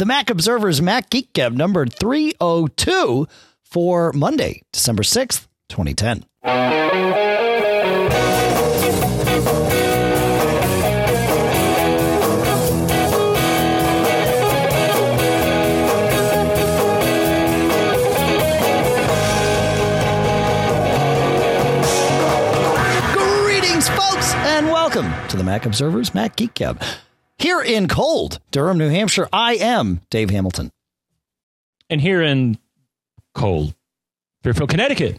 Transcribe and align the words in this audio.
the 0.00 0.06
Mac 0.06 0.30
Observer's 0.30 0.80
Mac 0.80 1.10
Geek 1.10 1.30
Gab 1.34 1.52
number 1.52 1.84
302 1.84 3.28
for 3.62 4.14
Monday, 4.14 4.62
December 4.72 5.02
6th, 5.02 5.46
2010. 5.68 6.24
Greetings, 23.12 23.90
folks, 23.90 24.32
and 24.32 24.68
welcome 24.68 25.12
to 25.28 25.36
the 25.36 25.44
Mac 25.44 25.66
Observer's 25.66 26.14
Mac 26.14 26.36
Geek 26.36 26.54
Gab. 26.54 26.82
Here 27.40 27.62
in 27.62 27.88
cold 27.88 28.38
Durham, 28.50 28.76
New 28.76 28.90
Hampshire, 28.90 29.26
I 29.32 29.54
am 29.54 30.02
Dave 30.10 30.28
Hamilton. 30.28 30.70
And 31.88 31.98
here 31.98 32.20
in 32.20 32.58
cold 33.34 33.74
Fairfield, 34.42 34.68
Connecticut, 34.68 35.16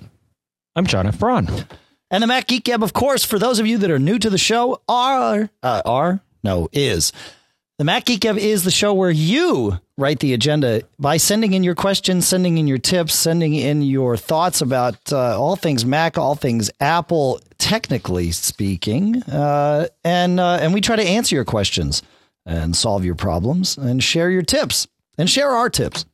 I'm 0.76 0.86
John 0.86 1.08
F. 1.08 1.18
Braun. 1.18 1.50
And 2.12 2.22
the 2.22 2.28
Mac 2.28 2.46
Geek 2.46 2.66
Gab, 2.66 2.84
of 2.84 2.94
course, 2.94 3.26
for 3.26 3.40
those 3.40 3.58
of 3.58 3.66
you 3.66 3.80
that 3.80 3.90
are 3.90 3.98
new 3.98 4.20
to 4.20 4.30
the 4.30 4.38
show, 4.38 4.84
are, 4.88 5.50
uh, 5.64 5.82
are, 5.84 6.22
no, 6.44 6.70
is. 6.72 7.12
The 7.82 7.86
Mac 7.86 8.06
Geek 8.06 8.20
Gab 8.20 8.38
is 8.38 8.64
the 8.64 8.70
show 8.70 8.94
where 8.94 9.10
you 9.10 9.80
write 9.98 10.20
the 10.20 10.36
agenda 10.36 10.84
by 11.00 11.18
sending 11.18 11.54
in 11.54 11.64
your 11.64 11.74
questions, 11.74 12.28
sending 12.28 12.60
in 12.60 12.68
your 12.68 12.78
tips, 12.78 13.16
sending 13.16 13.56
in 13.56 13.82
your 13.82 14.18
thoughts 14.18 14.62
about 14.62 15.12
uh, 15.12 15.42
all 15.42 15.56
things 15.56 15.84
Mac, 15.84 16.16
all 16.16 16.36
things 16.36 16.70
Apple, 16.80 17.42
technically 17.58 18.32
speaking, 18.34 19.24
uh, 19.24 19.88
and 20.04 20.40
uh, 20.40 20.60
and 20.62 20.76
we 20.76 20.82
try 20.82 20.96
to 20.96 21.02
answer 21.02 21.34
your 21.34 21.44
questions 21.44 22.04
and 22.46 22.76
solve 22.76 23.04
your 23.04 23.16
problems 23.16 23.80
and 23.80 24.04
share 24.04 24.30
your 24.30 24.44
tips 24.44 24.88
and 25.18 25.28
share 25.28 25.50
our 25.50 25.68
tips. 25.68 26.06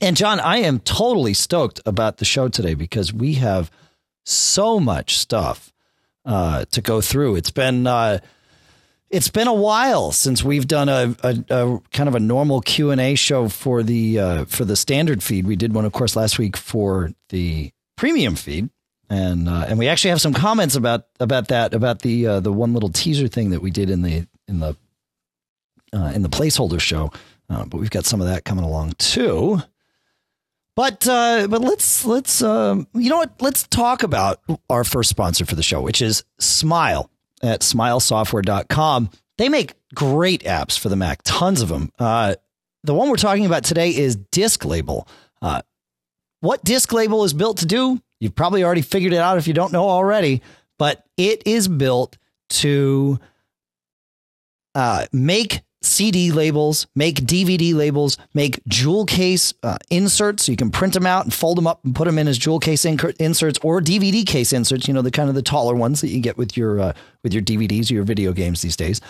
And 0.00 0.16
John, 0.16 0.40
I 0.40 0.56
am 0.56 0.80
totally 0.80 1.34
stoked 1.34 1.80
about 1.86 2.16
the 2.16 2.24
show 2.24 2.48
today 2.48 2.74
because 2.74 3.12
we 3.12 3.34
have 3.34 3.70
so 4.24 4.80
much 4.80 5.16
stuff 5.16 5.72
uh, 6.24 6.64
to 6.72 6.80
go 6.80 7.00
through. 7.00 7.36
It's 7.36 7.52
been 7.52 7.86
uh, 7.86 8.18
it's 9.12 9.28
been 9.28 9.46
a 9.46 9.54
while 9.54 10.10
since 10.10 10.42
we've 10.42 10.66
done 10.66 10.88
a, 10.88 11.14
a, 11.22 11.44
a 11.50 11.80
kind 11.92 12.08
of 12.08 12.14
a 12.14 12.20
normal 12.20 12.62
Q 12.62 12.90
and 12.90 13.00
A 13.00 13.14
show 13.14 13.48
for 13.48 13.82
the 13.82 14.18
uh, 14.18 14.44
for 14.46 14.64
the 14.64 14.74
standard 14.74 15.22
feed. 15.22 15.46
We 15.46 15.54
did 15.54 15.74
one, 15.74 15.84
of 15.84 15.92
course, 15.92 16.16
last 16.16 16.38
week 16.38 16.56
for 16.56 17.12
the 17.28 17.70
premium 17.96 18.34
feed, 18.34 18.70
and 19.10 19.48
uh, 19.48 19.66
and 19.68 19.78
we 19.78 19.86
actually 19.86 20.10
have 20.10 20.20
some 20.20 20.32
comments 20.32 20.74
about 20.74 21.04
about 21.20 21.48
that 21.48 21.74
about 21.74 22.00
the 22.00 22.26
uh, 22.26 22.40
the 22.40 22.52
one 22.52 22.72
little 22.72 22.88
teaser 22.88 23.28
thing 23.28 23.50
that 23.50 23.60
we 23.60 23.70
did 23.70 23.90
in 23.90 24.00
the 24.00 24.26
in 24.48 24.60
the 24.60 24.76
uh, 25.92 26.10
in 26.14 26.22
the 26.22 26.30
placeholder 26.30 26.80
show. 26.80 27.12
Uh, 27.50 27.66
but 27.66 27.78
we've 27.78 27.90
got 27.90 28.06
some 28.06 28.22
of 28.22 28.26
that 28.26 28.46
coming 28.46 28.64
along 28.64 28.94
too. 28.98 29.60
But 30.74 31.06
uh, 31.06 31.48
but 31.48 31.60
let's 31.60 32.06
let's 32.06 32.40
um, 32.40 32.88
you 32.94 33.10
know 33.10 33.18
what? 33.18 33.34
Let's 33.42 33.68
talk 33.68 34.02
about 34.02 34.40
our 34.70 34.84
first 34.84 35.10
sponsor 35.10 35.44
for 35.44 35.54
the 35.54 35.62
show, 35.62 35.82
which 35.82 36.00
is 36.00 36.24
Smile 36.40 37.10
at 37.42 37.60
smilesoftware.com. 37.60 39.10
They 39.38 39.48
make 39.48 39.74
great 39.94 40.42
apps 40.44 40.78
for 40.78 40.88
the 40.88 40.96
Mac, 40.96 41.20
tons 41.24 41.62
of 41.62 41.68
them. 41.68 41.90
Uh, 41.98 42.34
the 42.84 42.94
one 42.94 43.08
we're 43.08 43.16
talking 43.16 43.46
about 43.46 43.64
today 43.64 43.90
is 43.90 44.16
Disk 44.16 44.64
Label. 44.64 45.06
Uh, 45.40 45.62
what 46.40 46.64
Disk 46.64 46.92
Label 46.92 47.24
is 47.24 47.32
built 47.32 47.58
to 47.58 47.66
do, 47.66 48.00
you've 48.20 48.34
probably 48.34 48.64
already 48.64 48.82
figured 48.82 49.12
it 49.12 49.18
out 49.18 49.38
if 49.38 49.46
you 49.46 49.54
don't 49.54 49.72
know 49.72 49.88
already, 49.88 50.42
but 50.78 51.04
it 51.16 51.42
is 51.46 51.68
built 51.68 52.18
to 52.50 53.18
uh, 54.74 55.06
make 55.12 55.62
CD 55.84 56.30
labels, 56.32 56.86
make 56.94 57.16
DVD 57.16 57.74
labels, 57.74 58.18
make 58.34 58.60
jewel 58.68 59.04
case 59.04 59.54
uh, 59.62 59.78
inserts. 59.90 60.44
So 60.44 60.52
you 60.52 60.56
can 60.56 60.70
print 60.70 60.94
them 60.94 61.06
out 61.06 61.24
and 61.24 61.32
fold 61.32 61.58
them 61.58 61.66
up 61.66 61.84
and 61.84 61.94
put 61.94 62.06
them 62.06 62.18
in 62.18 62.28
as 62.28 62.38
jewel 62.38 62.58
case 62.58 62.84
inc- 62.84 63.16
inserts 63.18 63.58
or 63.62 63.80
DVD 63.80 64.26
case 64.26 64.52
inserts. 64.52 64.88
You 64.88 64.94
know 64.94 65.02
the 65.02 65.10
kind 65.10 65.28
of 65.28 65.34
the 65.34 65.42
taller 65.42 65.74
ones 65.74 66.00
that 66.00 66.08
you 66.08 66.20
get 66.20 66.36
with 66.36 66.56
your 66.56 66.80
uh, 66.80 66.92
with 67.22 67.32
your 67.32 67.42
DVDs 67.42 67.90
or 67.90 67.94
your 67.94 68.04
video 68.04 68.32
games 68.32 68.62
these 68.62 68.76
days. 68.76 69.00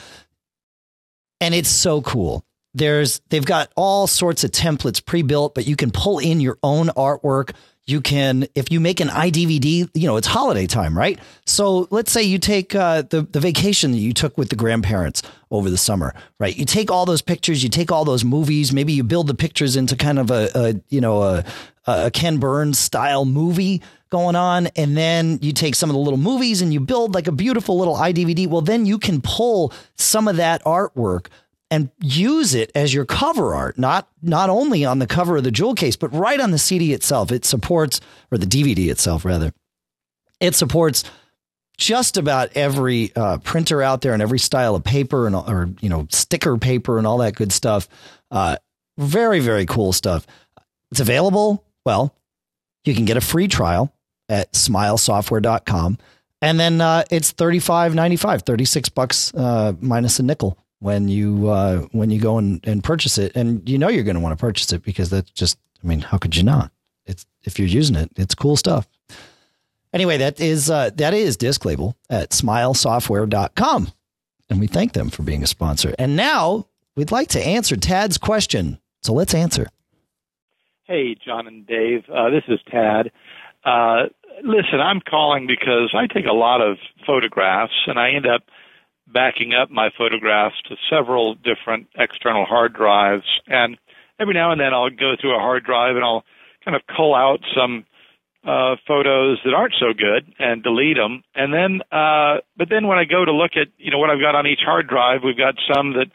And 1.41 1.55
it's 1.55 1.69
so 1.69 2.03
cool. 2.03 2.45
There's 2.75 3.21
they've 3.29 3.45
got 3.45 3.71
all 3.77 4.07
sorts 4.07 4.45
of 4.45 4.51
templates 4.51 5.05
pre-built, 5.05 5.55
but 5.55 5.67
you 5.67 5.77
can 5.77 5.91
pull 5.91 6.19
in 6.19 6.41
your 6.41 6.59
own 6.63 6.89
artwork. 6.89 7.55
You 7.85 8.01
can, 8.01 8.47
if 8.55 8.71
you 8.71 8.79
make 8.79 9.01
an 9.01 9.09
iDVD, 9.09 9.91
you 9.95 10.07
know, 10.07 10.17
it's 10.17 10.29
holiday 10.29 10.69
time, 10.69 10.97
right? 10.97 11.19
So 11.47 11.89
let's 11.91 12.13
say 12.13 12.23
you 12.23 12.39
take 12.39 12.77
uh, 12.77 13.03
the, 13.03 13.23
the 13.23 13.41
vacation 13.41 13.91
that 13.91 13.99
you 13.99 14.13
took 14.13 14.39
with 14.39 14.51
the 14.51 14.57
grandparents 14.57 15.23
over 15.51 15.69
the 15.69 15.77
summer, 15.77 16.15
right? 16.39 16.57
You 16.57 16.65
take 16.65 16.93
all 16.93 17.07
those 17.07 17.23
pictures, 17.23 17.63
you 17.65 17.69
take 17.69 17.91
all 17.91 18.05
those 18.05 18.25
movies, 18.25 18.73
maybe 18.73 18.93
you 18.93 19.03
build 19.03 19.27
the 19.27 19.35
pictures 19.35 19.75
into 19.75 19.97
kind 19.97 20.21
of 20.21 20.31
a, 20.31 20.49
a 20.55 20.75
you 20.91 21.01
know, 21.01 21.23
a, 21.23 21.45
a 21.87 22.11
Ken 22.13 22.39
Burns 22.39 22.79
style 22.79 23.25
movie 23.25 23.83
going 24.11 24.37
on. 24.37 24.69
And 24.77 24.97
then 24.97 25.41
you 25.43 25.53
take 25.53 25.75
some 25.75 25.91
of 25.91 25.95
the 25.95 26.01
little 26.01 26.19
movies 26.19 26.63
and 26.63 26.73
you 26.73 26.79
build 26.79 27.15
like 27.15 27.27
a 27.27 27.33
beautiful 27.33 27.79
little 27.79 27.97
iDVD. 27.97 28.47
Well, 28.47 28.61
then 28.61 28.87
you 28.87 28.99
can 28.99 29.21
pull 29.21 29.73
some 29.97 30.29
of 30.29 30.37
that 30.37 30.63
artwork 30.65 31.27
and 31.73 31.91
use 32.03 32.55
it 32.55 32.71
as 32.75 32.93
your 32.93 33.07
cover 33.07 33.55
art, 33.55 33.79
not 33.79 34.07
not 34.21 34.51
only 34.51 34.85
on 34.85 34.99
the 34.99 35.07
cover 35.07 35.39
of 35.39 35.45
the 35.45 35.51
jewel 35.51 35.75
case, 35.75 35.97
but 35.97 36.13
right 36.13 36.39
on 36.39 36.51
the 36.51 36.59
CD 36.59 36.93
itself. 36.93 37.33
It 37.33 37.47
supports, 37.47 37.99
or 38.31 38.37
the 38.37 38.45
DVD 38.45 38.91
itself, 38.91 39.25
rather. 39.25 39.55
It 40.39 40.55
supports 40.55 41.03
just 41.79 42.19
about 42.19 42.51
every 42.55 43.11
uh, 43.17 43.39
printer 43.39 43.81
out 43.81 44.03
there 44.03 44.13
and 44.13 44.21
every 44.21 44.39
style 44.39 44.75
of 44.75 44.85
paper 44.85 45.27
and 45.27 45.35
or 45.35 45.71
you 45.81 45.89
know 45.89 46.07
sticker 46.11 46.59
paper 46.59 46.99
and 46.99 47.07
all 47.07 47.19
that 47.19 47.37
good 47.37 47.53
stuff. 47.53 47.89
Uh, 48.31 48.57
very 48.99 49.41
very 49.41 49.65
cool 49.65 49.95
stuff. 49.95 50.27
It's 50.91 51.01
available. 51.01 51.65
Well, 51.87 52.15
you 52.85 52.95
can 52.95 53.07
get 53.07 53.17
a 53.17 53.23
free 53.23 53.49
trial 53.49 53.91
at 54.29 54.53
smilesoftware.com. 54.53 55.97
And 56.43 56.59
then 56.59 56.81
uh, 56.81 57.05
it's 57.09 57.33
$35.95, 57.33 58.43
36 58.43 58.89
bucks 58.89 59.33
uh, 59.33 59.75
minus 59.81 60.19
a 60.19 60.25
nickel 60.25 60.59
when 60.83 61.09
you 61.09 61.49
uh, 61.49 61.79
when 61.93 62.11
you 62.11 62.21
go 62.21 62.39
and, 62.39 62.61
and 62.67 62.83
purchase 62.83 63.17
it, 63.17 63.33
and 63.37 63.67
you 63.69 63.79
know 63.79 63.89
you're 63.89 64.03
going 64.03 64.17
to 64.17 64.21
want 64.21 64.37
to 64.37 64.41
purchase 64.41 64.73
it 64.73 64.83
because 64.83 65.11
that's 65.11 65.31
just 65.31 65.59
I 65.83 65.87
mean 65.87 66.01
how 66.01 66.19
could 66.19 66.37
you 66.37 66.43
not? 66.43 66.73
It's 67.07 67.25
if 67.45 67.59
you're 67.59 67.69
using 67.69 67.97
it, 67.97 68.11
it's 68.17 68.35
cool 68.35 68.57
stuff. 68.57 68.89
Anyway, 69.93 70.17
that 70.17 70.41
is 70.41 70.71
uh, 70.71 70.91
that 70.97 71.15
is 71.15 71.37
Disk 71.37 71.65
Label 71.65 71.97
at 72.11 72.31
smilesoftware.com, 72.31 73.93
and 74.51 74.61
we 74.61 74.67
thank 74.67 74.93
them 74.93 75.09
for 75.09 75.23
being 75.23 75.43
a 75.43 75.47
sponsor. 75.47 75.95
And 75.99 76.17
now 76.17 76.67
we'd 76.97 77.13
like 77.13 77.29
to 77.29 77.47
answer 77.47 77.77
Tad's 77.77 78.19
question, 78.19 78.79
so 79.03 79.13
let's 79.13 79.35
answer. 79.35 79.69
Hey, 80.85 81.15
John 81.15 81.47
and 81.47 81.65
Dave, 81.65 82.05
uh, 82.13 82.31
this 82.31 82.43
is 82.49 82.59
Tad. 82.69 83.13
Uh, 83.65 84.09
listen, 84.43 84.81
I'm 84.81 85.01
calling 85.01 85.47
because 85.47 85.95
I 85.95 86.13
take 86.13 86.27
a 86.27 86.35
lot 86.35 86.61
of 86.61 86.79
photographs, 87.07 87.73
and 87.87 88.01
I 88.01 88.11
end 88.11 88.27
up 88.27 88.43
backing 89.13 89.53
up 89.55 89.71
my 89.71 89.91
photographs 89.97 90.57
to 90.69 90.77
several 90.91 91.35
different 91.35 91.89
external 91.97 92.45
hard 92.45 92.73
drives. 92.75 93.25
And 93.47 93.79
every 94.19 94.35
now 94.35 94.53
and 94.53 94.61
then 94.61 94.73
I'll 94.73 94.91
go 94.91 95.15
through 95.21 95.37
a 95.37 95.41
hard 95.41 95.65
drive 95.65 95.97
and 95.97 96.05
I'll 96.05 96.25
kind 96.65 96.77
of 96.77 96.83
cull 96.87 97.15
out 97.15 97.41
some 97.57 97.85
uh, 98.45 98.77
photos 98.87 99.39
that 99.45 99.55
aren't 99.55 99.75
so 99.79 99.93
good 99.95 100.33
and 100.39 100.63
delete 100.63 100.97
them. 100.97 101.23
And 101.35 101.53
then, 101.55 101.81
uh, 101.93 102.43
but 102.57 102.69
then 102.69 102.87
when 102.87 102.99
I 102.99 103.05
go 103.05 103.25
to 103.25 103.33
look 103.33 103.53
at, 103.55 103.69
you 103.79 103.91
know, 103.91 103.99
what 103.99 104.11
I've 104.11 104.21
got 104.21 104.35
on 104.35 104.47
each 104.47 104.63
hard 104.65 104.89
drive, 104.89 105.21
we've 105.25 105.39
got 105.39 105.55
some 105.73 105.95
that 105.95 106.11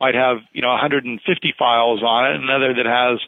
might 0.00 0.14
have, 0.14 0.38
you 0.52 0.62
know, 0.62 0.70
150 0.70 1.22
files 1.58 2.02
on 2.02 2.32
it, 2.32 2.40
another 2.42 2.74
that 2.74 2.86
has 2.86 3.20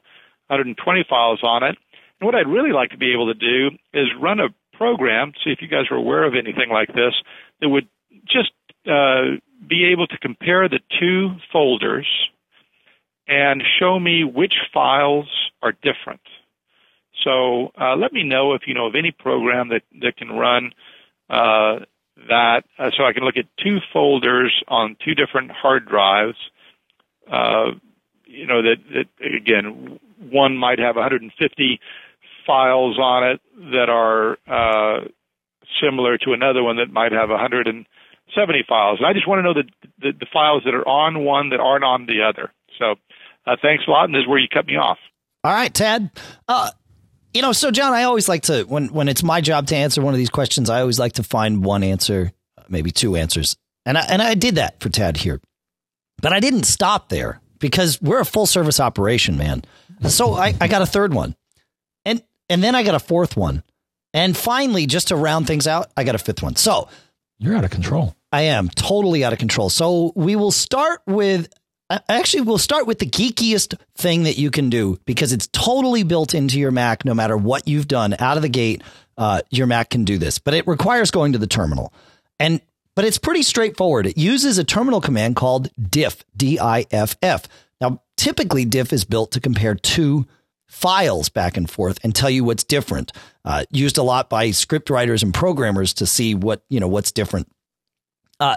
120 0.48 1.04
files 1.08 1.40
on 1.42 1.62
it. 1.62 1.76
And 2.20 2.26
what 2.26 2.34
I'd 2.34 2.48
really 2.48 2.72
like 2.72 2.90
to 2.90 2.98
be 2.98 3.12
able 3.12 3.32
to 3.32 3.38
do 3.38 3.76
is 3.94 4.06
run 4.20 4.40
a 4.40 4.48
program, 4.76 5.32
see 5.44 5.50
if 5.50 5.60
you 5.62 5.68
guys 5.68 5.90
are 5.90 5.96
aware 5.96 6.24
of 6.24 6.34
anything 6.34 6.70
like 6.70 6.88
this, 6.88 7.14
that 7.60 7.68
would 7.68 7.88
just 8.26 8.50
uh, 8.86 9.36
be 9.68 9.90
able 9.92 10.06
to 10.06 10.18
compare 10.18 10.68
the 10.68 10.80
two 10.98 11.30
folders 11.52 12.06
and 13.28 13.62
show 13.78 13.98
me 13.98 14.24
which 14.24 14.54
files 14.72 15.28
are 15.62 15.72
different. 15.72 16.20
So 17.24 17.72
uh, 17.80 17.96
let 17.96 18.12
me 18.12 18.24
know 18.24 18.54
if 18.54 18.62
you 18.66 18.74
know 18.74 18.86
of 18.86 18.94
any 18.94 19.12
program 19.12 19.68
that, 19.68 19.82
that 20.00 20.16
can 20.16 20.30
run 20.30 20.72
uh, 21.28 21.84
that, 22.28 22.62
uh, 22.78 22.90
so 22.96 23.04
I 23.04 23.12
can 23.12 23.24
look 23.24 23.36
at 23.36 23.44
two 23.62 23.78
folders 23.92 24.52
on 24.68 24.96
two 25.04 25.14
different 25.14 25.50
hard 25.50 25.86
drives. 25.86 26.36
Uh, 27.30 27.72
you 28.24 28.46
know 28.46 28.62
that, 28.62 28.76
that 28.94 29.36
again, 29.36 30.00
one 30.18 30.56
might 30.56 30.78
have 30.78 30.96
150 30.96 31.80
files 32.46 32.98
on 32.98 33.24
it 33.24 33.40
that 33.72 33.88
are 33.88 34.38
similar 35.80 36.18
to 36.18 36.32
another 36.32 36.62
one 36.62 36.76
that 36.76 36.90
might 36.90 37.12
have 37.12 37.28
100 37.28 37.66
and 37.68 37.86
70 38.34 38.64
files. 38.68 38.98
And 38.98 39.06
I 39.06 39.12
just 39.12 39.26
want 39.28 39.38
to 39.38 39.42
know 39.42 39.54
the, 39.54 39.64
the, 40.00 40.12
the 40.20 40.26
files 40.32 40.62
that 40.64 40.74
are 40.74 40.86
on 40.86 41.24
one 41.24 41.50
that 41.50 41.60
aren't 41.60 41.84
on 41.84 42.06
the 42.06 42.22
other. 42.22 42.52
So 42.78 42.94
uh, 43.46 43.56
thanks 43.60 43.84
a 43.86 43.90
lot. 43.90 44.04
And 44.04 44.14
this 44.14 44.22
is 44.22 44.28
where 44.28 44.38
you 44.38 44.48
cut 44.52 44.66
me 44.66 44.76
off. 44.76 44.98
All 45.44 45.52
right, 45.52 45.72
Tad. 45.72 46.10
Uh, 46.48 46.70
you 47.32 47.42
know, 47.42 47.52
so 47.52 47.70
John, 47.70 47.92
I 47.92 48.04
always 48.04 48.28
like 48.28 48.42
to 48.44 48.64
when 48.64 48.88
when 48.88 49.08
it's 49.08 49.22
my 49.22 49.40
job 49.40 49.68
to 49.68 49.76
answer 49.76 50.02
one 50.02 50.12
of 50.12 50.18
these 50.18 50.30
questions, 50.30 50.68
I 50.68 50.80
always 50.80 50.98
like 50.98 51.14
to 51.14 51.22
find 51.22 51.64
one 51.64 51.82
answer, 51.82 52.32
maybe 52.68 52.90
two 52.90 53.16
answers, 53.16 53.56
and 53.86 53.96
I, 53.96 54.02
and 54.02 54.20
I 54.20 54.34
did 54.34 54.56
that 54.56 54.80
for 54.80 54.88
Tad 54.88 55.16
here, 55.16 55.40
but 56.20 56.32
I 56.32 56.40
didn't 56.40 56.64
stop 56.64 57.08
there 57.08 57.40
because 57.60 58.02
we're 58.02 58.20
a 58.20 58.24
full 58.24 58.46
service 58.46 58.80
operation, 58.80 59.36
man. 59.36 59.62
So 60.08 60.34
I, 60.34 60.54
I 60.60 60.66
got 60.66 60.82
a 60.82 60.86
third 60.86 61.14
one. 61.14 61.36
And 62.04 62.22
and 62.48 62.64
then 62.64 62.74
I 62.74 62.82
got 62.82 62.94
a 62.94 63.00
fourth 63.00 63.36
one. 63.36 63.62
And 64.12 64.36
finally, 64.36 64.86
just 64.86 65.08
to 65.08 65.16
round 65.16 65.46
things 65.46 65.68
out, 65.68 65.90
I 65.96 66.02
got 66.02 66.16
a 66.16 66.18
fifth 66.18 66.42
one. 66.42 66.56
So 66.56 66.88
You're 67.40 67.56
out 67.56 67.64
of 67.64 67.70
control. 67.70 68.14
I 68.30 68.42
am 68.42 68.68
totally 68.68 69.24
out 69.24 69.32
of 69.32 69.38
control. 69.38 69.70
So 69.70 70.12
we 70.14 70.36
will 70.36 70.52
start 70.52 71.00
with 71.06 71.48
actually 72.08 72.42
we'll 72.42 72.58
start 72.58 72.86
with 72.86 72.98
the 72.98 73.06
geekiest 73.06 73.74
thing 73.96 74.24
that 74.24 74.38
you 74.38 74.50
can 74.50 74.70
do 74.70 75.00
because 75.06 75.32
it's 75.32 75.48
totally 75.48 76.02
built 76.02 76.34
into 76.34 76.60
your 76.60 76.70
Mac. 76.70 77.04
No 77.04 77.14
matter 77.14 77.36
what 77.36 77.66
you've 77.66 77.88
done 77.88 78.14
out 78.18 78.36
of 78.36 78.42
the 78.42 78.48
gate, 78.48 78.82
uh, 79.16 79.40
your 79.50 79.66
Mac 79.66 79.90
can 79.90 80.04
do 80.04 80.18
this, 80.18 80.38
but 80.38 80.54
it 80.54 80.66
requires 80.66 81.10
going 81.10 81.32
to 81.32 81.38
the 81.38 81.46
terminal. 81.46 81.92
And 82.38 82.60
but 82.94 83.06
it's 83.06 83.18
pretty 83.18 83.42
straightforward. 83.42 84.06
It 84.06 84.18
uses 84.18 84.58
a 84.58 84.64
terminal 84.64 85.00
command 85.00 85.36
called 85.36 85.70
diff, 85.80 86.22
D 86.36 86.60
I 86.60 86.84
F 86.90 87.16
F. 87.22 87.48
Now, 87.80 88.02
typically, 88.18 88.66
diff 88.66 88.92
is 88.92 89.04
built 89.04 89.32
to 89.32 89.40
compare 89.40 89.74
two 89.74 90.26
files 90.70 91.28
back 91.28 91.56
and 91.56 91.68
forth 91.68 91.98
and 92.02 92.14
tell 92.14 92.30
you 92.30 92.44
what's 92.44 92.64
different. 92.64 93.12
Uh, 93.44 93.64
used 93.70 93.98
a 93.98 94.02
lot 94.02 94.30
by 94.30 94.50
script 94.52 94.88
writers 94.88 95.22
and 95.22 95.34
programmers 95.34 95.92
to 95.94 96.06
see 96.06 96.34
what 96.34 96.62
you 96.68 96.80
know 96.80 96.88
what's 96.88 97.12
different. 97.12 97.48
Uh, 98.38 98.56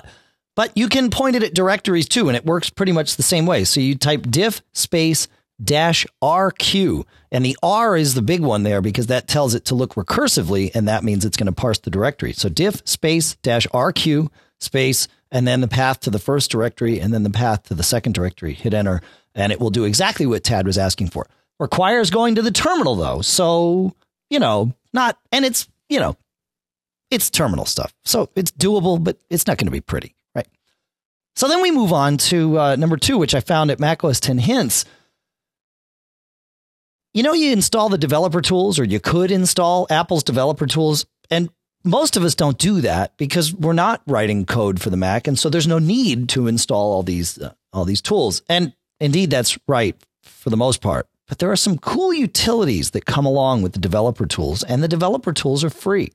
but 0.56 0.71
you 0.77 0.88
can 0.88 1.10
point 1.10 1.36
it 1.36 1.44
at 1.44 1.56
directories 1.56 2.07
too, 2.07 2.27
and 2.27 2.38
it 2.38 2.45
works 2.45 2.69
pretty 2.69 2.92
much 2.92 3.15
the 3.15 3.24
same 3.24 3.45
way. 3.45 3.63
So 3.63 3.81
you 3.81 3.95
type 3.95 4.27
diff 4.30 4.62
space 4.74 5.27
dash 5.62 6.06
RQ, 6.21 7.06
and 7.31 7.45
the 7.45 7.57
R 7.63 7.98
is 7.98 8.13
the 8.13 8.21
big 8.21 8.42
one 8.42 8.63
there 8.63 8.81
because 8.81 9.07
that 9.07 9.27
tells 9.27 9.56
it 9.56 9.66
to 9.66 9.75
look 9.75 9.95
recursively, 9.95 10.74
and 10.75 10.88
that 10.88 11.04
means 11.04 11.25
it's 11.25 11.38
going 11.38 11.48
to 11.48 11.54
parse 11.54 11.80
the 11.80 11.89
directory. 11.89 12.33
So 12.33 12.50
diff 12.50 12.81
space 12.86 13.36
dash 13.38 13.68
RQ 13.68 14.30
space, 14.59 15.07
and 15.31 15.48
then 15.48 15.62
the 15.62 15.68
path 15.68 16.01
to 16.01 16.09
the 16.09 16.19
first 16.19 16.51
directory, 16.51 17.00
and 17.00 17.13
then 17.13 17.24
the 17.24 17.30
path 17.31 17.63
to 17.63 17.74
the 17.74 17.83
second 17.83 18.13
directory. 18.13 18.54
Hit 18.54 18.74
enter, 18.74 19.01
and 19.33 19.51
it 19.51 19.59
will 19.59 19.71
do 19.71 19.83
exactly 19.83 20.25
what 20.25 20.44
Tad 20.44 20.68
was 20.68 20.77
asking 20.77 21.09
for. 21.09 21.27
Requires 21.60 22.10
going 22.10 22.36
to 22.36 22.42
the 22.42 22.52
terminal 22.52 22.96
though, 22.96 23.22
so 23.22 23.96
you 24.30 24.40
know, 24.40 24.74
not, 24.94 25.18
and 25.32 25.46
it's 25.46 25.68
you 25.90 26.00
know, 26.00 26.18
it's 27.12 27.30
terminal 27.30 27.66
stuff, 27.66 27.94
so 28.04 28.30
it's 28.36 28.52
doable, 28.52 29.02
but 29.04 29.18
it's 29.30 29.46
not 29.46 29.58
going 29.58 29.68
to 29.68 29.72
be 29.72 29.82
pretty. 29.82 30.16
right? 30.36 30.48
So 31.36 31.48
then 31.48 31.62
we 31.62 31.72
move 31.72 31.94
on 31.94 32.18
to 32.18 32.60
uh, 32.60 32.76
number 32.76 32.98
two, 32.98 33.18
which 33.18 33.36
I 33.36 33.40
found 33.40 33.70
at 33.70 33.80
macOS 33.80 34.20
10 34.20 34.40
Hints, 34.40 34.86
you 37.14 37.22
know, 37.22 37.34
you 37.34 37.52
install 37.52 37.90
the 37.90 37.98
developer 37.98 38.42
tools, 38.42 38.80
or 38.80 38.84
you 38.84 39.00
could 39.00 39.30
install 39.30 39.86
Apple's 39.90 40.24
developer 40.24 40.66
tools, 40.66 41.06
and 41.30 41.50
most 41.84 42.18
of 42.18 42.24
us 42.24 42.34
don't 42.34 42.58
do 42.58 42.82
that 42.82 43.16
because 43.18 43.54
we're 43.54 43.74
not 43.74 44.02
writing 44.08 44.46
code 44.46 44.82
for 44.82 44.90
the 44.90 44.98
Mac, 44.98 45.28
and 45.28 45.38
so 45.38 45.50
there's 45.50 45.68
no 45.68 45.80
need 45.80 46.30
to 46.30 46.48
install 46.48 46.92
all 46.94 47.04
these 47.04 47.38
uh, 47.38 47.54
all 47.72 47.86
these 47.86 48.02
tools. 48.02 48.42
And 48.50 48.74
indeed, 49.00 49.30
that's 49.30 49.58
right 49.68 49.96
for 50.24 50.50
the 50.50 50.58
most 50.58 50.82
part. 50.82 51.08
But 51.33 51.39
there 51.39 51.51
are 51.51 51.56
some 51.56 51.80
cool 51.80 52.13
utilities 52.13 52.91
that 52.91 53.07
come 53.07 53.25
along 53.25 53.63
with 53.63 53.74
the 53.74 53.80
developer 53.80 54.27
tools, 54.27 54.62
and 54.62 54.83
the 54.83 54.88
developer 54.88 55.33
tools 55.33 55.63
are 55.63 55.71
free. 55.71 56.12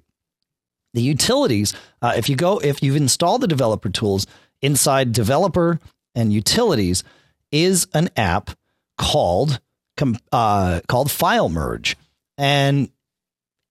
The 0.94 1.02
utilities, 1.02 1.74
uh, 2.00 2.12
if 2.16 2.28
you 2.28 2.36
go, 2.36 2.58
if 2.58 2.84
you've 2.84 2.94
installed 2.94 3.40
the 3.40 3.48
developer 3.48 3.88
tools 3.88 4.28
inside 4.62 5.10
developer 5.10 5.80
and 6.14 6.32
utilities, 6.32 7.02
is 7.50 7.88
an 7.94 8.10
app 8.16 8.50
called 8.96 9.58
uh, 10.30 10.82
called 10.86 11.10
File 11.10 11.48
Merge, 11.48 11.96
and 12.36 12.88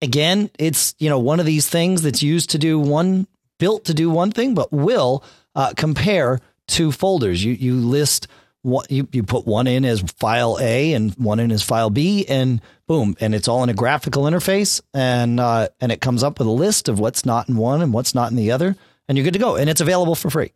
again, 0.01 0.49
it's 0.59 0.95
you 0.99 1.09
know 1.09 1.19
one 1.19 1.39
of 1.39 1.45
these 1.45 1.69
things 1.69 2.01
that's 2.01 2.21
used 2.21 2.49
to 2.49 2.57
do 2.57 2.77
one 2.77 3.25
built 3.57 3.85
to 3.85 3.93
do 3.93 4.09
one 4.09 4.31
thing, 4.31 4.53
but 4.53 4.73
will 4.73 5.23
uh, 5.55 5.71
compare 5.77 6.41
two 6.67 6.91
folders. 6.91 7.41
You 7.41 7.53
you 7.53 7.75
list 7.75 8.27
what 8.67 8.91
you, 8.91 9.07
you 9.13 9.23
put 9.23 9.47
one 9.47 9.65
in 9.65 9.85
as 9.85 10.01
file 10.01 10.57
A 10.59 10.93
and 10.93 11.13
one 11.13 11.39
in 11.39 11.51
as 11.51 11.63
file 11.63 11.89
B, 11.89 12.25
and 12.27 12.61
boom, 12.85 13.15
and 13.21 13.33
it's 13.33 13.47
all 13.47 13.63
in 13.63 13.69
a 13.69 13.73
graphical 13.73 14.23
interface, 14.23 14.81
and 14.93 15.39
uh, 15.39 15.69
and 15.79 15.91
it 15.91 16.01
comes 16.01 16.21
up 16.21 16.37
with 16.37 16.47
a 16.47 16.51
list 16.51 16.89
of 16.89 16.99
what's 16.99 17.25
not 17.25 17.47
in 17.47 17.55
one 17.55 17.81
and 17.81 17.93
what's 17.93 18.13
not 18.13 18.29
in 18.29 18.35
the 18.35 18.51
other, 18.51 18.75
and 19.07 19.17
you're 19.17 19.23
good 19.23 19.33
to 19.33 19.39
go, 19.39 19.55
and 19.55 19.69
it's 19.69 19.79
available 19.79 20.15
for 20.15 20.29
free. 20.29 20.51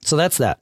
So 0.00 0.16
that's 0.16 0.38
that. 0.38 0.58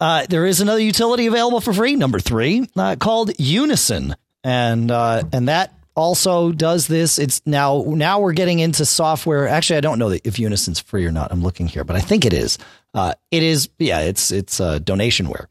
Uh, 0.00 0.26
there 0.28 0.44
is 0.44 0.60
another 0.60 0.80
utility 0.80 1.26
available 1.26 1.60
for 1.60 1.72
free, 1.72 1.94
number 1.94 2.18
three, 2.18 2.68
uh, 2.76 2.96
called 2.96 3.30
Unison, 3.38 4.16
and 4.42 4.90
uh, 4.90 5.22
and 5.32 5.48
that 5.48 5.72
also 5.94 6.50
does 6.50 6.88
this. 6.88 7.20
It's 7.20 7.40
now 7.46 7.84
now 7.86 8.18
we're 8.18 8.32
getting 8.32 8.58
into 8.58 8.84
software. 8.84 9.46
Actually, 9.46 9.76
I 9.76 9.82
don't 9.82 10.00
know 10.00 10.18
if 10.24 10.40
Unison's 10.40 10.80
free 10.80 11.06
or 11.06 11.12
not. 11.12 11.30
I'm 11.30 11.44
looking 11.44 11.68
here, 11.68 11.84
but 11.84 11.94
I 11.94 12.00
think 12.00 12.24
it 12.24 12.32
is. 12.32 12.58
Uh, 12.94 13.14
it 13.30 13.42
is. 13.42 13.68
Yeah, 13.78 14.00
it's 14.00 14.30
it's 14.30 14.60
a 14.60 14.80
donationware. 14.80 15.46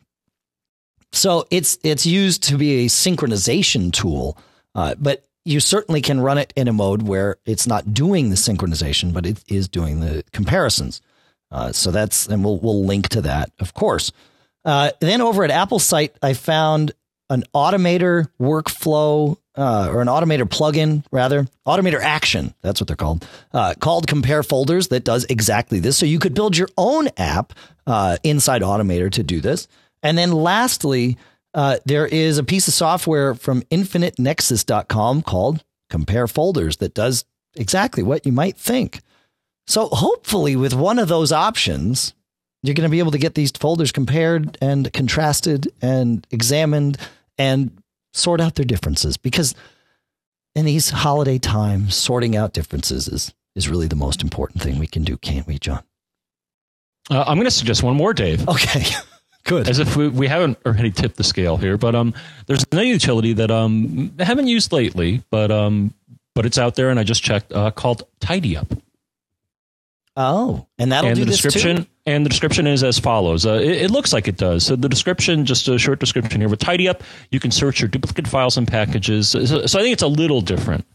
So 1.12 1.46
it's 1.52 1.78
it's 1.84 2.06
used 2.06 2.44
to 2.44 2.58
be 2.58 2.86
a 2.86 2.88
synchronization 2.88 3.92
tool, 3.92 4.38
uh, 4.74 4.96
but 4.98 5.26
you 5.46 5.60
certainly 5.60 6.02
can 6.02 6.22
run 6.22 6.38
it 6.38 6.54
in 6.56 6.68
a 6.68 6.74
mode 6.74 7.04
where 7.04 7.38
it's 7.46 7.68
not 7.68 7.94
doing 7.94 8.30
the 8.30 8.36
synchronization, 8.36 9.14
but 9.14 9.26
it 9.26 9.44
is 9.48 9.68
doing 9.68 10.00
the 10.00 10.24
comparisons. 10.32 11.02
Uh, 11.52 11.72
so 11.72 11.92
that's 11.92 12.28
and 12.28 12.44
we'll 12.44 12.58
we'll 12.60 12.86
link 12.86 13.10
to 13.10 13.22
that, 13.22 13.52
of 13.60 13.74
course. 13.74 14.12
Uh, 14.66 14.92
then 15.02 15.22
over 15.22 15.44
at 15.44 15.52
Apple 15.52 15.80
site, 15.80 16.16
I 16.22 16.34
found 16.34 16.94
an 17.30 17.44
automator 17.54 18.28
workflow 18.40 19.38
uh, 19.56 19.90
or 19.92 20.02
an 20.02 20.08
automator 20.08 20.44
plugin, 20.44 21.04
rather 21.12 21.48
automator 21.68 22.00
action. 22.00 22.54
That's 22.62 22.82
what 22.82 22.88
they're 22.88 22.96
called. 22.96 23.28
Uh, 23.52 23.74
called 23.80 24.08
Compare 24.08 24.44
Folders 24.44 24.88
that 24.88 25.04
does 25.04 25.26
exactly 25.26 25.80
this. 25.80 25.98
So 25.98 26.06
you 26.06 26.20
could 26.20 26.34
build 26.34 26.58
your 26.58 26.70
own 26.78 27.10
app 27.18 27.54
uh, 27.86 28.18
inside 28.24 28.62
Automator 28.62 29.12
to 29.12 29.24
do 29.24 29.42
this. 29.42 29.68
And 30.02 30.18
then 30.18 30.32
lastly, 30.32 31.18
uh, 31.54 31.78
there 31.86 32.08
is 32.08 32.38
a 32.38 32.44
piece 32.44 32.68
of 32.68 32.74
software 32.74 33.36
from 33.36 33.62
InfiniteNexus.com 33.64 35.22
called 35.22 35.64
Compare 35.90 36.28
Folders 36.28 36.78
that 36.78 36.94
does 36.94 37.26
exactly 37.56 38.04
what 38.04 38.26
you 38.26 38.32
might 38.32 38.58
think. 38.58 39.02
So 39.68 39.88
hopefully, 39.88 40.56
with 40.56 40.74
one 40.74 41.00
of 41.00 41.08
those 41.08 41.32
options, 41.32 42.14
you're 42.64 42.74
going 42.74 42.88
to 42.88 42.92
be 42.92 43.00
able 43.00 43.12
to 43.12 43.18
get 43.18 43.36
these 43.36 43.52
folders 43.52 43.92
compared 43.92 44.58
and 44.62 44.92
contrasted 44.92 45.72
and 45.82 46.26
examined 46.32 46.98
and 47.38 47.72
sort 48.14 48.40
out 48.40 48.56
their 48.56 48.66
differences 48.66 49.18
because 49.18 49.54
in 50.56 50.66
these 50.66 50.90
holiday 50.90 51.38
times, 51.40 51.96
sorting 51.96 52.36
out 52.36 52.54
differences 52.54 53.08
is, 53.08 53.34
is 53.56 53.68
really 53.68 53.88
the 53.88 53.96
most 53.96 54.22
important 54.22 54.62
thing 54.62 54.80
we 54.80 54.88
can 54.88 55.04
do, 55.04 55.18
can't 55.18 55.48
we, 55.48 55.58
John? 55.58 55.84
Uh, 57.10 57.24
I'm 57.28 57.38
going 57.38 57.46
to 57.46 57.52
suggest 57.52 57.84
one 57.84 57.96
more, 57.96 58.14
Dave. 58.14 58.48
Okay. 58.48 58.84
Good. 59.46 59.68
As 59.68 59.80
if 59.80 59.98
we, 59.98 60.08
we 60.08 60.28
haven't 60.28 60.58
already 60.66 60.92
tipped 60.92 61.18
the 61.18 61.24
scale 61.24 61.58
here, 61.58 61.78
but 61.78 61.96
um, 61.96 62.14
there's 62.48 62.66
another 62.72 62.88
utility 62.88 63.34
that 63.34 63.52
um 63.52 64.14
I 64.18 64.24
haven't 64.24 64.48
used 64.48 64.72
lately, 64.72 65.22
but 65.32 65.52
um, 65.52 65.94
but 66.34 66.46
it's 66.46 66.58
out 66.58 66.76
there, 66.76 66.90
and 66.90 66.98
I 66.98 67.04
just 67.04 67.24
checked, 67.24 67.52
uh, 67.52 67.70
called 67.72 68.04
Tidy 68.22 68.56
Up. 68.56 68.68
Oh, 70.16 70.68
and 70.78 70.92
that'll 70.92 71.10
and 71.10 71.16
do 71.16 71.26
the 71.26 71.32
this 71.32 71.42
description 71.42 71.78
too? 71.78 71.90
and 72.06 72.24
the 72.26 72.30
description 72.30 72.68
is 72.68 72.84
as 72.84 73.00
follows. 73.00 73.46
Uh, 73.46 73.54
it, 73.54 73.84
it 73.84 73.92
looks 73.92 74.14
like 74.14 74.28
it 74.28 74.38
does. 74.38 74.66
So 74.66 74.76
the 74.76 74.90
description, 74.90 75.46
just 75.46 75.68
a 75.68 75.80
short 75.80 76.00
description 76.00 76.40
here. 76.40 76.50
With 76.50 76.60
Tidy 76.60 76.88
Up, 76.88 77.02
you 77.32 77.40
can 77.40 77.50
search 77.50 77.82
your 77.82 77.88
duplicate 77.88 78.28
files 78.28 78.56
and 78.58 78.68
packages. 78.68 79.30
So, 79.30 79.44
so 79.46 79.80
I 79.80 79.82
think 79.82 79.94
it's 79.94 80.04
a 80.04 80.08
little 80.08 80.42
different, 80.42 80.86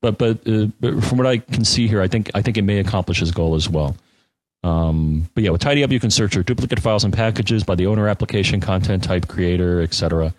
but 0.00 0.16
but, 0.16 0.46
uh, 0.48 0.66
but 0.80 1.04
from 1.04 1.18
what 1.18 1.26
I 1.26 1.38
can 1.38 1.64
see 1.64 1.88
here, 1.88 2.00
I 2.00 2.08
think 2.08 2.30
I 2.34 2.40
think 2.40 2.56
it 2.56 2.62
may 2.62 2.78
accomplish 2.78 3.20
his 3.20 3.32
goal 3.32 3.54
as 3.54 3.68
well. 3.68 3.96
Um, 4.62 5.28
but 5.34 5.44
yeah, 5.44 5.50
with 5.50 5.60
Tidy 5.60 5.84
Up, 5.84 5.90
you 5.90 6.00
can 6.00 6.10
search 6.10 6.34
your 6.34 6.42
duplicate 6.42 6.80
files 6.80 7.04
and 7.04 7.12
packages 7.12 7.64
by 7.64 7.74
the 7.74 7.86
owner, 7.86 8.08
application, 8.08 8.60
content 8.62 9.04
type, 9.04 9.28
creator, 9.28 9.82
etc. 9.82 10.32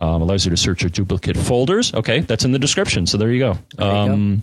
Um, 0.00 0.22
allows 0.22 0.44
you 0.44 0.50
to 0.50 0.56
search 0.56 0.82
your 0.82 0.90
duplicate 0.90 1.36
folders. 1.36 1.92
Okay, 1.92 2.20
that's 2.20 2.44
in 2.44 2.52
the 2.52 2.58
description. 2.60 3.04
So 3.06 3.18
there 3.18 3.32
you 3.32 3.40
go. 3.40 3.58
There 3.76 3.88
you 3.88 4.12
um, 4.12 4.42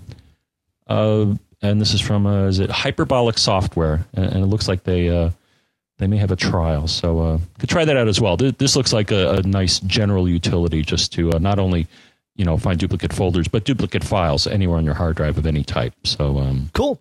Uh, 0.88 1.26
and 1.62 1.80
this 1.80 1.94
is 1.94 2.02
from 2.02 2.26
uh, 2.26 2.46
is 2.46 2.60
it 2.60 2.70
Hyperbolic 2.70 3.38
Software, 3.38 4.06
and, 4.14 4.26
and 4.26 4.44
it 4.44 4.48
looks 4.48 4.68
like 4.68 4.84
they 4.84 5.10
uh, 5.10 5.30
they 6.00 6.08
may 6.08 6.18
have 6.18 6.32
a 6.32 6.36
trial. 6.36 6.88
So 6.88 7.20
uh, 7.20 7.40
could 7.60 7.70
try 7.70 7.86
that 7.86 7.98
out 7.98 8.08
as 8.08 8.20
well. 8.20 8.38
This, 8.38 8.54
this 8.58 8.76
looks 8.76 8.94
like 8.94 9.12
a, 9.12 9.34
a 9.36 9.42
nice 9.44 9.80
general 9.82 10.28
utility 10.28 10.82
just 10.82 11.14
to 11.14 11.32
uh, 11.34 11.38
not 11.40 11.60
only 11.60 11.88
you 12.36 12.46
know 12.46 12.58
find 12.58 12.80
duplicate 12.80 13.14
folders, 13.14 13.48
but 13.48 13.64
duplicate 13.66 14.04
files 14.04 14.48
anywhere 14.48 14.78
on 14.78 14.86
your 14.86 14.96
hard 14.96 15.16
drive 15.18 15.38
of 15.38 15.46
any 15.46 15.64
type. 15.64 15.94
So 16.04 16.40
um, 16.40 16.70
Cool. 16.74 17.00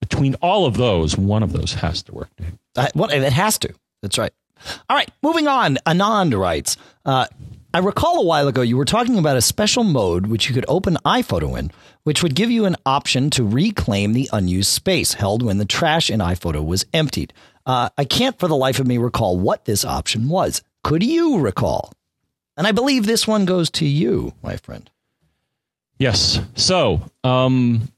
between 0.00 0.34
all 0.36 0.66
of 0.66 0.76
those, 0.76 1.16
one 1.16 1.42
of 1.42 1.52
those 1.52 1.74
has 1.74 2.02
to 2.04 2.14
work. 2.14 2.28
I, 2.76 2.90
well, 2.94 3.10
it 3.10 3.32
has 3.32 3.58
to. 3.60 3.72
That's 4.02 4.18
right. 4.18 4.32
All 4.88 4.96
right, 4.96 5.10
moving 5.22 5.48
on. 5.48 5.76
Anand 5.86 6.38
writes, 6.38 6.76
uh, 7.04 7.26
I 7.76 7.80
recall 7.80 8.20
a 8.20 8.24
while 8.24 8.48
ago 8.48 8.62
you 8.62 8.78
were 8.78 8.86
talking 8.86 9.18
about 9.18 9.36
a 9.36 9.42
special 9.42 9.84
mode 9.84 10.28
which 10.28 10.48
you 10.48 10.54
could 10.54 10.64
open 10.66 10.96
iPhoto 11.04 11.58
in, 11.58 11.70
which 12.04 12.22
would 12.22 12.34
give 12.34 12.50
you 12.50 12.64
an 12.64 12.76
option 12.86 13.28
to 13.32 13.44
reclaim 13.46 14.14
the 14.14 14.30
unused 14.32 14.70
space 14.70 15.12
held 15.12 15.42
when 15.42 15.58
the 15.58 15.66
trash 15.66 16.08
in 16.08 16.20
iPhoto 16.20 16.64
was 16.64 16.86
emptied. 16.94 17.34
Uh, 17.66 17.90
I 17.98 18.06
can't 18.06 18.38
for 18.38 18.48
the 18.48 18.56
life 18.56 18.80
of 18.80 18.86
me 18.86 18.96
recall 18.96 19.38
what 19.38 19.66
this 19.66 19.84
option 19.84 20.30
was. 20.30 20.62
Could 20.84 21.02
you 21.02 21.38
recall? 21.38 21.92
And 22.56 22.66
I 22.66 22.72
believe 22.72 23.04
this 23.04 23.28
one 23.28 23.44
goes 23.44 23.68
to 23.72 23.84
you, 23.84 24.32
my 24.42 24.56
friend. 24.56 24.88
Yes. 25.98 26.40
So, 26.54 27.02
um, 27.24 27.92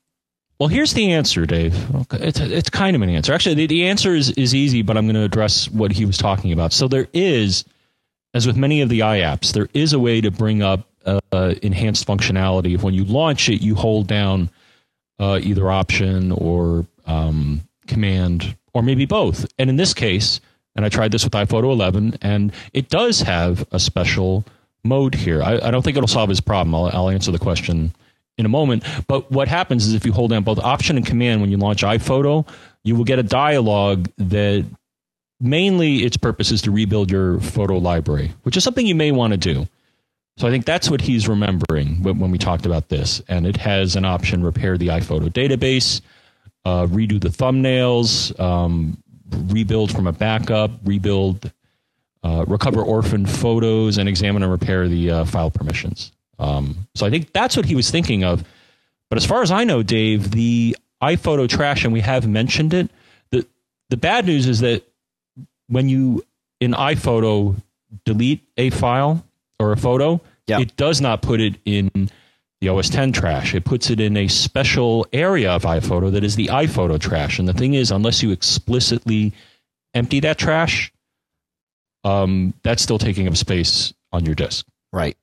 well, 0.58 0.68
here's 0.68 0.92
the 0.92 1.12
answer, 1.12 1.47
Dave. 1.47 1.76
It's, 2.14 2.40
it's 2.40 2.70
kind 2.70 2.97
of 2.97 3.02
an 3.02 3.11
answer. 3.11 3.32
Actually, 3.32 3.54
the, 3.54 3.66
the 3.68 3.87
answer 3.87 4.16
is, 4.16 4.30
is 4.32 4.56
easy, 4.56 4.82
but 4.82 4.97
I'm 4.97 5.04
going 5.04 5.14
to 5.14 5.23
address 5.23 5.70
what 5.70 5.92
he 5.92 6.04
was 6.04 6.18
talking 6.18 6.50
about. 6.50 6.73
So 6.73 6.88
there 6.88 7.06
is 7.12 7.64
as 8.35 8.47
with 8.47 8.56
many 8.56 8.80
of 8.80 8.88
the 8.88 9.00
iApps, 9.00 9.52
there 9.52 9.68
is 9.75 9.92
a 9.92 9.99
way 9.99 10.20
to 10.20 10.30
bring 10.30 10.62
up 10.62 10.88
uh, 11.32 11.54
enhanced 11.62 12.06
functionality. 12.06 12.80
When 12.80 12.94
you 12.94 13.04
launch 13.04 13.49
it, 13.49 13.62
you 13.62 13.75
hold 13.75 14.06
down 14.06 14.50
uh, 15.18 15.40
either 15.42 15.70
Option 15.70 16.32
or 16.32 16.87
um, 17.06 17.62
Command, 17.87 18.56
or 18.75 18.82
maybe 18.82 19.06
both. 19.06 19.47
And 19.58 19.70
in 19.70 19.76
this 19.76 19.94
case, 19.94 20.40
and 20.76 20.85
I 20.85 20.88
tried 20.88 21.11
this 21.11 21.25
with 21.25 21.32
iPhoto 21.32 21.73
11, 21.73 22.18
and 22.23 22.52
it 22.73 22.88
does 22.88 23.20
have 23.23 23.66
a 23.73 23.80
special 23.80 24.44
mode 24.85 25.14
here. 25.14 25.42
I, 25.42 25.58
I 25.58 25.70
don't 25.70 25.82
think 25.82 25.97
it'll 25.97 26.08
solve 26.08 26.28
his 26.28 26.40
problem. 26.40 26.75
I'll, 26.75 26.90
I'll 26.92 27.11
answer 27.11 27.32
the 27.32 27.38
question 27.38 27.94
in 28.37 28.47
a 28.47 28.49
moment. 28.49 28.85
But 29.08 29.30
what 29.30 29.49
happens 29.49 29.87
is 29.87 29.94
if 29.94 30.06
you 30.06 30.12
hold 30.12 30.30
down 30.30 30.44
both 30.44 30.58
Option 30.58 30.97
and 30.97 31.04
Command 31.04 31.40
when 31.40 31.50
you 31.50 31.56
launch 31.56 31.82
iPhoto, 31.82 32.47
you 32.85 32.94
will 32.94 33.04
get 33.04 33.18
a 33.18 33.25
dialog 33.25 34.08
that 34.18 34.64
mainly 35.40 35.99
its 35.99 36.16
purpose 36.16 36.50
is 36.50 36.62
to 36.62 36.71
rebuild 36.71 37.11
your 37.11 37.40
photo 37.40 37.78
library, 37.78 38.33
which 38.42 38.57
is 38.57 38.64
something 38.64 38.87
you 38.87 38.95
may 38.95 39.12
want 39.12 39.33
to 39.33 39.37
do. 39.37 39.68
So 40.37 40.47
I 40.47 40.50
think 40.50 40.64
that's 40.64 40.88
what 40.88 41.00
he's 41.00 41.26
remembering 41.26 42.02
when, 42.02 42.30
we 42.30 42.38
talked 42.38 42.64
about 42.64 42.88
this. 42.88 43.21
And 43.28 43.47
it 43.47 43.57
has 43.57 43.97
an 43.97 44.04
option 44.04 44.45
repair 44.45 44.78
the 44.78 44.88
iPhoto 44.88 45.28
database, 45.28 46.00
uh, 46.64 46.87
redo 46.87 47.21
the 47.21 47.28
thumbnails, 47.28 48.38
um, 48.38 49.02
rebuild 49.30 49.90
from 49.90 50.07
a 50.07 50.12
backup, 50.12 50.71
rebuild, 50.85 51.52
uh, 52.23 52.45
recover 52.47 52.83
orphan 52.83 53.26
photos, 53.26 53.99
and 53.99 54.09
examine 54.09 54.45
and 54.45 54.52
repair 54.52 54.88
the 54.88 55.11
uh, 55.11 55.25
file 55.25 55.50
permissions. 55.50 56.12
Um, 56.38 56.87
so 56.95 57.04
I 57.04 57.11
think 57.11 57.33
that's 57.33 57.57
what 57.57 57.66
he 57.66 57.75
was 57.75 57.90
thinking 57.90 58.23
of. 58.23 58.45
But 59.11 59.16
as 59.16 59.26
far 59.26 59.42
as 59.42 59.50
I 59.50 59.64
know, 59.64 59.83
Dave, 59.83 60.30
the 60.30 60.76
iPhoto 61.02 61.49
trash, 61.49 61.85
and 61.85 61.92
we 61.92 62.00
have 62.00 62.28
mentioned 62.28 62.75
it, 62.75 62.90
the, 63.30 63.45
the 63.88 63.97
bad 63.97 64.26
news 64.26 64.47
is 64.47 64.61
that 64.61 64.88
when 65.69 65.89
you 65.89 66.25
in 66.61 66.73
iPhoto 66.73 67.57
delete 68.05 68.43
a 68.57 68.71
file 68.71 69.25
or 69.59 69.73
a 69.73 69.77
photo, 69.77 70.21
yep. 70.47 70.61
it 70.61 70.77
does 70.77 71.01
not 71.01 71.23
put 71.23 71.41
it 71.41 71.57
in 71.65 72.11
the 72.61 72.69
OS 72.69 72.89
10 72.89 73.13
trash. 73.13 73.55
It 73.55 73.65
puts 73.65 73.91
it 73.91 74.01
in 74.01 74.17
a 74.17 74.29
special 74.29 75.07
area 75.13 75.53
of 75.53 75.63
iPhoto 75.63 76.11
that 76.13 76.25
is 76.25 76.37
the 76.37 76.47
iPhoto 76.47 76.99
trash. 76.99 77.39
And 77.39 77.49
the 77.49 77.53
thing 77.53 77.75
is, 77.75 77.91
unless 77.91 78.23
you 78.23 78.33
explicitly 78.33 79.33
empty 79.95 80.21
that 80.21 80.39
trash, 80.39 80.93
um, 82.05 82.55
that's 82.63 82.83
still 82.83 82.99
taking 82.99 83.29
up 83.29 83.37
space 83.37 83.93
on 84.13 84.25
your 84.25 84.35
disk. 84.35 84.67
Right. 84.93 85.17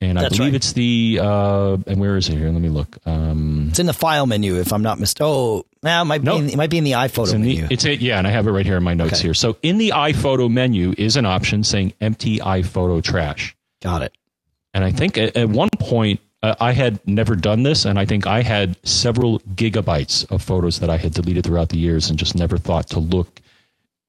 And 0.00 0.18
I 0.18 0.28
believe 0.28 0.40
right. 0.40 0.54
it's 0.54 0.72
the 0.74 1.18
uh, 1.20 1.76
and 1.88 1.98
where 1.98 2.16
is 2.16 2.28
it 2.28 2.38
here? 2.38 2.50
Let 2.50 2.62
me 2.62 2.68
look. 2.68 2.98
Um, 3.04 3.66
it's 3.70 3.80
in 3.80 3.86
the 3.86 3.92
file 3.92 4.26
menu, 4.26 4.56
if 4.56 4.72
I'm 4.72 4.82
not 4.82 5.00
mistaken. 5.00 5.26
Oh, 5.26 5.64
now 5.82 6.02
it 6.02 6.04
might 6.06 6.22
nope. 6.22 6.40
be 6.40 6.44
in, 6.44 6.50
it 6.50 6.56
might 6.56 6.70
be 6.70 6.78
in 6.78 6.84
the 6.84 6.92
iPhoto 6.92 7.24
it's 7.24 7.32
in 7.32 7.40
menu. 7.42 7.66
The, 7.66 7.74
it's 7.74 7.84
it, 7.84 8.00
yeah, 8.00 8.18
and 8.18 8.26
I 8.26 8.30
have 8.30 8.46
it 8.46 8.50
right 8.50 8.66
here 8.66 8.76
in 8.76 8.82
my 8.82 8.94
notes 8.94 9.14
okay. 9.14 9.22
here. 9.22 9.34
So 9.34 9.56
in 9.62 9.78
the 9.78 9.90
iPhoto 9.90 10.50
menu 10.50 10.94
is 10.96 11.16
an 11.16 11.26
option 11.26 11.64
saying 11.64 11.92
empty 12.00 12.38
iPhoto 12.38 13.02
trash. 13.02 13.56
Got 13.82 14.02
it. 14.02 14.16
And 14.74 14.84
I 14.84 14.92
think 14.92 15.18
at, 15.18 15.36
at 15.36 15.48
one 15.48 15.70
point 15.78 16.20
uh, 16.42 16.54
I 16.60 16.72
had 16.72 17.00
never 17.06 17.34
done 17.34 17.62
this, 17.62 17.84
and 17.84 17.98
I 17.98 18.04
think 18.04 18.26
I 18.26 18.42
had 18.42 18.76
several 18.86 19.40
gigabytes 19.40 20.30
of 20.30 20.42
photos 20.42 20.80
that 20.80 20.90
I 20.90 20.96
had 20.96 21.12
deleted 21.12 21.44
throughout 21.44 21.68
the 21.70 21.78
years 21.78 22.10
and 22.10 22.18
just 22.18 22.34
never 22.34 22.58
thought 22.58 22.88
to 22.90 23.00
look 23.00 23.40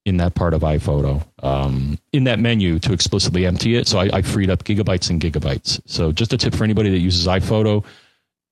in 0.05 0.17
that 0.17 0.35
part 0.35 0.53
of 0.53 0.61
iPhoto 0.61 1.25
um, 1.43 1.99
in 2.13 2.23
that 2.23 2.39
menu 2.39 2.79
to 2.79 2.93
explicitly 2.93 3.45
empty 3.45 3.75
it. 3.75 3.88
So 3.88 3.99
I, 3.99 4.09
I, 4.13 4.21
freed 4.21 4.49
up 4.49 4.63
gigabytes 4.63 5.09
and 5.09 5.21
gigabytes. 5.21 5.81
So 5.85 6.11
just 6.11 6.33
a 6.33 6.38
tip 6.38 6.55
for 6.55 6.63
anybody 6.63 6.89
that 6.89 6.99
uses 6.99 7.27
iPhoto 7.27 7.83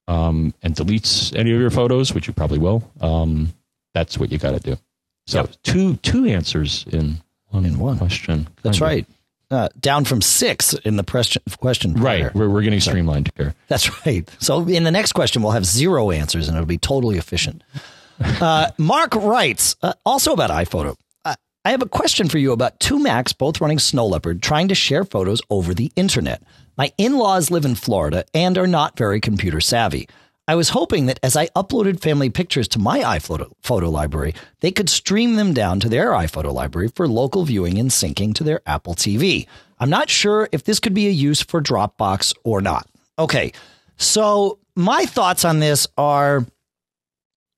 um, 0.08 0.54
and 0.62 0.76
deletes 0.76 1.36
any 1.36 1.52
of 1.54 1.60
your 1.60 1.70
photos, 1.70 2.14
which 2.14 2.28
you 2.28 2.34
probably 2.34 2.60
will. 2.60 2.90
Um, 3.02 3.54
that's 3.94 4.18
what 4.18 4.32
you 4.32 4.38
got 4.38 4.52
to 4.52 4.60
do. 4.60 4.78
So 5.26 5.42
yep. 5.42 5.50
two 5.64 5.96
two 5.98 6.26
answers 6.26 6.86
in 6.92 7.22
one, 7.50 7.66
in 7.66 7.80
one 7.80 7.98
question. 7.98 8.48
That's 8.64 8.82
right. 8.82 9.06
Uh, 9.50 9.70
down 9.80 10.04
from 10.04 10.22
six 10.22 10.74
in 10.74 10.98
the 10.98 11.04
question. 11.04 11.42
question 11.58 11.94
right, 11.94 12.34
we're, 12.36 12.50
we're 12.50 12.62
getting 12.62 12.82
streamlined 12.82 13.32
here. 13.38 13.56
That's 13.70 14.06
right. 14.06 14.30
So 14.40 14.68
in 14.68 14.84
the 14.84 14.92
next 14.92 15.14
question, 15.14 15.42
we'll 15.42 15.54
have 15.54 15.66
zero 15.66 16.12
answers, 16.12 16.50
and 16.50 16.58
it'll 16.58 16.68
be 16.68 16.78
totally 16.78 17.18
efficient. 17.18 17.64
Uh, 18.20 18.72
Mark 18.80 19.14
writes 19.14 19.76
uh, 19.84 19.94
also 20.04 20.34
about 20.34 20.50
iPhoto. 20.50 20.96
I 21.68 21.72
have 21.72 21.82
a 21.82 21.90
question 21.90 22.30
for 22.30 22.38
you 22.38 22.54
about 22.54 22.80
two 22.80 22.98
Macs, 22.98 23.34
both 23.34 23.60
running 23.60 23.78
Snow 23.78 24.08
Leopard, 24.08 24.42
trying 24.42 24.70
to 24.70 24.74
share 24.74 25.04
photos 25.04 25.42
over 25.50 25.74
the 25.74 25.92
internet. 25.98 26.42
My 26.77 26.93
in 26.98 27.17
laws 27.17 27.50
live 27.50 27.65
in 27.65 27.75
Florida 27.75 28.24
and 28.34 28.57
are 28.57 28.67
not 28.67 28.98
very 28.98 29.19
computer 29.19 29.60
savvy. 29.60 30.07
I 30.48 30.55
was 30.55 30.69
hoping 30.69 31.07
that 31.07 31.19
as 31.24 31.36
I 31.36 31.48
uploaded 31.48 32.00
family 32.00 32.29
pictures 32.29 32.67
to 32.69 32.79
my 32.79 33.00
iPhoto 33.00 33.51
photo 33.63 33.89
library, 33.89 34.34
they 34.62 34.72
could 34.72 34.89
stream 34.89 35.36
them 35.36 35.53
down 35.53 35.79
to 35.81 35.89
their 35.89 36.12
iPhoto 36.12 36.53
library 36.53 36.89
for 36.96 37.07
local 37.07 37.43
viewing 37.43 37.77
and 37.79 37.89
syncing 37.89 38.34
to 38.36 38.43
their 38.43 38.62
Apple 38.65 38.93
TV. 38.96 39.48
I'm 39.79 39.89
not 39.89 40.10
sure 40.10 40.48
if 40.51 40.63
this 40.63 40.79
could 40.79 40.93
be 40.93 41.07
a 41.07 41.12
use 41.12 41.41
for 41.41 41.62
Dropbox 41.62 42.34
or 42.43 42.62
not. 42.62 42.88
Okay, 43.19 43.51
so 43.98 44.60
my 44.75 45.05
thoughts 45.05 45.43
on 45.43 45.60
this 45.60 45.88
are 45.98 46.46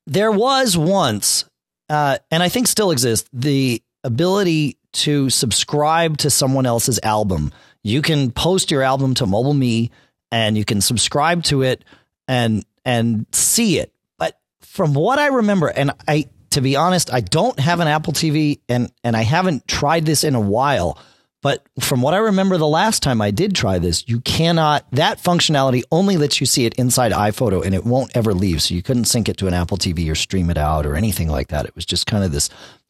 there 0.07 0.31
was 0.31 0.75
once, 0.75 1.45
uh, 1.89 2.17
and 2.31 2.41
I 2.41 2.49
think 2.49 2.67
still 2.67 2.91
exists, 2.91 3.29
the 3.33 3.83
ability 4.03 4.77
to 4.91 5.29
subscribe 5.29 6.17
to 6.17 6.29
someone 6.29 6.65
else's 6.65 6.99
album. 7.03 7.51
You 7.83 8.01
can 8.01 8.31
post 8.31 8.71
your 8.71 8.83
album 8.83 9.13
to 9.15 9.25
MobileMe 9.25 9.89
and 10.31 10.57
you 10.57 10.65
can 10.65 10.81
subscribe 10.81 11.43
to 11.45 11.61
it 11.61 11.83
and 12.27 12.65
and 12.85 13.25
see 13.31 13.79
it. 13.79 13.93
But 14.17 14.39
from 14.61 14.93
what 14.93 15.19
I 15.19 15.27
remember, 15.27 15.67
and 15.67 15.91
I 16.07 16.29
to 16.51 16.61
be 16.61 16.75
honest, 16.75 17.13
I 17.13 17.21
don't 17.21 17.59
have 17.59 17.79
an 17.79 17.87
Apple 17.87 18.13
TV 18.13 18.59
and 18.67 18.91
and 19.03 19.15
I 19.15 19.21
haven't 19.21 19.67
tried 19.67 20.05
this 20.05 20.23
in 20.23 20.35
a 20.35 20.41
while. 20.41 20.97
But 21.41 21.65
from 21.79 22.01
what 22.01 22.13
I 22.13 22.17
remember 22.17 22.57
the 22.57 22.67
last 22.67 23.01
time 23.01 23.21
I 23.21 23.31
did 23.31 23.55
try 23.55 23.79
this, 23.79 24.03
you 24.09 24.19
cannot, 24.19 24.85
that 24.91 25.19
functionality 25.19 25.83
only 25.89 26.17
lets 26.17 26.41
you 26.41 26.45
see 26.45 26.65
it 26.65 26.73
inside 26.73 27.13
iPhoto 27.13 27.65
and 27.65 27.73
it 27.73 27.85
won't 27.85 28.11
ever 28.13 28.33
leave. 28.33 28.61
So 28.61 28.73
you 28.73 28.83
couldn't 28.83 29.05
sync 29.05 29.29
it 29.29 29.37
to 29.37 29.47
an 29.47 29.53
Apple 29.53 29.77
TV 29.77 30.11
or 30.11 30.15
stream 30.15 30.49
it 30.49 30.57
out 30.57 30.85
or 30.85 30.95
anything 30.95 31.29
like 31.29 31.47
that. 31.47 31.65
It 31.65 31.75
was 31.75 31.85
just 31.85 32.07
kind 32.07 32.25
of 32.25 32.33
this 32.33 32.49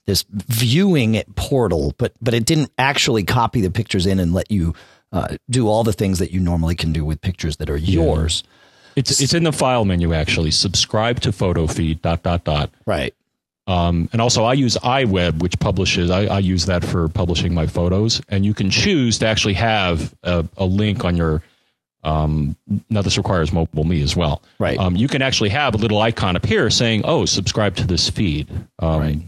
this 0.10 0.26
viewing 0.32 1.14
it 1.14 1.36
portal, 1.36 1.94
but 1.98 2.14
but 2.20 2.34
it 2.34 2.44
didn't 2.46 2.72
actually 2.78 3.24
copy 3.24 3.62
the 3.62 3.70
pictures 3.70 4.08
in 4.08 4.20
and 4.20 4.34
let 4.34 4.50
you 4.50 4.74
uh, 5.12 5.38
do 5.50 5.68
all 5.68 5.84
the 5.84 5.94
things 5.94 6.18
that 6.20 6.32
you 6.32 6.40
normally 6.40 6.76
can 6.76 6.92
do 6.92 7.06
with 7.06 7.22
pictures 7.22 7.58
that 7.58 7.70
are 7.70 7.78
yours. 7.78 8.44
Yeah. 8.44 8.52
It's 8.96 9.22
it's 9.22 9.34
in 9.36 9.44
the 9.44 9.52
file 9.52 9.86
menu 9.86 10.14
actually. 10.14 10.52
Subscribe 10.52 11.20
to 11.22 11.32
photo 11.32 11.68
feed 11.68 12.02
dot 12.02 12.24
dot 12.24 12.44
dot. 12.44 12.72
Right. 12.88 13.14
Um, 13.68 14.10
and 14.12 14.20
also, 14.20 14.46
I 14.46 14.54
use 14.54 14.78
iWeb, 14.78 15.44
which 15.44 15.60
publishes. 15.60 16.10
I, 16.10 16.26
I, 16.26 16.40
use 16.40 16.66
that 16.66 16.84
for 16.84 17.08
publishing 17.08 17.54
my 17.54 17.68
photos, 17.68 18.20
and 18.28 18.44
you 18.44 18.56
can 18.56 18.72
choose 18.72 19.20
to 19.20 19.28
actually 19.28 19.54
have 19.54 20.12
a, 20.24 20.44
a 20.58 20.66
link 20.66 21.06
on 21.06 21.16
your. 21.16 21.44
Um, 22.04 22.56
now 22.90 23.04
this 23.04 23.16
requires 23.18 23.54
mobile 23.54 23.84
me 23.84 24.02
as 24.02 24.16
well. 24.16 24.42
Right. 24.58 24.80
Um, 24.80 24.96
you 24.96 25.08
can 25.08 25.22
actually 25.22 25.50
have 25.50 25.76
a 25.76 25.78
little 25.78 26.02
icon 26.02 26.36
appear 26.36 26.72
saying, 26.72 27.04
"Oh, 27.04 27.26
subscribe 27.26 27.76
to 27.76 27.86
this 27.86 28.10
feed." 28.10 28.50
Um, 28.80 29.00
right. 29.00 29.22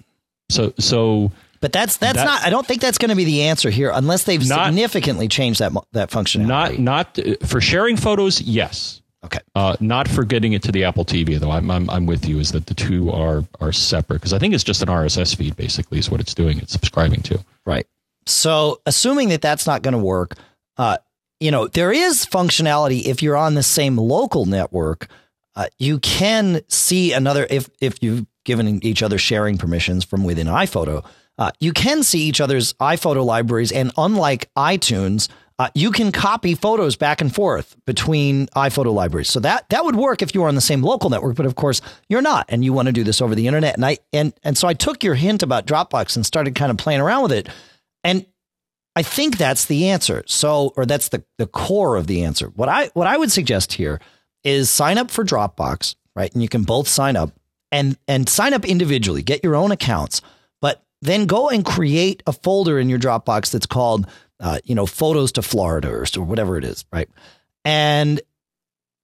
So 0.52 0.74
so 0.78 1.32
but 1.62 1.72
that's 1.72 1.98
that's 1.98 2.18
that, 2.18 2.26
not. 2.26 2.44
I 2.44 2.50
don't 2.50 2.66
think 2.66 2.82
that's 2.82 2.98
going 2.98 3.10
to 3.10 3.16
be 3.16 3.24
the 3.24 3.44
answer 3.44 3.70
here, 3.70 3.92
unless 3.94 4.24
they've 4.24 4.46
not, 4.46 4.68
significantly 4.68 5.28
changed 5.28 5.60
that 5.60 5.72
that 5.94 6.10
functionality. 6.10 6.48
Not 6.48 6.80
not 6.80 7.20
uh, 7.20 7.36
for 7.46 7.62
sharing 7.62 7.98
photos. 7.98 8.42
Yes. 8.42 9.02
Okay. 9.24 9.40
Uh, 9.54 9.76
not 9.80 10.08
for 10.08 10.24
getting 10.24 10.54
it 10.54 10.64
to 10.64 10.72
the 10.72 10.84
Apple 10.84 11.06
TV 11.06 11.40
though. 11.40 11.52
I'm, 11.52 11.70
I'm 11.70 11.88
I'm 11.92 12.08
with 12.08 12.28
you. 12.28 12.40
Is 12.40 12.52
that 12.54 12.66
the 12.66 12.74
two 12.74 13.12
are 13.12 13.44
are 13.60 13.72
separate? 13.72 14.18
Because 14.18 14.34
I 14.34 14.40
think 14.40 14.56
it's 14.56 14.64
just 14.64 14.82
an 14.82 14.88
RSS 14.88 15.36
feed 15.36 15.56
basically 15.56 16.00
is 16.00 16.10
what 16.10 16.20
it's 16.20 16.34
doing. 16.34 16.58
It's 16.58 16.72
subscribing 16.74 17.22
to. 17.24 17.40
Right. 17.64 17.86
So 18.26 18.82
assuming 18.88 19.30
that 19.30 19.42
that's 19.42 19.68
not 19.68 19.84
going 19.84 19.94
to 19.94 20.00
work, 20.00 20.36
uh, 20.78 20.98
you 21.40 21.52
know, 21.52 21.68
there 21.68 21.92
is 21.92 22.26
functionality 22.26 23.04
if 23.06 23.22
you're 23.22 23.38
on 23.38 23.54
the 23.54 23.64
same 23.64 23.98
local 23.98 24.46
network. 24.48 25.08
Uh, 25.54 25.68
you 25.78 26.00
can 26.00 26.62
see 26.70 27.14
another 27.14 27.46
if 27.50 27.70
if 27.80 28.02
you 28.02 28.26
given 28.46 28.84
each 28.84 29.04
other 29.04 29.18
sharing 29.18 29.58
permissions 29.58 30.04
from 30.04 30.24
within 30.24 30.48
iPhoto. 30.48 31.06
Uh, 31.38 31.52
you 31.60 31.74
can 31.74 32.04
see 32.04 32.22
each 32.22 32.42
other's 32.42 32.74
iPhoto 32.74 33.26
libraries, 33.26 33.72
and 33.72 33.92
unlike 33.98 34.50
iTunes, 34.56 35.30
uh, 35.60 35.70
you 35.76 35.92
can 35.92 36.12
copy 36.12 36.56
photos 36.56 36.96
back 36.96 37.22
and 37.22 37.34
forth 37.34 37.76
between 37.86 38.48
iPhoto 38.48 38.94
libraries. 38.94 39.30
So 39.30 39.40
that 39.42 39.70
that 39.70 39.86
would 39.86 39.96
work 39.96 40.22
if 40.22 40.34
you 40.34 40.42
were 40.42 40.48
on 40.48 40.56
the 40.56 40.62
same 40.62 40.82
local 40.82 41.10
network, 41.10 41.36
but 41.36 41.46
of 41.46 41.56
course 41.56 41.82
you're 42.10 42.22
not, 42.22 42.46
and 42.50 42.66
you 42.66 42.74
want 42.74 42.88
to 42.88 42.92
do 42.92 43.04
this 43.04 43.22
over 43.22 43.36
the 43.36 43.48
internet. 43.48 43.76
And 43.76 43.86
I 43.86 44.00
and 44.12 44.34
and 44.44 44.58
so 44.58 44.68
I 44.68 44.74
took 44.74 45.04
your 45.04 45.16
hint 45.16 45.44
about 45.44 45.68
Dropbox 45.68 46.16
and 46.16 46.26
started 46.26 46.56
kind 46.56 46.72
of 46.72 46.78
playing 46.78 47.00
around 47.00 47.24
with 47.24 47.32
it, 47.32 47.50
and 48.04 48.26
I 48.96 49.04
think 49.04 49.38
that's 49.38 49.66
the 49.66 49.90
answer. 49.90 50.24
So, 50.26 50.74
or 50.76 50.86
that's 50.86 51.10
the 51.10 51.24
the 51.38 51.48
core 51.48 51.96
of 51.96 52.08
the 52.08 52.24
answer. 52.24 52.48
What 52.48 52.68
I 52.68 52.88
what 52.94 53.08
I 53.08 53.18
would 53.18 53.32
suggest 53.32 53.74
here 53.74 54.02
is 54.44 54.70
sign 54.70 54.98
up 54.98 55.12
for 55.12 55.24
Dropbox, 55.24 55.96
right? 56.16 56.34
And 56.34 56.42
you 56.42 56.50
can 56.50 56.64
both 56.64 56.88
sign 56.88 57.16
up 57.16 57.32
and 57.72 57.98
and 58.08 58.28
sign 58.28 58.54
up 58.54 58.66
individually, 58.66 59.22
get 59.24 59.44
your 59.44 59.56
own 59.56 59.72
accounts, 59.72 60.22
but 60.62 60.84
then 61.02 61.26
go 61.26 61.50
and 61.50 61.66
create 61.66 62.22
a 62.28 62.34
folder 62.34 62.80
in 62.80 62.90
your 62.90 63.00
Dropbox 63.00 63.52
that's 63.52 63.66
called 63.66 64.08
uh, 64.40 64.60
you 64.64 64.76
know 64.76 64.86
photos 64.86 65.32
to 65.34 65.42
Florida 65.42 65.90
or, 65.90 66.06
or 66.18 66.26
whatever 66.26 66.58
it 66.58 66.64
is, 66.64 66.86
right? 66.92 67.10
And 67.64 68.22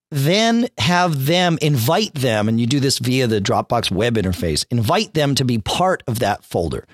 then 0.10 0.68
have 0.78 1.26
them 1.26 1.58
invite 1.62 2.14
them, 2.14 2.48
and 2.48 2.60
you 2.60 2.68
do 2.68 2.80
this 2.80 3.00
via 3.00 3.28
the 3.28 3.42
Dropbox 3.42 3.92
web 3.92 4.16
interface. 4.16 4.66
Invite 4.72 5.14
them 5.14 5.36
to 5.36 5.46
be 5.46 5.58
part 5.58 6.04
of 6.08 6.20
that 6.20 6.44
folder. 6.44 6.88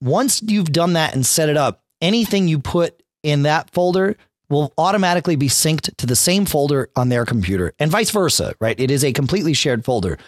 Once 0.00 0.40
you've 0.42 0.72
done 0.72 0.94
that 0.94 1.14
and 1.14 1.26
set 1.26 1.48
it 1.48 1.56
up, 1.56 1.82
anything 2.00 2.48
you 2.48 2.58
put 2.58 3.02
in 3.22 3.42
that 3.42 3.70
folder 3.70 4.16
will 4.48 4.72
automatically 4.76 5.36
be 5.36 5.48
synced 5.48 5.94
to 5.96 6.06
the 6.06 6.16
same 6.16 6.44
folder 6.44 6.90
on 6.96 7.08
their 7.08 7.24
computer 7.24 7.72
and 7.78 7.90
vice 7.90 8.10
versa, 8.10 8.54
right? 8.60 8.78
It 8.78 8.90
is 8.90 9.04
a 9.04 9.12
completely 9.12 9.54
shared 9.54 9.84
folder, 9.84 10.18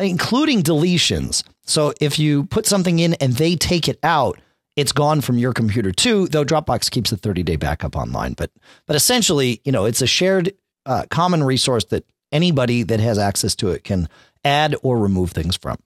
including 0.00 0.62
deletions. 0.62 1.44
So 1.62 1.92
if 2.00 2.18
you 2.18 2.44
put 2.44 2.66
something 2.66 2.98
in 2.98 3.14
and 3.14 3.34
they 3.34 3.56
take 3.56 3.88
it 3.88 3.98
out, 4.02 4.40
it's 4.76 4.92
gone 4.92 5.20
from 5.20 5.38
your 5.38 5.52
computer 5.52 5.92
too, 5.92 6.28
though 6.28 6.44
Dropbox 6.44 6.90
keeps 6.90 7.12
a 7.12 7.16
30 7.16 7.42
day 7.42 7.56
backup 7.56 7.96
online. 7.96 8.34
But, 8.34 8.50
but 8.86 8.96
essentially, 8.96 9.60
you 9.64 9.72
know, 9.72 9.84
it's 9.84 10.02
a 10.02 10.06
shared 10.06 10.52
uh, 10.86 11.04
common 11.10 11.44
resource 11.44 11.84
that 11.86 12.04
anybody 12.32 12.82
that 12.84 13.00
has 13.00 13.18
access 13.18 13.54
to 13.56 13.70
it 13.70 13.84
can 13.84 14.08
add 14.44 14.74
or 14.82 14.98
remove 14.98 15.32
things 15.32 15.56
from. 15.56 15.76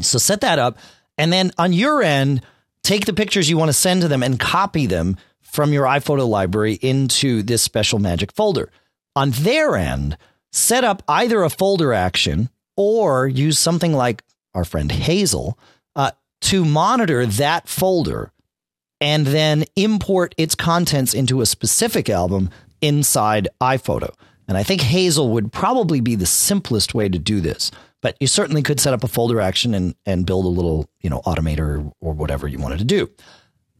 So 0.00 0.18
set 0.18 0.40
that 0.42 0.58
up. 0.58 0.78
And 1.16 1.32
then 1.32 1.52
on 1.58 1.72
your 1.72 2.02
end, 2.02 2.42
take 2.82 3.06
the 3.06 3.12
pictures 3.12 3.48
you 3.48 3.58
want 3.58 3.68
to 3.68 3.74
send 3.74 4.02
to 4.02 4.08
them 4.08 4.22
and 4.22 4.38
copy 4.38 4.86
them 4.86 5.16
from 5.40 5.72
your 5.72 5.84
iPhoto 5.84 6.28
library 6.28 6.74
into 6.74 7.42
this 7.42 7.62
special 7.62 7.98
magic 7.98 8.32
folder. 8.32 8.70
On 9.16 9.30
their 9.30 9.76
end, 9.76 10.16
set 10.52 10.84
up 10.84 11.02
either 11.08 11.42
a 11.42 11.50
folder 11.50 11.92
action 11.92 12.48
or 12.80 13.28
use 13.28 13.58
something 13.58 13.92
like 13.92 14.22
our 14.54 14.64
friend 14.64 14.90
Hazel 14.90 15.58
uh, 15.96 16.12
to 16.40 16.64
monitor 16.64 17.26
that 17.26 17.68
folder 17.68 18.32
and 19.02 19.26
then 19.26 19.64
import 19.76 20.34
its 20.38 20.54
contents 20.54 21.12
into 21.12 21.42
a 21.42 21.46
specific 21.46 22.08
album 22.08 22.48
inside 22.80 23.48
iPhoto. 23.60 24.14
And 24.48 24.56
I 24.56 24.62
think 24.62 24.80
Hazel 24.80 25.28
would 25.28 25.52
probably 25.52 26.00
be 26.00 26.14
the 26.14 26.24
simplest 26.24 26.94
way 26.94 27.10
to 27.10 27.18
do 27.18 27.42
this. 27.42 27.70
But 28.00 28.16
you 28.18 28.26
certainly 28.26 28.62
could 28.62 28.80
set 28.80 28.94
up 28.94 29.04
a 29.04 29.08
folder 29.08 29.42
action 29.42 29.74
and, 29.74 29.94
and 30.06 30.24
build 30.24 30.46
a 30.46 30.48
little, 30.48 30.88
you 31.02 31.10
know, 31.10 31.20
automator 31.26 31.84
or, 31.84 31.92
or 32.00 32.14
whatever 32.14 32.48
you 32.48 32.58
wanted 32.58 32.78
to 32.78 32.86
do. 32.86 33.10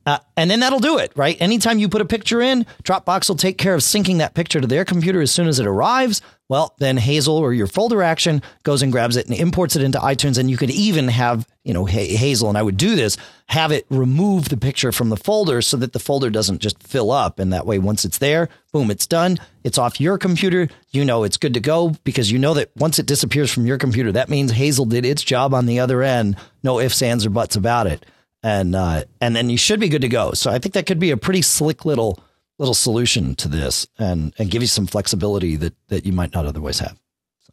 Uh, 0.07 0.19
and 0.37 0.51
then 0.51 0.61
that'll 0.61 0.81
do 0.81 0.99
it, 0.99 1.13
right? 1.15 1.37
Anytime 1.41 1.79
you 1.79 1.89
put 1.89 2.01
a 2.01 2.07
picture 2.07 2.41
in, 2.41 2.65
Dropbox 2.85 3.29
will 3.29 3.37
take 3.37 3.59
care 3.59 3.75
of 3.75 3.83
syncing 3.83 4.19
that 4.19 4.35
picture 4.35 4.61
to 4.61 4.67
their 4.67 4.85
computer 4.85 5.21
as 5.21 5.31
soon 5.31 5.47
as 5.47 5.59
it 5.59 5.67
arrives. 5.67 6.23
Well, 6.49 6.75
then 6.79 6.97
Hazel 6.97 7.37
or 7.37 7.53
your 7.53 7.67
folder 7.67 8.03
action 8.03 8.43
goes 8.65 8.83
and 8.83 8.91
grabs 8.91 9.17
it 9.17 9.27
and 9.27 9.37
imports 9.37 9.77
it 9.77 9.83
into 9.83 9.99
iTunes. 9.99 10.39
And 10.39 10.51
you 10.51 10.57
could 10.57 10.71
even 10.71 11.09
have, 11.09 11.47
you 11.65 11.75
know, 11.75 11.85
Hazel, 11.85 12.49
and 12.49 12.57
I 12.57 12.63
would 12.63 12.79
do 12.79 12.97
this, 12.97 13.19
have 13.47 13.73
it 13.73 13.87
remove 13.91 14.49
the 14.49 14.57
picture 14.57 14.91
from 14.91 15.11
the 15.11 15.17
folder 15.17 15.61
so 15.61 15.77
that 15.77 15.93
the 15.93 16.01
folder 16.01 16.31
doesn't 16.31 16.61
just 16.61 16.83
fill 16.83 17.11
up. 17.11 17.39
And 17.39 17.53
that 17.53 17.67
way, 17.67 17.79
once 17.79 18.05
it's 18.05 18.19
there, 18.19 18.49
boom, 18.73 18.91
it's 18.91 19.07
done. 19.07 19.39
It's 19.65 19.79
off 19.79 20.01
your 20.01 20.17
computer. 20.17 20.69
You 20.91 21.05
know 21.05 21.25
it's 21.25 21.37
good 21.37 21.55
to 21.55 21.61
go 21.61 21.91
because 22.05 22.33
you 22.33 22.39
know 22.39 22.55
that 22.55 22.71
once 22.75 22.99
it 22.99 23.07
disappears 23.07 23.53
from 23.53 23.67
your 23.67 23.79
computer, 23.79 24.11
that 24.13 24.31
means 24.31 24.51
Hazel 24.51 24.87
did 24.87 25.05
its 25.05 25.23
job 25.23 25.53
on 25.53 25.67
the 25.67 25.79
other 25.79 26.03
end. 26.03 26.37
No 26.65 26.81
ifs, 26.81 27.03
ands, 27.03 27.27
or 27.27 27.31
buts 27.31 27.55
about 27.55 27.87
it 27.87 28.05
and 28.43 28.75
uh, 28.75 29.05
and 29.21 29.37
then 29.37 29.51
you 29.51 29.57
should 29.57 29.81
be 29.81 29.89
good 29.89 30.03
to 30.03 30.09
go. 30.09 30.33
So 30.33 30.51
I 30.51 30.59
think 30.59 30.75
that 30.75 30.87
could 30.87 30.99
be 30.99 31.11
a 31.11 31.17
pretty 31.17 31.43
slick 31.43 31.85
little 31.85 32.19
little 32.59 32.75
solution 32.75 33.35
to 33.37 33.49
this, 33.49 33.87
and 33.99 34.35
and 34.39 34.51
give 34.51 34.63
you 34.63 34.69
some 34.69 34.87
flexibility 34.87 35.57
that 35.57 35.75
that 35.89 36.07
you 36.07 36.13
might 36.13 36.35
not 36.35 36.47
otherwise 36.47 36.79
have. 36.79 36.99
So 37.41 37.53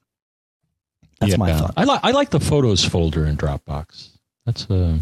that's 1.20 1.32
yeah, 1.32 1.38
my 1.38 1.54
thought. 1.54 1.74
I 1.76 1.84
like 1.84 2.00
I 2.04 2.12
like 2.12 2.30
the 2.30 2.40
photos 2.40 2.86
folder 2.86 3.26
in 3.26 3.38
Dropbox. 3.38 4.10
That's 4.46 4.66
a 4.70 4.76
uh, 4.76 4.98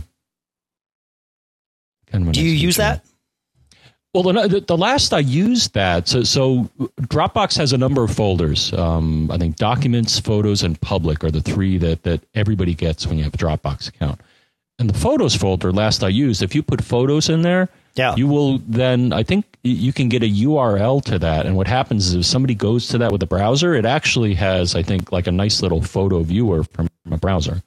kind 2.08 2.28
of. 2.28 2.34
Do 2.34 2.42
you 2.42 2.52
use 2.52 2.78
that? 2.78 3.06
Well, 4.14 4.24
the, 4.24 4.64
the, 4.66 4.78
last 4.78 5.12
I 5.14 5.20
used 5.20 5.74
that, 5.74 6.08
so, 6.08 6.24
so 6.24 6.70
Dropbox 7.02 7.58
has 7.58 7.74
a 7.74 7.78
number 7.78 8.02
of 8.02 8.16
folders. 8.16 8.72
Um, 8.72 9.30
I 9.30 9.38
think 9.38 9.58
documents, 9.58 10.22
photos, 10.22 10.64
and 10.64 10.80
public 10.80 11.22
are 11.26 11.32
the 11.32 11.42
three 11.42 11.78
that, 11.80 12.04
that 12.04 12.24
everybody 12.34 12.74
gets 12.74 13.06
when 13.06 13.18
you 13.18 13.26
have 13.26 13.34
a 13.34 13.38
Dropbox 13.38 13.90
account 13.90 14.22
and 14.80 14.90
the 14.90 14.98
photos 14.98 15.36
folder 15.36 15.72
last 15.72 16.04
I 16.04 16.10
used, 16.10 16.42
if 16.42 16.54
you 16.56 16.62
put 16.62 16.84
photos 16.84 17.30
in 17.30 17.42
there, 17.42 17.70
yeah. 17.96 18.16
you 18.16 18.28
will 18.28 18.60
then 18.60 19.14
I 19.14 19.24
think 19.24 19.46
you 19.64 19.94
can 19.94 20.10
get 20.10 20.22
a 20.22 20.30
URL 20.30 21.04
to 21.06 21.20
that. 21.20 21.46
And 21.46 21.56
what 21.56 21.68
happens 21.68 22.08
is 22.08 22.16
if 22.16 22.26
somebody 22.26 22.56
goes 22.56 22.88
to 22.90 22.98
that 23.00 23.12
with 23.12 23.24
a 23.24 23.28
browser, 23.28 23.74
it 23.74 23.86
actually 23.86 24.34
has 24.36 24.76
I 24.76 24.84
think 24.84 25.12
like 25.12 25.28
a 25.28 25.32
nice 25.32 25.62
little 25.62 25.82
photo 25.82 26.22
viewer 26.22 26.64
from 26.64 26.90
a 27.10 27.18
browser. 27.18 27.64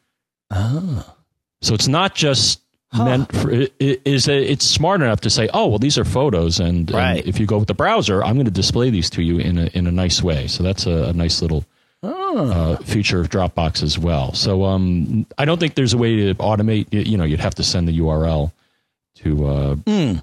Oh. 0.51 1.15
So 1.61 1.75
it's 1.75 1.89
not 1.89 2.15
just 2.15 2.61
huh. 2.93 3.05
meant 3.05 3.33
for 3.35 3.51
it, 3.51 3.73
it 3.79 4.03
is 4.05 4.29
a, 4.29 4.37
it's 4.37 4.65
smart 4.65 5.03
enough 5.03 5.23
to 5.23 5.31
say, 5.31 5.49
oh 5.53 5.69
well, 5.69 5.79
these 5.79 5.99
are 5.99 6.05
photos, 6.05 6.61
and, 6.61 6.91
right. 6.93 7.19
and, 7.19 7.27
if 7.27 7.41
you 7.41 7.47
go 7.47 7.59
with 7.59 7.69
the 7.69 7.75
browser, 7.75 8.23
I'm 8.23 8.35
going 8.35 8.47
to 8.47 8.51
display 8.51 8.91
these 8.91 9.11
to 9.11 9.23
you 9.23 9.39
in 9.39 9.59
a 9.59 9.67
in 9.75 9.87
a 9.87 9.93
nice 9.93 10.23
way. 10.23 10.47
So 10.47 10.63
that's 10.63 10.87
a, 10.87 11.05
a 11.05 11.13
nice 11.13 11.43
little 11.43 11.65
oh. 12.03 12.51
uh, 12.51 12.77
feature 12.79 13.21
of 13.21 13.29
Dropbox 13.29 13.83
as 13.83 13.99
well. 13.99 14.33
So 14.35 14.65
um, 14.65 15.27
I 15.37 15.45
don't 15.45 15.59
think 15.59 15.75
there's 15.75 15.95
a 15.95 15.99
way 15.99 16.17
to 16.17 16.35
automate. 16.35 16.87
You 16.91 17.17
know, 17.17 17.25
you'd 17.25 17.41
have 17.41 17.55
to 17.57 17.65
send 17.65 17.89
the 17.89 17.99
URL 17.99 18.53
to 19.17 19.47
uh, 19.47 19.75
mm. 19.77 20.23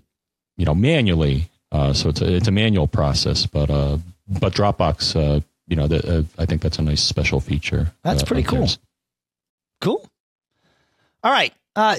you 0.58 0.66
know 0.66 0.76
manually. 0.76 1.50
Uh, 1.72 1.94
so 1.94 2.10
it's 2.10 2.22
a, 2.22 2.34
it's 2.34 2.48
a 2.48 2.52
manual 2.52 2.88
process, 2.88 3.46
but 3.46 3.70
uh, 3.70 3.98
but 4.28 4.54
Dropbox, 4.54 5.16
uh, 5.16 5.42
you 5.68 5.76
know, 5.76 5.88
the, 5.88 6.20
uh, 6.20 6.24
I 6.38 6.46
think 6.46 6.62
that's 6.62 6.80
a 6.80 6.82
nice 6.82 7.02
special 7.02 7.40
feature. 7.40 7.92
That's 8.04 8.24
pretty 8.24 8.44
cool. 8.44 8.60
Theirs. 8.60 8.80
Cool. 9.82 10.10
All 11.24 11.32
right, 11.32 11.54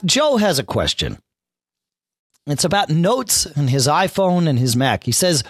Joe 0.05 0.37
has 0.37 0.59
a 0.59 0.65
question. 0.65 1.19
It's 2.47 2.65
about 2.65 2.91
notes 2.91 3.45
and 3.45 3.69
his 3.69 3.89
iPhone 3.89 4.49
and 4.49 4.59
his 4.59 4.77
Mac. 4.77 5.03
He 5.03 5.13
says 5.13 5.43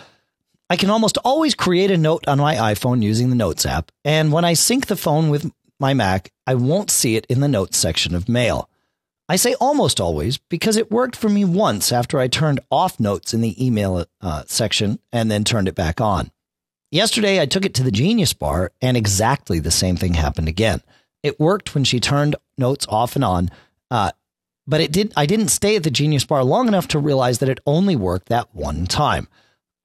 I 0.68 0.76
can 0.76 0.90
almost 0.90 1.18
always 1.24 1.55
create 1.55 1.90
a 1.92 1.96
note 1.96 2.26
on 2.26 2.38
my 2.38 2.57
iPhone 2.57 3.02
using 3.02 3.31
the 3.31 3.37
Notes 3.37 3.64
app, 3.64 3.92
and 4.05 4.33
when 4.33 4.44
I 4.44 4.55
sync 4.55 4.87
the 4.87 4.96
phone 4.96 5.31
with 5.31 5.50
my 5.79 5.94
Mac, 5.94 6.33
I 6.46 6.55
won't 6.57 6.90
see 6.90 7.16
it 7.16 7.26
in 7.29 7.40
the 7.40 7.48
Notes 7.48 7.76
section 7.76 8.14
of 8.14 8.29
Mail. 8.29 8.68
I 9.29 9.37
say 9.37 9.55
almost 9.55 10.00
always 10.00 10.38
because 10.38 10.76
it 10.76 10.90
worked 10.90 11.16
for 11.16 11.29
me 11.29 11.44
once 11.44 11.92
after 11.92 12.18
I 12.18 12.29
turned 12.29 12.61
off 12.70 13.00
notes 13.00 13.35
in 13.35 13.40
the 13.40 13.64
email 13.64 14.07
uh, 14.20 14.44
section 14.46 15.00
and 15.12 15.31
then 15.31 15.42
turned 15.42 15.66
it 15.66 15.74
back 15.74 16.00
on. 16.00 16.31
Yesterday, 16.92 17.40
I 17.40 17.46
took 17.46 17.64
it 17.64 17.74
to 17.74 17.83
the 17.83 17.90
Genius 17.90 18.33
Bar, 18.33 18.70
and 18.81 18.96
exactly 18.96 19.59
the 19.59 19.72
same 19.72 19.96
thing 19.96 20.14
happened 20.14 20.48
again. 20.48 20.83
It 21.22 21.40
worked 21.40 21.74
when 21.74 21.83
she 21.85 21.98
turned 21.98 22.37
notes 22.57 22.87
off 22.88 23.16
and 23.16 23.24
on, 23.24 23.50
uh, 23.90 24.12
but 24.66 24.81
it 24.81 24.92
did. 24.92 25.12
I 25.16 25.26
didn't 25.26 25.48
stay 25.48 25.76
at 25.76 25.83
the 25.83 25.90
Genius 25.90 26.24
Bar 26.24 26.44
long 26.44 26.68
enough 26.68 26.88
to 26.88 26.98
realize 26.98 27.38
that 27.38 27.48
it 27.48 27.61
only 27.66 27.96
worked 27.96 28.29
that 28.29 28.55
one 28.55 28.87
time. 28.87 29.29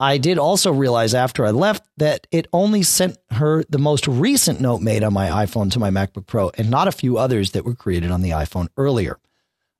I 0.02 0.18
did 0.18 0.36
also 0.36 0.72
realize 0.72 1.14
after 1.14 1.46
I 1.46 1.52
left 1.52 1.86
that 1.98 2.26
it 2.32 2.48
only 2.52 2.82
sent 2.82 3.18
her 3.30 3.62
the 3.68 3.78
most 3.78 4.08
recent 4.08 4.60
note 4.60 4.80
made 4.80 5.04
on 5.04 5.12
my 5.12 5.28
iPhone 5.28 5.70
to 5.70 5.78
my 5.78 5.90
MacBook 5.90 6.26
Pro 6.26 6.50
and 6.58 6.68
not 6.68 6.88
a 6.88 6.92
few 6.92 7.18
others 7.18 7.52
that 7.52 7.64
were 7.64 7.76
created 7.76 8.10
on 8.10 8.20
the 8.20 8.30
iPhone 8.30 8.66
earlier. 8.76 9.20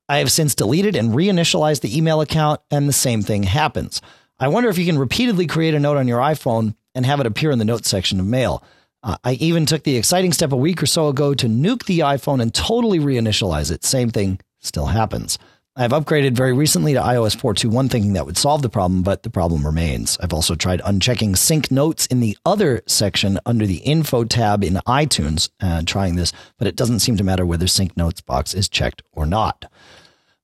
I 0.09 0.19
have 0.19 0.31
since 0.31 0.55
deleted 0.55 0.95
and 0.95 1.11
reinitialized 1.11 1.81
the 1.81 1.99
email 1.99 2.21
account, 2.21 2.61
and 2.71 2.89
the 2.89 2.93
same 2.93 3.23
thing 3.23 3.43
happens. 3.43 4.01
I 4.39 4.47
wonder 4.47 4.69
if 4.69 4.79
you 4.79 4.87
can 4.87 4.97
repeatedly 4.97 5.49
create 5.49 5.75
a 5.75 5.81
note 5.81 5.97
on 5.97 6.07
your 6.07 6.21
iPhone 6.21 6.77
and 6.95 7.05
have 7.05 7.19
it 7.19 7.27
appear 7.27 7.51
in 7.51 7.59
the 7.59 7.65
notes 7.65 7.89
section 7.89 8.21
of 8.21 8.27
mail. 8.27 8.63
Uh, 9.03 9.17
I 9.25 9.33
even 9.33 9.67
took 9.67 9.83
the 9.83 9.97
exciting 9.97 10.33
step 10.33 10.53
a 10.53 10.57
week 10.57 10.81
or 10.81 10.87
so 10.87 11.09
ago 11.09 11.35
to 11.35 11.49
nuke 11.49 11.87
the 11.87 11.99
iPhone 11.99 12.41
and 12.41 12.55
totally 12.55 13.01
reinitialize 13.01 13.73
it. 13.73 13.83
Same 13.83 14.11
thing 14.11 14.39
still 14.61 14.87
happens. 14.87 15.37
I've 15.75 15.93
upgraded 15.93 16.33
very 16.33 16.53
recently 16.53 16.93
to 16.93 17.01
iOS 17.01 17.35
4.2.1 17.35 17.91
thinking 17.91 18.13
that 18.13 18.27
would 18.27 18.37
solve 18.37 18.61
the 18.61 18.69
problem, 18.69 19.03
but 19.03 19.23
the 19.23 19.31
problem 19.31 19.65
remains. 19.65 20.19
I've 20.21 20.35
also 20.35 20.55
tried 20.55 20.83
unchecking 20.83 21.35
sync 21.35 21.71
notes 21.71 22.05
in 22.07 22.21
the 22.21 22.37
other 22.45 22.83
section 22.87 23.39
under 23.47 23.67
the 23.67 23.79
info 23.79 24.25
tab 24.25 24.63
in 24.63 24.75
iTunes 24.87 25.49
and 25.61 25.89
trying 25.89 26.17
this, 26.17 26.31
but 26.59 26.69
it 26.69 26.77
doesn't 26.77 26.99
seem 26.99 27.17
to 27.17 27.25
matter 27.25 27.47
whether 27.47 27.67
sync 27.67 27.97
notes 27.97 28.21
box 28.21 28.53
is 28.53 28.69
checked 28.69 29.01
or 29.13 29.25
not. 29.25 29.65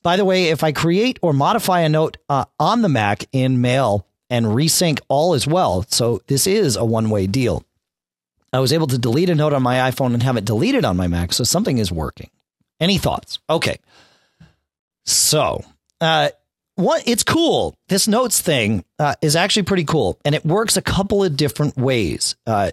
By 0.03 0.17
the 0.17 0.25
way, 0.25 0.45
if 0.45 0.65
I 0.65 0.73
create 0.73 1.19
or 1.21 1.35
modify 1.35 1.81
a 1.81 1.91
note 1.91 2.17
uh, 2.31 2.47
on 2.59 2.81
the 2.81 2.89
Mac 2.89 3.27
in 3.31 3.61
Mail 3.61 4.07
and 4.31 4.47
resync 4.47 4.99
all 5.09 5.35
as 5.35 5.47
well, 5.47 5.85
so 5.91 6.23
this 6.29 6.47
is 6.47 6.75
a 6.75 6.87
one 6.87 7.11
way 7.11 7.27
deal. 7.27 7.65
I 8.51 8.61
was 8.61 8.73
able 8.73 8.87
to 8.87 8.97
delete 8.97 9.29
a 9.29 9.35
note 9.35 9.53
on 9.53 9.63
my 9.63 9.91
iPhone 9.91 10.15
and 10.15 10.23
have 10.23 10.39
it 10.39 10.47
deleted 10.47 10.87
on 10.87 10.97
my 10.97 11.07
Mac, 11.07 11.35
so 11.35 11.45
something 11.45 11.77
is 11.77 11.93
working. 11.93 12.31
Any 12.81 12.97
thoughts? 12.97 13.41
Okay. 13.51 13.79
So, 15.09 15.65
uh, 16.03 16.29
what 16.75 17.09
it's 17.09 17.25
cool. 17.25 17.75
This 17.89 18.07
notes 18.07 18.43
thing 18.43 18.85
uh, 18.99 19.15
is 19.23 19.37
actually 19.37 19.63
pretty 19.63 19.85
cool, 19.85 20.21
and 20.23 20.35
it 20.35 20.45
works 20.45 20.77
a 20.77 20.83
couple 20.83 21.25
of 21.25 21.35
different 21.35 21.79
ways. 21.79 22.37
Uh, 22.47 22.73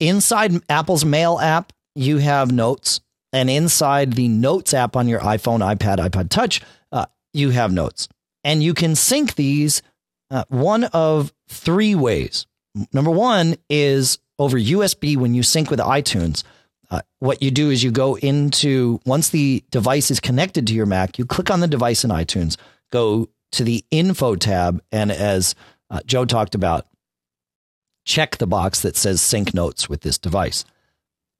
inside 0.00 0.52
Apple's 0.68 1.04
Mail 1.04 1.38
app, 1.38 1.72
you 1.94 2.18
have 2.18 2.50
notes, 2.50 3.00
and 3.32 3.48
inside 3.48 4.14
the 4.14 4.26
Notes 4.26 4.74
app 4.74 4.96
on 4.96 5.06
your 5.06 5.20
iPhone, 5.20 5.60
iPad, 5.60 5.98
iPod 5.98 6.28
Touch, 6.28 6.60
uh, 6.90 7.06
you 7.32 7.50
have 7.50 7.72
notes, 7.72 8.08
and 8.42 8.64
you 8.64 8.74
can 8.74 8.96
sync 8.96 9.36
these 9.36 9.80
uh, 10.32 10.42
one 10.48 10.84
of 10.84 11.32
three 11.48 11.94
ways. 11.94 12.48
Number 12.92 13.12
one 13.12 13.54
is 13.70 14.18
over 14.40 14.58
USB 14.58 15.16
when 15.16 15.34
you 15.34 15.44
sync 15.44 15.70
with 15.70 15.78
iTunes. 15.78 16.42
Uh, 16.90 17.00
what 17.18 17.42
you 17.42 17.50
do 17.50 17.70
is 17.70 17.82
you 17.82 17.90
go 17.90 18.16
into 18.18 19.00
once 19.04 19.30
the 19.30 19.64
device 19.70 20.10
is 20.10 20.20
connected 20.20 20.66
to 20.66 20.74
your 20.74 20.86
Mac, 20.86 21.18
you 21.18 21.26
click 21.26 21.50
on 21.50 21.60
the 21.60 21.68
device 21.68 22.04
in 22.04 22.10
iTunes, 22.10 22.56
go 22.90 23.28
to 23.52 23.64
the 23.64 23.84
info 23.90 24.36
tab, 24.36 24.82
and 24.92 25.10
as 25.10 25.54
uh, 25.90 26.00
Joe 26.06 26.24
talked 26.24 26.54
about, 26.54 26.86
check 28.04 28.36
the 28.36 28.46
box 28.46 28.82
that 28.82 28.96
says 28.96 29.20
sync 29.20 29.52
notes 29.54 29.88
with 29.88 30.02
this 30.02 30.18
device. 30.18 30.64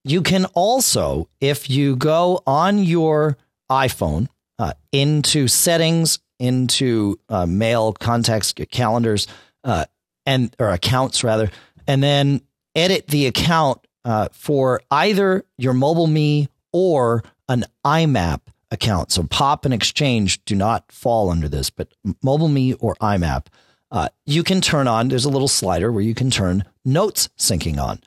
You 0.05 0.23
can 0.23 0.47
also, 0.47 1.29
if 1.41 1.69
you 1.69 1.97
go 1.97 2.43
on 2.47 2.79
your 2.79 3.37
iPhone 3.71 4.29
uh, 4.59 4.73
into 4.93 5.49
settings 5.49 6.19
into 6.39 7.19
uh, 7.29 7.47
mail 7.47 7.93
contacts, 7.93 8.53
calendars, 8.71 9.27
uh, 9.65 9.87
and 10.25 10.55
or 10.59 10.71
accounts 10.71 11.25
rather, 11.25 11.51
and 11.87 12.03
then 12.03 12.41
edit 12.75 13.09
the 13.09 13.27
account 13.27 13.86
uh, 14.07 14.29
for 14.33 14.81
either 14.93 15.45
your 15.59 15.73
mobile 15.73 16.07
me 16.07 16.49
or 16.73 17.25
an 17.49 17.65
IMAP 17.85 18.41
account. 18.71 19.11
So 19.11 19.25
Pop 19.25 19.65
and 19.65 19.75
Exchange 19.75 20.45
do 20.45 20.55
not 20.55 20.91
fall 20.93 21.29
under 21.29 21.49
this, 21.49 21.71
but 21.71 21.93
mobile 22.23 22.49
me 22.49 22.75
or 22.75 22.95
IMAP, 22.97 23.47
uh, 23.91 24.09
you 24.25 24.45
can 24.45 24.61
turn 24.61 24.87
on. 24.87 25.09
There's 25.09 25.25
a 25.25 25.31
little 25.31 25.49
slider 25.49 25.91
where 25.91 26.05
you 26.05 26.15
can 26.15 26.31
turn 26.31 26.65
notes 26.85 27.29
syncing 27.37 27.79
on. 27.79 27.99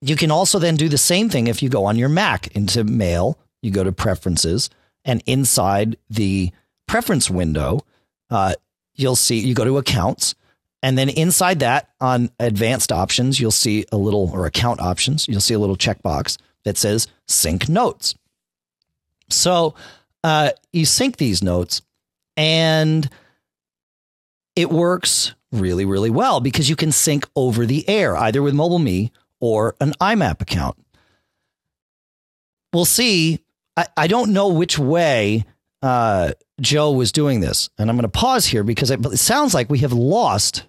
You 0.00 0.14
can 0.14 0.30
also 0.30 0.60
then 0.60 0.76
do 0.76 0.88
the 0.88 0.98
same 0.98 1.28
thing 1.28 1.48
if 1.48 1.62
you 1.62 1.68
go 1.68 1.84
on 1.84 1.98
your 1.98 2.08
Mac 2.08 2.46
into 2.56 2.84
Mail. 2.84 3.38
You 3.62 3.72
go 3.72 3.84
to 3.84 3.92
Preferences, 3.92 4.70
and 5.04 5.22
inside 5.26 5.96
the 6.08 6.52
preference 6.86 7.28
window, 7.28 7.80
uh, 8.30 8.54
you'll 8.94 9.16
see 9.16 9.38
you 9.40 9.54
go 9.54 9.64
to 9.64 9.78
Accounts, 9.78 10.34
and 10.82 10.96
then 10.96 11.08
inside 11.08 11.60
that 11.60 11.90
on 12.00 12.30
Advanced 12.38 12.90
Options, 12.90 13.38
you'll 13.38 13.50
see 13.50 13.84
a 13.92 13.96
little 13.96 14.30
or 14.32 14.46
Account 14.46 14.80
Options. 14.80 15.28
You'll 15.28 15.40
see 15.40 15.54
a 15.54 15.58
little 15.58 15.76
checkbox 15.76 16.38
that 16.64 16.78
says 16.78 17.06
Sync 17.28 17.68
Notes. 17.68 18.14
So 19.28 19.74
uh, 20.24 20.50
you 20.72 20.84
sync 20.84 21.16
these 21.16 21.42
notes, 21.42 21.82
and 22.36 23.08
it 24.56 24.70
works 24.70 25.34
really, 25.52 25.84
really 25.84 26.10
well 26.10 26.40
because 26.40 26.68
you 26.68 26.76
can 26.76 26.92
sync 26.92 27.26
over 27.36 27.66
the 27.66 27.88
air, 27.88 28.16
either 28.16 28.42
with 28.42 28.54
MobileMe 28.54 29.10
or 29.40 29.74
an 29.80 29.92
IMAP 30.00 30.40
account. 30.40 30.76
We'll 32.72 32.84
see. 32.84 33.40
I, 33.76 33.86
I 33.96 34.06
don't 34.06 34.32
know 34.32 34.48
which 34.48 34.78
way 34.78 35.44
uh, 35.82 36.32
Joe 36.60 36.92
was 36.92 37.12
doing 37.12 37.40
this. 37.40 37.70
And 37.78 37.88
I'm 37.88 37.96
going 37.96 38.02
to 38.02 38.08
pause 38.08 38.46
here 38.46 38.62
because 38.62 38.90
it, 38.90 39.04
it 39.04 39.18
sounds 39.18 39.54
like 39.54 39.70
we 39.70 39.78
have 39.78 39.92
lost 39.92 40.64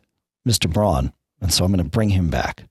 Mr. 0.48 0.72
Braun. 0.72 1.14
And 1.42 1.54
so 1.54 1.66
I'm 1.66 1.72
going 1.72 1.84
to 1.84 1.90
bring 1.90 2.10
him 2.10 2.30
back. 2.30 2.64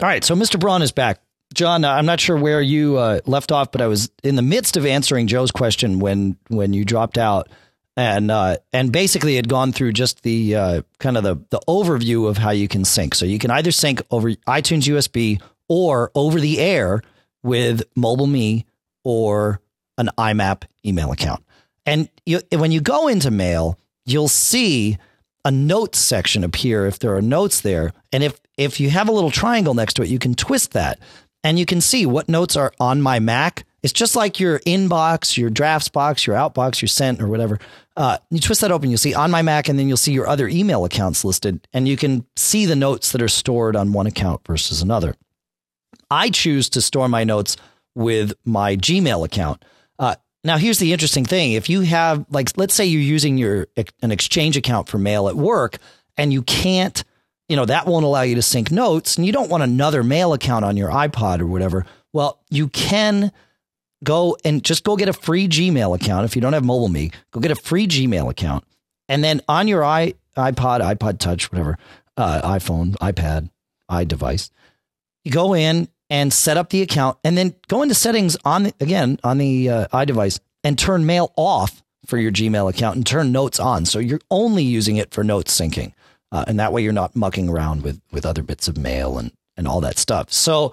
All 0.00 0.08
right. 0.08 0.24
So 0.24 0.34
Mr. 0.34 0.58
Braun 0.58 0.82
is 0.82 0.92
back. 0.92 1.20
John, 1.52 1.84
I'm 1.84 2.06
not 2.06 2.20
sure 2.20 2.36
where 2.36 2.60
you 2.60 2.96
uh, 2.96 3.20
left 3.26 3.52
off, 3.52 3.70
but 3.70 3.80
I 3.80 3.86
was 3.86 4.10
in 4.24 4.34
the 4.34 4.42
midst 4.42 4.76
of 4.76 4.84
answering 4.84 5.28
Joe's 5.28 5.52
question 5.52 6.00
when 6.00 6.36
when 6.48 6.72
you 6.72 6.84
dropped 6.84 7.16
out, 7.16 7.48
and 7.96 8.30
uh, 8.30 8.56
and 8.72 8.90
basically 8.90 9.36
had 9.36 9.48
gone 9.48 9.70
through 9.70 9.92
just 9.92 10.22
the 10.22 10.56
uh, 10.56 10.82
kind 10.98 11.16
of 11.16 11.22
the 11.22 11.36
the 11.50 11.60
overview 11.68 12.28
of 12.28 12.38
how 12.38 12.50
you 12.50 12.66
can 12.66 12.84
sync. 12.84 13.14
So 13.14 13.24
you 13.24 13.38
can 13.38 13.52
either 13.52 13.70
sync 13.70 14.02
over 14.10 14.30
iTunes 14.30 14.88
USB 14.88 15.40
or 15.68 16.10
over 16.16 16.40
the 16.40 16.58
air 16.58 17.02
with 17.44 17.82
Mobile 17.94 18.26
Me 18.26 18.66
or 19.04 19.60
an 19.96 20.10
IMAP 20.18 20.64
email 20.84 21.12
account. 21.12 21.44
And 21.86 22.08
you, 22.26 22.40
when 22.50 22.72
you 22.72 22.80
go 22.80 23.06
into 23.08 23.30
Mail, 23.30 23.78
you'll 24.06 24.28
see 24.28 24.98
a 25.44 25.50
notes 25.50 25.98
section 25.98 26.44
appear 26.44 26.86
if 26.86 26.98
there 26.98 27.14
are 27.14 27.22
notes 27.22 27.60
there, 27.60 27.92
and 28.12 28.22
if 28.22 28.40
if 28.56 28.78
you 28.80 28.90
have 28.90 29.08
a 29.08 29.12
little 29.12 29.30
triangle 29.30 29.74
next 29.74 29.94
to 29.94 30.02
it, 30.02 30.08
you 30.08 30.18
can 30.18 30.34
twist 30.34 30.72
that 30.72 30.98
and 31.44 31.58
you 31.58 31.66
can 31.66 31.80
see 31.80 32.06
what 32.06 32.28
notes 32.28 32.56
are 32.56 32.72
on 32.80 33.02
my 33.02 33.20
Mac. 33.20 33.64
It's 33.82 33.92
just 33.92 34.16
like 34.16 34.40
your 34.40 34.60
inbox, 34.60 35.36
your 35.36 35.50
drafts 35.50 35.90
box, 35.90 36.26
your 36.26 36.34
outbox, 36.34 36.80
your 36.80 36.88
sent, 36.88 37.20
or 37.20 37.28
whatever. 37.28 37.60
Uh, 37.96 38.16
you 38.30 38.40
twist 38.40 38.62
that 38.62 38.72
open, 38.72 38.88
you'll 38.88 38.98
see 38.98 39.14
on 39.14 39.30
my 39.30 39.42
Mac, 39.42 39.68
and 39.68 39.78
then 39.78 39.86
you'll 39.86 39.98
see 39.98 40.12
your 40.12 40.26
other 40.26 40.48
email 40.48 40.86
accounts 40.86 41.22
listed, 41.22 41.68
and 41.74 41.86
you 41.86 41.98
can 41.98 42.24
see 42.34 42.64
the 42.64 42.74
notes 42.74 43.12
that 43.12 43.20
are 43.20 43.28
stored 43.28 43.76
on 43.76 43.92
one 43.92 44.06
account 44.06 44.40
versus 44.46 44.80
another. 44.80 45.14
I 46.10 46.30
choose 46.30 46.70
to 46.70 46.80
store 46.80 47.10
my 47.10 47.24
notes 47.24 47.58
with 47.94 48.32
my 48.44 48.74
Gmail 48.76 49.24
account. 49.24 49.62
Now, 50.44 50.58
here's 50.58 50.78
the 50.78 50.92
interesting 50.92 51.24
thing: 51.24 51.52
if 51.52 51.68
you 51.68 51.80
have, 51.82 52.24
like, 52.30 52.50
let's 52.56 52.74
say 52.74 52.84
you're 52.84 53.00
using 53.00 53.38
your 53.38 53.66
an 54.02 54.12
Exchange 54.12 54.56
account 54.56 54.88
for 54.88 54.98
mail 54.98 55.28
at 55.28 55.36
work, 55.36 55.78
and 56.16 56.32
you 56.32 56.42
can't 56.42 57.02
you 57.48 57.56
know, 57.56 57.66
that 57.66 57.86
won't 57.86 58.04
allow 58.04 58.22
you 58.22 58.34
to 58.36 58.42
sync 58.42 58.70
notes 58.70 59.16
and 59.16 59.26
you 59.26 59.32
don't 59.32 59.50
want 59.50 59.62
another 59.62 60.02
mail 60.02 60.32
account 60.32 60.64
on 60.64 60.76
your 60.76 60.88
iPod 60.88 61.40
or 61.40 61.46
whatever. 61.46 61.84
Well, 62.12 62.40
you 62.50 62.68
can 62.68 63.32
go 64.02 64.36
and 64.44 64.64
just 64.64 64.84
go 64.84 64.96
get 64.96 65.08
a 65.08 65.12
free 65.12 65.48
Gmail 65.48 65.94
account. 65.94 66.24
If 66.24 66.36
you 66.36 66.42
don't 66.42 66.52
have 66.52 66.64
mobile 66.64 66.88
me, 66.88 67.10
go 67.32 67.40
get 67.40 67.50
a 67.50 67.56
free 67.56 67.86
Gmail 67.86 68.30
account. 68.30 68.64
And 69.08 69.22
then 69.22 69.42
on 69.48 69.68
your 69.68 69.82
iPod, 69.82 70.14
iPod 70.36 71.18
touch, 71.18 71.52
whatever, 71.52 71.76
uh, 72.16 72.40
iPhone, 72.42 72.96
iPad, 72.96 73.50
iDevice, 73.90 74.50
you 75.24 75.32
go 75.32 75.54
in 75.54 75.88
and 76.14 76.32
set 76.32 76.56
up 76.56 76.70
the 76.70 76.80
account 76.80 77.18
and 77.24 77.36
then 77.36 77.56
go 77.66 77.82
into 77.82 77.92
settings 77.92 78.36
on 78.44 78.62
the, 78.62 78.74
again 78.78 79.18
on 79.24 79.38
the 79.38 79.68
uh, 79.68 79.88
iDevice 79.88 80.38
and 80.62 80.78
turn 80.78 81.04
mail 81.04 81.32
off 81.36 81.82
for 82.06 82.18
your 82.18 82.30
Gmail 82.30 82.70
account 82.70 82.94
and 82.94 83.04
turn 83.04 83.32
notes 83.32 83.58
on. 83.58 83.84
So 83.84 83.98
you're 83.98 84.20
only 84.30 84.62
using 84.62 84.96
it 84.96 85.10
for 85.12 85.24
notes 85.24 85.58
syncing 85.60 85.92
uh, 86.30 86.44
and 86.46 86.60
that 86.60 86.72
way 86.72 86.84
you're 86.84 86.92
not 86.92 87.16
mucking 87.16 87.48
around 87.48 87.82
with 87.82 88.00
with 88.12 88.24
other 88.24 88.44
bits 88.44 88.68
of 88.68 88.78
mail 88.78 89.18
and 89.18 89.32
and 89.56 89.66
all 89.66 89.80
that 89.80 89.98
stuff. 89.98 90.32
So 90.32 90.72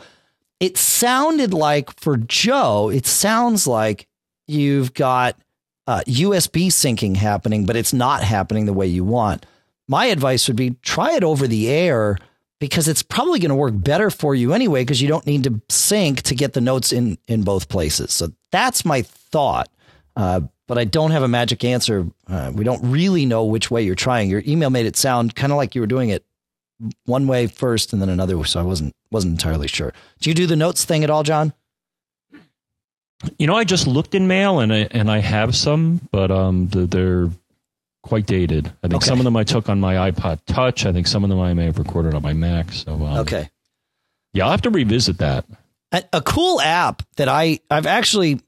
it 0.60 0.78
sounded 0.78 1.56
like 1.56 2.00
for 2.00 2.18
Joe, 2.18 2.92
it 2.92 3.08
sounds 3.08 3.66
like 3.66 4.08
you've 4.48 4.94
got 4.94 5.36
uh, 5.88 6.02
USB 6.06 6.68
syncing 6.68 7.16
happening, 7.16 7.66
but 7.66 7.76
it's 7.76 7.94
not 7.94 8.22
happening 8.22 8.68
the 8.68 8.74
way 8.74 8.86
you 8.86 9.04
want. 9.04 9.48
My 9.88 10.06
advice 10.06 10.48
would 10.48 10.56
be 10.56 10.76
try 10.84 11.16
it 11.16 11.24
over 11.24 11.48
the 11.48 11.68
air 11.68 12.20
because 12.62 12.88
it's 12.88 13.02
probably 13.02 13.40
going 13.40 13.50
to 13.50 13.56
work 13.56 13.74
better 13.76 14.12
for 14.12 14.36
you 14.36 14.54
anyway 14.54 14.84
because 14.84 15.02
you 15.02 15.08
don't 15.08 15.26
need 15.26 15.44
to 15.44 15.60
sync 15.68 16.22
to 16.22 16.36
get 16.36 16.54
the 16.54 16.62
notes 16.62 16.94
in 16.94 17.18
in 17.28 17.42
both 17.42 17.68
places. 17.68 18.14
So 18.14 18.32
that's 18.52 18.86
my 18.86 19.02
thought. 19.02 19.68
Uh, 20.16 20.42
but 20.68 20.78
I 20.78 20.86
don't 20.86 21.12
have 21.12 21.24
a 21.24 21.28
magic 21.28 21.64
answer. 21.66 22.08
Uh, 22.28 22.52
we 22.54 22.64
don't 22.64 22.80
really 22.84 23.26
know 23.26 23.44
which 23.44 23.72
way 23.72 23.82
you're 23.82 23.96
trying. 23.96 24.30
Your 24.30 24.44
email 24.46 24.70
made 24.70 24.86
it 24.86 24.96
sound 24.96 25.36
kind 25.36 25.52
of 25.52 25.58
like 25.58 25.74
you 25.74 25.82
were 25.82 25.88
doing 25.88 26.10
it 26.10 26.24
one 27.06 27.28
way 27.28 27.48
first 27.48 27.94
and 27.94 28.02
then 28.02 28.10
another, 28.10 28.42
so 28.46 28.60
I 28.60 28.64
wasn't 28.64 28.96
wasn't 29.10 29.34
entirely 29.34 29.68
sure. 29.68 29.92
Do 30.20 30.30
you 30.30 30.36
do 30.36 30.46
the 30.46 30.56
notes 30.56 30.86
thing 30.86 31.04
at 31.04 31.10
all, 31.10 31.24
John? 31.24 31.54
You 33.40 33.48
know, 33.48 33.56
I 33.56 33.64
just 33.64 33.88
looked 33.88 34.14
in 34.14 34.28
mail 34.28 34.60
and 34.60 34.72
I 34.72 34.88
and 34.92 35.10
I 35.10 35.18
have 35.18 35.56
some, 35.56 36.08
but 36.12 36.30
um, 36.30 36.68
they're 36.70 37.32
quite 38.04 38.26
dated. 38.26 38.68
I 38.84 38.88
think 38.88 38.96
okay. 38.96 39.06
some 39.06 39.20
of 39.20 39.26
them 39.26 39.38
I 39.38 39.44
took 39.44 39.70
on 39.70 39.80
my 39.80 40.12
iPod 40.12 40.40
Touch. 40.46 40.86
I 40.86 40.92
think 40.92 41.08
some 41.08 41.24
of 41.24 41.30
them 41.30 41.40
I 41.40 41.54
may 41.54 41.66
have 41.66 41.78
recorded 41.78 42.14
on 42.14 42.22
my 42.22 42.34
Mac. 42.34 42.72
So 42.72 42.94
um, 42.94 43.20
okay, 43.20 43.50
yeah, 44.34 44.46
I'll 44.46 44.52
have 44.52 44.62
to 44.64 44.70
revisit 44.70 45.20
that. 45.20 45.46
A, 45.92 46.04
a 46.14 46.22
cool 46.22 46.62
app 46.62 47.04
that 47.18 47.28
I 47.28 47.60
I've 47.70 47.86
actually 47.86 48.42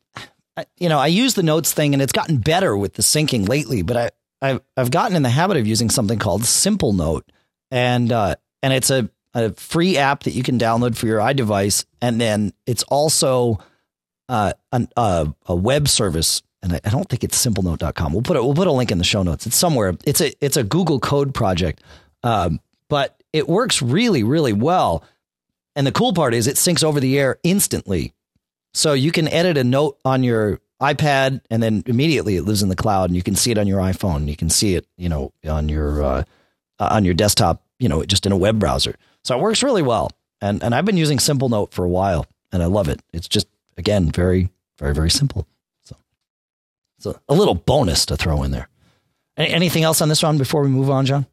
you 0.78 0.90
know, 0.90 1.00
I 1.00 1.08
use 1.08 1.34
the 1.34 1.44
notes 1.44 1.74
thing 1.74 1.94
and 1.94 2.02
it's 2.02 2.12
gotten 2.12 2.38
better 2.38 2.78
with 2.78 2.94
the 2.94 3.02
syncing 3.02 3.48
lately, 3.48 3.82
but 3.82 3.98
I, 3.98 4.10
I've, 4.42 4.62
I've 4.78 4.92
gotten 4.92 5.16
in 5.16 5.24
the 5.24 5.30
habit 5.30 5.58
of 5.58 5.66
using 5.66 5.90
something 5.90 6.20
called 6.20 6.44
Simplenote. 6.44 7.24
And, 7.72 8.12
uh, 8.12 8.36
and 8.62 8.74
it's 8.74 8.90
a, 8.90 9.10
a 9.34 9.54
free 9.54 9.98
app 9.98 10.24
that 10.24 10.32
you 10.32 10.44
can 10.44 10.60
download 10.60 10.96
for 10.96 11.08
your 11.08 11.20
iDevice. 11.20 11.86
And 12.02 12.22
then 12.22 12.54
it's 12.68 12.84
also, 12.84 13.60
uh, 14.30 14.54
an, 14.72 14.90
uh, 14.96 15.26
a 15.48 15.56
web 15.56 15.88
service. 15.88 16.44
And 16.64 16.74
I, 16.74 16.80
I 16.86 16.90
don't 16.90 17.08
think 17.08 17.24
it's 17.24 17.46
simplenote.com. 17.46 18.14
We'll 18.14 18.24
put 18.24 18.38
it, 18.38 18.44
we'll 18.44 18.56
put 18.56 18.68
a 18.68 18.72
link 18.72 18.92
in 18.92 18.98
the 18.98 19.04
show 19.04 19.22
notes. 19.22 19.46
It's 19.46 19.56
somewhere. 19.56 19.94
It's 20.06 20.22
a, 20.22 20.34
it's 20.44 20.58
a 20.58 20.64
Google 20.64 21.00
code 21.00 21.34
project. 21.34 21.84
Um, 22.24 22.60
but 22.90 23.22
it 23.34 23.48
works 23.48 23.82
really, 23.82 24.24
really 24.24 24.54
well. 24.54 25.04
And 25.76 25.86
the 25.86 25.92
cool 25.92 26.14
part 26.14 26.34
is 26.34 26.48
it 26.48 26.56
syncs 26.56 26.84
over 26.84 27.00
the 27.00 27.20
air 27.20 27.38
instantly 27.44 28.14
so 28.74 28.94
you 28.94 29.12
can 29.12 29.28
edit 29.28 29.58
a 29.58 29.64
note 29.64 30.00
on 30.04 30.24
your 30.24 30.60
iPad 30.82 31.42
and 31.50 31.62
then 31.62 31.84
immediately 31.86 32.36
it 32.36 32.44
lives 32.44 32.64
in 32.64 32.70
the 32.70 32.76
cloud 32.76 33.10
and 33.10 33.16
you 33.16 33.24
can 33.24 33.36
see 33.36 33.52
it 33.52 33.58
on 33.58 33.68
your 33.68 33.80
iPhone. 33.80 34.28
You 34.28 34.36
can 34.36 34.50
see 34.50 34.76
it, 34.76 34.86
you 34.98 35.10
know, 35.10 35.32
on 35.48 35.70
your 35.70 36.04
uh, 36.04 36.24
on 36.80 37.06
your 37.06 37.14
desktop, 37.14 37.64
you 37.80 37.88
know, 37.88 38.04
just 38.04 38.26
in 38.26 38.32
a 38.32 38.38
web 38.38 38.60
browser. 38.60 38.96
So 39.24 39.38
it 39.38 39.42
works 39.42 39.64
really 39.64 39.82
well. 39.82 40.12
And 40.42 40.64
and 40.64 40.76
I've 40.76 40.86
been 40.86 40.98
using 40.98 41.18
Simplenote 41.20 41.72
for 41.72 41.86
a 41.86 41.90
while 41.90 42.26
and 42.52 42.62
I 42.62 42.66
love 42.66 42.90
it. 42.90 43.02
It's 43.14 43.28
just 43.28 43.48
again 43.78 44.12
very 44.12 44.50
very 44.78 44.94
very 44.94 45.10
simple. 45.10 45.48
A 47.06 47.34
little 47.34 47.56
bonus 47.56 48.06
to 48.08 48.18
throw 48.18 48.44
in 48.44 48.52
there. 48.52 48.70
Anything 49.38 49.84
else 49.84 50.02
on 50.02 50.10
this 50.10 50.22
one 50.24 50.38
before 50.38 50.62
we 50.62 50.70
move 50.70 50.90
on, 50.90 51.06
John? 51.06 51.26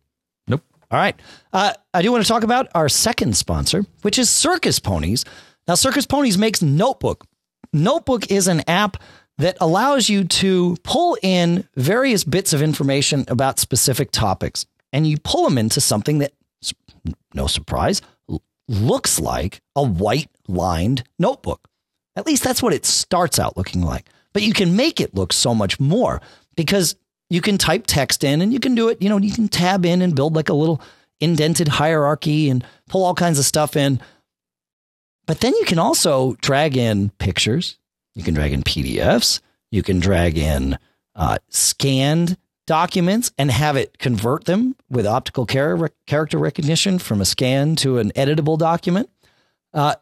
Nope. 0.48 0.62
All 0.90 0.98
right. 0.98 1.18
Uh, 1.52 1.74
I 1.92 2.02
do 2.02 2.10
want 2.10 2.24
to 2.24 2.28
talk 2.28 2.42
about 2.42 2.68
our 2.74 2.88
second 2.88 3.36
sponsor, 3.36 3.84
which 4.02 4.18
is 4.18 4.30
Circus 4.30 4.78
Ponies. 4.78 5.24
Now, 5.68 5.74
Circus 5.74 6.06
Ponies 6.06 6.38
makes 6.38 6.62
Notebook. 6.62 7.26
Notebook 7.72 8.30
is 8.30 8.48
an 8.48 8.62
app 8.68 8.96
that 9.38 9.56
allows 9.60 10.08
you 10.08 10.24
to 10.24 10.76
pull 10.82 11.16
in 11.22 11.68
various 11.76 12.24
bits 12.24 12.52
of 12.52 12.62
information 12.62 13.24
about 13.28 13.58
specific 13.58 14.10
topics 14.10 14.66
and 14.92 15.06
you 15.06 15.18
pull 15.18 15.44
them 15.44 15.58
into 15.58 15.80
something 15.80 16.18
that, 16.18 16.32
no 17.34 17.46
surprise, 17.46 18.02
looks 18.68 19.20
like 19.20 19.60
a 19.76 19.82
white 19.82 20.28
lined 20.48 21.04
notebook. 21.18 21.68
At 22.16 22.26
least 22.26 22.42
that's 22.42 22.62
what 22.62 22.74
it 22.74 22.84
starts 22.84 23.38
out 23.38 23.56
looking 23.56 23.82
like. 23.82 24.08
But 24.32 24.42
you 24.42 24.52
can 24.52 24.76
make 24.76 25.00
it 25.00 25.14
look 25.14 25.32
so 25.32 25.54
much 25.54 25.80
more 25.80 26.20
because 26.56 26.96
you 27.28 27.40
can 27.40 27.58
type 27.58 27.84
text 27.86 28.24
in 28.24 28.40
and 28.40 28.52
you 28.52 28.60
can 28.60 28.74
do 28.74 28.88
it, 28.88 29.00
you 29.00 29.08
know, 29.08 29.18
you 29.18 29.32
can 29.32 29.48
tab 29.48 29.84
in 29.84 30.02
and 30.02 30.14
build 30.14 30.34
like 30.34 30.48
a 30.48 30.54
little 30.54 30.80
indented 31.20 31.68
hierarchy 31.68 32.48
and 32.50 32.64
pull 32.88 33.04
all 33.04 33.14
kinds 33.14 33.38
of 33.38 33.44
stuff 33.44 33.76
in. 33.76 34.00
But 35.26 35.40
then 35.40 35.54
you 35.54 35.64
can 35.64 35.78
also 35.78 36.34
drag 36.40 36.76
in 36.76 37.10
pictures. 37.18 37.78
You 38.14 38.24
can 38.24 38.34
drag 38.34 38.52
in 38.52 38.62
PDFs. 38.62 39.40
You 39.70 39.82
can 39.82 40.00
drag 40.00 40.36
in 40.36 40.78
uh, 41.14 41.38
scanned 41.48 42.36
documents 42.66 43.32
and 43.38 43.50
have 43.50 43.76
it 43.76 43.98
convert 43.98 44.44
them 44.44 44.76
with 44.88 45.06
optical 45.06 45.46
char- 45.46 45.90
character 46.06 46.38
recognition 46.38 46.98
from 46.98 47.20
a 47.20 47.24
scan 47.24 47.76
to 47.76 47.98
an 47.98 48.10
editable 48.12 48.58
document. 48.58 49.08
Uh, 49.72 49.94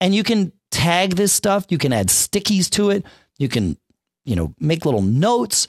and 0.00 0.14
you 0.14 0.22
can 0.22 0.52
tag 0.70 1.16
this 1.16 1.32
stuff. 1.32 1.66
You 1.68 1.78
can 1.78 1.92
add 1.92 2.08
stickies 2.08 2.68
to 2.70 2.90
it. 2.90 3.04
You 3.42 3.48
can, 3.48 3.76
you 4.24 4.36
know, 4.36 4.54
make 4.60 4.84
little 4.84 5.02
notes. 5.02 5.66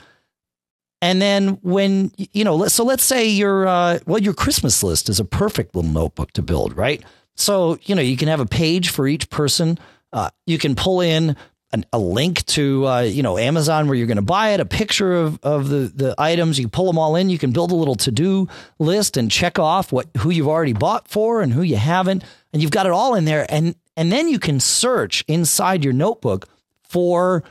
And 1.02 1.22
then 1.22 1.60
when 1.64 2.12
you 2.18 2.44
know, 2.46 2.68
so 2.68 2.86
let's 2.86 3.04
say 3.04 3.28
your 3.28 3.68
uh, 3.68 4.00
well, 4.06 4.22
your 4.22 4.34
Christmas 4.34 4.84
list 4.84 5.10
is 5.10 5.20
a 5.20 5.26
perfect 5.26 5.76
little 5.76 5.92
notebook 5.92 6.32
to 6.34 6.42
build, 6.42 6.78
right? 6.78 7.04
So 7.36 7.80
you 7.82 7.96
know, 7.96 8.02
you 8.02 8.16
can 8.16 8.28
have 8.28 8.40
a 8.40 8.46
page 8.46 8.90
for 8.90 9.08
each 9.08 9.30
person. 9.30 9.80
Uh, 10.14 10.30
you 10.46 10.60
can 10.60 10.76
pull 10.76 11.02
in 11.02 11.36
an, 11.74 11.84
a 11.92 11.98
link 11.98 12.46
to 12.46 12.88
uh, 12.88 13.02
you 13.02 13.24
know 13.24 13.38
Amazon 13.38 13.88
where 13.88 13.96
you're 13.98 14.08
going 14.08 14.16
to 14.16 14.22
buy 14.22 14.52
it, 14.52 14.60
a 14.60 14.66
picture 14.66 15.14
of, 15.14 15.40
of 15.44 15.68
the 15.68 15.92
the 15.94 16.16
items. 16.18 16.60
You 16.60 16.68
pull 16.70 16.86
them 16.86 16.98
all 16.98 17.16
in. 17.16 17.30
You 17.30 17.40
can 17.40 17.52
build 17.52 17.72
a 17.72 17.76
little 17.76 17.96
to 17.96 18.12
do 18.12 18.48
list 18.80 19.18
and 19.18 19.30
check 19.30 19.60
off 19.60 19.92
what 19.92 20.08
who 20.18 20.30
you've 20.30 20.48
already 20.48 20.74
bought 20.74 21.08
for 21.08 21.42
and 21.42 21.52
who 21.52 21.64
you 21.64 21.76
haven't, 21.76 22.24
and 22.54 22.62
you've 22.62 22.72
got 22.72 22.86
it 22.86 22.92
all 22.92 23.16
in 23.16 23.26
there. 23.26 23.46
And 23.50 23.76
and 23.98 24.12
then 24.12 24.30
you 24.30 24.40
can 24.40 24.60
search 24.60 25.26
inside 25.28 25.84
your 25.84 25.94
notebook 25.94 26.48
for 26.84 27.44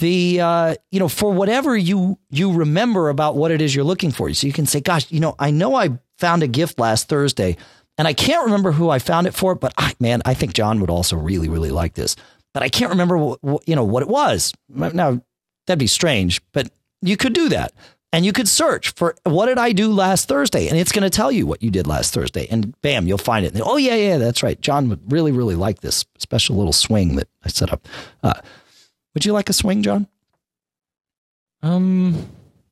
the 0.00 0.40
uh, 0.40 0.74
you 0.90 0.98
know 0.98 1.08
for 1.08 1.32
whatever 1.32 1.76
you 1.76 2.18
you 2.30 2.52
remember 2.52 3.08
about 3.08 3.36
what 3.36 3.50
it 3.50 3.62
is 3.62 3.74
you're 3.74 3.84
looking 3.84 4.10
for. 4.10 4.32
So 4.34 4.46
you 4.46 4.52
can 4.52 4.66
say, 4.66 4.80
"Gosh, 4.80 5.10
you 5.10 5.20
know, 5.20 5.34
I 5.38 5.50
know 5.50 5.74
I 5.74 5.98
found 6.18 6.42
a 6.42 6.48
gift 6.48 6.78
last 6.78 7.08
Thursday." 7.08 7.56
And 7.98 8.08
I 8.08 8.14
can't 8.14 8.46
remember 8.46 8.72
who 8.72 8.88
I 8.88 8.98
found 8.98 9.26
it 9.26 9.34
for, 9.34 9.54
but 9.54 9.74
I, 9.76 9.92
man, 10.00 10.22
I 10.24 10.32
think 10.32 10.54
John 10.54 10.80
would 10.80 10.88
also 10.88 11.16
really, 11.16 11.50
really 11.50 11.70
like 11.70 11.92
this 11.92 12.16
but 12.52 12.62
I 12.62 12.68
can't 12.68 12.90
remember 12.90 13.16
what, 13.18 13.68
you 13.68 13.76
know 13.76 13.84
what 13.84 14.02
it 14.02 14.08
was. 14.08 14.52
Now 14.68 15.22
that'd 15.66 15.78
be 15.78 15.86
strange, 15.86 16.40
but 16.52 16.70
you 17.02 17.16
could 17.16 17.32
do 17.32 17.48
that. 17.50 17.72
And 18.12 18.26
you 18.26 18.32
could 18.32 18.48
search 18.48 18.90
for 18.94 19.14
what 19.22 19.46
did 19.46 19.56
I 19.56 19.70
do 19.70 19.92
last 19.92 20.26
Thursday? 20.26 20.66
And 20.66 20.76
it's 20.76 20.90
going 20.90 21.04
to 21.04 21.10
tell 21.10 21.30
you 21.30 21.46
what 21.46 21.62
you 21.62 21.70
did 21.70 21.86
last 21.86 22.12
Thursday. 22.12 22.48
And 22.50 22.74
bam, 22.82 23.06
you'll 23.06 23.18
find 23.18 23.46
it. 23.46 23.52
And, 23.52 23.62
oh, 23.64 23.76
yeah, 23.76 23.94
yeah, 23.94 24.18
that's 24.18 24.42
right. 24.42 24.60
John 24.60 24.88
would 24.88 25.12
really, 25.12 25.30
really 25.30 25.54
like 25.54 25.80
this 25.80 26.04
special 26.18 26.56
little 26.56 26.72
swing 26.72 27.14
that 27.14 27.28
I 27.44 27.50
set 27.50 27.72
up. 27.72 27.86
Uh, 28.24 28.34
would 29.14 29.24
you 29.24 29.32
like 29.32 29.48
a 29.48 29.52
swing, 29.52 29.82
John? 29.82 30.06
Um, 31.62 32.28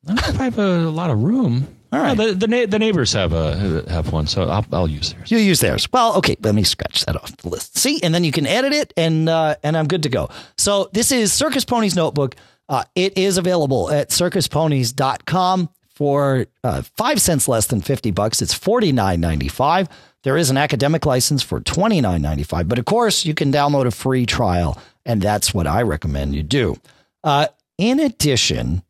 I 0.06 0.14
don't 0.14 0.16
know 0.16 0.34
if 0.34 0.40
I 0.40 0.44
have 0.44 0.58
a 0.58 0.88
lot 0.88 1.10
of 1.10 1.22
room. 1.22 1.68
All 1.90 2.00
right. 2.00 2.16
No, 2.16 2.32
the, 2.32 2.46
the, 2.46 2.66
the, 2.66 2.78
neighbors 2.78 3.12
have 3.14 3.32
a 3.32 3.84
have 3.88 4.12
one, 4.12 4.26
so 4.26 4.42
I'll, 4.44 4.66
I'll 4.72 4.88
use 4.88 5.12
theirs. 5.12 5.30
You 5.30 5.38
use 5.38 5.60
theirs. 5.60 5.88
Well, 5.90 6.16
okay. 6.16 6.36
Let 6.42 6.54
me 6.54 6.62
scratch 6.62 7.06
that 7.06 7.16
off 7.16 7.34
the 7.38 7.48
list. 7.48 7.78
See, 7.78 8.02
and 8.02 8.14
then 8.14 8.24
you 8.24 8.32
can 8.32 8.46
edit 8.46 8.72
it, 8.72 8.92
and 8.96 9.28
uh, 9.28 9.56
and 9.62 9.76
I'm 9.76 9.88
good 9.88 10.02
to 10.02 10.10
go. 10.10 10.28
So 10.58 10.90
this 10.92 11.12
is 11.12 11.32
Circus 11.32 11.64
Ponies 11.64 11.96
Notebook. 11.96 12.36
Uh, 12.68 12.84
it 12.94 13.16
is 13.16 13.38
available 13.38 13.90
at 13.90 14.10
circusponies.com 14.10 15.70
for 15.94 16.46
uh, 16.62 16.82
five 16.96 17.22
cents 17.22 17.48
less 17.48 17.66
than 17.66 17.80
fifty 17.80 18.10
bucks. 18.10 18.42
It's 18.42 18.52
forty 18.52 18.92
nine 18.92 19.20
ninety 19.20 19.48
five. 19.48 19.88
There 20.24 20.36
is 20.36 20.50
an 20.50 20.58
academic 20.58 21.06
license 21.06 21.42
for 21.42 21.60
twenty 21.60 22.02
nine 22.02 22.20
ninety 22.20 22.42
five, 22.42 22.68
but 22.68 22.78
of 22.78 22.84
course 22.84 23.24
you 23.24 23.32
can 23.32 23.50
download 23.50 23.86
a 23.86 23.90
free 23.90 24.26
trial, 24.26 24.78
and 25.08 25.22
that's 25.22 25.52
what 25.52 25.66
I 25.66 25.82
recommend 25.82 26.36
you 26.36 26.44
do. 26.44 26.76
Uh, 27.24 27.48
in 27.78 27.98
addition, 27.98 28.82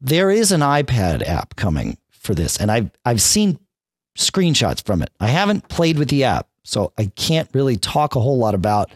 there 0.00 0.30
is 0.30 0.52
an 0.52 0.60
iPad 0.60 1.26
app 1.26 1.56
coming 1.56 1.96
for 2.10 2.34
this, 2.34 2.58
and 2.58 2.70
I've 2.70 2.90
I've 3.04 3.22
seen 3.22 3.58
screenshots 4.18 4.84
from 4.84 5.00
it. 5.00 5.10
I 5.20 5.28
haven't 5.28 5.68
played 5.68 5.98
with 5.98 6.08
the 6.08 6.24
app, 6.24 6.48
so 6.64 6.92
I 6.98 7.06
can't 7.16 7.48
really 7.54 7.76
talk 7.76 8.16
a 8.16 8.20
whole 8.20 8.36
lot 8.36 8.54
about 8.54 8.90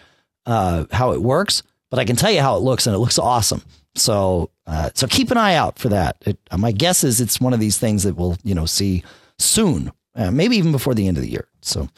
uh, 0.44 0.84
how 0.90 1.12
it 1.12 1.22
works. 1.22 1.62
But 1.90 1.98
I 1.98 2.04
can 2.04 2.16
tell 2.16 2.30
you 2.30 2.42
how 2.42 2.56
it 2.56 2.62
looks, 2.62 2.86
and 2.86 2.94
it 2.94 2.98
looks 2.98 3.18
awesome. 3.18 3.62
So 3.94 4.50
uh, 4.66 4.90
so 4.94 5.06
keep 5.06 5.30
an 5.30 5.38
eye 5.38 5.54
out 5.54 5.78
for 5.78 5.88
that. 5.88 6.16
It, 6.26 6.38
my 6.56 6.72
guess 6.72 7.04
is 7.04 7.20
it's 7.20 7.40
one 7.40 7.54
of 7.54 7.60
these 7.60 7.78
things 7.78 8.02
that 8.02 8.16
we'll 8.16 8.36
you 8.42 8.54
know 8.54 8.66
see 8.66 9.04
soon, 9.38 9.92
uh, 10.16 10.32
maybe 10.32 10.56
even 10.56 10.72
before 10.72 10.94
the 10.94 11.06
end 11.06 11.16
of 11.16 11.22
the 11.22 11.30
year. 11.30 11.48
So 11.62 11.88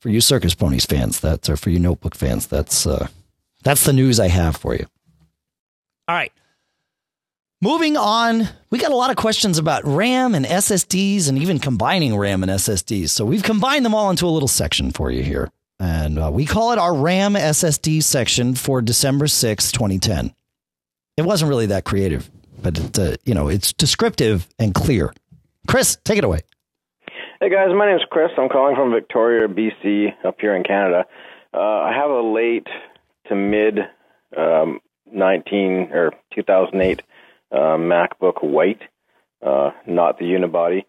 for 0.00 0.10
you 0.10 0.20
circus 0.20 0.54
ponies 0.54 0.86
fans, 0.86 1.18
that's 1.20 1.50
or 1.50 1.56
for 1.56 1.70
you 1.70 1.80
notebook 1.80 2.14
fans, 2.14 2.46
that's 2.46 2.86
uh, 2.86 3.08
that's 3.62 3.84
the 3.84 3.92
news 3.92 4.20
I 4.20 4.28
have 4.28 4.56
for 4.56 4.74
you. 4.74 4.86
All 6.06 6.14
right. 6.14 6.32
Moving 7.60 7.96
on, 7.96 8.48
we 8.70 8.78
got 8.78 8.92
a 8.92 8.96
lot 8.96 9.10
of 9.10 9.16
questions 9.16 9.58
about 9.58 9.84
RAM 9.84 10.34
and 10.36 10.46
SSDs 10.46 11.28
and 11.28 11.36
even 11.38 11.58
combining 11.58 12.16
RAM 12.16 12.44
and 12.44 12.52
SSDs. 12.52 13.10
So 13.10 13.24
we've 13.24 13.42
combined 13.42 13.84
them 13.84 13.96
all 13.96 14.10
into 14.10 14.26
a 14.26 14.30
little 14.30 14.48
section 14.48 14.92
for 14.92 15.10
you 15.10 15.24
here. 15.24 15.50
And 15.80 16.18
uh, 16.18 16.30
we 16.32 16.46
call 16.46 16.72
it 16.72 16.78
our 16.78 16.94
RAM 16.94 17.34
SSD 17.34 18.02
section 18.02 18.54
for 18.54 18.80
December 18.80 19.26
6, 19.26 19.72
2010. 19.72 20.32
It 21.16 21.22
wasn't 21.22 21.48
really 21.48 21.66
that 21.66 21.84
creative, 21.84 22.30
but 22.62 22.78
it, 22.78 22.98
uh, 22.98 23.16
you 23.24 23.34
know, 23.34 23.48
it's 23.48 23.72
descriptive 23.72 24.48
and 24.60 24.72
clear. 24.72 25.12
Chris, 25.66 25.98
take 26.04 26.18
it 26.18 26.24
away. 26.24 26.40
Hey 27.40 27.50
guys, 27.50 27.68
my 27.76 27.86
name 27.86 27.96
is 27.96 28.04
Chris. 28.10 28.30
I'm 28.36 28.48
calling 28.48 28.74
from 28.76 28.92
Victoria, 28.92 29.46
BC, 29.48 30.08
up 30.24 30.36
here 30.40 30.54
in 30.54 30.64
Canada. 30.64 31.06
Uh, 31.54 31.58
I 31.60 31.92
have 31.92 32.10
a 32.10 32.20
late 32.20 32.66
to 33.28 33.34
mid 33.34 33.78
um, 34.36 34.80
19 35.12 35.90
or 35.92 36.12
2008 36.34 37.02
uh, 37.50 37.56
MacBook 37.56 38.42
White, 38.42 38.82
uh, 39.44 39.70
not 39.86 40.18
the 40.18 40.26
unibody. 40.26 40.84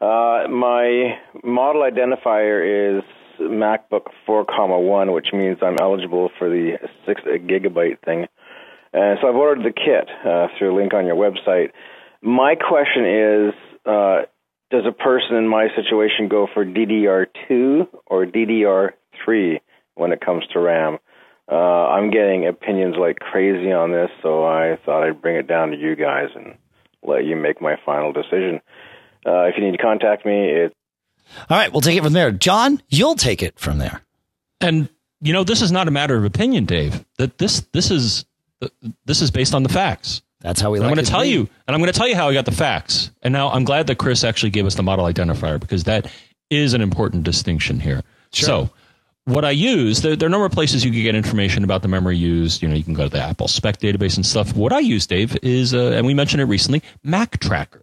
Uh, 0.00 0.48
my 0.48 1.18
model 1.44 1.82
identifier 1.82 2.98
is 2.98 3.04
MacBook 3.40 4.06
4, 4.26 4.44
comma 4.44 4.78
1, 4.78 5.12
which 5.12 5.28
means 5.32 5.58
I'm 5.62 5.78
eligible 5.80 6.30
for 6.38 6.48
the 6.48 6.78
6 7.06 7.20
gigabyte 7.22 8.00
thing. 8.04 8.26
And 8.92 9.18
so 9.20 9.28
I've 9.28 9.36
ordered 9.36 9.64
the 9.64 9.72
kit 9.72 10.08
uh, 10.26 10.48
through 10.58 10.74
a 10.74 10.76
link 10.76 10.92
on 10.92 11.06
your 11.06 11.16
website. 11.16 11.70
My 12.20 12.56
question 12.56 13.06
is 13.06 13.54
uh, 13.86 14.22
Does 14.70 14.84
a 14.86 14.92
person 14.92 15.36
in 15.36 15.48
my 15.48 15.68
situation 15.74 16.28
go 16.28 16.46
for 16.52 16.64
DDR2 16.64 17.88
or 18.06 18.26
DDR3 18.26 19.60
when 19.94 20.12
it 20.12 20.20
comes 20.20 20.44
to 20.52 20.60
RAM? 20.60 20.98
Uh, 21.52 21.86
I'm 21.88 22.10
getting 22.10 22.46
opinions 22.46 22.96
like 22.98 23.18
crazy 23.18 23.72
on 23.72 23.92
this, 23.92 24.08
so 24.22 24.42
I 24.42 24.78
thought 24.86 25.02
I'd 25.02 25.20
bring 25.20 25.36
it 25.36 25.46
down 25.46 25.70
to 25.72 25.76
you 25.76 25.94
guys 25.94 26.28
and 26.34 26.56
let 27.02 27.26
you 27.26 27.36
make 27.36 27.60
my 27.60 27.76
final 27.84 28.10
decision. 28.10 28.62
Uh, 29.26 29.42
if 29.42 29.56
you 29.58 29.64
need 29.64 29.76
to 29.76 29.82
contact 29.82 30.24
me, 30.24 30.48
it's 30.48 30.74
all 31.50 31.58
right. 31.58 31.70
We'll 31.70 31.82
take 31.82 31.98
it 31.98 32.02
from 32.02 32.14
there. 32.14 32.30
John, 32.30 32.80
you'll 32.88 33.16
take 33.16 33.42
it 33.42 33.58
from 33.58 33.76
there. 33.76 34.00
And 34.62 34.88
you 35.20 35.34
know, 35.34 35.44
this 35.44 35.60
is 35.60 35.70
not 35.70 35.88
a 35.88 35.90
matter 35.90 36.16
of 36.16 36.24
opinion, 36.24 36.64
Dave. 36.64 37.04
That 37.18 37.36
this 37.36 37.60
this 37.72 37.90
is 37.90 38.24
this 39.04 39.20
is 39.20 39.30
based 39.30 39.54
on 39.54 39.62
the 39.62 39.68
facts. 39.68 40.22
That's 40.40 40.58
how 40.58 40.70
we. 40.70 40.78
Like 40.80 40.88
I'm 40.88 40.94
going 40.94 41.04
to 41.04 41.10
tell 41.10 41.24
you, 41.24 41.40
and 41.66 41.74
I'm 41.74 41.80
going 41.80 41.92
to 41.92 41.98
tell 41.98 42.08
you 42.08 42.16
how 42.16 42.30
I 42.30 42.34
got 42.34 42.46
the 42.46 42.52
facts. 42.52 43.10
And 43.22 43.32
now 43.32 43.50
I'm 43.50 43.64
glad 43.64 43.88
that 43.88 43.98
Chris 43.98 44.24
actually 44.24 44.50
gave 44.50 44.64
us 44.64 44.74
the 44.74 44.82
model 44.82 45.04
identifier 45.04 45.60
because 45.60 45.84
that 45.84 46.10
is 46.48 46.72
an 46.72 46.80
important 46.80 47.24
distinction 47.24 47.78
here. 47.78 48.02
Sure. 48.32 48.46
So 48.46 48.70
what 49.24 49.44
I 49.44 49.50
use, 49.50 50.02
there, 50.02 50.16
there, 50.16 50.26
are 50.26 50.30
a 50.30 50.30
number 50.30 50.46
of 50.46 50.52
places 50.52 50.84
you 50.84 50.90
can 50.90 51.02
get 51.02 51.14
information 51.14 51.62
about 51.64 51.82
the 51.82 51.88
memory 51.88 52.16
used. 52.16 52.62
You 52.62 52.68
know, 52.68 52.74
you 52.74 52.82
can 52.82 52.94
go 52.94 53.04
to 53.04 53.08
the 53.08 53.22
Apple 53.22 53.48
Spec 53.48 53.78
database 53.78 54.16
and 54.16 54.26
stuff. 54.26 54.54
What 54.56 54.72
I 54.72 54.80
use, 54.80 55.06
Dave, 55.06 55.36
is, 55.42 55.74
uh, 55.74 55.92
and 55.92 56.06
we 56.06 56.14
mentioned 56.14 56.40
it 56.40 56.46
recently, 56.46 56.82
Mactracker. 57.06 57.82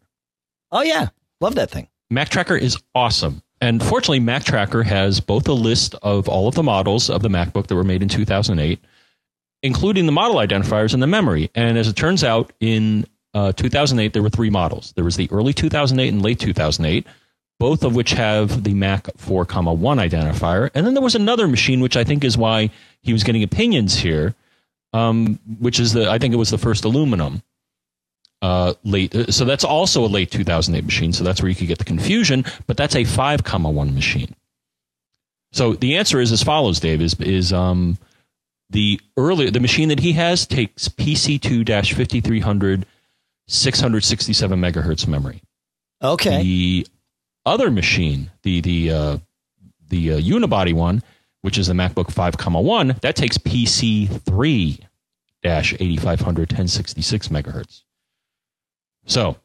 Oh, 0.71 0.82
yeah. 0.82 1.10
Love 1.39 1.56
that 1.56 1.71
thing. 1.71 1.88
Mactracker 2.12 2.60
is 2.60 2.78
awesome. 2.93 3.41
And 3.62 3.82
fortunately, 3.84 4.19
Mactracker 4.19 4.86
has 4.86 5.19
both 5.19 5.47
a 5.47 5.54
list 5.54 5.95
of 6.02 6.28
all 6.28 6.47
of 6.47 6.56
the 6.56 6.63
models 6.63 7.10
of 7.10 7.21
the 7.21 7.30
MacBook 7.30 7.67
that 7.67 7.75
were 7.75 7.84
made 7.84 8.02
in 8.02 8.10
2008, 8.10 8.80
including 9.63 10.06
the 10.06 10.12
model 10.12 10.38
identifiers 10.38 10.93
and 10.93 11.04
the 11.04 11.08
memory. 11.08 11.49
And 11.56 11.78
as 11.78 11.88
it 11.88 11.95
turns 11.95 12.23
out, 12.23 12.52
in 12.60 13.06
uh, 13.34 13.52
2008, 13.54 14.13
there 14.13 14.23
were 14.23 14.30
three 14.30 14.49
models. 14.49 14.93
There 14.93 15.04
was 15.04 15.17
the 15.17 15.30
early 15.32 15.54
2008 15.54 16.08
and 16.10 16.21
late 16.21 16.39
2008 16.39 17.06
both 17.60 17.84
of 17.84 17.93
which 17.93 18.12
have 18.12 18.63
the 18.63 18.74
Mac 18.74 19.10
4, 19.17 19.45
comma 19.45 19.74
1 19.74 19.98
identifier. 19.98 20.69
And 20.74 20.86
then 20.86 20.93
there 20.93 21.04
was 21.04 21.15
another 21.15 21.48
machine, 21.48 21.82
which 21.82 21.98
I 21.98 22.04
think 22.04 22.24
is 22.24 22.38
why 22.38 22.69
he 23.02 23.13
was 23.13 23.24
getting 23.24 23.43
opinions 23.43 23.95
here, 23.95 24.34
um, 24.93 25.39
which 25.60 25.80
is 25.80 25.93
the, 25.93 26.10
I 26.10 26.17
think 26.17 26.34
it 26.34 26.38
was 26.38 26.50
the 26.50 26.58
first 26.58 26.86
aluminum. 26.86 27.43
Uh, 28.41 28.74
late, 28.86 29.13
uh, 29.13 29.30
so 29.30 29.43
that's 29.43 29.65
also 29.65 30.06
a 30.06 30.08
late 30.08 30.32
2008 30.32 30.86
machine. 30.86 31.12
So 31.12 31.26
that's 31.26 31.41
where 31.41 31.50
you 31.50 31.56
could 31.56 31.67
get 31.67 31.78
the 31.78 31.84
confusion, 31.84 32.45
but 32.67 32.78
that's 32.78 32.95
a 32.95 33.04
5, 33.04 33.43
comma 33.43 33.69
1 33.69 33.93
machine. 33.93 34.34
So 35.52 35.74
the 35.74 35.98
answer 35.98 36.22
is 36.22 36.32
as 36.32 36.41
follows, 36.41 36.80
Dave, 36.80 37.02
is, 37.02 37.15
is 37.15 37.52
um, 37.52 37.98
the 38.69 39.02
early, 39.17 39.50
the 39.50 39.60
machine 39.60 39.89
that 39.89 40.00
he 40.00 40.13
has 40.13 40.48
takes 40.48 40.88
PC2-5300 40.88 42.86
667 43.50 44.62
megahertz 44.62 45.08
memory. 45.08 45.41
Okay. 46.02 46.43
The 46.43 46.88
other 47.45 47.71
machine, 47.71 48.32
the 48.43 48.62
the 48.62 48.91
uh, 48.91 49.17
the 49.89 50.13
uh, 50.13 50.17
unibody 50.19 50.73
one, 50.73 51.02
which 51.41 51.58
is 51.58 51.67
the 51.67 51.73
MacBook 51.73 52.12
5, 52.12 52.38
comma 52.38 52.62
1, 52.62 52.97
that 53.02 53.15
takes 53.15 53.38
PC 53.38 54.21
3 54.21 54.80
8500 55.43 56.52
1066 56.52 57.28
megahertz. 57.30 57.84
So, 59.06 59.38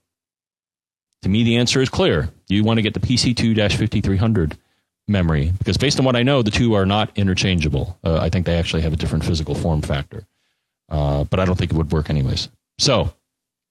to 1.22 1.28
me, 1.28 1.44
the 1.44 1.56
answer 1.56 1.80
is 1.80 1.88
clear. 1.88 2.28
You 2.48 2.64
want 2.64 2.78
to 2.78 2.82
get 2.82 2.94
the 2.94 3.00
PC2 3.00 3.54
dash 3.54 3.76
5300 3.76 4.58
memory 5.08 5.52
because, 5.58 5.76
based 5.76 5.98
on 5.98 6.04
what 6.04 6.16
I 6.16 6.22
know, 6.22 6.42
the 6.42 6.50
two 6.50 6.74
are 6.74 6.86
not 6.86 7.10
interchangeable. 7.16 7.98
Uh, 8.04 8.18
I 8.20 8.28
think 8.28 8.46
they 8.46 8.56
actually 8.56 8.82
have 8.82 8.92
a 8.92 8.96
different 8.96 9.24
physical 9.24 9.54
form 9.54 9.80
factor, 9.80 10.26
uh, 10.90 11.24
but 11.24 11.40
I 11.40 11.44
don't 11.44 11.56
think 11.56 11.72
it 11.72 11.76
would 11.76 11.92
work 11.92 12.10
anyways. 12.10 12.48
So, 12.78 13.14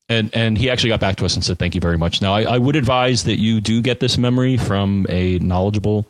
and 0.10 0.30
and 0.34 0.58
he 0.58 0.70
actually 0.70 0.90
got 0.90 1.00
back 1.00 1.16
to 1.18 1.26
us 1.26 1.36
and 1.36 1.44
said 1.44 1.58
thank 1.60 1.76
you 1.76 1.82
very 1.82 1.98
much. 1.98 2.22
Now 2.22 2.34
I, 2.34 2.44
I 2.44 2.58
would 2.58 2.76
advise 2.76 3.24
that 3.26 3.40
you 3.40 3.62
do 3.62 3.82
get 3.82 4.00
this 4.00 4.18
memory 4.18 4.58
from 4.58 5.06
a 5.10 5.40
knowledgeable 5.40 6.06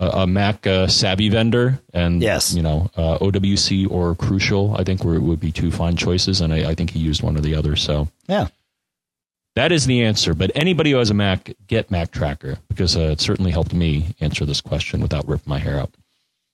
uh, 0.00 0.10
a 0.14 0.26
Mac 0.26 0.66
uh, 0.66 0.88
savvy 0.88 1.28
vendor, 1.28 1.80
and 1.92 2.20
Yes. 2.20 2.52
you 2.54 2.62
know 2.62 2.90
uh, 2.96 3.18
OWC 3.18 3.88
or 3.90 4.14
Crucial. 4.16 4.74
I 4.76 4.82
think 4.82 5.04
were, 5.04 5.20
would 5.20 5.38
be 5.40 5.52
two 5.52 5.70
fine 5.70 5.96
choices, 5.96 6.40
and 6.40 6.52
I, 6.52 6.70
I 6.70 6.74
think 6.74 6.90
he 6.90 6.98
used 6.98 7.22
one 7.22 7.36
or 7.36 7.40
the 7.40 7.54
other. 7.54 7.76
So 7.76 8.08
Yeah. 8.26 8.48
that 9.54 9.70
is 9.70 9.86
the 9.86 10.02
answer. 10.02 10.34
But 10.34 10.50
anybody 10.56 10.90
who 10.90 10.96
has 10.98 11.10
a 11.10 11.14
Mac, 11.14 11.52
get 11.68 11.90
Mactracker 11.90 12.58
because 12.68 12.96
uh, 12.96 13.10
it 13.12 13.20
certainly 13.20 13.52
helped 13.52 13.72
me 13.72 14.16
answer 14.20 14.44
this 14.44 14.60
question 14.60 15.00
without 15.00 15.28
ripping 15.28 15.48
my 15.48 15.58
hair 15.60 15.78
out. 15.78 15.94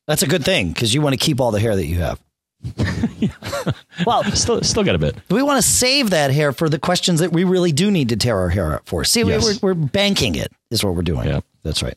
That's 0.07 0.23
a 0.23 0.27
good 0.29 0.45
thing 0.45 0.73
because 0.73 0.93
you 0.93 1.01
want 1.01 1.15
to 1.19 1.25
keep 1.25 1.41
all 1.41 1.51
the 1.51 1.61
hair 1.61 1.75
that 1.77 1.87
you 1.87 1.97
have. 2.01 2.21
well, 4.07 4.25
Still, 4.33 4.63
still 4.63 4.85
got 4.85 4.95
a 4.95 4.99
bit. 4.99 5.17
we 5.31 5.43
want 5.43 5.63
to 5.63 5.69
save 5.69 6.11
that 6.11 6.31
hair 6.31 6.53
for 6.53 6.69
the 6.69 6.79
questions 6.79 7.21
that 7.21 7.33
we 7.33 7.45
really 7.45 7.73
do 7.73 7.91
need 7.91 8.09
to 8.11 8.17
tear 8.17 8.39
our 8.39 8.49
hair 8.49 8.75
out 8.75 8.87
for. 8.87 9.05
See, 9.05 9.23
Yes. 9.23 9.61
we're, 9.63 9.69
we're 9.71 9.75
banking 9.75 10.35
it, 10.35 10.53
is 10.71 10.85
what 10.85 10.95
we're 10.95 11.03
doing. 11.03 11.27
Yeah. 11.27 11.41
That's 11.63 11.83
right. 11.83 11.97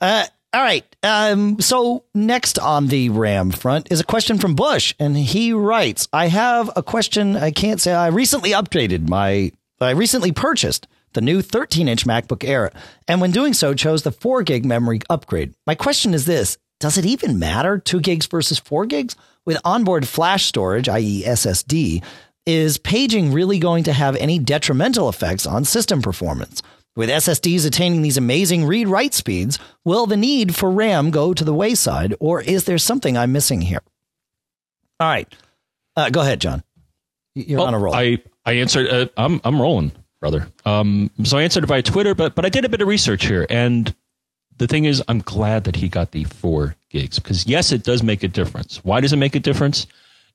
Uh, 0.00 0.24
all 0.52 0.62
right. 0.62 0.84
Um, 1.02 1.60
so 1.60 2.04
next 2.14 2.58
on 2.58 2.88
the 2.88 3.08
RAM 3.10 3.50
front 3.52 3.88
is 3.90 4.00
a 4.00 4.04
question 4.04 4.38
from 4.38 4.54
Bush, 4.56 4.94
and 4.98 5.16
he 5.16 5.52
writes, 5.52 6.08
"I 6.12 6.26
have 6.26 6.70
a 6.74 6.82
question. 6.82 7.36
I 7.36 7.50
can't 7.52 7.80
say 7.80 7.92
I 7.92 8.08
recently 8.08 8.50
upgraded 8.50 9.08
my. 9.08 9.52
I 9.80 9.90
recently 9.90 10.32
purchased 10.32 10.86
the 11.12 11.20
new 11.20 11.40
13-inch 11.42 12.04
MacBook 12.04 12.46
Air, 12.46 12.70
and 13.08 13.20
when 13.20 13.30
doing 13.30 13.52
so, 13.54 13.74
chose 13.74 14.02
the 14.02 14.12
4 14.12 14.42
gig 14.42 14.64
memory 14.64 15.00
upgrade. 15.08 15.54
My 15.66 15.74
question 15.76 16.14
is 16.14 16.26
this: 16.26 16.58
Does 16.80 16.96
it 16.96 17.04
even 17.04 17.38
matter 17.38 17.78
two 17.78 18.00
gigs 18.00 18.26
versus 18.26 18.58
four 18.58 18.86
gigs 18.86 19.14
with 19.44 19.60
onboard 19.64 20.08
flash 20.08 20.46
storage, 20.46 20.88
i.e., 20.88 21.22
SSD? 21.26 22.02
Is 22.46 22.78
paging 22.78 23.32
really 23.34 23.58
going 23.58 23.84
to 23.84 23.92
have 23.92 24.16
any 24.16 24.38
detrimental 24.38 25.10
effects 25.10 25.46
on 25.46 25.66
system 25.66 26.00
performance? 26.00 26.62
With 26.96 27.10
SSDs 27.10 27.66
attaining 27.66 28.00
these 28.00 28.16
amazing 28.16 28.64
read 28.64 28.88
write 28.88 29.12
speeds, 29.12 29.58
will 29.84 30.06
the 30.06 30.16
need 30.16 30.56
for 30.56 30.70
RAM 30.70 31.10
go 31.10 31.34
to 31.34 31.44
the 31.44 31.54
wayside, 31.54 32.14
or 32.18 32.40
is 32.40 32.64
there 32.64 32.78
something 32.78 33.16
I'm 33.16 33.30
missing 33.30 33.60
here? 33.60 33.82
All 34.98 35.08
right. 35.08 35.32
Uh, 35.96 36.08
go 36.08 36.22
ahead, 36.22 36.40
John. 36.40 36.64
You're 37.34 37.60
on 37.60 37.74
a 37.74 37.78
roll. 37.78 37.94
I 37.94 38.18
I 38.44 38.54
answered. 38.54 38.88
Uh, 38.88 39.06
I'm 39.16 39.40
I'm 39.44 39.60
rolling, 39.60 39.92
brother. 40.20 40.48
Um, 40.64 41.10
so 41.24 41.38
I 41.38 41.42
answered 41.42 41.66
via 41.66 41.82
Twitter, 41.82 42.14
but 42.14 42.34
but 42.34 42.44
I 42.44 42.48
did 42.48 42.64
a 42.64 42.68
bit 42.68 42.80
of 42.80 42.88
research 42.88 43.26
here, 43.26 43.46
and 43.48 43.94
the 44.60 44.66
thing 44.66 44.84
is, 44.84 45.02
I'm 45.08 45.20
glad 45.20 45.64
that 45.64 45.76
he 45.76 45.88
got 45.88 46.10
the 46.10 46.24
four 46.24 46.76
gigs 46.90 47.18
because 47.18 47.46
yes, 47.46 47.72
it 47.72 47.82
does 47.82 48.02
make 48.02 48.22
a 48.22 48.28
difference. 48.28 48.84
Why 48.84 49.00
does 49.00 49.14
it 49.14 49.16
make 49.16 49.34
a 49.34 49.40
difference? 49.40 49.86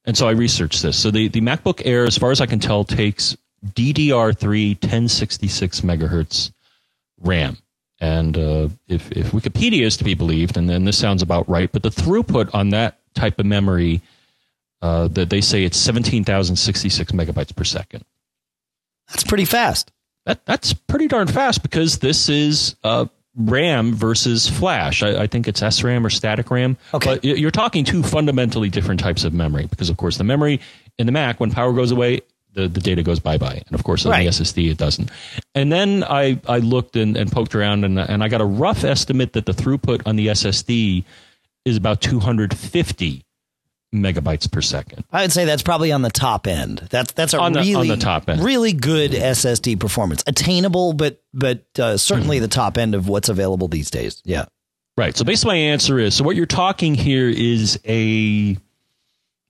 And 0.03 0.17
so 0.17 0.27
I 0.27 0.31
researched 0.31 0.81
this. 0.81 0.97
So 0.97 1.11
the 1.11 1.27
the 1.27 1.41
MacBook 1.41 1.83
Air, 1.85 2.05
as 2.05 2.17
far 2.17 2.31
as 2.31 2.41
I 2.41 2.47
can 2.47 2.59
tell, 2.59 2.83
takes 2.83 3.37
DDR3 3.63 4.81
1066 4.81 5.81
megahertz 5.81 6.51
RAM. 7.21 7.57
And 8.01 8.35
uh, 8.37 8.69
if, 8.87 9.11
if 9.11 9.31
Wikipedia 9.31 9.83
is 9.83 9.95
to 9.97 10.03
be 10.03 10.15
believed, 10.15 10.57
and 10.57 10.67
then 10.67 10.85
this 10.85 10.97
sounds 10.97 11.21
about 11.21 11.47
right, 11.47 11.71
but 11.71 11.83
the 11.83 11.89
throughput 11.89 12.53
on 12.53 12.71
that 12.71 12.99
type 13.13 13.39
of 13.39 13.45
memory, 13.45 14.01
uh, 14.81 15.07
that 15.09 15.29
they 15.29 15.39
say 15.39 15.63
it's 15.63 15.77
17,066 15.77 17.11
megabytes 17.13 17.55
per 17.55 17.63
second. 17.63 18.03
That's 19.07 19.23
pretty 19.23 19.45
fast. 19.45 19.91
That, 20.25 20.45
that's 20.45 20.73
pretty 20.73 21.07
darn 21.07 21.27
fast 21.27 21.61
because 21.61 21.99
this 21.99 22.27
is 22.27 22.75
uh, 22.83 23.05
RAM 23.35 23.93
versus 23.93 24.47
flash. 24.47 25.03
I, 25.03 25.23
I 25.23 25.27
think 25.27 25.47
it's 25.47 25.61
SRAM 25.61 26.05
or 26.05 26.09
static 26.09 26.49
RAM. 26.49 26.77
Okay. 26.93 27.15
But 27.15 27.23
you're 27.25 27.51
talking 27.51 27.83
two 27.83 28.01
fundamentally 28.03 28.69
different 28.69 28.99
types 28.99 29.23
of 29.23 29.33
memory 29.33 29.65
because, 29.67 29.89
of 29.89 29.97
course, 29.97 30.17
the 30.17 30.23
memory 30.23 30.61
in 30.97 31.05
the 31.05 31.11
Mac, 31.11 31.39
when 31.39 31.51
power 31.51 31.73
goes 31.73 31.91
away, 31.91 32.21
the, 32.53 32.69
the 32.69 32.79
data 32.79 33.03
goes 33.03 33.19
bye 33.19 33.37
bye. 33.37 33.61
And 33.67 33.75
of 33.75 33.83
course, 33.83 34.05
on 34.05 34.11
Right. 34.13 34.23
the 34.23 34.29
SSD, 34.29 34.71
it 34.71 34.77
doesn't. 34.77 35.11
And 35.53 35.69
then 35.71 36.05
I, 36.05 36.39
I 36.47 36.59
looked 36.59 36.95
and, 36.95 37.17
and 37.17 37.29
poked 37.29 37.53
around 37.53 37.83
and, 37.83 37.99
and 37.99 38.23
I 38.23 38.29
got 38.29 38.39
a 38.39 38.45
rough 38.45 38.85
estimate 38.85 39.33
that 39.33 39.45
the 39.45 39.51
throughput 39.51 40.03
on 40.07 40.15
the 40.15 40.27
SSD 40.27 41.03
is 41.65 41.75
about 41.75 41.99
250 41.99 43.24
megabytes 43.93 44.51
per 44.51 44.61
second. 44.61 45.03
I 45.11 45.21
would 45.21 45.31
say 45.31 45.45
that's 45.45 45.63
probably 45.63 45.91
on 45.91 46.01
the 46.01 46.09
top 46.09 46.47
end. 46.47 46.87
That's 46.89 47.13
that's 47.13 47.33
a 47.33 47.39
On 47.39 47.53
the- 47.53 47.59
really 47.61 47.75
on 47.91 47.97
the 47.99 48.03
top 48.03 48.29
end. 48.29 48.43
really 48.43 48.73
good 48.73 49.11
SSD 49.11 49.79
performance, 49.79 50.23
attainable, 50.27 50.93
but 50.93 51.21
but 51.33 51.65
uh, 51.79 51.97
certainly 51.97 52.39
the 52.39 52.47
top 52.47 52.77
end 52.77 52.95
of 52.95 53.07
what's 53.07 53.29
available 53.29 53.67
these 53.67 53.89
days. 53.91 54.21
Yeah, 54.25 54.45
Right. 54.97 55.15
So 55.15 55.23
basically, 55.25 55.55
my 55.55 55.57
answer 55.57 55.99
is 55.99 56.15
so 56.15 56.23
what 56.23 56.35
you're 56.35 56.45
talking 56.45 56.95
here 56.95 57.29
is 57.29 57.79
a 57.87 58.57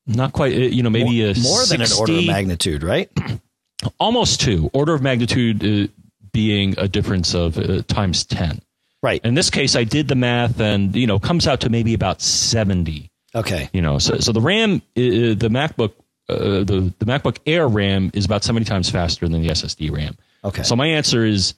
not 0.08 0.34
quite, 0.34 0.54
uh, 0.54 0.58
you 0.58 0.84
know, 0.84 0.89
maybe 0.91 1.24
a 1.24 1.34
more 1.39 1.65
than 1.65 1.82
an 1.82 1.88
order 2.00 2.13
of 2.13 2.26
magnitude, 2.26 2.84
right? 2.84 3.10
almost 4.00 4.41
two 4.41 4.69
order 4.74 4.93
of 4.93 5.02
magnitude 5.02 5.63
uh, 5.63 5.91
being 6.32 6.76
a 6.78 6.88
difference 6.88 7.34
of 7.36 7.58
uh, 7.58 7.82
times 7.88 8.24
10 8.26 8.62
Right. 9.04 9.21
in 9.24 9.36
this 9.36 9.50
case 9.50 9.76
i 9.76 9.84
did 9.84 10.08
the 10.08 10.15
math 10.15 10.60
and 10.60 10.95
you 10.95 11.06
know 11.06 11.19
comes 11.19 11.45
out 11.48 11.62
to 11.62 11.69
maybe 11.69 11.93
about 11.93 12.21
70 12.21 13.12
Okay. 13.36 13.69
you 13.74 13.82
know 13.82 14.00
so, 14.00 14.17
so 14.19 14.32
the 14.32 14.41
ram 14.41 14.76
uh, 14.76 14.80
the 14.95 15.50
macbook 15.52 15.93
uh, 16.30 16.63
the, 16.63 16.93
the 17.00 17.06
macbook 17.06 17.38
air 17.45 17.67
ram 17.67 18.10
is 18.13 18.26
about 18.26 18.43
70 18.43 18.65
times 18.65 18.89
faster 18.89 19.28
than 19.28 19.41
the 19.41 19.50
ssd 19.50 19.91
ram. 19.91 20.17
Okay. 20.43 20.63
so 20.63 20.76
my 20.76 20.88
answer 20.88 21.24
is 21.26 21.54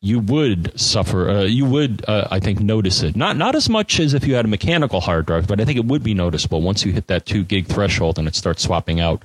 you 0.00 0.20
would 0.20 0.78
suffer 0.78 1.28
uh, 1.28 1.42
you 1.42 1.64
would 1.66 2.04
uh, 2.08 2.28
i 2.30 2.40
think 2.40 2.60
notice 2.60 3.02
it. 3.02 3.14
Not 3.16 3.36
not 3.36 3.54
as 3.54 3.68
much 3.68 3.98
as 4.00 4.14
if 4.14 4.26
you 4.26 4.34
had 4.34 4.44
a 4.44 4.48
mechanical 4.48 5.00
hard 5.00 5.26
drive 5.26 5.46
but 5.46 5.60
i 5.60 5.64
think 5.64 5.78
it 5.78 5.84
would 5.84 6.02
be 6.02 6.14
noticeable 6.14 6.62
once 6.62 6.84
you 6.84 6.92
hit 6.92 7.06
that 7.08 7.26
2 7.26 7.44
gig 7.44 7.66
threshold 7.66 8.18
and 8.18 8.26
it 8.28 8.34
starts 8.34 8.62
swapping 8.62 9.00
out 9.00 9.22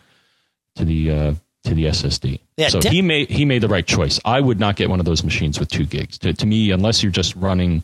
to 0.76 0.86
the 0.86 1.12
uh, 1.12 1.34
to 1.64 1.74
the 1.76 1.86
ssd 1.86 2.40
Yeah, 2.58 2.70
so 2.70 2.80
de- 2.82 2.90
he 2.90 3.02
made 3.02 3.30
he 3.30 3.46
made 3.46 3.62
the 3.62 3.68
right 3.68 3.86
choice. 3.86 4.20
I 4.26 4.40
would 4.42 4.60
not 4.60 4.76
get 4.76 4.90
one 4.90 5.00
of 5.00 5.06
those 5.06 5.24
machines 5.24 5.60
with 5.60 5.70
2 5.70 5.86
gigs. 5.86 6.18
To, 6.20 6.34
to 6.34 6.46
me 6.46 6.72
unless 6.72 7.04
you're 7.04 7.12
just 7.12 7.36
running 7.36 7.84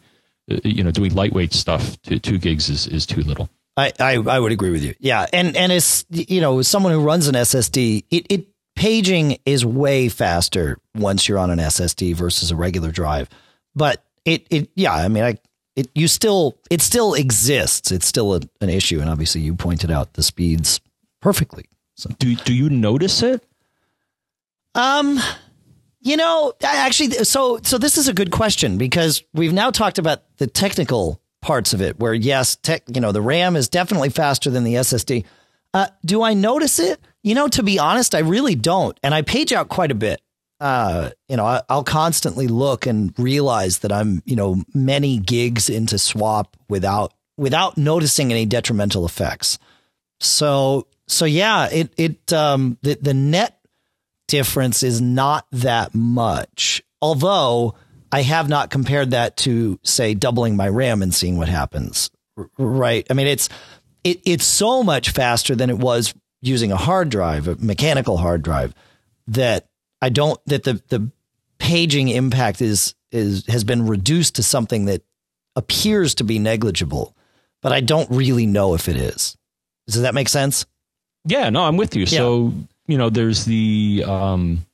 uh, 0.52 0.58
you 0.64 0.84
know 0.84 0.92
doing 0.92 1.14
lightweight 1.14 1.54
stuff 1.54 2.02
to 2.04 2.18
2 2.20 2.38
gigs 2.40 2.70
is, 2.70 2.88
is 2.88 3.06
too 3.06 3.22
little 3.22 3.50
I, 3.78 3.94
I 4.00 4.16
I 4.16 4.40
would 4.40 4.52
agree 4.52 4.72
with 4.72 4.84
you. 4.84 4.96
Yeah, 5.00 5.26
and 5.32 5.56
and 5.56 5.72
it's 5.72 6.06
you 6.10 6.42
know 6.42 6.60
as 6.60 6.68
someone 6.68 6.92
who 6.92 7.02
runs 7.02 7.28
an 7.28 7.36
SSD, 7.36 8.06
it 8.10 8.26
it 8.30 8.48
paging 8.76 9.38
is 9.46 9.64
way 9.66 10.10
faster 10.10 10.78
once 10.96 11.28
you're 11.28 11.40
on 11.40 11.52
an 11.52 11.60
SSD 11.60 12.16
versus 12.16 12.52
a 12.52 12.56
regular 12.56 12.92
drive. 12.92 13.30
But 13.76 14.04
it 14.26 14.48
it 14.50 14.70
yeah, 14.76 14.94
I 14.94 15.08
mean 15.08 15.24
I 15.24 15.38
it 15.76 15.90
you 15.94 16.08
still 16.08 16.58
it 16.72 16.82
still 16.82 17.14
exists. 17.14 17.92
It's 17.92 18.08
still 18.08 18.34
a, 18.34 18.42
an 18.62 18.70
issue, 18.70 19.00
and 19.00 19.10
obviously 19.10 19.42
you 19.42 19.56
pointed 19.56 19.92
out 19.92 20.14
the 20.14 20.24
speeds 20.24 20.82
perfectly. 21.22 21.66
So 21.96 22.10
do 22.18 22.36
do 22.36 22.54
you 22.54 22.70
notice 22.70 23.22
it 23.22 23.44
um, 24.78 25.20
you 26.02 26.16
know, 26.16 26.54
actually, 26.64 27.10
so 27.26 27.60
so 27.64 27.78
this 27.78 27.98
is 27.98 28.08
a 28.08 28.14
good 28.14 28.32
question 28.32 28.78
because 28.78 29.24
we've 29.34 29.52
now 29.52 29.72
talked 29.72 29.98
about 29.98 30.24
the 30.38 30.48
technical 30.48 31.20
parts 31.42 31.74
of 31.74 31.82
it. 31.82 32.00
Where 32.00 32.14
yes, 32.14 32.56
tech, 32.56 32.84
you 32.94 33.02
know, 33.02 33.12
the 33.12 33.22
RAM 33.22 33.56
is 33.56 33.68
definitely 33.68 34.10
faster 34.10 34.50
than 34.50 34.64
the 34.64 34.76
SSD. 34.76 35.26
Uh, 35.74 35.88
do 36.06 36.24
I 36.24 36.34
notice 36.34 36.80
it? 36.80 37.00
You 37.24 37.36
know, 37.36 37.48
to 37.50 37.64
be 37.64 37.80
honest, 37.80 38.16
I 38.16 38.20
really 38.20 38.56
don't, 38.56 38.98
and 39.04 39.14
I 39.14 39.22
page 39.22 39.52
out 39.54 39.70
quite 39.70 39.92
a 39.92 39.96
bit. 39.96 40.22
Uh, 40.60 41.12
you 41.28 41.38
know, 41.38 41.46
I, 41.46 41.62
I'll 41.70 41.84
constantly 41.84 42.48
look 42.48 42.88
and 42.88 43.14
realize 43.20 43.80
that 43.80 43.92
I'm, 43.92 44.24
you 44.26 44.36
know, 44.36 44.64
many 44.74 45.20
gigs 45.20 45.70
into 45.70 46.00
swap 46.00 46.58
without 46.68 47.14
without 47.38 47.78
noticing 47.78 48.32
any 48.32 48.46
detrimental 48.46 49.06
effects. 49.06 49.60
So 50.20 50.88
so 51.08 51.26
yeah, 51.26 51.68
it 51.72 51.94
it 51.98 52.34
um 52.34 52.78
the 52.82 52.98
the 53.00 53.14
net 53.14 53.60
difference 54.28 54.84
is 54.84 55.02
not 55.02 55.46
that 55.52 55.94
much. 55.96 56.82
Although 57.02 57.76
I 58.12 58.22
have 58.22 58.50
not 58.50 58.70
compared 58.70 59.12
that 59.12 59.38
to 59.38 59.80
say 59.84 60.14
doubling 60.14 60.56
my 60.56 60.68
RAM 60.70 61.02
and 61.02 61.14
seeing 61.14 61.38
what 61.38 61.50
happens. 61.50 62.10
Right? 62.58 63.06
I 63.10 63.14
mean, 63.14 63.28
it's 63.28 63.50
it 64.04 64.22
it's 64.26 64.46
so 64.46 64.84
much 64.84 65.10
faster 65.10 65.56
than 65.56 65.70
it 65.70 65.78
was 65.78 66.14
using 66.42 66.72
a 66.72 66.78
hard 66.78 67.10
drive, 67.10 67.48
a 67.48 67.56
mechanical 67.56 68.18
hard 68.18 68.44
drive, 68.44 68.74
that 69.28 69.68
I 70.02 70.10
don't 70.10 70.40
that 70.46 70.64
the 70.64 70.82
the 70.90 71.12
paging 71.58 72.10
impact 72.10 72.62
is 72.62 72.96
is 73.12 73.46
has 73.48 73.64
been 73.64 73.88
reduced 73.88 74.36
to 74.36 74.44
something 74.44 74.86
that 74.86 75.02
appears 75.56 76.16
to 76.16 76.24
be 76.24 76.40
negligible, 76.40 77.16
but 77.62 77.72
I 77.72 77.82
don't 77.82 78.10
really 78.12 78.46
know 78.46 78.76
if 78.76 78.88
it 78.88 78.96
is. 78.96 79.36
Does 79.88 80.02
that 80.02 80.14
make 80.14 80.30
sense? 80.30 80.66
Yeah, 81.26 81.50
no, 81.50 81.64
I'm 81.64 81.78
with 81.78 81.96
you. 81.96 82.06
So 82.06 82.54
you 82.88 82.98
know, 82.98 83.10
there's 83.10 83.46
the 83.46 84.04
um, 84.08 84.66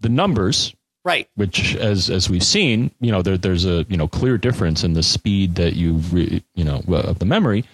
the 0.00 0.08
numbers, 0.08 0.74
Right. 1.04 1.28
which 1.34 1.74
as 1.76 2.08
as 2.10 2.30
we've 2.30 2.44
seen, 2.44 2.90
you 3.00 3.10
know, 3.10 3.22
there, 3.22 3.36
there's 3.36 3.64
a 3.64 3.84
you 3.88 3.96
know 3.96 4.06
clear 4.06 4.38
difference 4.38 4.84
in 4.84 4.92
the 4.92 5.02
speed 5.02 5.56
that 5.56 5.74
you 5.74 5.94
re, 6.12 6.42
you 6.54 6.64
know 6.64 6.82
of 6.88 7.18
the 7.18 7.24
memory. 7.24 7.64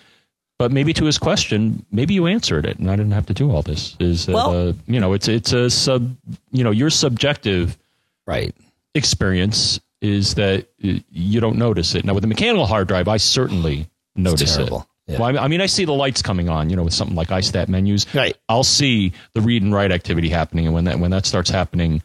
But 0.59 0.73
maybe 0.73 0.93
to 0.95 1.05
his 1.05 1.19
question, 1.19 1.87
maybe 1.93 2.15
you 2.15 2.27
answered 2.27 2.67
it, 2.67 2.79
and 2.81 2.91
I 2.91 2.97
didn't 2.97 3.13
have 3.13 3.27
to 3.27 3.35
do 3.35 3.51
all 3.53 3.63
this. 3.63 3.95
Is 4.01 4.27
that, 4.27 4.33
Well- 4.35 4.69
uh, 4.71 4.73
you 4.87 4.99
know, 4.99 5.13
it's 5.13 5.29
it's 5.29 5.53
a 5.53 5.69
sub, 5.71 6.17
you 6.51 6.65
know, 6.65 6.71
your 6.73 6.91
subjective 6.91 7.79
Right. 8.27 8.55
experience 8.95 9.81
is 10.01 10.35
that 10.35 10.67
uh, 10.85 10.95
you 11.11 11.41
don't 11.41 11.57
notice 11.59 11.95
it. 11.95 12.05
Now 12.05 12.15
with 12.15 12.25
a 12.25 12.29
mechanical 12.29 12.67
hard 12.67 12.89
drive, 12.89 13.09
I 13.09 13.17
certainly 13.19 13.89
notice 14.17 14.53
it. 14.55 14.57
terrible. 14.57 14.87
Well, 15.09 15.23
I, 15.39 15.45
I 15.45 15.49
mean, 15.49 15.63
I 15.63 15.67
see 15.67 15.87
the 15.87 15.95
lights 15.95 16.21
coming 16.21 16.49
on, 16.51 16.69
you 16.69 16.77
know, 16.77 16.83
with 16.83 16.93
something 16.93 17.17
like 17.17 17.29
iStat 17.29 17.69
menus. 17.69 18.07
Right. 18.15 18.37
I'll 18.49 18.63
see 18.65 19.13
the 19.33 19.41
read 19.41 19.63
and 19.63 19.73
write 19.73 19.91
activity 19.91 20.29
happening, 20.29 20.67
and 20.67 20.75
when 20.75 20.85
that 20.85 20.99
when 20.99 21.11
that 21.13 21.25
starts 21.25 21.49
happening, 21.51 22.03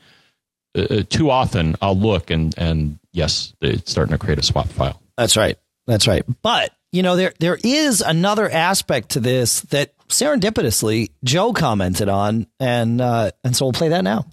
uh, 0.76 0.82
uh, 0.82 1.04
too 1.10 1.30
often, 1.30 1.76
I'll 1.82 1.98
look 1.98 2.32
and 2.32 2.54
and 2.58 3.00
yes, 3.12 3.54
it's 3.62 3.92
starting 3.92 4.14
to 4.14 4.18
create 4.18 4.40
a 4.40 4.44
swap 4.44 4.68
file. 4.68 5.02
That's 5.18 5.38
right. 5.38 5.58
That's 5.88 6.08
right. 6.08 6.24
But 6.42 6.72
you 6.92 7.04
know, 7.04 7.16
there 7.16 7.34
there 7.40 7.58
is 7.64 8.02
another 8.02 8.50
aspect 8.50 9.10
to 9.10 9.20
this 9.20 9.62
that 9.62 9.98
serendipitously 10.08 11.10
Joe 11.24 11.54
commented 11.54 12.10
on, 12.10 12.48
and 12.60 13.02
uh, 13.02 13.32
and 13.44 13.56
so 13.56 13.66
we'll 13.66 13.74
play 13.74 13.90
that 13.90 14.04
now. 14.04 14.26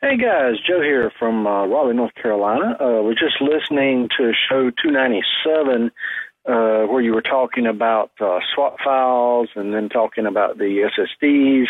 Hey 0.00 0.16
guys, 0.16 0.54
Joe 0.64 0.80
here 0.80 1.10
from 1.18 1.44
uh, 1.44 1.66
Raleigh, 1.66 1.94
North 1.94 2.14
Carolina. 2.14 2.76
Uh, 2.80 3.02
we're 3.02 3.14
just 3.14 3.40
listening 3.40 4.08
to 4.16 4.32
show 4.48 4.70
297 4.70 5.90
uh, 6.46 6.86
where 6.86 7.00
you 7.00 7.12
were 7.12 7.20
talking 7.20 7.66
about 7.66 8.12
uh, 8.20 8.38
swap 8.54 8.76
files 8.82 9.48
and 9.56 9.74
then 9.74 9.88
talking 9.88 10.26
about 10.26 10.56
the 10.56 10.88
SSDs 10.96 11.66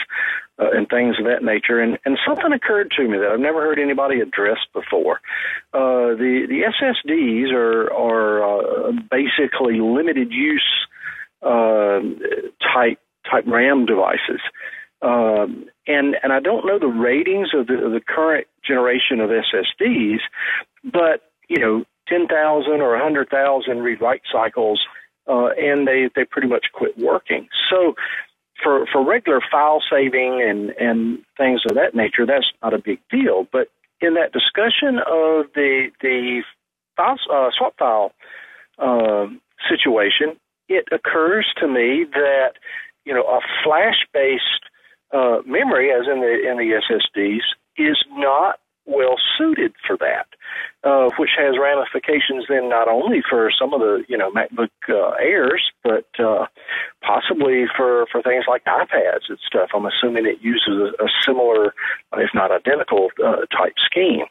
uh, 0.59 0.71
and 0.73 0.89
things 0.89 1.17
of 1.19 1.25
that 1.27 1.43
nature. 1.43 1.81
And, 1.81 1.99
and 2.05 2.19
something 2.27 2.53
occurred 2.53 2.93
to 2.97 3.09
me 3.09 3.19
that 3.19 3.31
I've 3.33 3.41
never 3.41 3.61
heard 3.61 3.79
anybody 3.79 4.21
address 4.21 4.59
before. 4.73 5.21
Uh, 5.73 6.17
the 6.17 6.47
the 6.49 6.63
SSDs 6.83 7.53
are 7.53 7.93
are 7.93 8.89
uh, 8.89 8.93
basically 9.11 9.81
limited 9.81 10.33
use 10.33 10.87
uh, 11.43 12.01
type 12.75 12.99
type 13.31 13.45
RAM 13.47 13.87
devices. 13.87 14.41
Um, 15.01 15.67
and 15.87 16.17
and 16.23 16.33
I 16.33 16.41
don't 16.41 16.67
know 16.67 16.79
the 16.79 16.87
ratings 16.87 17.51
of 17.55 17.69
the, 17.69 17.75
of 17.75 17.93
the 17.93 18.01
current 18.01 18.47
generation 18.67 19.21
of 19.21 19.31
SSDs, 19.31 20.19
but 20.85 21.31
you 21.49 21.59
know, 21.59 21.85
ten 22.09 22.27
thousand 22.27 22.81
or 22.81 22.97
a 22.97 23.03
hundred 23.03 23.31
thousand 23.31 23.79
read 23.79 24.01
write 24.01 24.23
cycles, 24.31 24.81
uh, 25.29 25.51
and 25.57 25.87
they 25.87 26.11
they 26.17 26.25
pretty 26.25 26.49
much 26.49 26.67
quit 26.73 26.99
working. 26.99 27.49
So 27.71 27.95
for 28.63 28.87
for 28.93 29.05
regular 29.05 29.41
file 29.51 29.83
saving 29.91 30.43
and 30.43 30.71
and 30.79 31.19
things 31.37 31.63
of 31.69 31.77
that 31.77 31.95
nature, 31.95 32.27
that's 32.27 32.51
not 32.63 32.75
a 32.75 32.79
big 32.79 33.01
deal. 33.11 33.47
But 33.51 33.69
in 34.01 34.15
that 34.15 34.33
discussion 34.33 34.99
of 34.99 35.47
the 35.55 35.91
the 36.01 36.43
file, 36.97 37.19
uh, 37.33 37.51
swap 37.57 37.75
file 37.79 38.13
uh, 38.79 39.27
situation, 39.69 40.39
it 40.69 40.87
occurs 40.93 41.47
to 41.59 41.69
me 41.69 42.05
that 42.13 42.53
you 43.05 43.15
know 43.15 43.23
a 43.23 43.41
flash 43.65 44.07
based 44.13 44.69
uh, 45.13 45.39
memory, 45.47 45.91
as 45.91 46.07
in 46.07 46.21
the 46.21 46.49
in 46.49 46.59
the 46.59 46.81
SSDs, 46.89 47.43
is 47.77 47.97
not 48.13 48.61
well 48.87 49.17
suited 49.37 49.75
for 49.87 49.97
that, 49.99 50.27
uh, 50.85 51.11
which 51.19 51.31
has 51.37 51.57
ramifications 51.61 52.47
then 52.49 52.69
not 52.69 52.89
only 52.89 53.23
for 53.29 53.51
some 53.51 53.75
of 53.75 53.81
the 53.81 54.05
you 54.09 54.17
know 54.17 54.31
MacBook 54.31 54.71
uh, 54.89 55.13
Airs, 55.21 55.71
but 55.83 56.07
uh, 56.19 56.47
possibly 57.03 57.65
for 57.77 58.07
for 58.11 58.23
things 58.23 58.45
like 58.49 58.65
iPads 58.65 59.29
and 59.29 59.39
stuff. 59.47 59.71
I'm 59.75 59.87
assuming 59.87 60.27
it 60.27 60.41
uses 60.41 60.95
a, 60.99 61.05
a 61.05 61.09
similar, 61.27 61.75
if 62.15 62.31
not 62.35 62.53
identical, 62.53 63.09
uh, 63.25 63.47
type 63.57 63.75
scheme. 63.85 64.27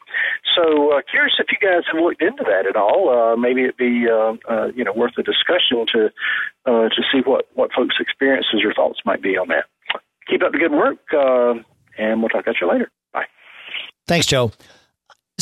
So 0.56 0.92
uh, 0.92 1.02
curious 1.10 1.34
if 1.38 1.46
you 1.50 1.58
guys 1.60 1.84
have 1.92 2.02
looked 2.02 2.22
into 2.22 2.44
that 2.44 2.66
at 2.66 2.76
all. 2.76 3.10
Uh, 3.10 3.36
maybe 3.36 3.62
it'd 3.64 3.76
be 3.76 4.06
uh, 4.10 4.34
uh, 4.48 4.68
you 4.74 4.84
know 4.84 4.92
worth 4.92 5.18
a 5.18 5.22
discussion 5.22 5.86
to 5.92 6.10
uh, 6.66 6.88
to 6.88 7.02
see 7.12 7.20
what 7.24 7.46
what 7.54 7.72
folks' 7.72 7.96
experiences 8.00 8.62
or 8.64 8.72
thoughts 8.74 9.00
might 9.04 9.22
be 9.22 9.36
on 9.36 9.48
that 9.48 9.66
keep 10.28 10.42
up 10.42 10.52
the 10.52 10.58
good 10.58 10.72
work, 10.72 10.98
uh, 11.12 11.54
and 11.96 12.20
we'll 12.20 12.28
talk 12.28 12.44
to 12.44 12.52
you 12.60 12.70
later. 12.70 12.90
Bye. 13.12 13.26
Thanks, 14.06 14.26
Joe. 14.26 14.52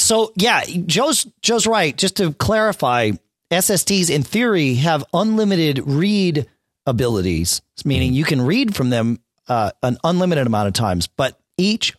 So 0.07 0.33
yeah, 0.37 0.63
Joe's 0.87 1.27
Joe's 1.43 1.67
right. 1.67 1.97
Just 1.97 2.19
to 2.19 2.33
clarify, 2.33 3.11
SSDs 3.51 4.09
in 4.09 4.23
theory 4.23 4.75
have 4.75 5.05
unlimited 5.13 5.81
read 5.85 6.47
abilities, 6.87 7.61
meaning 7.85 8.15
you 8.15 8.23
can 8.23 8.41
read 8.41 8.77
from 8.77 8.91
them 8.91 9.19
uh, 9.49 9.73
an 9.83 9.99
unlimited 10.05 10.47
amount 10.47 10.69
of 10.69 10.75
times, 10.75 11.09
but 11.09 11.41
each 11.59 11.97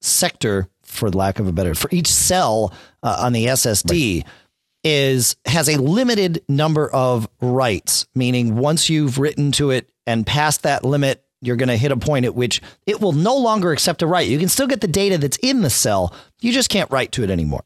sector, 0.00 0.68
for 0.82 1.08
lack 1.08 1.38
of 1.38 1.46
a 1.46 1.52
better, 1.52 1.76
for 1.76 1.88
each 1.92 2.08
cell 2.08 2.74
uh, 3.04 3.18
on 3.20 3.32
the 3.32 3.46
SSD. 3.46 4.24
Right. 4.24 4.32
Is 4.82 5.36
has 5.44 5.68
a 5.68 5.76
limited 5.76 6.42
number 6.48 6.90
of 6.90 7.28
writes, 7.42 8.06
meaning 8.14 8.56
once 8.56 8.88
you've 8.88 9.18
written 9.18 9.52
to 9.52 9.70
it 9.70 9.90
and 10.06 10.26
past 10.26 10.62
that 10.62 10.86
limit, 10.86 11.22
you're 11.40 11.56
going 11.56 11.68
to 11.68 11.76
hit 11.76 11.92
a 11.92 11.96
point 11.96 12.24
at 12.24 12.34
which 12.34 12.60
it 12.86 13.00
will 13.00 13.12
no 13.12 13.36
longer 13.36 13.72
accept 13.72 14.02
a 14.02 14.06
write. 14.06 14.28
You 14.28 14.38
can 14.38 14.48
still 14.48 14.66
get 14.66 14.80
the 14.80 14.88
data 14.88 15.18
that's 15.18 15.38
in 15.38 15.62
the 15.62 15.70
cell. 15.70 16.14
You 16.40 16.52
just 16.52 16.70
can't 16.70 16.90
write 16.90 17.12
to 17.12 17.24
it 17.24 17.30
anymore. 17.30 17.64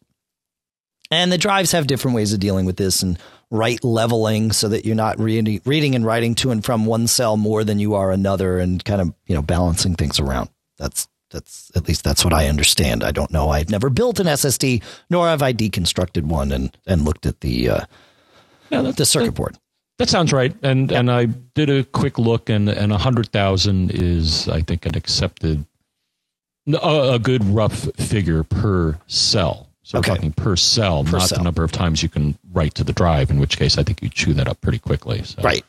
And 1.11 1.31
the 1.31 1.39
drives 1.39 1.73
have 1.73 1.87
different 1.87 2.15
ways 2.15 2.33
of 2.33 2.41
dealing 2.41 2.67
with 2.67 2.77
this 2.77 3.03
and 3.03 3.19
write 3.51 3.85
leveling 3.85 4.53
so 4.53 4.69
that 4.69 4.85
you're 4.85 4.95
not 4.95 5.19
reading, 5.19 5.61
reading 5.65 5.95
and 5.95 6.05
writing 6.05 6.35
to 6.37 6.51
and 6.51 6.65
from 6.65 6.87
one 6.87 7.07
cell 7.07 7.37
more 7.37 7.63
than 7.63 7.79
you 7.79 7.95
are 7.95 8.11
another 8.11 8.59
and 8.59 8.85
kind 8.85 9.01
of, 9.01 9.13
you 9.27 9.35
know, 9.35 9.43
balancing 9.43 9.95
things 9.95 10.19
around. 10.19 10.49
That's, 10.79 11.07
that's, 11.31 11.71
at 11.77 11.87
least 11.87 12.05
that's 12.05 12.25
what 12.25 12.33
I 12.33 12.49
understand. 12.49 13.05
I 13.05 13.11
don't 13.11 13.31
know. 13.31 13.51
I've 13.51 13.71
never 13.71 13.91
built 13.91 14.19
an 14.19 14.27
SSD, 14.27 14.83
nor 15.11 15.29
have 15.29 15.43
I 15.43 15.53
deconstructed 15.53 16.23
one 16.23 16.53
and, 16.53 16.77
and 16.87 17.05
looked 17.05 17.27
at 17.27 17.41
the, 17.41 17.69
uh, 17.69 17.81
yeah, 18.71 18.83
the 18.83 19.07
circuit 19.07 19.35
board. 19.35 19.57
That 19.99 20.09
sounds 20.09 20.33
right. 20.33 20.55
And 20.63 20.91
and 20.91 21.11
I 21.11 21.27
did 21.27 21.71
a 21.71 21.85
quick 21.85 22.19
look, 22.19 22.49
and 22.51 22.69
and 22.69 22.93
a 22.93 22.99
hundred 22.99 23.29
thousand 23.29 23.93
is 23.93 24.49
I 24.49 24.61
think 24.61 24.87
an 24.87 24.97
accepted, 24.97 25.65
a, 26.67 27.13
a, 27.15 27.19
good 27.19 27.45
rough 27.45 27.89
figure 27.97 28.43
per 28.43 28.99
cell. 29.07 29.69
So 29.83 29.99
okay. 29.99 30.11
we're 30.11 30.17
talking 30.17 30.33
per 30.33 30.57
cell, 30.57 31.05
per 31.05 31.19
not 31.19 31.29
cell. 31.29 31.39
the 31.39 31.45
number 31.45 31.63
of 31.63 31.71
times 31.71 32.03
you 32.03 32.09
can 32.09 32.37
write 32.53 32.75
to 32.75 32.85
the 32.85 32.93
drive. 32.93 33.31
In 33.31 33.39
which 33.39 33.57
case, 33.57 33.79
I 33.79 33.85
think 33.85 34.03
you 34.03 34.09
chew 34.09 34.35
that 34.35 34.49
up 34.49 34.61
pretty 34.61 34.79
quickly. 34.79 35.23
So. 35.23 35.43
Right. 35.43 35.65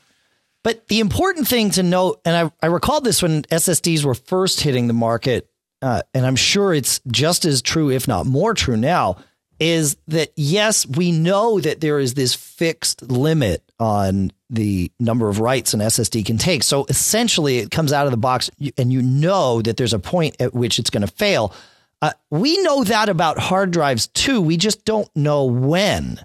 But 0.63 0.87
the 0.87 0.99
important 0.99 1.47
thing 1.47 1.69
to 1.71 1.83
note, 1.83 2.19
and 2.25 2.35
I 2.47 2.65
I 2.65 2.69
recalled 2.69 3.03
this 3.03 3.21
when 3.21 3.43
SSDs 3.43 4.03
were 4.03 4.15
first 4.15 4.61
hitting 4.61 4.87
the 4.87 4.93
market, 4.93 5.47
uh, 5.83 6.01
and 6.15 6.25
I'm 6.25 6.35
sure 6.35 6.73
it's 6.73 6.99
just 7.07 7.45
as 7.45 7.61
true, 7.61 7.91
if 7.91 8.07
not 8.07 8.25
more 8.25 8.55
true 8.55 8.77
now 8.77 9.17
is 9.59 9.97
that 10.07 10.31
yes, 10.35 10.85
we 10.85 11.11
know 11.11 11.59
that 11.59 11.81
there 11.81 11.99
is 11.99 12.13
this 12.13 12.33
fixed 12.33 13.01
limit 13.03 13.64
on 13.79 14.31
the 14.49 14.91
number 14.99 15.29
of 15.29 15.39
writes 15.39 15.73
an 15.73 15.79
SSD 15.79 16.25
can 16.25 16.37
take. 16.37 16.63
So 16.63 16.85
essentially, 16.89 17.57
it 17.57 17.71
comes 17.71 17.91
out 17.91 18.05
of 18.05 18.11
the 18.11 18.17
box, 18.17 18.49
and 18.77 18.91
you 18.91 19.01
know 19.01 19.61
that 19.61 19.77
there's 19.77 19.93
a 19.93 19.99
point 19.99 20.35
at 20.39 20.53
which 20.53 20.79
it's 20.79 20.89
going 20.89 21.05
to 21.05 21.13
fail. 21.13 21.53
Uh, 22.01 22.11
we 22.29 22.61
know 22.63 22.83
that 22.83 23.09
about 23.09 23.39
hard 23.39 23.71
drives 23.71 24.07
too. 24.07 24.41
We 24.41 24.57
just 24.57 24.85
don't 24.85 25.09
know 25.15 25.45
when. 25.45 26.19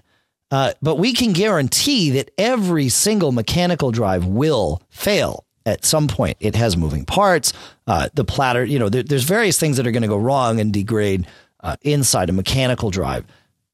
Uh, 0.51 0.73
but 0.81 0.97
we 0.97 1.13
can 1.13 1.31
guarantee 1.31 2.11
that 2.11 2.29
every 2.37 2.89
single 2.89 3.31
mechanical 3.31 3.91
drive 3.91 4.25
will 4.25 4.81
fail 4.89 5.45
at 5.65 5.85
some 5.85 6.07
point. 6.07 6.37
It 6.39 6.55
has 6.55 6.75
moving 6.75 7.05
parts. 7.05 7.53
Uh, 7.87 8.09
the 8.13 8.25
platter, 8.25 8.63
you 8.65 8.77
know, 8.77 8.89
there, 8.89 9.03
there's 9.03 9.23
various 9.23 9.57
things 9.57 9.77
that 9.77 9.87
are 9.87 9.91
going 9.91 10.01
to 10.01 10.09
go 10.09 10.17
wrong 10.17 10.59
and 10.59 10.73
degrade 10.73 11.25
uh, 11.61 11.77
inside 11.83 12.29
a 12.29 12.33
mechanical 12.33 12.89
drive. 12.89 13.25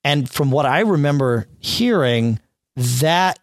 And 0.04 0.30
from 0.30 0.52
what 0.52 0.66
I 0.66 0.82
remember 0.82 1.48
hearing, 1.60 2.40
that 2.76 3.40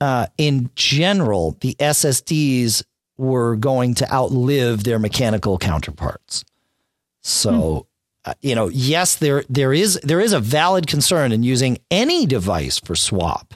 uh, 0.00 0.26
in 0.38 0.70
general, 0.74 1.56
the 1.60 1.74
SSDs 1.74 2.82
were 3.16 3.56
going 3.56 3.94
to 3.94 4.12
outlive 4.12 4.84
their 4.84 4.98
mechanical 4.98 5.58
counterparts. 5.58 6.44
So, 7.22 7.86
hmm. 8.24 8.30
uh, 8.30 8.34
you 8.40 8.54
know, 8.54 8.68
yes, 8.68 9.16
there 9.16 9.44
there 9.48 9.72
is 9.72 10.00
there 10.02 10.20
is 10.20 10.32
a 10.32 10.40
valid 10.40 10.86
concern 10.86 11.32
in 11.32 11.42
using 11.42 11.78
any 11.90 12.24
device 12.24 12.78
for 12.78 12.96
swap, 12.96 13.54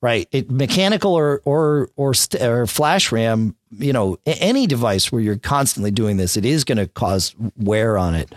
right? 0.00 0.28
It, 0.30 0.50
mechanical 0.50 1.14
or 1.14 1.42
or 1.44 1.90
or, 1.96 2.14
st- 2.14 2.42
or 2.42 2.66
flash 2.66 3.10
RAM, 3.10 3.56
you 3.70 3.92
know, 3.92 4.18
any 4.24 4.68
device 4.68 5.10
where 5.10 5.20
you're 5.20 5.36
constantly 5.36 5.90
doing 5.90 6.16
this, 6.16 6.36
it 6.36 6.44
is 6.44 6.62
going 6.62 6.78
to 6.78 6.86
cause 6.86 7.34
wear 7.56 7.98
on 7.98 8.14
it 8.14 8.32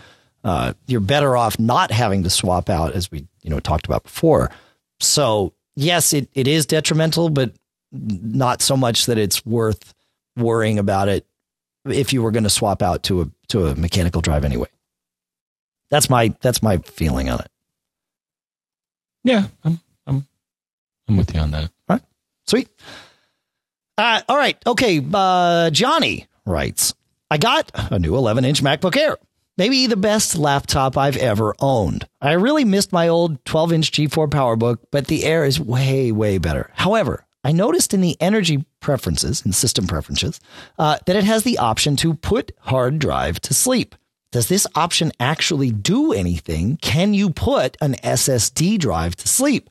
uh, 0.46 0.74
you're 0.86 1.02
better 1.02 1.36
off 1.36 1.60
not 1.60 1.92
having 1.92 2.22
to 2.24 2.30
swap 2.30 2.70
out, 2.70 2.94
as 2.94 3.12
we 3.12 3.26
you 3.42 3.50
know 3.50 3.60
talked 3.60 3.88
about 3.88 4.04
before. 4.04 4.52
So 5.00 5.54
yes, 5.76 6.14
it, 6.14 6.30
it 6.34 6.48
is 6.48 6.66
detrimental, 6.66 7.30
but 7.30 7.54
not 7.92 8.62
so 8.62 8.76
much 8.76 9.06
that 9.06 9.18
it's 9.18 9.46
worth 9.46 9.94
worrying 10.36 10.80
about 10.80 11.08
it 11.08 11.26
if 11.86 12.14
you 12.14 12.22
were 12.22 12.32
going 12.32 12.44
to 12.44 12.50
swap 12.50 12.82
out 12.82 13.04
to 13.04 13.22
a 13.22 13.30
to 13.48 13.68
a 13.68 13.76
mechanical 13.76 14.22
drive 14.22 14.44
anyway. 14.44 14.68
That's 15.90 16.10
my 16.10 16.34
that's 16.42 16.64
my 16.64 16.78
feeling 16.80 17.30
on 17.30 17.40
it. 17.40 17.52
Yeah, 19.24 19.48
I'm 19.64 19.80
I'm 20.08 20.28
I'm 21.08 21.18
with 21.18 21.34
you 21.34 21.40
on 21.40 21.52
that. 21.52 21.64
All 21.64 21.96
right, 21.96 22.02
sweet. 22.48 22.70
Uh, 23.98 24.22
all 24.28 24.38
right, 24.38 24.58
okay. 24.68 25.02
Uh, 25.14 25.70
Johnny 25.70 26.28
writes, 26.46 26.94
I 27.32 27.38
got 27.38 27.72
a 27.74 27.98
new 27.98 28.16
11 28.16 28.44
inch 28.44 28.62
MacBook 28.62 28.98
Air. 28.98 29.18
Maybe 29.58 29.88
the 29.88 29.96
best 29.96 30.38
laptop 30.38 30.98
I've 30.98 31.16
ever 31.16 31.56
owned. 31.60 32.10
I 32.22 32.34
really 32.34 32.66
missed 32.66 32.92
my 32.92 33.08
old 33.08 33.44
12 33.46 33.72
inch 33.72 33.92
G4 33.94 34.30
PowerBook, 34.30 34.80
but 34.92 35.08
the 35.08 35.24
Air 35.24 35.46
is 35.46 35.62
way, 35.62 36.12
way 36.12 36.38
better. 36.38 36.72
However, 36.74 37.26
I 37.42 37.54
noticed 37.54 37.94
in 37.94 38.02
the 38.02 38.18
energy 38.20 38.66
preferences 38.82 39.46
and 39.46 39.56
system 39.56 39.88
preferences 39.88 40.42
uh, 40.78 40.98
that 41.06 41.16
it 41.16 41.24
has 41.24 41.44
the 41.44 41.58
option 41.58 41.96
to 41.98 42.16
put 42.16 42.52
hard 42.60 43.00
drive 43.00 43.40
to 43.42 43.54
sleep. 43.54 43.96
Does 44.32 44.50
this 44.50 44.68
option 44.76 45.14
actually 45.22 45.72
do 45.72 46.12
anything? 46.12 46.76
Can 46.82 47.14
you 47.14 47.30
put 47.30 47.78
an 47.80 47.94
SSD 48.04 48.78
drive 48.78 49.16
to 49.16 49.30
sleep? 49.30 49.70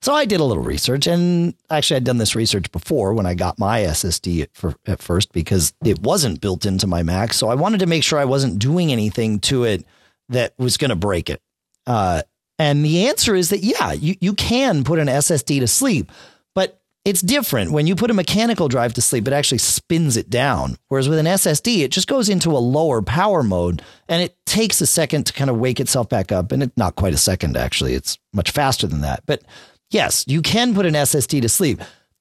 So 0.00 0.14
I 0.14 0.26
did 0.26 0.38
a 0.38 0.44
little 0.44 0.62
research, 0.62 1.08
and 1.08 1.54
actually, 1.70 1.96
I'd 1.96 2.04
done 2.04 2.18
this 2.18 2.36
research 2.36 2.70
before 2.70 3.14
when 3.14 3.26
I 3.26 3.34
got 3.34 3.58
my 3.58 3.80
SSD 3.80 4.42
at, 4.42 4.50
for, 4.54 4.74
at 4.86 5.02
first 5.02 5.32
because 5.32 5.72
it 5.84 6.00
wasn't 6.00 6.40
built 6.40 6.64
into 6.66 6.86
my 6.86 7.02
Mac. 7.02 7.32
So 7.32 7.48
I 7.48 7.56
wanted 7.56 7.80
to 7.80 7.86
make 7.86 8.04
sure 8.04 8.18
I 8.18 8.24
wasn't 8.24 8.60
doing 8.60 8.92
anything 8.92 9.40
to 9.40 9.64
it 9.64 9.84
that 10.28 10.54
was 10.56 10.76
going 10.76 10.90
to 10.90 10.96
break 10.96 11.28
it. 11.28 11.40
Uh, 11.86 12.22
and 12.58 12.84
the 12.84 13.08
answer 13.08 13.34
is 13.34 13.50
that 13.50 13.62
yeah, 13.62 13.92
you 13.92 14.16
you 14.20 14.34
can 14.34 14.84
put 14.84 14.98
an 14.98 15.08
SSD 15.08 15.60
to 15.60 15.66
sleep, 15.66 16.12
but 16.54 16.80
it's 17.04 17.20
different. 17.20 17.72
When 17.72 17.86
you 17.86 17.96
put 17.96 18.10
a 18.10 18.14
mechanical 18.14 18.68
drive 18.68 18.92
to 18.94 19.02
sleep, 19.02 19.26
it 19.26 19.32
actually 19.32 19.58
spins 19.58 20.16
it 20.16 20.28
down. 20.28 20.76
Whereas 20.88 21.08
with 21.08 21.18
an 21.18 21.26
SSD, 21.26 21.78
it 21.78 21.90
just 21.90 22.08
goes 22.08 22.28
into 22.28 22.50
a 22.50 22.58
lower 22.58 23.00
power 23.00 23.42
mode 23.42 23.82
and 24.08 24.22
it 24.22 24.36
takes 24.44 24.80
a 24.80 24.86
second 24.86 25.24
to 25.26 25.32
kind 25.32 25.48
of 25.48 25.56
wake 25.56 25.80
itself 25.80 26.08
back 26.08 26.32
up. 26.32 26.52
And 26.52 26.62
it's 26.62 26.76
not 26.76 26.96
quite 26.96 27.14
a 27.14 27.18
second, 27.18 27.56
actually. 27.56 27.94
It's 27.94 28.18
much 28.34 28.50
faster 28.50 28.86
than 28.86 29.00
that. 29.00 29.22
But 29.24 29.42
yes, 29.90 30.24
you 30.26 30.42
can 30.42 30.74
put 30.74 30.86
an 30.86 30.94
SSD 30.94 31.42
to 31.42 31.48
sleep. 31.48 31.80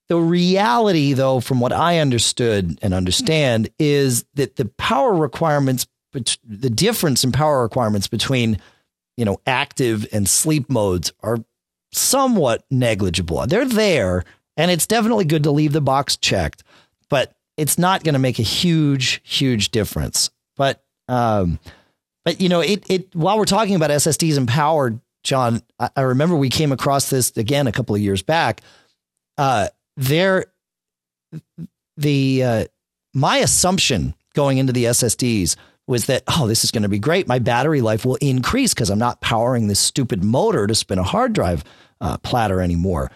The 0.10 0.18
reality, 0.18 1.14
though, 1.14 1.40
from 1.40 1.60
what 1.60 1.74
I 1.74 2.00
understood 2.00 2.80
and 2.82 2.94
understand, 2.94 3.70
is 3.78 4.26
that 4.36 4.56
the 4.56 4.66
power 4.66 5.14
requirements, 5.14 5.86
the 6.14 6.70
difference 6.70 7.24
in 7.24 7.34
power 7.34 7.62
requirements 7.62 8.08
between, 8.08 8.60
you 9.18 9.26
know, 9.26 9.42
active 9.46 10.08
and 10.14 10.28
sleep 10.28 10.70
modes 10.70 11.12
are 11.22 11.40
somewhat 11.92 12.66
negligible. 12.72 13.46
They're 13.48 13.66
there, 13.66 14.24
and 14.56 14.72
it's 14.72 14.88
definitely 14.88 15.26
good 15.26 15.44
to 15.44 15.52
leave 15.52 15.74
the 15.74 15.82
box 15.82 16.16
checked, 16.16 16.64
but 17.10 17.34
it's 17.58 17.78
not 17.78 18.04
going 18.04 18.14
to 18.14 18.20
make 18.20 18.40
a 18.40 18.44
huge, 18.44 19.22
huge 19.24 19.72
difference. 19.72 20.30
But, 20.56 20.84
um, 21.10 21.60
but 22.24 22.40
you 22.40 22.48
know, 22.48 22.62
it 22.62 22.90
it 22.90 23.16
while 23.16 23.38
we're 23.38 23.46
talking 23.46 23.76
about 23.76 23.90
SSDs 23.90 24.38
and 24.38 24.48
power, 24.48 25.00
John, 25.28 25.62
I, 25.78 26.02
remember 26.02 26.38
we 26.38 26.50
came 26.50 26.72
across 26.72 27.10
this 27.10 27.36
again 27.36 27.68
a 27.68 27.72
couple 27.74 27.94
of 27.94 28.02
years 28.02 28.24
back. 28.24 28.62
Uh, 29.38 29.68
there, 29.98 30.46
the 31.98 32.44
uh, 32.44 32.66
my 33.14 33.38
assumption 33.38 34.16
going 34.34 34.58
into 34.58 34.72
the 34.72 34.86
SSDs 34.86 35.58
was 35.86 36.06
that 36.06 36.24
oh, 36.28 36.48
this 36.48 36.64
is 36.64 36.72
going 36.72 36.84
to 36.84 36.90
be 36.90 36.98
great. 36.98 37.28
My 37.28 37.40
battery 37.40 37.82
life 37.82 38.06
will 38.06 38.16
increase 38.16 38.74
because 38.74 38.90
I'm 38.90 39.00
not 39.00 39.20
powering 39.20 39.68
this 39.68 39.82
stupid 39.82 40.24
motor 40.24 40.66
to 40.66 40.74
spin 40.74 40.98
a 40.98 41.04
hard 41.04 41.34
drive 41.34 41.66
uh, 42.00 42.18
platter 42.20 42.62
anymore. 42.62 43.12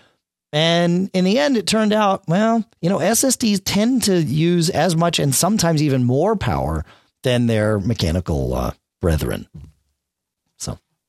And 0.51 1.09
in 1.14 1.24
the 1.24 1.39
end, 1.39 1.55
it 1.55 1.66
turned 1.66 1.93
out, 1.93 2.28
well, 2.28 2.66
you 2.82 2.89
know, 2.89 2.99
SSDs 2.99 3.62
tend 3.64 4.03
to 4.03 4.22
use 4.22 4.70
as 4.70 4.97
much 4.97 5.18
and 5.18 5.34
sometimes 5.34 5.82
even 5.82 6.03
more 6.03 6.36
power 6.36 6.84
than 7.24 7.47
their 7.47 7.80
mechanical 7.80 8.53
uh, 8.53 8.72
brethren. 8.99 9.47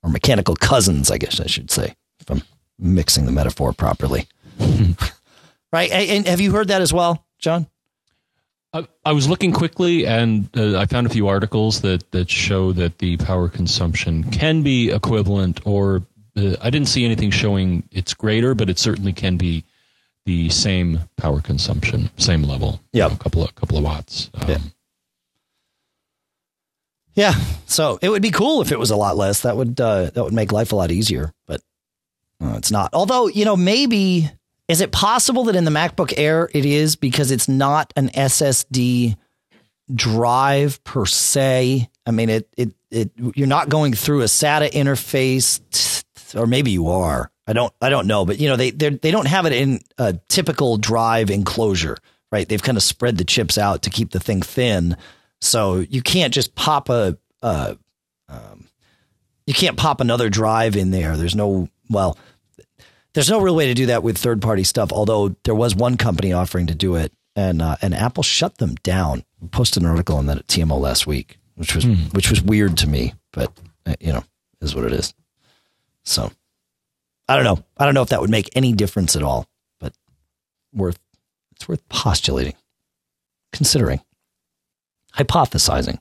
So, 0.02 0.08
or 0.08 0.12
mechanical 0.12 0.56
cousins, 0.56 1.10
I 1.10 1.18
guess 1.18 1.40
I 1.40 1.46
should 1.46 1.70
say, 1.70 1.94
if 2.20 2.30
I'm 2.30 2.42
mixing 2.78 3.26
the 3.26 3.32
metaphor 3.32 3.72
properly. 3.72 4.26
right. 5.72 5.90
And 5.90 6.26
have 6.26 6.40
you 6.40 6.52
heard 6.52 6.68
that 6.68 6.82
as 6.82 6.92
well, 6.92 7.24
John? 7.38 7.66
I, 8.74 8.86
I 9.04 9.12
was 9.12 9.28
looking 9.28 9.52
quickly 9.52 10.06
and 10.06 10.48
uh, 10.56 10.78
I 10.78 10.86
found 10.86 11.06
a 11.06 11.10
few 11.10 11.28
articles 11.28 11.82
that, 11.82 12.10
that 12.12 12.30
show 12.30 12.72
that 12.72 12.98
the 12.98 13.18
power 13.18 13.48
consumption 13.48 14.24
can 14.24 14.62
be 14.62 14.90
equivalent 14.90 15.60
or 15.66 16.02
uh, 16.36 16.56
I 16.60 16.70
didn't 16.70 16.88
see 16.88 17.04
anything 17.04 17.30
showing 17.30 17.86
it's 17.90 18.14
greater, 18.14 18.54
but 18.54 18.70
it 18.70 18.78
certainly 18.78 19.12
can 19.12 19.36
be 19.36 19.64
the 20.24 20.48
same 20.48 21.00
power 21.16 21.40
consumption, 21.40 22.08
same 22.16 22.42
level. 22.44 22.80
Yeah, 22.92 23.12
a 23.12 23.16
couple 23.16 23.42
of 23.42 23.54
couple 23.54 23.76
of 23.76 23.84
watts. 23.84 24.30
Um, 24.34 24.48
yeah. 24.48 24.58
Yeah, 27.14 27.34
so 27.66 27.98
it 28.00 28.08
would 28.08 28.22
be 28.22 28.30
cool 28.30 28.62
if 28.62 28.72
it 28.72 28.78
was 28.78 28.90
a 28.90 28.96
lot 28.96 29.16
less. 29.16 29.42
That 29.42 29.56
would 29.56 29.80
uh, 29.80 30.10
that 30.10 30.24
would 30.24 30.32
make 30.32 30.52
life 30.52 30.72
a 30.72 30.76
lot 30.76 30.90
easier, 30.90 31.32
but 31.46 31.60
uh, 32.42 32.54
it's 32.56 32.70
not. 32.70 32.90
Although 32.94 33.28
you 33.28 33.44
know, 33.44 33.56
maybe 33.56 34.30
is 34.68 34.80
it 34.80 34.92
possible 34.92 35.44
that 35.44 35.56
in 35.56 35.64
the 35.64 35.70
MacBook 35.70 36.14
Air 36.16 36.48
it 36.54 36.64
is 36.64 36.96
because 36.96 37.30
it's 37.30 37.48
not 37.48 37.92
an 37.96 38.08
SSD 38.08 39.16
drive 39.94 40.82
per 40.84 41.04
se. 41.04 41.88
I 42.06 42.10
mean, 42.10 42.30
it 42.30 42.48
it 42.56 42.74
it 42.90 43.10
you're 43.34 43.46
not 43.46 43.68
going 43.68 43.92
through 43.92 44.22
a 44.22 44.26
SATA 44.26 44.70
interface 44.70 45.60
or 46.34 46.46
maybe 46.46 46.70
you 46.70 46.88
are. 46.88 47.30
I 47.46 47.52
don't 47.52 47.72
I 47.80 47.90
don't 47.90 48.06
know, 48.06 48.24
but 48.24 48.38
you 48.38 48.48
know 48.48 48.56
they 48.56 48.70
they 48.70 48.90
they 48.90 49.10
don't 49.10 49.26
have 49.26 49.46
it 49.46 49.52
in 49.52 49.80
a 49.98 50.14
typical 50.28 50.76
drive 50.78 51.30
enclosure, 51.30 51.96
right? 52.30 52.48
They've 52.48 52.62
kind 52.62 52.78
of 52.78 52.82
spread 52.82 53.18
the 53.18 53.24
chips 53.24 53.58
out 53.58 53.82
to 53.82 53.90
keep 53.90 54.10
the 54.10 54.20
thing 54.20 54.42
thin, 54.42 54.96
so 55.42 55.78
you 55.78 56.02
can't 56.02 56.32
just 56.32 56.54
pop 56.54 56.88
a 56.88 57.18
uh, 57.42 57.74
um, 58.28 58.68
you 59.46 59.52
can't 59.52 59.76
pop 59.76 60.00
another 60.00 60.30
drive 60.30 60.76
in 60.76 60.92
there. 60.92 61.16
There's 61.16 61.34
no 61.34 61.68
well, 61.90 62.16
there's 63.12 63.28
no 63.28 63.40
real 63.40 63.56
way 63.56 63.66
to 63.66 63.74
do 63.74 63.86
that 63.86 64.02
with 64.02 64.16
third 64.16 64.40
party 64.40 64.62
stuff. 64.62 64.92
Although 64.92 65.34
there 65.44 65.54
was 65.54 65.74
one 65.74 65.96
company 65.96 66.32
offering 66.32 66.68
to 66.68 66.74
do 66.74 66.94
it, 66.94 67.12
and 67.34 67.60
uh, 67.60 67.76
and 67.82 67.92
Apple 67.92 68.22
shut 68.22 68.58
them 68.58 68.76
down. 68.76 69.24
I 69.42 69.48
posted 69.48 69.82
an 69.82 69.88
article 69.88 70.16
on 70.16 70.26
that 70.26 70.38
at 70.38 70.46
TMO 70.46 70.78
last 70.78 71.08
week, 71.08 71.38
which 71.56 71.74
was 71.74 71.84
mm. 71.84 72.14
which 72.14 72.30
was 72.30 72.40
weird 72.40 72.78
to 72.78 72.86
me, 72.86 73.14
but 73.32 73.52
uh, 73.84 73.94
you 74.00 74.12
know 74.12 74.22
is 74.60 74.76
what 74.76 74.84
it 74.84 74.92
is. 74.92 75.12
So 76.04 76.30
I 77.28 77.34
don't 77.34 77.44
know. 77.44 77.64
I 77.76 77.84
don't 77.84 77.94
know 77.94 78.02
if 78.02 78.10
that 78.10 78.20
would 78.20 78.30
make 78.30 78.48
any 78.54 78.72
difference 78.72 79.16
at 79.16 79.24
all, 79.24 79.48
but 79.80 79.92
worth 80.72 81.00
it's 81.50 81.66
worth 81.66 81.86
postulating, 81.88 82.54
considering, 83.52 84.00
hypothesizing. 85.16 85.98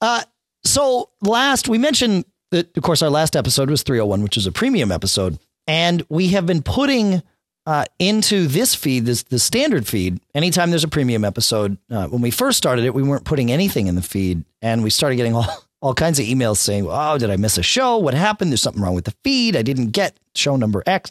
Uh, 0.00 0.22
so 0.64 1.10
last 1.22 1.68
we 1.68 1.78
mentioned 1.78 2.24
that 2.50 2.76
of 2.76 2.82
course 2.82 3.02
our 3.02 3.10
last 3.10 3.36
episode 3.36 3.70
was 3.70 3.82
301, 3.82 4.22
which 4.22 4.36
is 4.36 4.46
a 4.46 4.52
premium 4.52 4.92
episode, 4.92 5.38
and 5.66 6.04
we 6.08 6.28
have 6.28 6.46
been 6.46 6.62
putting 6.62 7.22
uh, 7.66 7.84
into 7.98 8.46
this 8.46 8.74
feed, 8.74 9.04
this 9.04 9.24
the 9.24 9.38
standard 9.38 9.86
feed. 9.86 10.20
Anytime 10.34 10.70
there's 10.70 10.84
a 10.84 10.88
premium 10.88 11.22
episode, 11.24 11.76
uh, 11.90 12.06
when 12.06 12.22
we 12.22 12.30
first 12.30 12.56
started 12.56 12.86
it, 12.86 12.94
we 12.94 13.02
weren't 13.02 13.26
putting 13.26 13.52
anything 13.52 13.88
in 13.88 13.94
the 13.94 14.02
feed, 14.02 14.44
and 14.62 14.82
we 14.82 14.88
started 14.88 15.16
getting 15.16 15.34
all 15.34 15.46
all 15.82 15.94
kinds 15.94 16.18
of 16.18 16.24
emails 16.24 16.56
saying, 16.56 16.86
"Oh, 16.88 17.18
did 17.18 17.30
I 17.30 17.36
miss 17.36 17.58
a 17.58 17.62
show? 17.62 17.98
What 17.98 18.14
happened? 18.14 18.50
There's 18.50 18.62
something 18.62 18.82
wrong 18.82 18.94
with 18.94 19.04
the 19.04 19.14
feed. 19.22 19.54
I 19.54 19.62
didn't 19.62 19.88
get 19.88 20.18
show 20.34 20.56
number 20.56 20.82
X." 20.86 21.10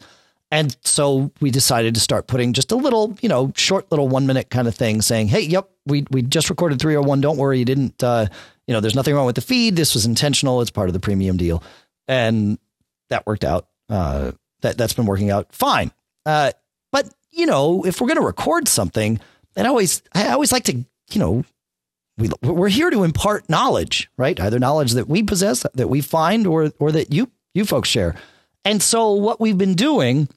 And 0.50 0.76
so 0.84 1.32
we 1.42 1.52
decided 1.52 1.94
to 1.96 2.00
start 2.00 2.28
putting 2.28 2.54
just 2.54 2.72
a 2.72 2.76
little, 2.76 3.18
you 3.22 3.28
know, 3.28 3.52
short 3.56 3.92
little 3.92 4.08
1 4.08 4.26
minute 4.26 4.50
kind 4.50 4.68
of 4.68 4.76
thing 4.76 5.02
saying, 5.02 5.28
"Hey, 5.28 5.42
yep, 5.42 5.70
we 5.86 6.06
we 6.10 6.22
just 6.22 6.50
recorded 6.50 6.80
301. 6.80 7.20
Don't 7.22 7.38
worry, 7.38 7.60
you 7.60 7.66
didn't 7.66 8.02
uh, 8.02 8.28
you 8.66 8.74
know, 8.74 8.80
there's 8.80 8.96
nothing 8.96 9.14
wrong 9.14 9.26
with 9.26 9.36
the 9.36 9.42
feed. 9.42 9.76
This 9.76 9.94
was 9.94 10.06
intentional. 10.06 10.62
It's 10.62 10.72
part 10.72 10.90
of 10.90 10.94
the 10.94 11.00
premium 11.00 11.38
deal." 11.38 11.62
And 12.08 12.58
that 13.10 13.26
worked 13.26 13.44
out. 13.44 13.68
Uh, 13.90 14.32
that 14.62 14.78
that's 14.78 14.94
been 14.94 15.06
working 15.06 15.30
out 15.30 15.54
fine. 15.54 15.92
Uh, 16.26 16.52
but, 16.92 17.10
you 17.32 17.46
know, 17.46 17.86
if 17.86 18.00
we're 18.02 18.08
going 18.08 18.20
to 18.20 18.26
record 18.26 18.68
something, 18.68 19.20
I 19.56 19.66
always 19.66 20.02
I 20.14 20.30
always 20.30 20.52
like 20.52 20.64
to, 20.66 20.74
you 20.74 21.20
know, 21.20 21.44
we, 22.18 22.30
we're 22.42 22.70
here 22.70 22.90
to 22.90 23.04
impart 23.04 23.50
knowledge, 23.50 24.10
right? 24.18 24.40
Either 24.40 24.60
knowledge 24.60 24.94
that 24.94 25.08
we 25.08 25.24
possess, 25.24 25.66
that 25.74 25.90
we 25.90 26.02
find, 26.02 26.48
or 26.48 26.72
or 26.80 26.92
that 26.92 27.14
you 27.14 27.32
you 27.54 27.66
folks 27.66 27.90
share. 27.90 28.16
And 28.66 28.82
so, 28.82 29.14
what 29.14 29.40
we've 29.40 29.58
been 29.58 29.76
doing, 29.76 30.28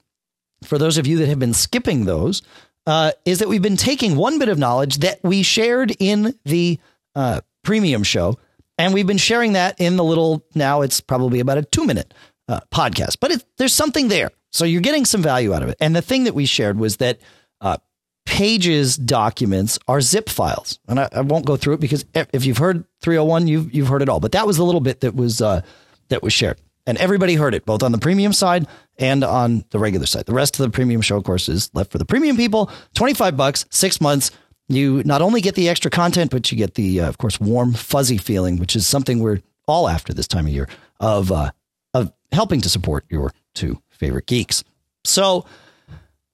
for 0.63 0.77
those 0.77 0.97
of 0.97 1.07
you 1.07 1.17
that 1.17 1.27
have 1.27 1.39
been 1.39 1.53
skipping 1.53 2.05
those, 2.05 2.41
uh, 2.87 3.11
is 3.25 3.39
that 3.39 3.47
we've 3.47 3.61
been 3.61 3.77
taking 3.77 4.15
one 4.15 4.39
bit 4.39 4.49
of 4.49 4.57
knowledge 4.57 4.97
that 4.97 5.19
we 5.23 5.43
shared 5.43 5.95
in 5.99 6.37
the 6.45 6.79
uh, 7.15 7.41
premium 7.63 8.03
show, 8.03 8.37
and 8.77 8.93
we've 8.93 9.07
been 9.07 9.17
sharing 9.17 9.53
that 9.53 9.79
in 9.79 9.97
the 9.97 10.03
little. 10.03 10.43
Now 10.55 10.81
it's 10.81 11.01
probably 11.01 11.39
about 11.39 11.57
a 11.57 11.63
two 11.63 11.85
minute 11.85 12.13
uh, 12.47 12.61
podcast, 12.73 13.17
but 13.19 13.31
it, 13.31 13.45
there's 13.57 13.73
something 13.73 14.07
there, 14.07 14.31
so 14.51 14.65
you're 14.65 14.81
getting 14.81 15.05
some 15.05 15.21
value 15.21 15.53
out 15.53 15.63
of 15.63 15.69
it. 15.69 15.77
And 15.79 15.95
the 15.95 16.01
thing 16.01 16.23
that 16.23 16.33
we 16.33 16.45
shared 16.45 16.77
was 16.77 16.97
that 16.97 17.19
uh, 17.59 17.77
pages 18.25 18.97
documents 18.97 19.79
are 19.87 20.01
zip 20.01 20.29
files. 20.29 20.79
And 20.87 20.99
I, 20.99 21.09
I, 21.11 21.21
won't 21.21 21.45
go 21.45 21.57
through 21.57 21.75
it 21.75 21.79
because 21.79 22.05
if 22.13 22.45
you've 22.45 22.57
heard 22.57 22.85
301, 23.01 23.47
you've, 23.47 23.73
you've 23.73 23.87
heard 23.87 24.01
it 24.01 24.09
all. 24.09 24.19
But 24.19 24.33
that 24.33 24.45
was 24.45 24.57
the 24.57 24.63
little 24.63 24.81
bit 24.81 25.01
that 25.01 25.15
was, 25.15 25.41
uh, 25.41 25.61
that 26.09 26.21
was 26.21 26.33
shared. 26.33 26.59
And 26.87 26.97
everybody 26.97 27.35
heard 27.35 27.53
it, 27.53 27.65
both 27.65 27.83
on 27.83 27.91
the 27.91 27.97
premium 27.97 28.33
side 28.33 28.67
and 28.97 29.23
on 29.23 29.65
the 29.69 29.79
regular 29.79 30.05
side. 30.05 30.25
The 30.25 30.33
rest 30.33 30.59
of 30.59 30.63
the 30.63 30.69
premium 30.71 31.01
show, 31.01 31.17
of 31.17 31.23
course, 31.23 31.47
is 31.47 31.69
left 31.73 31.91
for 31.91 31.97
the 31.97 32.05
premium 32.05 32.37
people. 32.37 32.71
25 32.95 33.37
bucks, 33.37 33.65
six 33.69 34.01
months. 34.01 34.31
You 34.67 35.03
not 35.03 35.21
only 35.21 35.41
get 35.41 35.55
the 35.55 35.69
extra 35.69 35.91
content, 35.91 36.31
but 36.31 36.51
you 36.51 36.57
get 36.57 36.75
the, 36.75 37.01
uh, 37.01 37.09
of 37.09 37.17
course, 37.17 37.39
warm, 37.39 37.73
fuzzy 37.73 38.17
feeling, 38.17 38.57
which 38.57 38.75
is 38.75 38.87
something 38.87 39.19
we're 39.19 39.41
all 39.67 39.87
after 39.87 40.13
this 40.13 40.27
time 40.27 40.47
of 40.47 40.53
year 40.53 40.67
of, 40.99 41.31
uh, 41.31 41.51
of 41.93 42.11
helping 42.31 42.61
to 42.61 42.69
support 42.69 43.05
your 43.09 43.33
two 43.53 43.81
favorite 43.89 44.25
geeks. 44.25 44.63
So 45.03 45.45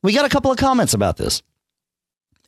we 0.03 0.13
got 0.13 0.25
a 0.25 0.29
couple 0.29 0.51
of 0.51 0.57
comments 0.57 0.93
about 0.93 1.17
this. 1.17 1.41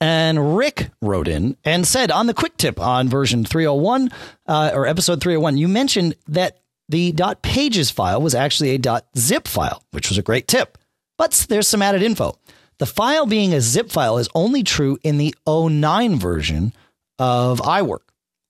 And 0.01 0.55
Rick 0.55 0.91
wrote 1.01 1.27
in 1.27 1.57
and 1.65 1.85
said 1.85 2.09
on 2.09 2.27
the 2.27 2.33
quick 2.33 2.55
tip 2.55 2.79
on 2.79 3.09
version 3.09 3.43
301 3.43 4.09
uh, 4.47 4.71
or 4.73 4.87
episode 4.87 5.21
301, 5.21 5.57
you 5.57 5.67
mentioned 5.67 6.15
that 6.27 6.59
the 6.89 7.13
.pages 7.41 7.91
file 7.91 8.21
was 8.21 8.35
actually 8.35 8.75
a 8.75 9.01
.zip 9.17 9.47
file, 9.47 9.83
which 9.91 10.09
was 10.09 10.17
a 10.17 10.23
great 10.23 10.47
tip. 10.47 10.77
But 11.17 11.45
there's 11.47 11.67
some 11.67 11.81
added 11.81 12.01
info. 12.01 12.35
The 12.79 12.85
file 12.85 13.25
being 13.25 13.53
a 13.53 13.61
zip 13.61 13.91
file 13.91 14.17
is 14.17 14.29
only 14.33 14.63
true 14.63 14.97
in 15.03 15.17
the 15.17 15.35
09 15.47 16.17
version 16.17 16.73
of 17.19 17.59
iWork. 17.59 17.99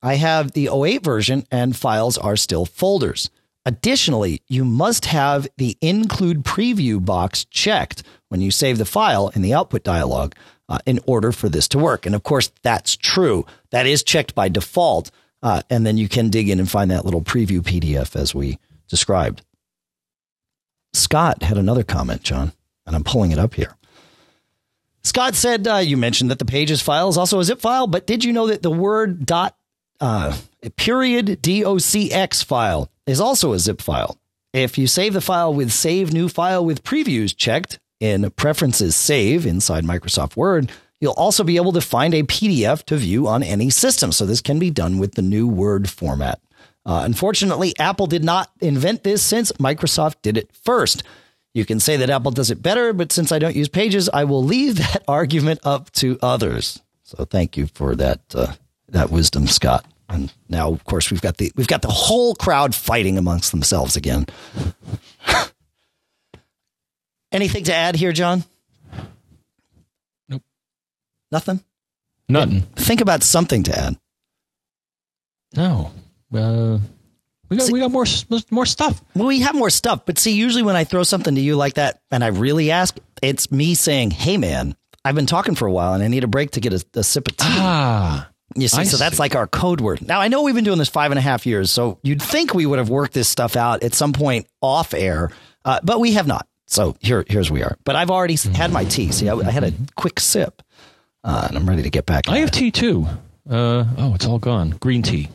I 0.01 0.15
have 0.15 0.53
the 0.53 0.69
08 0.71 1.03
version 1.03 1.45
and 1.51 1.75
files 1.75 2.17
are 2.17 2.37
still 2.37 2.65
folders. 2.65 3.29
Additionally, 3.65 4.41
you 4.47 4.63
must 4.63 5.05
have 5.05 5.47
the 5.57 5.77
include 5.81 6.43
preview 6.43 7.03
box 7.03 7.45
checked 7.45 8.03
when 8.29 8.39
you 8.39 8.51
save 8.51 8.77
the 8.77 8.85
file 8.85 9.29
in 9.29 9.41
the 9.41 9.53
output 9.53 9.83
dialog 9.83 10.33
uh, 10.69 10.79
in 10.85 10.99
order 11.05 11.31
for 11.31 11.49
this 11.49 11.67
to 11.67 11.79
work. 11.79 12.05
And 12.05 12.15
of 12.15 12.23
course, 12.23 12.51
that's 12.61 12.95
true. 12.95 13.45
That 13.71 13.85
is 13.85 14.03
checked 14.03 14.33
by 14.35 14.47
default. 14.47 15.11
Uh, 15.41 15.61
and 15.69 15.85
then 15.85 15.97
you 15.97 16.09
can 16.09 16.29
dig 16.29 16.49
in 16.49 16.59
and 16.59 16.69
find 16.69 16.91
that 16.91 17.05
little 17.05 17.21
preview 17.21 17.61
PDF 17.61 18.15
as 18.15 18.35
we 18.35 18.57
described. 18.87 19.41
Scott 20.93 21.43
had 21.43 21.57
another 21.57 21.83
comment, 21.83 22.23
John, 22.23 22.51
and 22.85 22.95
I'm 22.95 23.03
pulling 23.03 23.31
it 23.31 23.39
up 23.39 23.53
here. 23.53 23.75
Scott 25.03 25.35
said, 25.35 25.67
uh, 25.67 25.77
You 25.77 25.97
mentioned 25.97 26.29
that 26.31 26.39
the 26.39 26.45
pages 26.45 26.81
file 26.81 27.09
is 27.09 27.17
also 27.17 27.39
a 27.39 27.43
zip 27.43 27.61
file, 27.61 27.87
but 27.87 28.05
did 28.05 28.23
you 28.23 28.33
know 28.33 28.47
that 28.47 28.61
the 28.61 28.71
word 28.71 29.25
dot 29.25 29.55
uh, 29.99 30.35
period 30.75 31.41
docx 31.41 32.43
file 32.43 32.91
is 33.05 33.21
also 33.21 33.53
a 33.53 33.59
zip 33.59 33.81
file? 33.81 34.17
If 34.51 34.77
you 34.77 34.87
save 34.87 35.13
the 35.13 35.21
file 35.21 35.53
with 35.53 35.71
save 35.71 36.11
new 36.11 36.27
file 36.27 36.65
with 36.65 36.83
previews 36.83 37.35
checked 37.35 37.79
in 37.99 38.29
preferences 38.31 38.95
save 38.95 39.45
inside 39.45 39.83
Microsoft 39.83 40.35
Word, 40.35 40.71
you'll 40.99 41.13
also 41.13 41.43
be 41.43 41.57
able 41.57 41.71
to 41.73 41.81
find 41.81 42.13
a 42.13 42.23
PDF 42.23 42.83
to 42.85 42.97
view 42.97 43.27
on 43.27 43.43
any 43.43 43.69
system. 43.69 44.11
So 44.11 44.25
this 44.25 44.41
can 44.41 44.59
be 44.59 44.69
done 44.69 44.97
with 44.97 45.15
the 45.15 45.21
new 45.21 45.47
Word 45.47 45.89
format. 45.89 46.39
Uh, 46.85 47.01
unfortunately, 47.05 47.73
Apple 47.77 48.07
did 48.07 48.23
not 48.23 48.49
invent 48.61 49.03
this 49.03 49.21
since 49.21 49.51
Microsoft 49.53 50.15
did 50.21 50.37
it 50.37 50.49
first. 50.63 51.03
You 51.53 51.65
can 51.65 51.79
say 51.79 51.97
that 51.97 52.09
Apple 52.09 52.31
does 52.31 52.51
it 52.51 52.61
better, 52.61 52.93
but 52.93 53.11
since 53.11 53.31
I 53.31 53.39
don't 53.39 53.55
use 53.55 53.69
Pages, 53.69 54.09
I 54.09 54.23
will 54.23 54.43
leave 54.43 54.77
that 54.79 55.03
argument 55.07 55.59
up 55.63 55.91
to 55.93 56.17
others. 56.21 56.81
So 57.03 57.25
thank 57.25 57.57
you 57.57 57.67
for 57.67 57.95
that 57.95 58.21
uh, 58.33 58.53
that 58.89 59.09
wisdom, 59.09 59.47
Scott. 59.47 59.85
And 60.07 60.33
now, 60.47 60.71
of 60.71 60.83
course, 60.85 61.11
we've 61.11 61.21
got 61.21 61.37
the 61.37 61.51
we've 61.55 61.67
got 61.67 61.81
the 61.81 61.89
whole 61.89 62.35
crowd 62.35 62.73
fighting 62.73 63.17
amongst 63.17 63.51
themselves 63.51 63.95
again. 63.95 64.25
Anything 67.31 67.65
to 67.65 67.73
add 67.73 67.95
here, 67.95 68.11
John? 68.11 68.43
Nothing. 71.31 71.63
Nothing. 72.27 72.61
Think 72.75 73.01
about 73.01 73.23
something 73.23 73.63
to 73.63 73.77
add. 73.77 73.97
No. 75.55 75.91
Uh, 76.33 76.77
we 77.49 77.57
got 77.57 77.65
See- 77.67 77.73
we 77.73 77.79
got 77.79 77.91
more 77.91 78.05
more 78.51 78.65
stuff. 78.65 79.01
Well, 79.15 79.27
we 79.27 79.39
have 79.39 79.55
more 79.55 79.69
stuff, 79.71 80.01
but 80.05 80.19
see, 80.19 80.31
usually 80.31 80.63
when 80.63 80.75
I 80.75 80.83
throw 80.83 81.03
something 81.03 81.33
to 81.35 81.41
you 81.41 81.55
like 81.55 81.75
that 81.75 82.01
and 82.11 82.23
I 82.23 82.27
really 82.27 82.69
ask, 82.71 82.95
it's 83.23 83.51
me 83.51 83.73
saying, 83.73 84.11
"Hey, 84.11 84.37
man, 84.37 84.75
I've 85.03 85.15
been 85.15 85.25
talking 85.25 85.55
for 85.55 85.65
a 85.67 85.71
while 85.71 85.93
and 85.93 86.03
I 86.03 86.07
need 86.07 86.23
a 86.23 86.27
break 86.27 86.51
to 86.51 86.59
get 86.59 86.73
a, 86.73 86.85
a 86.93 87.03
sip 87.03 87.27
of 87.27 87.37
tea." 87.37 87.45
Ah. 87.49 88.29
you 88.55 88.67
see, 88.67 88.81
I 88.81 88.83
so 88.83 88.97
that's 88.97 89.17
see. 89.17 89.21
like 89.21 89.35
our 89.35 89.47
code 89.47 89.81
word. 89.81 90.03
Now, 90.07 90.21
I 90.21 90.27
know 90.27 90.43
we've 90.43 90.53
been 90.55 90.63
doing 90.63 90.77
this 90.77 90.89
five 90.89 91.11
and 91.11 91.17
a 91.17 91.21
half 91.21 91.47
years, 91.47 91.71
so 91.71 91.97
you'd 92.03 92.21
think 92.21 92.53
we 92.53 92.67
would 92.67 92.77
have 92.77 92.89
worked 92.89 93.13
this 93.13 93.27
stuff 93.27 93.55
out 93.55 93.81
at 93.83 93.95
some 93.95 94.13
point 94.13 94.45
off 94.61 94.93
air, 94.93 95.31
uh, 95.65 95.79
but 95.83 95.99
we 95.99 96.13
have 96.13 96.27
not. 96.27 96.47
So 96.67 96.95
here, 96.99 97.25
here's 97.27 97.49
we 97.49 97.63
are. 97.63 97.77
But 97.83 97.95
I've 97.95 98.11
already 98.11 98.35
had 98.35 98.71
my 98.71 98.83
tea. 98.85 99.11
See, 99.11 99.27
I, 99.27 99.33
I 99.35 99.49
had 99.49 99.63
a 99.63 99.73
quick 99.95 100.19
sip, 100.19 100.61
uh, 101.23 101.45
and 101.47 101.57
I'm 101.57 101.67
ready 101.67 101.83
to 101.83 101.89
get 101.89 102.05
back. 102.05 102.27
I 102.27 102.39
have 102.39 102.49
it. 102.49 102.53
tea 102.53 102.71
too. 102.71 103.07
Uh, 103.49 103.85
oh, 103.97 104.13
it's 104.15 104.25
all 104.25 104.39
gone. 104.39 104.71
Green 104.79 105.01
tea 105.01 105.29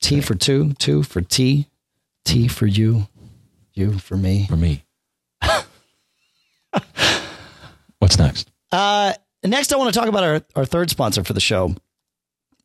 tea 0.00 0.20
for 0.20 0.34
two, 0.34 0.72
two 0.74 1.02
for 1.02 1.20
tea, 1.20 1.68
tea 2.24 2.48
for 2.48 2.66
you, 2.66 3.06
you 3.74 3.98
for 3.98 4.16
me. 4.16 4.46
for 4.48 4.56
me. 4.56 4.84
What's 7.98 8.18
next? 8.18 8.50
Uh, 8.72 9.12
next, 9.44 9.72
I 9.72 9.76
want 9.76 9.92
to 9.92 9.98
talk 9.98 10.08
about 10.08 10.24
our, 10.24 10.42
our 10.56 10.64
third 10.64 10.90
sponsor 10.90 11.22
for 11.22 11.32
the 11.32 11.40
show, 11.40 11.74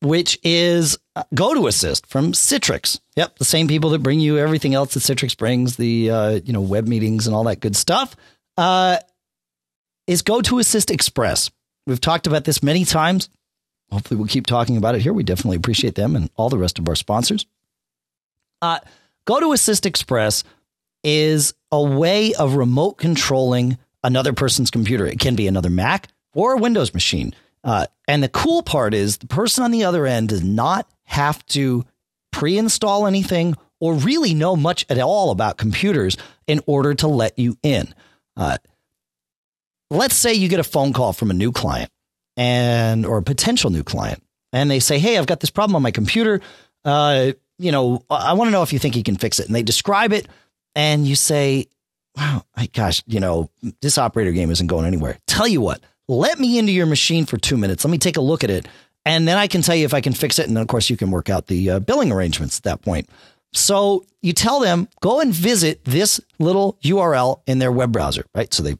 which 0.01 0.39
is 0.43 0.97
uh, 1.15 1.23
GoToAssist 1.33 2.05
from 2.07 2.31
Citrix. 2.31 2.99
Yep, 3.15 3.37
the 3.37 3.45
same 3.45 3.67
people 3.67 3.91
that 3.91 3.99
bring 3.99 4.19
you 4.19 4.37
everything 4.37 4.73
else 4.73 4.93
that 4.93 5.01
Citrix 5.01 5.37
brings, 5.37 5.75
the 5.77 6.09
uh, 6.09 6.39
you 6.43 6.53
know 6.53 6.61
web 6.61 6.87
meetings 6.87 7.27
and 7.27 7.35
all 7.35 7.43
that 7.45 7.59
good 7.59 7.75
stuff. 7.75 8.15
Uh, 8.57 8.97
is 10.07 10.23
GoToAssist 10.23 10.91
Express. 10.91 11.51
We've 11.85 12.01
talked 12.01 12.27
about 12.27 12.45
this 12.45 12.63
many 12.63 12.85
times. 12.85 13.29
Hopefully, 13.91 14.17
we'll 14.17 14.27
keep 14.27 14.47
talking 14.47 14.77
about 14.77 14.95
it 14.95 15.01
here. 15.01 15.13
We 15.13 15.23
definitely 15.23 15.57
appreciate 15.57 15.95
them 15.95 16.15
and 16.15 16.29
all 16.35 16.49
the 16.49 16.57
rest 16.57 16.79
of 16.79 16.89
our 16.89 16.95
sponsors. 16.95 17.45
Uh, 18.61 18.79
GoToAssist 19.27 19.85
Express 19.85 20.43
is 21.03 21.53
a 21.71 21.81
way 21.81 22.33
of 22.33 22.55
remote 22.55 22.93
controlling 22.93 23.77
another 24.03 24.33
person's 24.33 24.71
computer. 24.71 25.05
It 25.05 25.19
can 25.19 25.35
be 25.35 25.47
another 25.47 25.69
Mac 25.69 26.07
or 26.33 26.53
a 26.53 26.57
Windows 26.57 26.93
machine. 26.93 27.33
Uh, 27.63 27.87
and 28.07 28.23
the 28.23 28.29
cool 28.29 28.63
part 28.63 28.93
is 28.93 29.17
the 29.17 29.27
person 29.27 29.63
on 29.63 29.71
the 29.71 29.83
other 29.83 30.05
end 30.05 30.29
does 30.29 30.43
not 30.43 30.89
have 31.03 31.45
to 31.47 31.85
pre 32.31 32.57
install 32.57 33.07
anything 33.07 33.55
or 33.79 33.93
really 33.95 34.33
know 34.33 34.55
much 34.55 34.85
at 34.89 34.99
all 34.99 35.31
about 35.31 35.57
computers 35.57 36.17
in 36.47 36.61
order 36.65 36.93
to 36.93 37.07
let 37.07 37.37
you 37.37 37.57
in. 37.63 37.93
Uh, 38.37 38.57
let's 39.89 40.15
say 40.15 40.33
you 40.33 40.47
get 40.47 40.59
a 40.59 40.63
phone 40.63 40.93
call 40.93 41.13
from 41.13 41.29
a 41.29 41.33
new 41.33 41.51
client 41.51 41.89
and 42.37 43.05
or 43.05 43.17
a 43.17 43.23
potential 43.23 43.69
new 43.69 43.83
client 43.83 44.21
and 44.51 44.69
they 44.69 44.79
say 44.79 44.99
hey 44.99 45.17
i've 45.17 45.27
got 45.27 45.39
this 45.39 45.49
problem 45.49 45.75
on 45.75 45.81
my 45.81 45.91
computer. 45.91 46.41
Uh, 46.83 47.31
you 47.57 47.71
know 47.71 48.03
i 48.09 48.33
want 48.33 48.47
to 48.47 48.51
know 48.51 48.61
if 48.61 48.71
you 48.73 48.79
think 48.79 48.95
you 48.95 49.03
can 49.03 49.15
fix 49.15 49.39
it. 49.39 49.47
And 49.47 49.55
they 49.55 49.63
describe 49.63 50.13
it 50.13 50.27
and 50.75 51.07
you 51.07 51.15
say 51.15 51.67
wow 52.17 52.43
I, 52.55 52.67
gosh 52.67 53.03
you 53.07 53.19
know 53.19 53.49
this 53.81 53.97
operator 53.97 54.31
game 54.31 54.51
isn't 54.51 54.67
going 54.67 54.85
anywhere. 54.85 55.17
Tell 55.27 55.47
you 55.47 55.61
what 55.61 55.81
let 56.07 56.39
me 56.39 56.59
into 56.59 56.71
your 56.71 56.85
machine 56.85 57.25
for 57.25 57.37
two 57.37 57.57
minutes. 57.57 57.83
Let 57.83 57.91
me 57.91 57.97
take 57.97 58.17
a 58.17 58.21
look 58.21 58.43
at 58.43 58.49
it 58.49 58.67
and 59.05 59.27
then 59.27 59.37
i 59.37 59.47
can 59.47 59.61
tell 59.61 59.75
you 59.75 59.85
if 59.85 59.93
i 59.93 60.01
can 60.01 60.13
fix 60.13 60.39
it 60.39 60.47
and 60.47 60.55
then 60.55 60.61
of 60.61 60.67
course 60.67 60.89
you 60.89 60.97
can 60.97 61.11
work 61.11 61.29
out 61.29 61.47
the 61.47 61.71
uh, 61.71 61.79
billing 61.79 62.11
arrangements 62.11 62.59
at 62.59 62.63
that 62.63 62.81
point. 62.81 63.09
So 63.53 64.05
you 64.21 64.33
tell 64.33 64.59
them 64.59 64.89
go 64.99 65.21
and 65.21 65.33
visit 65.33 65.85
this 65.85 66.19
little 66.39 66.77
url 66.83 67.41
in 67.47 67.59
their 67.59 67.71
web 67.71 67.91
browser 67.91 68.25
right? 68.35 68.53
So 68.53 68.63
they 68.63 68.75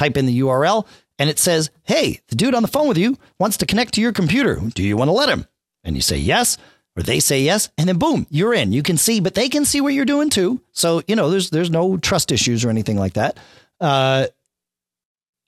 type 0.00 0.16
in 0.16 0.24
the 0.24 0.40
URL 0.40 0.86
and 1.18 1.28
it 1.28 1.38
says, 1.38 1.70
Hey, 1.84 2.20
the 2.28 2.34
dude 2.34 2.54
on 2.54 2.62
the 2.62 2.68
phone 2.68 2.88
with 2.88 2.96
you 2.96 3.18
wants 3.38 3.58
to 3.58 3.66
connect 3.66 3.94
to 3.94 4.00
your 4.00 4.12
computer. 4.12 4.58
Do 4.74 4.82
you 4.82 4.96
want 4.96 5.08
to 5.08 5.12
let 5.12 5.28
him? 5.28 5.46
And 5.84 5.94
you 5.94 6.00
say 6.00 6.16
yes, 6.16 6.56
or 6.96 7.02
they 7.02 7.20
say 7.20 7.42
yes, 7.42 7.68
and 7.76 7.86
then 7.86 7.98
boom, 7.98 8.26
you're 8.30 8.54
in. 8.54 8.72
You 8.72 8.82
can 8.82 8.96
see, 8.96 9.20
but 9.20 9.34
they 9.34 9.50
can 9.50 9.66
see 9.66 9.82
what 9.82 9.92
you're 9.92 10.06
doing 10.06 10.30
too. 10.30 10.62
So, 10.72 11.02
you 11.06 11.16
know, 11.16 11.28
there's 11.28 11.50
there's 11.50 11.70
no 11.70 11.98
trust 11.98 12.32
issues 12.32 12.64
or 12.64 12.70
anything 12.70 12.96
like 12.96 13.12
that. 13.14 13.38
Uh, 13.78 14.28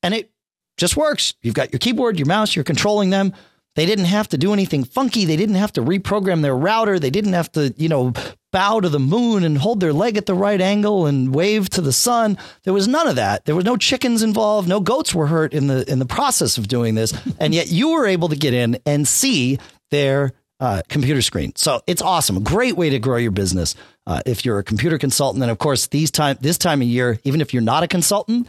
and 0.02 0.14
it 0.14 0.30
just 0.76 0.96
works. 0.96 1.34
You've 1.40 1.54
got 1.54 1.72
your 1.72 1.78
keyboard, 1.78 2.18
your 2.18 2.26
mouse, 2.26 2.54
you're 2.54 2.64
controlling 2.64 3.08
them. 3.08 3.32
They 3.74 3.86
didn't 3.86 4.04
have 4.06 4.28
to 4.28 4.38
do 4.38 4.52
anything 4.52 4.84
funky. 4.84 5.24
They 5.24 5.36
didn't 5.36 5.54
have 5.54 5.72
to 5.74 5.82
reprogram 5.82 6.42
their 6.42 6.56
router. 6.56 6.98
They 6.98 7.10
didn't 7.10 7.32
have 7.32 7.50
to, 7.52 7.74
you 7.76 7.88
know, 7.88 8.12
bow 8.52 8.80
to 8.80 8.88
the 8.88 8.98
moon 8.98 9.44
and 9.44 9.56
hold 9.56 9.80
their 9.80 9.94
leg 9.94 10.18
at 10.18 10.26
the 10.26 10.34
right 10.34 10.60
angle 10.60 11.06
and 11.06 11.34
wave 11.34 11.70
to 11.70 11.80
the 11.80 11.92
sun. 11.92 12.36
There 12.64 12.74
was 12.74 12.86
none 12.86 13.08
of 13.08 13.16
that. 13.16 13.46
There 13.46 13.56
was 13.56 13.64
no 13.64 13.78
chickens 13.78 14.22
involved. 14.22 14.68
No 14.68 14.80
goats 14.80 15.14
were 15.14 15.26
hurt 15.26 15.54
in 15.54 15.68
the 15.68 15.90
in 15.90 15.98
the 15.98 16.06
process 16.06 16.58
of 16.58 16.68
doing 16.68 16.94
this. 16.94 17.14
And 17.40 17.54
yet 17.54 17.72
you 17.72 17.92
were 17.92 18.06
able 18.06 18.28
to 18.28 18.36
get 18.36 18.52
in 18.52 18.78
and 18.84 19.08
see 19.08 19.58
their 19.90 20.32
uh, 20.60 20.82
computer 20.88 21.22
screen. 21.22 21.52
So 21.56 21.80
it's 21.86 22.02
awesome. 22.02 22.42
Great 22.44 22.76
way 22.76 22.90
to 22.90 22.98
grow 22.98 23.16
your 23.16 23.32
business 23.32 23.74
uh, 24.06 24.20
if 24.26 24.44
you're 24.44 24.58
a 24.58 24.64
computer 24.64 24.98
consultant. 24.98 25.42
And 25.42 25.50
of 25.50 25.58
course, 25.58 25.86
these 25.86 26.10
time 26.10 26.36
this 26.40 26.58
time 26.58 26.82
of 26.82 26.88
year, 26.88 27.18
even 27.24 27.40
if 27.40 27.54
you're 27.54 27.62
not 27.62 27.82
a 27.82 27.88
consultant, 27.88 28.48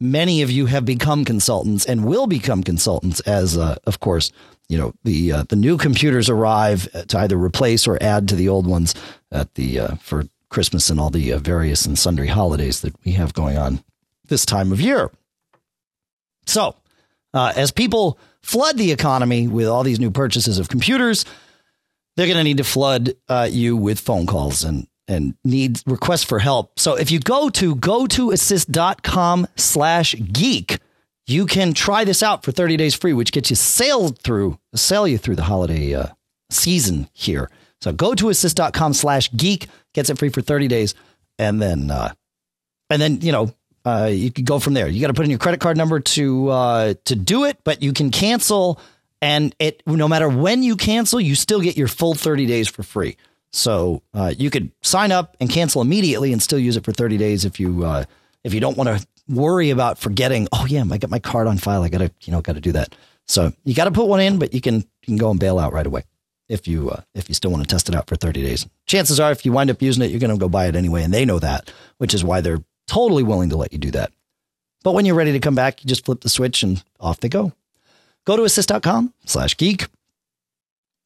many 0.00 0.42
of 0.42 0.50
you 0.50 0.66
have 0.66 0.84
become 0.84 1.24
consultants 1.24 1.84
and 1.84 2.04
will 2.04 2.26
become 2.26 2.62
consultants 2.62 3.20
as, 3.20 3.56
uh, 3.56 3.76
of 3.84 4.00
course, 4.00 4.32
you 4.68 4.78
know 4.78 4.92
the 5.04 5.32
uh, 5.32 5.44
the 5.48 5.56
new 5.56 5.76
computers 5.76 6.28
arrive 6.28 6.88
to 7.08 7.18
either 7.18 7.36
replace 7.36 7.86
or 7.86 8.02
add 8.02 8.28
to 8.28 8.34
the 8.34 8.48
old 8.48 8.66
ones 8.66 8.94
at 9.30 9.54
the 9.54 9.80
uh, 9.80 9.94
for 9.96 10.24
Christmas 10.48 10.90
and 10.90 11.00
all 11.00 11.10
the 11.10 11.32
uh, 11.32 11.38
various 11.38 11.84
and 11.84 11.98
sundry 11.98 12.28
holidays 12.28 12.80
that 12.80 12.94
we 13.04 13.12
have 13.12 13.34
going 13.34 13.58
on 13.58 13.82
this 14.28 14.46
time 14.46 14.72
of 14.72 14.80
year. 14.80 15.10
So, 16.46 16.76
uh, 17.32 17.52
as 17.56 17.70
people 17.70 18.18
flood 18.42 18.76
the 18.76 18.92
economy 18.92 19.48
with 19.48 19.66
all 19.66 19.82
these 19.82 20.00
new 20.00 20.10
purchases 20.10 20.58
of 20.58 20.68
computers, 20.68 21.24
they're 22.16 22.26
going 22.26 22.38
to 22.38 22.44
need 22.44 22.58
to 22.58 22.64
flood 22.64 23.14
uh, 23.28 23.48
you 23.50 23.76
with 23.76 23.98
phone 24.00 24.26
calls 24.26 24.64
and 24.64 24.86
and 25.06 25.34
need 25.44 25.82
requests 25.86 26.24
for 26.24 26.38
help. 26.38 26.78
So 26.80 26.94
if 26.94 27.10
you 27.10 27.20
go 27.20 27.50
to 27.50 27.76
gotoassist.com 27.76 29.46
slash 29.56 30.14
geek, 30.32 30.78
you 31.26 31.46
can 31.46 31.72
try 31.72 32.04
this 32.04 32.22
out 32.22 32.44
for 32.44 32.52
30 32.52 32.76
days 32.76 32.94
free, 32.94 33.12
which 33.12 33.32
gets 33.32 33.50
you 33.50 33.56
sailed 33.56 34.18
through, 34.18 34.58
sail 34.74 35.08
you 35.08 35.18
through 35.18 35.36
the 35.36 35.44
holiday 35.44 35.94
uh, 35.94 36.08
season 36.50 37.08
here. 37.12 37.50
So 37.80 37.92
go 37.92 38.14
to 38.14 38.28
assist.com 38.28 38.94
slash 38.94 39.30
geek, 39.34 39.68
gets 39.94 40.10
it 40.10 40.18
free 40.18 40.28
for 40.28 40.42
30 40.42 40.68
days. 40.68 40.94
And 41.38 41.60
then, 41.60 41.90
uh, 41.90 42.12
and 42.90 43.00
then, 43.00 43.20
you 43.20 43.32
know, 43.32 43.54
uh, 43.84 44.10
you 44.12 44.30
can 44.30 44.44
go 44.44 44.58
from 44.58 44.74
there. 44.74 44.88
You 44.88 45.00
got 45.00 45.08
to 45.08 45.14
put 45.14 45.24
in 45.24 45.30
your 45.30 45.38
credit 45.38 45.60
card 45.60 45.76
number 45.76 46.00
to, 46.00 46.48
uh, 46.48 46.94
to 47.06 47.16
do 47.16 47.44
it, 47.44 47.58
but 47.64 47.82
you 47.82 47.92
can 47.92 48.10
cancel 48.10 48.80
and 49.20 49.54
it, 49.58 49.82
no 49.86 50.06
matter 50.06 50.28
when 50.28 50.62
you 50.62 50.76
cancel, 50.76 51.18
you 51.18 51.34
still 51.34 51.60
get 51.60 51.78
your 51.78 51.88
full 51.88 52.14
30 52.14 52.44
days 52.44 52.68
for 52.68 52.82
free. 52.82 53.16
So, 53.52 54.02
uh, 54.12 54.34
you 54.36 54.50
could 54.50 54.70
sign 54.82 55.12
up 55.12 55.36
and 55.40 55.48
cancel 55.48 55.80
immediately 55.80 56.32
and 56.32 56.42
still 56.42 56.58
use 56.58 56.76
it 56.76 56.84
for 56.84 56.92
30 56.92 57.16
days 57.16 57.44
if 57.46 57.58
you, 57.58 57.84
uh, 57.84 58.04
if 58.42 58.52
you 58.52 58.60
don't 58.60 58.76
want 58.76 58.88
to 58.88 59.06
worry 59.28 59.70
about 59.70 59.98
forgetting, 59.98 60.48
oh 60.52 60.66
yeah, 60.68 60.84
I 60.90 60.98
got 60.98 61.10
my 61.10 61.18
card 61.18 61.46
on 61.46 61.58
file. 61.58 61.82
I 61.82 61.88
gotta, 61.88 62.10
you 62.22 62.32
know, 62.32 62.40
gotta 62.40 62.60
do 62.60 62.72
that. 62.72 62.94
So 63.26 63.52
you 63.64 63.74
got 63.74 63.84
to 63.84 63.90
put 63.90 64.06
one 64.06 64.20
in, 64.20 64.38
but 64.38 64.52
you 64.52 64.60
can, 64.60 64.76
you 64.76 65.06
can 65.06 65.16
go 65.16 65.30
and 65.30 65.40
bail 65.40 65.58
out 65.58 65.72
right 65.72 65.86
away. 65.86 66.04
if 66.48 66.68
you 66.68 66.90
uh, 66.90 67.00
if 67.14 67.28
you 67.28 67.34
still 67.34 67.50
want 67.50 67.62
to 67.62 67.68
test 67.68 67.88
it 67.88 67.94
out 67.94 68.06
for 68.06 68.16
30 68.16 68.42
days. 68.42 68.66
Chances 68.86 69.18
are, 69.18 69.32
if 69.32 69.46
you 69.46 69.52
wind 69.52 69.70
up 69.70 69.80
using 69.80 70.02
it, 70.02 70.10
you're 70.10 70.20
to 70.20 70.36
go 70.36 70.48
buy 70.48 70.66
it 70.66 70.76
anyway, 70.76 71.02
and 71.02 71.12
they 71.12 71.24
know 71.24 71.38
that, 71.38 71.72
which 71.98 72.12
is 72.12 72.22
why 72.22 72.40
they're 72.40 72.62
totally 72.86 73.22
willing 73.22 73.48
to 73.50 73.56
let 73.56 73.72
you 73.72 73.78
do 73.78 73.90
that. 73.92 74.12
But 74.82 74.92
when 74.92 75.06
you're 75.06 75.14
ready 75.14 75.32
to 75.32 75.40
come 75.40 75.54
back, 75.54 75.82
you 75.82 75.88
just 75.88 76.04
flip 76.04 76.20
the 76.20 76.28
switch 76.28 76.62
and 76.62 76.82
off 77.00 77.20
they 77.20 77.30
go. 77.30 77.52
Go 78.26 78.36
to 78.36 78.44
assist.com 78.44 79.14
slash 79.24 79.56
geek. 79.56 79.86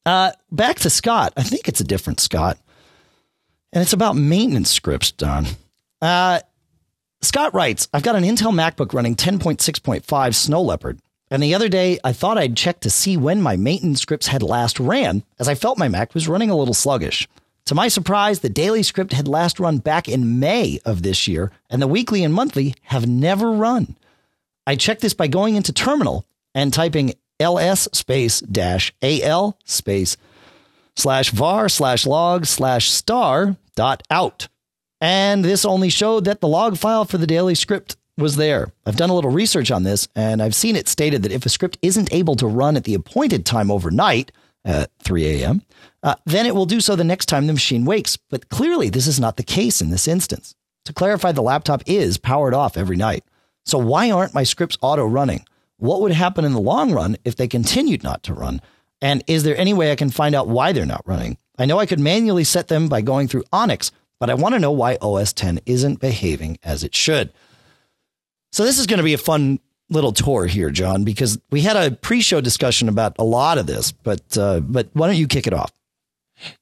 Uh, 0.05 0.31
back 0.51 0.79
to 0.79 0.89
Scott. 0.89 1.33
I 1.37 1.43
think 1.43 1.67
it's 1.69 1.79
a 1.79 1.85
different 1.85 2.19
Scott. 2.19 2.57
And 3.71 3.81
it's 3.81 3.93
about 3.93 4.15
maintenance 4.15 4.71
scripts, 4.71 5.11
Don. 5.11 5.45
Uh, 6.01 6.39
Scott 7.21 7.53
writes, 7.53 7.89
I've 7.93 8.03
got 8.03 8.15
an 8.15 8.23
Intel 8.23 8.53
MacBook 8.53 8.93
running 8.93 9.15
10.6.5 9.15 10.35
Snow 10.35 10.61
Leopard. 10.61 10.99
And 11.29 11.43
the 11.43 11.53
other 11.53 11.67
day, 11.67 11.99
I 12.03 12.13
thought 12.13 12.37
I'd 12.37 12.55
check 12.55 12.79
to 12.79 12.89
see 12.89 13.17
when 13.17 13.41
my 13.41 13.55
maintenance 13.57 14.01
scripts 14.01 14.27
had 14.27 14.41
last 14.41 14.79
ran, 14.79 15.23
as 15.37 15.47
I 15.47 15.53
felt 15.53 15.77
my 15.77 15.89
Mac 15.89 16.13
was 16.13 16.29
running 16.29 16.49
a 16.49 16.55
little 16.55 16.73
sluggish. 16.73 17.27
To 17.65 17.75
my 17.75 17.87
surprise, 17.87 18.39
the 18.39 18.49
daily 18.49 18.81
script 18.83 19.13
had 19.13 19.27
last 19.27 19.59
run 19.59 19.77
back 19.77 20.07
in 20.07 20.39
May 20.39 20.79
of 20.85 21.03
this 21.03 21.27
year, 21.27 21.51
and 21.69 21.81
the 21.81 21.87
weekly 21.87 22.23
and 22.23 22.33
monthly 22.33 22.73
have 22.83 23.05
never 23.05 23.51
run. 23.51 23.95
I 24.65 24.75
checked 24.75 25.01
this 25.01 25.13
by 25.13 25.27
going 25.27 25.55
into 25.55 25.73
Terminal 25.73 26.25
and 26.55 26.73
typing 26.73 27.13
ls 27.39 27.87
space 27.93 28.39
dash 28.39 28.93
al 29.01 29.57
space 29.65 30.17
slash 30.95 31.31
var 31.31 31.69
slash 31.69 32.05
log 32.07 32.45
slash 32.45 32.89
star 32.89 33.55
dot 33.75 34.03
out. 34.09 34.47
And 35.01 35.45
this 35.45 35.65
only 35.65 35.89
showed 35.89 36.25
that 36.25 36.41
the 36.41 36.47
log 36.47 36.77
file 36.77 37.05
for 37.05 37.17
the 37.17 37.27
daily 37.27 37.55
script 37.55 37.95
was 38.17 38.35
there. 38.35 38.71
I've 38.85 38.97
done 38.97 39.09
a 39.09 39.15
little 39.15 39.31
research 39.31 39.71
on 39.71 39.83
this, 39.83 40.07
and 40.15 40.41
I've 40.41 40.55
seen 40.55 40.75
it 40.75 40.87
stated 40.89 41.23
that 41.23 41.31
if 41.31 41.45
a 41.45 41.49
script 41.49 41.77
isn't 41.81 42.13
able 42.13 42.35
to 42.35 42.47
run 42.47 42.75
at 42.75 42.83
the 42.83 42.93
appointed 42.93 43.45
time 43.45 43.71
overnight 43.71 44.31
at 44.65 44.91
3 45.03 45.25
a.m., 45.25 45.61
uh, 46.03 46.15
then 46.25 46.45
it 46.45 46.53
will 46.53 46.65
do 46.65 46.81
so 46.81 46.95
the 46.95 47.03
next 47.03 47.27
time 47.27 47.47
the 47.47 47.53
machine 47.53 47.85
wakes. 47.85 48.17
But 48.17 48.49
clearly, 48.49 48.89
this 48.89 49.07
is 49.07 49.19
not 49.19 49.37
the 49.37 49.43
case 49.43 49.81
in 49.81 49.89
this 49.89 50.07
instance. 50.07 50.55
To 50.85 50.93
clarify, 50.93 51.31
the 51.31 51.41
laptop 51.41 51.83
is 51.85 52.17
powered 52.17 52.53
off 52.53 52.77
every 52.77 52.97
night. 52.97 53.23
So 53.65 53.77
why 53.77 54.11
aren't 54.11 54.33
my 54.33 54.43
scripts 54.43 54.77
auto 54.81 55.05
running? 55.05 55.45
What 55.77 56.01
would 56.01 56.11
happen 56.11 56.45
in 56.45 56.53
the 56.53 56.59
long 56.59 56.91
run 56.91 57.17
if 57.23 57.35
they 57.35 57.47
continued 57.47 58.03
not 58.03 58.23
to 58.23 58.33
run? 58.33 58.61
And 59.01 59.23
is 59.27 59.43
there 59.43 59.57
any 59.57 59.73
way 59.73 59.91
I 59.91 59.95
can 59.95 60.09
find 60.09 60.35
out 60.35 60.47
why 60.47 60.71
they're 60.71 60.85
not 60.85 61.07
running? 61.07 61.37
I 61.57 61.65
know 61.65 61.79
I 61.79 61.85
could 61.85 61.99
manually 61.99 62.43
set 62.43 62.67
them 62.67 62.89
by 62.89 63.01
going 63.01 63.27
through 63.27 63.43
Onyx, 63.51 63.91
but 64.19 64.29
I 64.29 64.33
want 64.33 64.53
to 64.55 64.59
know 64.59 64.71
why 64.71 64.97
OS 65.01 65.33
10 65.33 65.61
isn't 65.65 65.99
behaving 65.99 66.59
as 66.63 66.83
it 66.83 66.93
should. 66.93 67.31
So 68.51 68.63
this 68.63 68.79
is 68.79 68.87
going 68.87 68.97
to 68.97 69.03
be 69.03 69.13
a 69.13 69.17
fun 69.19 69.59
little 69.89 70.11
tour 70.11 70.45
here, 70.45 70.69
John, 70.69 71.03
because 71.03 71.39
we 71.51 71.61
had 71.61 71.75
a 71.75 71.95
pre-show 71.95 72.41
discussion 72.41 72.89
about 72.89 73.15
a 73.19 73.23
lot 73.23 73.57
of 73.57 73.67
this, 73.67 73.91
but 73.91 74.37
uh, 74.37 74.59
but 74.59 74.89
why 74.93 75.07
don't 75.07 75.17
you 75.17 75.27
kick 75.27 75.47
it 75.47 75.53
off? 75.53 75.71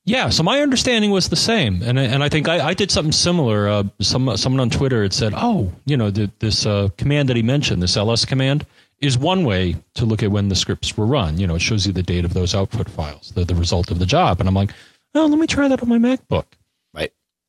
Yeah, 0.05 0.29
so 0.29 0.41
my 0.41 0.61
understanding 0.61 1.11
was 1.11 1.29
the 1.29 1.35
same, 1.35 1.83
and 1.83 1.99
I, 1.99 2.03
and 2.03 2.23
I 2.23 2.29
think 2.29 2.47
I, 2.47 2.69
I 2.69 2.73
did 2.73 2.89
something 2.89 3.11
similar. 3.11 3.67
Uh, 3.69 3.83
some 4.01 4.35
someone 4.35 4.59
on 4.59 4.69
Twitter 4.69 5.03
had 5.03 5.13
said, 5.13 5.33
"Oh, 5.35 5.71
you 5.85 5.95
know, 5.95 6.09
the, 6.09 6.31
this 6.39 6.65
uh, 6.65 6.89
command 6.97 7.29
that 7.29 7.35
he 7.35 7.43
mentioned, 7.43 7.83
this 7.83 7.95
ls 7.95 8.25
command, 8.25 8.65
is 9.01 9.17
one 9.17 9.43
way 9.43 9.75
to 9.95 10.05
look 10.05 10.23
at 10.23 10.31
when 10.31 10.49
the 10.49 10.55
scripts 10.55 10.97
were 10.97 11.05
run. 11.05 11.37
You 11.39 11.45
know, 11.45 11.55
it 11.55 11.61
shows 11.61 11.85
you 11.85 11.93
the 11.93 12.01
date 12.01 12.25
of 12.25 12.33
those 12.33 12.55
output 12.55 12.89
files, 12.89 13.31
the, 13.35 13.45
the 13.45 13.55
result 13.55 13.91
of 13.91 13.99
the 13.99 14.05
job." 14.05 14.39
And 14.39 14.49
I'm 14.49 14.55
like, 14.55 14.71
"Oh, 15.13 15.27
let 15.27 15.37
me 15.39 15.47
try 15.47 15.67
that 15.67 15.81
on 15.81 15.89
my 15.89 15.99
MacBook." 15.99 16.45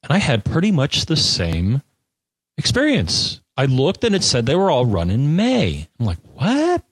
And 0.02 0.12
I 0.12 0.18
had 0.18 0.44
pretty 0.44 0.70
much 0.72 1.06
the 1.06 1.16
same 1.16 1.82
experience. 2.56 3.40
I 3.56 3.66
looked 3.66 4.04
and 4.04 4.14
it 4.14 4.22
said 4.22 4.46
they 4.46 4.54
were 4.54 4.70
all 4.70 4.86
run 4.86 5.10
in 5.10 5.34
May. 5.36 5.88
I'm 5.98 6.06
like, 6.06 6.18
what? 6.34 6.82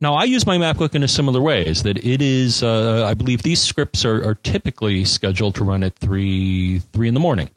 Now 0.00 0.14
I 0.14 0.24
use 0.24 0.46
my 0.46 0.56
MacBook 0.58 0.94
in 0.94 1.02
a 1.02 1.08
similar 1.08 1.40
way. 1.40 1.64
Is 1.66 1.82
that 1.84 1.98
it 2.04 2.22
is? 2.22 2.62
Uh, 2.62 3.04
I 3.06 3.14
believe 3.14 3.42
these 3.42 3.60
scripts 3.60 4.04
are, 4.04 4.24
are 4.28 4.34
typically 4.34 5.04
scheduled 5.04 5.54
to 5.56 5.64
run 5.64 5.82
at 5.84 5.94
three 5.96 6.80
three 6.92 7.06
in 7.08 7.14
the 7.14 7.20
morning, 7.20 7.50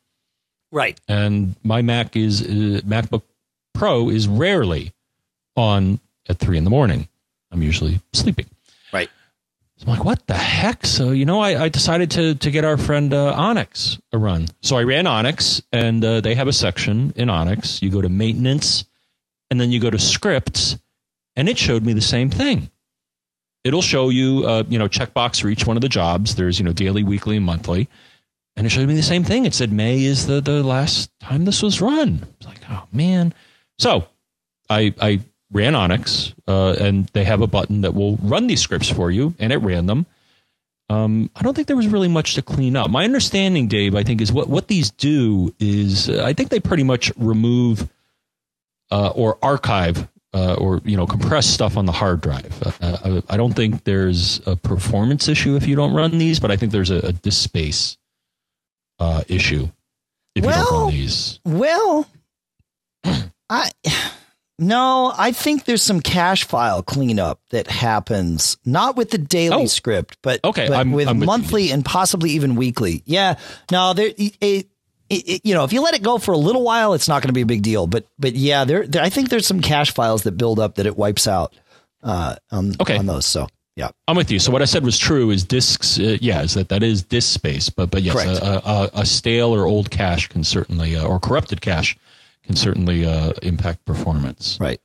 Right. 0.71 0.99
and 1.07 1.55
my 1.63 1.81
Mac 1.81 2.15
is 2.15 2.43
uh, 2.43 2.81
MacBook 2.85 3.23
Pro 3.73 4.09
is 4.09 4.27
rarely 4.27 4.93
on 5.55 5.99
at 6.29 6.37
three 6.37 6.57
in 6.57 6.63
the 6.65 6.69
morning. 6.69 7.07
I'm 7.51 7.63
usually 7.63 7.99
sleeping. 8.13 8.45
I'm 9.85 9.93
like, 9.93 10.03
what 10.03 10.25
the 10.25 10.33
heck? 10.33 10.83
So, 10.87 11.11
you 11.11 11.25
know, 11.25 11.39
I, 11.39 11.65
I 11.65 11.69
decided 11.69 12.09
to, 12.11 12.33
to 12.35 12.49
get 12.49 12.65
our 12.65 12.75
friend 12.75 13.13
uh, 13.13 13.33
Onyx 13.33 13.99
a 14.11 14.17
run. 14.17 14.47
So 14.63 14.77
I 14.77 14.83
ran 14.83 15.05
Onyx, 15.05 15.61
and 15.71 16.03
uh, 16.03 16.21
they 16.21 16.33
have 16.33 16.47
a 16.47 16.53
section 16.53 17.13
in 17.15 17.29
Onyx. 17.29 17.83
You 17.83 17.91
go 17.91 18.01
to 18.01 18.09
maintenance, 18.09 18.85
and 19.51 19.61
then 19.61 19.71
you 19.71 19.79
go 19.79 19.91
to 19.91 19.99
scripts, 19.99 20.77
and 21.35 21.47
it 21.47 21.59
showed 21.59 21.85
me 21.85 21.93
the 21.93 22.01
same 22.01 22.31
thing. 22.31 22.71
It'll 23.63 23.83
show 23.83 24.09
you, 24.09 24.43
uh, 24.47 24.63
you 24.67 24.79
know, 24.79 24.87
checkbox 24.87 25.39
for 25.39 25.49
each 25.49 25.67
one 25.67 25.77
of 25.77 25.81
the 25.81 25.89
jobs. 25.89 26.33
There's, 26.33 26.57
you 26.57 26.65
know, 26.65 26.73
daily, 26.73 27.03
weekly, 27.03 27.37
and 27.37 27.45
monthly. 27.45 27.87
And 28.55 28.65
it 28.65 28.71
showed 28.71 28.87
me 28.87 28.95
the 28.95 29.03
same 29.03 29.23
thing. 29.23 29.45
It 29.45 29.53
said 29.53 29.71
May 29.71 30.03
is 30.03 30.25
the, 30.25 30.41
the 30.41 30.63
last 30.63 31.11
time 31.19 31.45
this 31.45 31.61
was 31.61 31.79
run. 31.79 32.21
I 32.23 32.27
was 32.39 32.47
like, 32.47 32.61
oh, 32.71 32.87
man. 32.91 33.35
So 33.77 34.07
I, 34.67 34.95
I 34.99 35.19
ran 35.51 35.75
Onyx, 35.75 36.33
uh, 36.47 36.75
and 36.79 37.07
they 37.13 37.23
have 37.23 37.41
a 37.41 37.47
button 37.47 37.81
that 37.81 37.93
will 37.93 38.17
run 38.17 38.47
these 38.47 38.61
scripts 38.61 38.89
for 38.89 39.11
you, 39.11 39.33
and 39.39 39.53
it 39.53 39.57
ran 39.57 39.85
them. 39.85 40.05
Um, 40.89 41.31
I 41.35 41.41
don't 41.41 41.55
think 41.55 41.67
there 41.67 41.75
was 41.75 41.87
really 41.87 42.07
much 42.07 42.35
to 42.35 42.41
clean 42.41 42.75
up. 42.75 42.91
My 42.91 43.03
understanding, 43.05 43.67
Dave, 43.67 43.95
I 43.95 44.03
think, 44.03 44.21
is 44.21 44.31
what, 44.31 44.49
what 44.49 44.67
these 44.67 44.91
do 44.91 45.53
is 45.59 46.09
uh, 46.09 46.23
I 46.23 46.33
think 46.33 46.49
they 46.49 46.59
pretty 46.59 46.83
much 46.83 47.11
remove 47.17 47.89
uh, 48.91 49.09
or 49.09 49.39
archive 49.41 50.07
uh, 50.35 50.55
or 50.55 50.81
you 50.83 50.97
know 50.97 51.07
compress 51.07 51.47
stuff 51.47 51.77
on 51.77 51.85
the 51.85 51.91
hard 51.91 52.21
drive. 52.21 52.61
Uh, 52.81 53.21
I, 53.29 53.33
I 53.33 53.37
don't 53.37 53.53
think 53.53 53.83
there's 53.85 54.45
a 54.45 54.55
performance 54.55 55.27
issue 55.27 55.55
if 55.55 55.65
you 55.67 55.75
don't 55.75 55.93
run 55.93 56.17
these, 56.17 56.39
but 56.39 56.51
I 56.51 56.57
think 56.57 56.71
there's 56.71 56.91
a, 56.91 56.97
a 56.97 57.11
disk 57.13 57.41
space 57.41 57.97
uh, 58.99 59.23
issue 59.27 59.69
if 60.35 60.43
you 60.43 60.51
don't 60.51 60.71
run 60.71 60.91
these. 60.91 61.39
Well, 61.45 62.07
I 63.49 63.71
no, 64.57 65.13
I 65.17 65.31
think 65.31 65.65
there's 65.65 65.81
some 65.83 65.99
cache 66.01 66.43
file 66.45 66.81
cleanup 66.81 67.39
that 67.49 67.67
happens 67.67 68.57
not 68.65 68.95
with 68.95 69.11
the 69.11 69.17
daily 69.17 69.63
Oh. 69.63 69.65
script, 69.67 70.17
but 70.21 70.39
Okay, 70.43 70.67
but 70.67 70.77
I'm- 70.77 70.91
with 70.91 71.07
I'm 71.07 71.19
with 71.19 71.27
monthly 71.27 71.71
and 71.71 71.83
possibly 71.83 72.31
even 72.31 72.55
weekly. 72.55 73.03
Yeah, 73.05 73.35
no, 73.71 73.93
there. 73.93 74.11
It, 74.17 74.35
it, 74.41 74.67
it, 75.09 75.41
you 75.43 75.53
know, 75.53 75.65
if 75.65 75.73
you 75.73 75.81
let 75.81 75.93
it 75.93 76.01
go 76.01 76.17
for 76.17 76.31
a 76.33 76.37
little 76.37 76.63
while, 76.63 76.93
it's 76.93 77.07
not 77.07 77.21
going 77.21 77.27
to 77.29 77.33
be 77.33 77.41
a 77.41 77.45
big 77.45 77.61
deal. 77.61 77.85
But 77.85 78.07
but 78.17 78.33
yeah, 78.35 78.63
there, 78.65 78.87
there 78.87 79.03
I 79.03 79.09
think 79.09 79.29
there's 79.29 79.45
some 79.45 79.61
cache 79.61 79.91
files 79.91 80.23
that 80.23 80.31
build 80.37 80.59
up 80.59 80.75
that 80.75 80.85
it 80.85 80.97
wipes 80.97 81.27
out 81.27 81.53
uh, 82.01 82.35
on 82.51 82.73
Okay. 82.79 82.97
on 82.97 83.05
those. 83.05 83.25
So 83.25 83.47
yeah, 83.75 83.89
I'm 84.07 84.15
with 84.15 84.31
you. 84.31 84.39
So 84.39 84.51
what 84.51 84.61
I 84.61 84.65
said 84.65 84.83
was 84.85 84.97
true. 84.97 85.29
Is 85.31 85.43
disks? 85.43 85.99
Uh, 85.99 86.17
yeah, 86.21 86.41
is 86.41 86.53
that 86.55 86.69
that 86.69 86.81
is 86.81 87.03
disk 87.03 87.33
space? 87.33 87.69
But 87.69 87.91
but 87.91 88.01
yes, 88.03 88.15
a, 88.39 88.61
a, 88.65 88.89
a 89.01 89.05
stale 89.05 89.53
or 89.53 89.65
old 89.65 89.91
cache 89.91 90.27
can 90.29 90.43
certainly, 90.43 90.95
uh, 90.95 91.05
or 91.05 91.19
corrupted 91.19 91.61
cache 91.61 91.95
can 92.45 92.55
certainly 92.55 93.05
uh, 93.05 93.33
impact 93.43 93.85
performance. 93.85 94.57
right. 94.61 94.79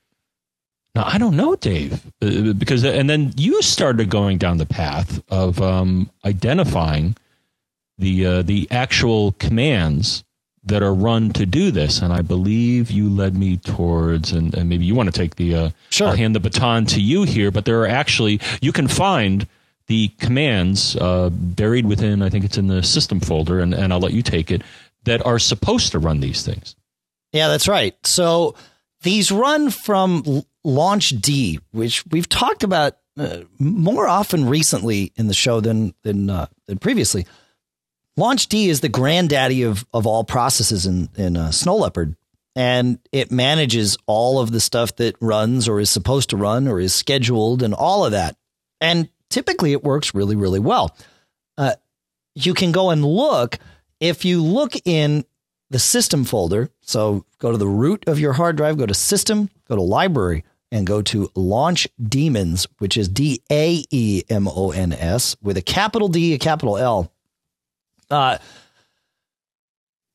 Now 0.95 1.05
I 1.07 1.19
don't 1.19 1.37
know, 1.37 1.55
Dave, 1.55 2.05
uh, 2.21 2.53
because 2.53 2.85
and 2.85 3.09
then 3.09 3.33
you 3.37 3.63
started 3.63 4.11
going 4.11 4.39
down 4.39 4.59
the 4.59 4.67
path 4.67 5.23
of 5.29 5.61
um, 5.63 6.11
identifying 6.25 7.17
the 7.97 8.27
uh, 8.27 8.43
the 8.43 8.67
actual 8.73 9.33
commands 9.39 10.25
that 10.65 10.83
are 10.83 10.93
run 10.93 11.31
to 11.31 11.47
do 11.47 11.71
this, 11.71 12.03
and 12.03 12.13
I 12.13 12.23
believe 12.23 12.91
you 12.91 13.09
led 13.09 13.37
me 13.37 13.57
towards, 13.57 14.33
and, 14.33 14.53
and 14.55 14.69
maybe 14.69 14.85
you 14.85 14.95
want 14.95 15.07
to 15.13 15.19
take 15.19 15.37
the. 15.37 15.55
Uh, 15.55 15.71
Sure. 15.91 16.09
I'll 16.09 16.17
hand 16.17 16.35
the 16.35 16.41
baton 16.41 16.87
to 16.87 17.01
you 17.01 17.23
here, 17.23 17.51
but 17.51 17.65
there 17.65 17.81
are 17.83 17.87
actually 17.89 18.41
you 18.61 18.73
can 18.73 18.89
find 18.89 19.47
the 19.87 20.09
commands 20.19 20.97
uh, 20.97 21.31
buried 21.31 21.87
within. 21.87 22.21
I 22.23 22.31
think 22.31 22.45
it's 22.45 22.59
in 22.59 22.67
the 22.67 22.83
system 22.83 23.21
folder, 23.21 23.61
and, 23.61 23.75
and 23.75 23.93
I'll 23.93 24.01
let 24.01 24.13
you 24.13 24.23
take 24.23 24.51
it 24.51 24.63
that 25.05 25.25
are 25.25 25.39
supposed 25.39 25.93
to 25.93 25.99
run 25.99 26.21
these 26.21 26.45
things. 26.45 26.75
Yeah, 27.33 27.49
that's 27.49 27.69
right. 27.69 27.95
So 28.07 28.55
these 29.03 29.31
run 29.31 29.71
from 29.71 30.45
LaunchD, 30.65 31.61
which 31.73 32.05
we've 32.07 32.29
talked 32.29 32.63
about 32.63 32.97
uh, 33.19 33.41
more 33.59 34.09
often 34.09 34.49
recently 34.49 35.13
in 35.17 35.27
the 35.27 35.35
show 35.35 35.61
than 35.61 35.95
than 36.03 36.31
uh, 36.31 36.47
than 36.67 36.79
previously. 36.79 37.27
LaunchD 38.19 38.67
is 38.67 38.81
the 38.81 38.89
granddaddy 38.89 39.63
of 39.63 39.85
of 39.93 40.07
all 40.07 40.25
processes 40.25 40.87
in 40.87 41.09
in 41.17 41.37
uh, 41.37 41.51
Snow 41.51 41.77
Leopard, 41.77 42.17
and 42.57 42.99
it 43.13 43.31
manages 43.31 43.97
all 44.07 44.41
of 44.41 44.51
the 44.51 44.61
stuff 44.61 44.97
that 44.97 45.17
runs 45.21 45.69
or 45.69 45.81
is 45.81 45.91
supposed 45.91 46.31
to 46.31 46.37
run 46.37 46.69
or 46.69 46.81
is 46.81 46.95
scheduled 46.95 47.63
and 47.63 47.75
all 47.75 48.05
of 48.05 48.13
that. 48.13 48.37
And 48.81 49.09
typically, 49.29 49.73
it 49.73 49.85
works 49.85 50.15
really 50.15 50.37
really 50.37 50.61
well. 50.61 50.97
Uh, 51.57 51.75
you 52.35 52.55
can 52.55 52.73
go 52.73 52.91
and 52.91 53.05
look 53.05 53.59
if 54.01 54.25
you 54.25 54.43
look 54.43 54.75
in 54.87 55.25
the 55.71 55.79
system 55.79 56.25
folder. 56.25 56.71
So 56.81 57.25
go 57.39 57.53
to 57.53 57.57
the 57.57 57.67
root 57.67 58.05
of 58.07 58.19
your 58.19 58.35
hard 58.35 58.57
drive, 58.57 58.77
go 58.77 58.87
to 58.87 58.95
system, 58.95 59.51
go 59.69 59.77
to 59.77 59.83
library, 59.83 60.45
and 60.73 60.87
go 60.87 61.03
to 61.03 61.31
launch 61.35 61.89
daemons, 62.03 62.67
which 62.79 62.97
is 62.97 63.09
D 63.09 63.43
A 63.51 63.85
E 63.91 64.23
M 64.29 64.49
O 64.49 64.71
N 64.73 64.93
S 64.93 65.37
with 65.43 65.57
a 65.57 65.63
capital 65.63 66.09
D, 66.09 66.35
a 66.35 66.39
capital 66.39 66.77
L. 66.77 67.13
Uh, 68.11 68.39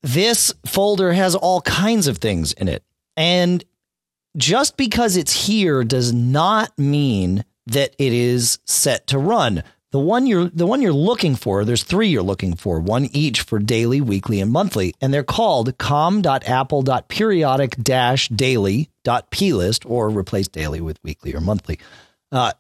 this 0.03 0.53
folder 0.66 1.14
has 1.14 1.36
all 1.36 1.62
kinds 1.62 2.08
of 2.08 2.20
things 2.20 2.53
in 2.53 2.68
it. 2.68 2.84
And 3.18 3.64
just 4.38 4.78
because 4.78 5.18
it's 5.18 5.47
here 5.47 5.84
does 5.84 6.14
not 6.14 6.78
mean 6.78 7.45
that 7.68 7.95
it 7.97 8.14
is 8.14 8.60
set 8.66 9.08
to 9.08 9.18
run. 9.18 9.64
The 9.96 10.00
one 10.02 10.28
you're 10.28 10.50
the 10.50 10.68
one 10.68 10.82
you're 10.82 10.91
looking 10.91 11.38
for, 11.38 11.64
there's 11.64 11.84
three 11.84 12.10
you're 12.10 12.22
looking 12.22 12.54
for, 12.54 12.82
one 12.82 13.08
each 13.14 13.43
for 13.43 13.60
daily, 13.60 14.02
weekly, 14.02 14.41
and 14.41 14.52
monthly, 14.52 14.93
and 15.00 15.14
they're 15.14 15.24
called 15.24 15.78
com.apple.periodic 15.78 17.78
daily.plist 18.36 19.86
or 19.86 20.10
replace 20.10 20.50
daily 20.50 20.82
with 20.82 21.02
weekly 21.02 21.34
or 21.34 21.39
monthly. 21.39 21.80
Uh, 22.30 22.52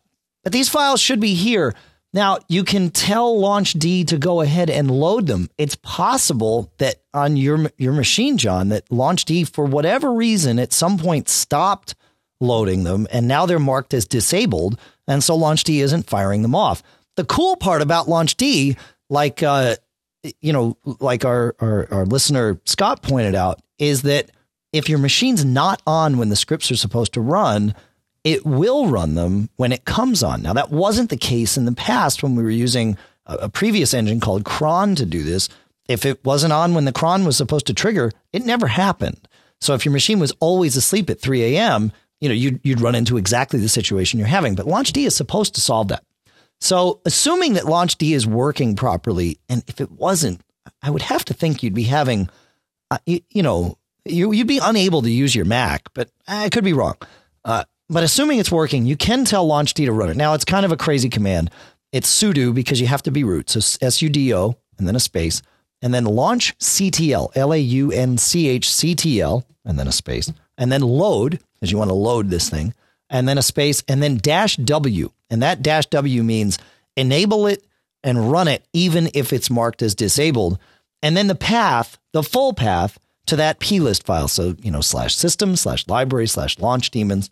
but 0.45 0.53
these 0.53 0.69
files 0.69 1.01
should 1.01 1.19
be 1.19 1.33
here. 1.33 1.75
Now 2.13 2.37
you 2.47 2.63
can 2.63 2.89
tell 2.89 3.35
LaunchD 3.35 4.07
to 4.07 4.17
go 4.17 4.39
ahead 4.39 4.69
and 4.69 4.89
load 4.89 5.27
them. 5.27 5.49
It's 5.57 5.75
possible 5.75 6.71
that 6.77 7.01
on 7.13 7.35
your 7.35 7.69
your 7.77 7.91
machine, 7.91 8.37
John, 8.37 8.69
that 8.69 8.87
LaunchD 8.87 9.49
for 9.49 9.65
whatever 9.65 10.13
reason 10.13 10.57
at 10.57 10.71
some 10.71 10.97
point 10.97 11.27
stopped 11.27 11.95
loading 12.39 12.85
them, 12.85 13.07
and 13.11 13.27
now 13.27 13.45
they're 13.45 13.59
marked 13.59 13.93
as 13.93 14.05
disabled, 14.05 14.79
and 15.05 15.21
so 15.21 15.37
LaunchD 15.37 15.83
isn't 15.83 16.09
firing 16.09 16.43
them 16.43 16.55
off. 16.55 16.81
The 17.15 17.25
cool 17.25 17.55
part 17.55 17.81
about 17.81 18.07
LaunchD, 18.07 18.77
like 19.09 19.43
uh, 19.43 19.75
you 20.41 20.53
know, 20.53 20.77
like 20.99 21.25
our, 21.25 21.55
our 21.59 21.87
our 21.91 22.05
listener 22.05 22.59
Scott 22.65 23.01
pointed 23.01 23.35
out, 23.35 23.61
is 23.77 24.03
that 24.03 24.31
if 24.73 24.89
your 24.89 24.99
machine's 24.99 25.45
not 25.45 25.81
on 25.87 26.17
when 26.17 26.29
the 26.29 26.35
scripts 26.35 26.71
are 26.71 26.75
supposed 26.75 27.13
to 27.13 27.21
run, 27.21 27.73
it 28.23 28.45
will 28.45 28.87
run 28.87 29.15
them 29.15 29.49
when 29.55 29.71
it 29.71 29.85
comes 29.85 30.23
on. 30.23 30.41
Now 30.41 30.53
that 30.53 30.71
wasn't 30.71 31.09
the 31.09 31.17
case 31.17 31.57
in 31.57 31.65
the 31.65 31.71
past 31.71 32.23
when 32.23 32.35
we 32.35 32.43
were 32.43 32.49
using 32.49 32.97
a, 33.25 33.35
a 33.35 33.49
previous 33.49 33.93
engine 33.93 34.19
called 34.19 34.43
cron 34.43 34.95
to 34.95 35.05
do 35.05 35.23
this. 35.23 35.47
If 35.87 36.05
it 36.05 36.25
wasn't 36.25 36.51
on 36.51 36.73
when 36.73 36.85
the 36.85 36.91
cron 36.91 37.25
was 37.25 37.37
supposed 37.37 37.67
to 37.67 37.73
trigger, 37.73 38.11
it 38.33 38.43
never 38.43 38.67
happened. 38.67 39.27
So 39.61 39.73
if 39.73 39.85
your 39.85 39.91
machine 39.91 40.19
was 40.19 40.33
always 40.39 40.75
asleep 40.75 41.09
at 41.09 41.21
3 41.21 41.55
a.m., 41.55 41.91
you 42.19 42.29
know, 42.29 42.35
you'd, 42.35 42.59
you'd 42.63 42.81
run 42.81 42.95
into 42.95 43.17
exactly 43.17 43.59
the 43.59 43.69
situation 43.69 44.19
you're 44.19 44.27
having. 44.27 44.55
But 44.55 44.65
LaunchD 44.65 45.05
is 45.05 45.15
supposed 45.15 45.53
to 45.55 45.61
solve 45.61 45.89
that. 45.89 46.03
So, 46.61 47.01
assuming 47.05 47.53
that 47.53 47.63
LaunchD 47.63 48.15
is 48.15 48.25
working 48.25 48.75
properly, 48.75 49.39
and 49.49 49.63
if 49.67 49.81
it 49.81 49.91
wasn't, 49.91 50.41
I 50.81 50.89
would 50.89 51.03
have 51.03 51.25
to 51.25 51.33
think 51.33 51.61
you'd 51.61 51.73
be 51.73 51.83
having, 51.83 52.29
uh, 52.89 52.97
you, 53.05 53.19
you, 53.29 53.43
know, 53.43 53.77
you, 54.05 54.29
would 54.29 54.47
be 54.47 54.59
unable 54.61 55.01
to 55.01 55.11
use 55.11 55.35
your 55.35 55.45
Mac, 55.45 55.89
but 55.93 56.09
I 56.27 56.49
could 56.49 56.63
be 56.63 56.73
wrong. 56.73 56.95
Uh, 57.43 57.65
but 57.89 58.03
assuming 58.03 58.39
it's 58.39 58.51
working, 58.51 58.85
you 58.85 58.97
can 58.97 59.25
tell 59.25 59.47
LaunchD 59.47 59.85
to 59.85 59.91
run 59.91 60.09
it. 60.09 60.17
Now, 60.17 60.33
it's 60.33 60.45
kind 60.45 60.65
of 60.65 60.71
a 60.71 60.77
crazy 60.77 61.09
command. 61.09 61.51
It's 61.91 62.09
sudo 62.09 62.53
because 62.53 62.81
you 62.81 62.87
have 62.87 63.03
to 63.03 63.11
be 63.11 63.23
root. 63.23 63.49
So, 63.49 63.59
S 63.85 64.01
U 64.01 64.09
D 64.09 64.33
O 64.33 64.55
and 64.77 64.87
then 64.87 64.95
a 64.95 64.99
space, 64.99 65.41
and 65.81 65.93
then 65.93 66.05
launchctl, 66.05 67.31
L 67.35 67.53
A 67.53 67.57
U 67.57 67.91
N 67.91 68.17
C 68.17 68.47
H 68.47 68.69
C 68.69 68.95
T 68.95 69.21
L, 69.21 69.45
and 69.63 69.77
then 69.77 69.87
a 69.87 69.91
space, 69.91 70.31
and 70.57 70.71
then 70.71 70.81
load, 70.81 71.39
because 71.53 71.71
you 71.71 71.77
want 71.77 71.89
to 71.89 71.95
load 71.95 72.29
this 72.29 72.49
thing, 72.49 72.73
and 73.09 73.27
then 73.27 73.37
a 73.37 73.43
space, 73.43 73.83
and 73.87 74.01
then 74.01 74.17
dash 74.17 74.55
W. 74.57 75.11
And 75.29 75.41
that 75.41 75.61
dash 75.61 75.87
W 75.87 76.23
means 76.23 76.57
enable 76.95 77.47
it 77.47 77.65
and 78.03 78.31
run 78.31 78.47
it, 78.47 78.65
even 78.73 79.09
if 79.13 79.33
it's 79.33 79.49
marked 79.49 79.81
as 79.81 79.95
disabled. 79.95 80.59
And 81.01 81.17
then 81.17 81.27
the 81.27 81.35
path, 81.35 81.97
the 82.13 82.23
full 82.23 82.53
path 82.53 82.99
to 83.25 83.35
that 83.35 83.59
plist 83.59 84.05
file. 84.05 84.27
So, 84.27 84.55
you 84.61 84.71
know, 84.71 84.81
slash 84.81 85.15
system, 85.15 85.55
slash 85.55 85.87
library, 85.87 86.27
slash 86.27 86.59
launch 86.59 86.91
daemons, 86.91 87.29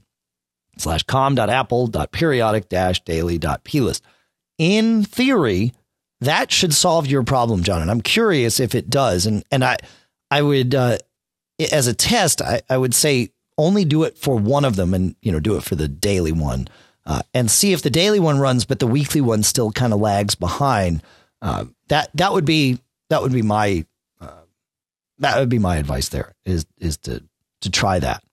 slash 0.78 1.04
com.apple.periodic 1.04 2.70
dash 2.70 3.04
daily 3.04 3.38
dot 3.38 3.64
plist. 3.64 4.04
In 4.58 5.04
theory, 5.04 5.74
that 6.22 6.52
should 6.52 6.74
solve 6.74 7.08
your 7.08 7.24
problem, 7.24 7.64
John. 7.64 7.82
And 7.82 7.91
I'm 7.91 8.02
curious 8.02 8.60
if 8.60 8.74
it 8.74 8.89
does. 8.89 9.26
And, 9.26 9.44
and 9.52 9.64
I, 9.64 9.78
I 10.32 10.41
would, 10.41 10.74
uh, 10.74 10.98
as 11.72 11.88
a 11.88 11.94
test, 11.94 12.41
I, 12.41 12.62
I 12.70 12.78
would 12.78 12.96
say 12.96 13.30
only 13.58 13.86
do 13.86 14.04
it 14.04 14.18
for 14.18 14.36
one 14.36 14.66
of 14.66 14.76
them 14.76 14.94
and, 14.94 15.16
you 15.22 15.32
know, 15.32 15.39
do 15.39 15.56
it 15.58 15.64
for 15.64 15.76
the 15.76 15.88
daily 15.88 16.32
one 16.32 16.68
uh, 17.06 17.22
and 17.34 17.51
see 17.51 17.74
if 17.74 17.82
the 17.82 17.89
daily 17.89 18.20
one 18.20 18.39
runs, 18.39 18.66
but 18.66 18.80
the 18.80 18.88
weekly 18.88 19.22
one 19.22 19.43
still 19.43 19.72
kind 19.72 19.93
of 19.93 19.99
lags 19.99 20.36
behind. 20.36 21.01
Uh, 21.41 21.66
that 21.89 22.10
that 22.14 22.34
would 22.34 22.45
be 22.45 22.80
that 23.10 23.22
would 23.22 23.34
be 23.34 23.41
my 23.41 23.86
uh, 24.22 24.43
that 25.20 25.38
would 25.38 25.49
be 25.49 25.60
my 25.60 25.78
advice. 25.78 26.10
There 26.10 26.34
is 26.45 26.66
is 26.78 26.97
to 26.99 27.24
to 27.62 27.70
try 27.70 27.99
that. 27.99 28.24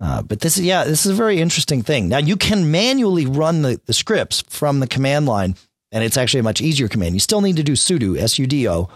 Uh, 0.00 0.22
but 0.22 0.40
this 0.40 0.56
is 0.56 0.64
yeah, 0.64 0.84
this 0.84 1.04
is 1.04 1.12
a 1.12 1.14
very 1.14 1.40
interesting 1.40 1.82
thing. 1.82 2.08
Now 2.08 2.18
you 2.18 2.36
can 2.36 2.70
manually 2.70 3.26
run 3.26 3.62
the, 3.62 3.80
the 3.86 3.92
scripts 3.92 4.42
from 4.48 4.80
the 4.80 4.86
command 4.86 5.26
line, 5.26 5.56
and 5.92 6.04
it's 6.04 6.16
actually 6.16 6.40
a 6.40 6.44
much 6.44 6.60
easier 6.60 6.88
command. 6.88 7.14
You 7.14 7.20
still 7.20 7.40
need 7.40 7.56
to 7.56 7.64
do 7.64 7.72
sudo 7.72 8.16
s 8.16 8.38
u 8.38 8.46
d 8.46 8.68
o, 8.68 8.88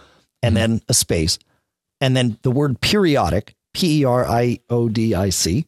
and 0.43 0.57
mm-hmm. 0.57 0.73
then 0.73 0.83
a 0.89 0.95
space, 0.95 1.39
and 2.01 2.17
then 2.17 2.39
the 2.43 2.51
word 2.51 2.81
periodic 2.81 3.55
p 3.75 4.01
e 4.01 4.05
r 4.05 4.25
i 4.27 4.61
o 4.71 4.89
d 4.89 5.15
i 5.15 5.29
c, 5.29 5.67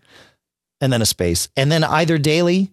and 0.80 0.92
then 0.92 1.02
a 1.02 1.06
space, 1.06 1.48
and 1.56 1.70
then 1.70 1.82
either 1.82 2.16
daily 2.16 2.70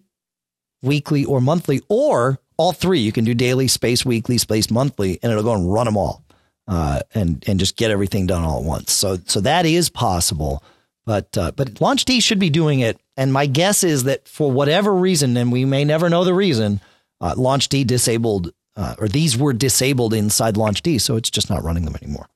weekly, 0.82 1.24
or 1.24 1.40
monthly, 1.40 1.80
or 1.88 2.38
all 2.56 2.72
three. 2.72 3.00
You 3.00 3.12
can 3.12 3.24
do 3.24 3.34
daily, 3.34 3.68
space 3.68 4.04
weekly, 4.04 4.38
space 4.38 4.70
monthly, 4.70 5.18
and 5.22 5.30
it'll 5.30 5.44
go 5.44 5.54
and 5.54 5.72
run 5.72 5.86
them 5.86 5.96
all, 5.96 6.24
uh, 6.68 7.00
and 7.14 7.42
and 7.46 7.58
just 7.58 7.76
get 7.76 7.90
everything 7.90 8.26
done 8.26 8.42
all 8.42 8.58
at 8.58 8.64
once. 8.64 8.92
So 8.92 9.18
so 9.26 9.40
that 9.40 9.66
is 9.66 9.88
possible, 9.88 10.62
but 11.04 11.36
uh, 11.38 11.52
but 11.52 11.74
LaunchD 11.74 12.22
should 12.22 12.38
be 12.38 12.50
doing 12.50 12.80
it. 12.80 12.98
And 13.16 13.32
my 13.32 13.46
guess 13.46 13.84
is 13.84 14.04
that 14.04 14.26
for 14.26 14.50
whatever 14.50 14.94
reason, 14.94 15.36
and 15.36 15.52
we 15.52 15.64
may 15.64 15.84
never 15.84 16.08
know 16.08 16.24
the 16.24 16.34
reason, 16.34 16.80
uh, 17.20 17.34
LaunchD 17.34 17.86
disabled 17.86 18.52
uh, 18.76 18.94
or 18.98 19.08
these 19.08 19.36
were 19.36 19.52
disabled 19.52 20.14
inside 20.14 20.54
LaunchD, 20.54 21.00
so 21.00 21.16
it's 21.16 21.30
just 21.30 21.50
not 21.50 21.62
running 21.62 21.84
them 21.84 21.96
anymore. 22.00 22.28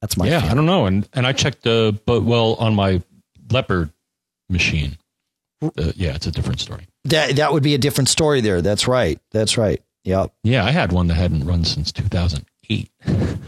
That's 0.00 0.16
my 0.16 0.26
yeah. 0.26 0.40
Feeling. 0.40 0.50
I 0.50 0.54
don't 0.54 0.66
know, 0.66 0.86
and 0.86 1.08
and 1.12 1.26
I 1.26 1.32
checked, 1.32 1.66
uh, 1.66 1.92
but 2.04 2.22
well 2.22 2.54
on 2.54 2.74
my 2.74 3.02
Leopard 3.50 3.90
machine. 4.48 4.98
Uh, 5.62 5.92
yeah, 5.94 6.14
it's 6.14 6.26
a 6.26 6.32
different 6.32 6.60
story. 6.60 6.86
That 7.08 7.36
that 7.36 7.52
would 7.52 7.62
be 7.62 7.74
a 7.74 7.78
different 7.78 8.08
story 8.08 8.40
there. 8.40 8.62
That's 8.62 8.88
right. 8.88 9.20
That's 9.30 9.56
right. 9.58 9.82
Yep. 10.04 10.32
Yeah, 10.44 10.64
I 10.64 10.70
had 10.70 10.92
one 10.92 11.08
that 11.08 11.14
hadn't 11.14 11.44
run 11.44 11.64
since 11.64 11.92
2008. 11.92 12.90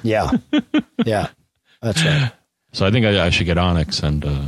yeah. 0.03 0.31
Yeah. 1.07 1.29
That's 1.81 2.05
right. 2.05 2.33
So 2.73 2.85
I 2.85 2.91
think 2.91 3.07
I, 3.07 3.27
I 3.27 3.31
should 3.31 3.47
get 3.47 3.57
Onyx 3.57 4.03
and 4.03 4.25
uh, 4.25 4.43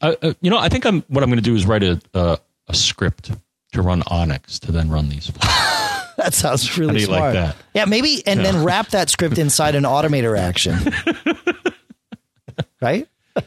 I, 0.00 0.16
uh, 0.22 0.32
you 0.40 0.50
know, 0.50 0.58
I 0.58 0.68
think 0.68 0.86
I'm 0.86 1.02
what 1.08 1.24
I'm 1.24 1.28
going 1.28 1.42
to 1.42 1.42
do 1.42 1.54
is 1.54 1.66
write 1.66 1.82
a 1.82 2.00
uh, 2.14 2.36
a 2.68 2.74
script 2.74 3.32
to 3.72 3.82
run 3.82 4.02
Onyx 4.06 4.60
to 4.60 4.72
then 4.72 4.88
run 4.88 5.08
these. 5.08 5.26
that 6.16 6.32
sounds 6.32 6.78
really 6.78 7.00
smart. 7.00 7.20
Like 7.20 7.32
that? 7.34 7.56
Yeah, 7.74 7.84
maybe 7.86 8.22
and 8.26 8.40
yeah. 8.40 8.52
then 8.52 8.64
wrap 8.64 8.88
that 8.90 9.10
script 9.10 9.38
inside 9.38 9.74
an 9.74 9.84
automator 9.84 10.38
action. 10.38 10.76
right? 12.80 13.08
But 13.34 13.46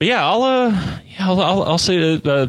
yeah, 0.00 0.28
I'll 0.28 0.42
uh 0.42 0.70
yeah, 1.06 1.28
I'll 1.28 1.40
I'll, 1.40 1.62
I'll 1.62 1.78
say 1.78 2.20
uh, 2.24 2.48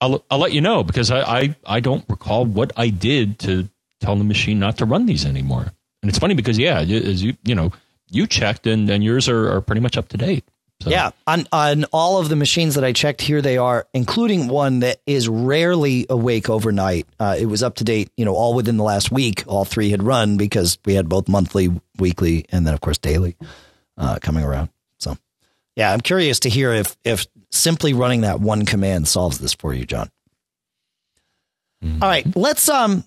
I'll 0.00 0.24
I'll 0.30 0.38
let 0.38 0.52
you 0.52 0.60
know 0.60 0.82
because 0.82 1.10
I, 1.10 1.20
I 1.20 1.56
I 1.66 1.80
don't 1.80 2.04
recall 2.08 2.44
what 2.44 2.72
I 2.76 2.88
did 2.88 3.38
to 3.40 3.68
tell 4.00 4.16
the 4.16 4.24
machine 4.24 4.58
not 4.58 4.78
to 4.78 4.86
run 4.86 5.06
these 5.06 5.26
anymore. 5.26 5.72
And 6.02 6.08
it's 6.08 6.18
funny 6.18 6.34
because 6.34 6.58
yeah, 6.58 6.80
as 6.80 7.22
you 7.22 7.36
you 7.44 7.54
know 7.54 7.72
you 8.10 8.26
checked 8.26 8.66
and 8.66 8.88
and 8.88 9.04
yours 9.04 9.28
are, 9.28 9.50
are 9.52 9.60
pretty 9.60 9.80
much 9.80 9.96
up 9.96 10.08
to 10.08 10.16
date. 10.16 10.44
So. 10.82 10.88
Yeah, 10.88 11.10
on 11.26 11.46
on 11.52 11.84
all 11.92 12.18
of 12.18 12.30
the 12.30 12.36
machines 12.36 12.74
that 12.76 12.84
I 12.84 12.92
checked, 12.92 13.20
here 13.20 13.42
they 13.42 13.58
are, 13.58 13.86
including 13.92 14.48
one 14.48 14.80
that 14.80 15.02
is 15.04 15.28
rarely 15.28 16.06
awake 16.08 16.48
overnight. 16.48 17.06
Uh, 17.18 17.36
it 17.38 17.44
was 17.44 17.62
up 17.62 17.74
to 17.76 17.84
date, 17.84 18.10
you 18.16 18.24
know, 18.24 18.34
all 18.34 18.54
within 18.54 18.78
the 18.78 18.84
last 18.84 19.12
week. 19.12 19.44
All 19.46 19.66
three 19.66 19.90
had 19.90 20.02
run 20.02 20.38
because 20.38 20.78
we 20.86 20.94
had 20.94 21.06
both 21.06 21.28
monthly, 21.28 21.68
weekly, 21.98 22.46
and 22.48 22.66
then 22.66 22.72
of 22.72 22.80
course 22.80 22.96
daily 22.96 23.36
uh, 23.98 24.18
coming 24.22 24.42
around. 24.42 24.70
So, 24.96 25.18
yeah, 25.76 25.92
I'm 25.92 26.00
curious 26.00 26.40
to 26.40 26.48
hear 26.48 26.72
if 26.72 26.96
if 27.04 27.26
simply 27.50 27.92
running 27.92 28.22
that 28.22 28.40
one 28.40 28.64
command 28.64 29.08
solves 29.08 29.38
this 29.38 29.54
for 29.54 29.74
you, 29.74 29.84
John. 29.84 30.10
Mm-hmm. 31.84 32.02
All 32.02 32.08
right, 32.08 32.36
let's 32.36 32.68
um 32.68 33.04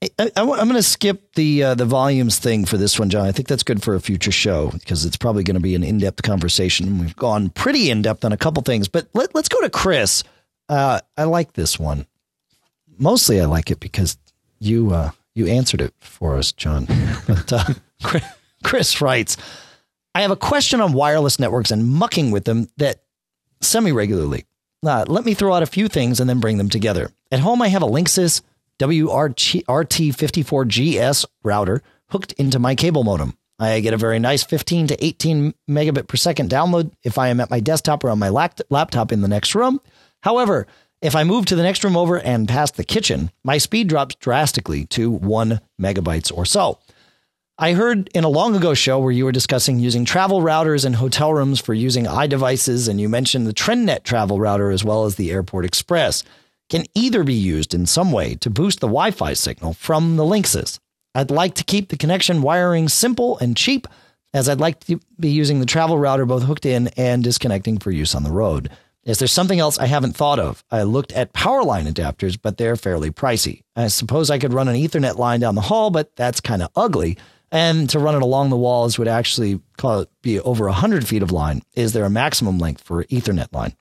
I, 0.00 0.30
am 0.36 0.46
going 0.46 0.74
to 0.74 0.82
skip 0.82 1.34
the 1.34 1.64
uh, 1.64 1.74
the 1.74 1.84
volumes 1.84 2.38
thing 2.38 2.64
for 2.64 2.76
this 2.76 2.98
one, 2.98 3.10
John. 3.10 3.26
I 3.26 3.32
think 3.32 3.48
that's 3.48 3.64
good 3.64 3.82
for 3.82 3.94
a 3.94 4.00
future 4.00 4.30
show 4.30 4.70
because 4.70 5.04
it's 5.04 5.16
probably 5.16 5.42
going 5.42 5.56
to 5.56 5.60
be 5.60 5.74
an 5.74 5.82
in 5.82 5.98
depth 5.98 6.22
conversation. 6.22 6.98
We've 6.98 7.16
gone 7.16 7.50
pretty 7.50 7.90
in 7.90 8.02
depth 8.02 8.24
on 8.24 8.32
a 8.32 8.36
couple 8.36 8.62
things, 8.62 8.86
but 8.86 9.08
let, 9.12 9.34
us 9.34 9.48
go 9.48 9.60
to 9.60 9.70
Chris. 9.70 10.22
Uh, 10.68 11.00
I 11.16 11.24
like 11.24 11.54
this 11.54 11.78
one. 11.80 12.06
Mostly, 12.96 13.40
I 13.40 13.46
like 13.46 13.72
it 13.72 13.80
because 13.80 14.16
you 14.60 14.92
uh, 14.92 15.10
you 15.34 15.48
answered 15.48 15.80
it 15.80 15.94
for 15.98 16.36
us, 16.36 16.52
John. 16.52 16.86
but 17.26 17.52
uh, 17.52 18.20
Chris 18.62 19.00
writes, 19.00 19.36
"I 20.14 20.22
have 20.22 20.30
a 20.30 20.36
question 20.36 20.80
on 20.80 20.92
wireless 20.92 21.40
networks 21.40 21.72
and 21.72 21.88
mucking 21.88 22.30
with 22.30 22.44
them 22.44 22.68
that 22.76 23.02
semi 23.60 23.92
regularly. 23.92 24.46
Uh, 24.86 25.04
let 25.08 25.24
me 25.24 25.34
throw 25.34 25.54
out 25.54 25.62
a 25.62 25.66
few 25.66 25.88
things 25.88 26.20
and 26.20 26.30
then 26.30 26.40
bring 26.40 26.58
them 26.58 26.68
together. 26.68 27.10
At 27.32 27.40
home, 27.40 27.62
I 27.62 27.68
have 27.68 27.82
a 27.82 27.86
Linksys 27.86 28.42
WRT54GS 28.78 31.24
router 31.42 31.82
hooked 32.10 32.32
into 32.32 32.58
my 32.58 32.74
cable 32.74 33.04
modem. 33.04 33.36
I 33.58 33.80
get 33.80 33.92
a 33.92 33.98
very 33.98 34.20
nice 34.20 34.44
15 34.44 34.86
to 34.88 35.04
18 35.04 35.52
megabit 35.68 36.06
per 36.06 36.16
second 36.16 36.48
download 36.48 36.92
if 37.02 37.18
I 37.18 37.28
am 37.28 37.40
at 37.40 37.50
my 37.50 37.58
desktop 37.58 38.04
or 38.04 38.10
on 38.10 38.20
my 38.20 38.28
laptop 38.28 39.10
in 39.10 39.20
the 39.20 39.28
next 39.28 39.54
room. 39.54 39.80
However, 40.22 40.66
if 41.02 41.16
I 41.16 41.24
move 41.24 41.46
to 41.46 41.56
the 41.56 41.62
next 41.62 41.82
room 41.82 41.96
over 41.96 42.18
and 42.18 42.48
past 42.48 42.76
the 42.76 42.84
kitchen, 42.84 43.30
my 43.44 43.58
speed 43.58 43.88
drops 43.88 44.14
drastically 44.16 44.84
to 44.86 45.10
one 45.10 45.60
megabytes 45.80 46.36
or 46.36 46.44
so. 46.44 46.78
I 47.60 47.72
heard 47.72 48.08
in 48.14 48.22
a 48.22 48.28
long 48.28 48.54
ago 48.54 48.72
show 48.72 49.00
where 49.00 49.10
you 49.10 49.24
were 49.24 49.32
discussing 49.32 49.80
using 49.80 50.04
travel 50.04 50.42
routers 50.42 50.86
in 50.86 50.92
hotel 50.92 51.34
rooms 51.34 51.58
for 51.58 51.74
using 51.74 52.04
iDevices, 52.04 52.88
and 52.88 53.00
you 53.00 53.08
mentioned 53.08 53.48
the 53.48 53.52
TrendNet 53.52 54.04
travel 54.04 54.38
router 54.38 54.70
as 54.70 54.84
well 54.84 55.06
as 55.06 55.16
the 55.16 55.32
Airport 55.32 55.64
Express. 55.64 56.22
can 56.70 56.84
either 56.94 57.24
be 57.24 57.34
used 57.34 57.74
in 57.74 57.84
some 57.84 58.12
way 58.12 58.36
to 58.36 58.48
boost 58.48 58.78
the 58.78 58.86
Wi 58.86 59.10
Fi 59.10 59.32
signal 59.32 59.72
from 59.72 60.16
the 60.16 60.22
Linksys. 60.22 60.78
I'd 61.16 61.32
like 61.32 61.54
to 61.54 61.64
keep 61.64 61.88
the 61.88 61.96
connection 61.96 62.42
wiring 62.42 62.88
simple 62.88 63.38
and 63.38 63.56
cheap, 63.56 63.88
as 64.32 64.48
I'd 64.48 64.60
like 64.60 64.78
to 64.84 65.00
be 65.18 65.30
using 65.30 65.58
the 65.58 65.66
travel 65.66 65.98
router 65.98 66.26
both 66.26 66.44
hooked 66.44 66.66
in 66.66 66.88
and 66.96 67.24
disconnecting 67.24 67.78
for 67.78 67.90
use 67.90 68.14
on 68.14 68.22
the 68.22 68.30
road. 68.30 68.70
Is 69.02 69.18
there 69.18 69.26
something 69.26 69.58
else 69.58 69.78
I 69.78 69.86
haven't 69.86 70.14
thought 70.14 70.38
of? 70.38 70.62
I 70.70 70.82
looked 70.82 71.12
at 71.12 71.32
power 71.32 71.64
line 71.64 71.86
adapters, 71.86 72.38
but 72.40 72.58
they're 72.58 72.76
fairly 72.76 73.10
pricey. 73.10 73.62
I 73.74 73.88
suppose 73.88 74.30
I 74.30 74.38
could 74.38 74.52
run 74.52 74.68
an 74.68 74.76
Ethernet 74.76 75.16
line 75.16 75.40
down 75.40 75.56
the 75.56 75.62
hall, 75.62 75.90
but 75.90 76.14
that's 76.14 76.40
kind 76.40 76.62
of 76.62 76.68
ugly. 76.76 77.16
And 77.50 77.88
to 77.90 77.98
run 77.98 78.14
it 78.14 78.22
along 78.22 78.50
the 78.50 78.56
walls 78.56 78.98
would 78.98 79.08
actually 79.08 79.60
call 79.76 80.00
it 80.00 80.10
be 80.22 80.38
over 80.40 80.66
100 80.66 81.06
feet 81.06 81.22
of 81.22 81.32
line. 81.32 81.62
Is 81.74 81.92
there 81.92 82.04
a 82.04 82.10
maximum 82.10 82.58
length 82.58 82.82
for 82.82 83.04
Ethernet 83.04 83.52
line? 83.52 83.74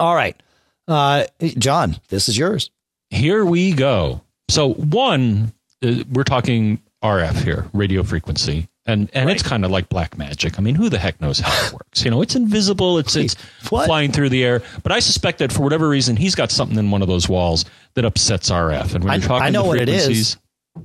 All 0.00 0.14
right. 0.14 0.40
Uh, 0.88 1.24
John, 1.58 2.00
this 2.08 2.28
is 2.28 2.36
yours. 2.36 2.70
Here 3.10 3.44
we 3.44 3.72
go. 3.72 4.22
So, 4.48 4.72
one, 4.72 5.52
uh, 5.84 6.02
we're 6.10 6.24
talking 6.24 6.82
RF 7.02 7.42
here, 7.42 7.66
radio 7.72 8.02
frequency. 8.02 8.68
And 8.84 9.08
and 9.14 9.26
right. 9.26 9.34
it's 9.36 9.44
kind 9.44 9.64
of 9.64 9.70
like 9.70 9.88
black 9.88 10.18
magic. 10.18 10.58
I 10.58 10.62
mean, 10.62 10.74
who 10.74 10.88
the 10.88 10.98
heck 10.98 11.20
knows 11.20 11.38
how 11.38 11.66
it 11.66 11.72
works? 11.72 12.04
You 12.04 12.10
know, 12.10 12.20
it's 12.20 12.34
invisible. 12.34 12.98
It's 12.98 13.14
it's 13.14 13.36
what? 13.70 13.86
flying 13.86 14.10
through 14.10 14.30
the 14.30 14.42
air. 14.42 14.60
But 14.82 14.90
I 14.90 14.98
suspect 14.98 15.38
that 15.38 15.52
for 15.52 15.62
whatever 15.62 15.88
reason, 15.88 16.16
he's 16.16 16.34
got 16.34 16.50
something 16.50 16.76
in 16.76 16.90
one 16.90 17.00
of 17.00 17.06
those 17.06 17.28
walls 17.28 17.64
that 17.94 18.04
upsets 18.04 18.50
RF. 18.50 18.96
And 18.96 19.04
when 19.04 19.12
I, 19.12 19.16
you're 19.16 19.28
talking, 19.28 19.46
I 19.46 19.50
know 19.50 19.64
what 19.64 19.80
it 19.80 19.88
is. 19.88 20.36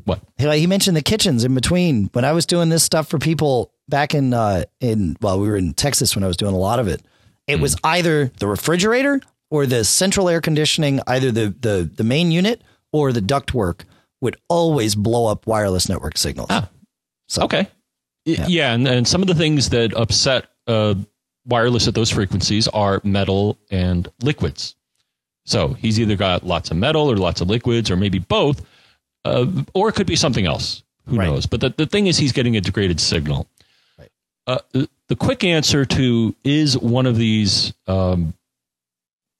What 0.03 0.21
he 0.38 0.59
he 0.59 0.67
mentioned 0.67 0.97
the 0.97 1.01
kitchens 1.01 1.43
in 1.43 1.53
between. 1.53 2.09
When 2.13 2.25
I 2.25 2.33
was 2.33 2.45
doing 2.45 2.69
this 2.69 2.83
stuff 2.83 3.07
for 3.07 3.19
people 3.19 3.71
back 3.88 4.13
in 4.13 4.33
uh, 4.33 4.65
in 4.79 5.15
well, 5.21 5.39
we 5.39 5.47
were 5.47 5.57
in 5.57 5.73
Texas 5.73 6.15
when 6.15 6.23
I 6.23 6.27
was 6.27 6.38
doing 6.38 6.53
a 6.53 6.57
lot 6.57 6.79
of 6.79 6.88
it. 6.88 7.01
It 7.47 7.57
mm. 7.57 7.61
was 7.61 7.77
either 7.83 8.31
the 8.39 8.47
refrigerator 8.47 9.21
or 9.49 9.65
the 9.65 9.85
central 9.85 10.27
air 10.27 10.41
conditioning, 10.41 10.99
either 11.07 11.31
the 11.31 11.55
the 11.59 11.89
the 11.93 12.03
main 12.03 12.31
unit 12.31 12.61
or 12.91 13.13
the 13.13 13.21
ductwork 13.21 13.81
would 14.21 14.35
always 14.49 14.95
blow 14.95 15.27
up 15.27 15.47
wireless 15.47 15.88
network 15.88 16.17
signals. 16.17 16.47
Ah, 16.49 16.69
so, 17.27 17.43
okay. 17.43 17.67
Yeah, 18.25 18.45
yeah 18.47 18.73
and, 18.73 18.88
and 18.88 19.07
some 19.07 19.21
of 19.21 19.27
the 19.27 19.35
things 19.35 19.69
that 19.69 19.95
upset 19.95 20.47
uh, 20.67 20.95
wireless 21.45 21.88
at 21.88 21.95
those 21.95 22.09
frequencies 22.09 22.67
are 22.69 23.01
metal 23.03 23.57
and 23.71 24.07
liquids. 24.21 24.75
So 25.45 25.69
he's 25.69 25.99
either 25.99 26.15
got 26.15 26.45
lots 26.45 26.71
of 26.71 26.77
metal 26.77 27.09
or 27.09 27.15
lots 27.15 27.39
of 27.39 27.49
liquids 27.49 27.89
or 27.89 27.95
maybe 27.95 28.19
both, 28.19 28.65
uh, 29.26 29.45
or 29.74 29.89
it 29.89 29.95
could 29.95 30.07
be 30.07 30.15
something 30.15 30.45
else. 30.45 30.84
Who 31.07 31.18
right. 31.18 31.26
knows? 31.26 31.45
But 31.45 31.61
the, 31.61 31.70
the 31.70 31.86
thing 31.86 32.07
is, 32.07 32.18
he's 32.18 32.34
getting 32.34 32.57
a 32.57 32.61
degraded 32.61 32.99
signal. 32.99 33.47
Right. 33.97 34.09
Uh, 34.45 34.59
the 35.07 35.15
quick 35.15 35.43
answer 35.43 35.86
to 35.86 36.36
is 36.43 36.78
one 36.78 37.05
of 37.05 37.15
these 37.18 37.74
um, 37.88 38.34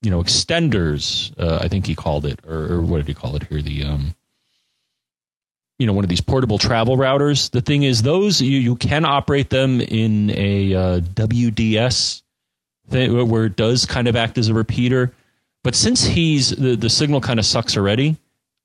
you 0.02 0.12
know 0.12 0.22
extenders 0.22 1.34
uh, 1.40 1.60
i 1.62 1.68
think 1.68 1.86
he 1.86 1.96
called 1.96 2.26
it 2.26 2.40
or, 2.48 2.74
or, 2.74 2.82
what 2.82 2.98
did 2.98 3.08
he 3.08 3.14
call 3.14 3.36
it 3.36 3.44
here 3.44 3.62
the 3.62 3.84
um, 3.84 4.16
you 5.80 5.88
know 5.88 5.94
one 5.94 6.04
of 6.04 6.10
these 6.10 6.22
portable 6.22 6.58
travel 6.58 6.98
routers 6.98 7.50
the 7.52 7.62
thing 7.62 7.84
is 7.84 8.02
those 8.04 8.42
you, 8.42 8.60
you 8.60 8.76
can 8.76 9.06
operate 9.06 9.50
them 9.50 9.82
in 9.82 10.32
a 10.32 10.74
uh, 10.74 11.00
wds 11.00 12.22
thing 12.90 13.30
where 13.30 13.46
it 13.46 13.56
does 13.56 13.86
kind 13.86 14.08
of 14.08 14.16
act 14.16 14.38
as 14.38 14.50
a 14.50 14.54
repeater 14.54 15.14
but 15.64 15.76
since 15.76 16.04
he's 16.06 16.52
the, 16.52 16.76
the 16.76 16.90
signal 16.90 17.20
kind 17.20 17.40
of 17.40 17.46
sucks 17.46 17.76
already 17.76 18.16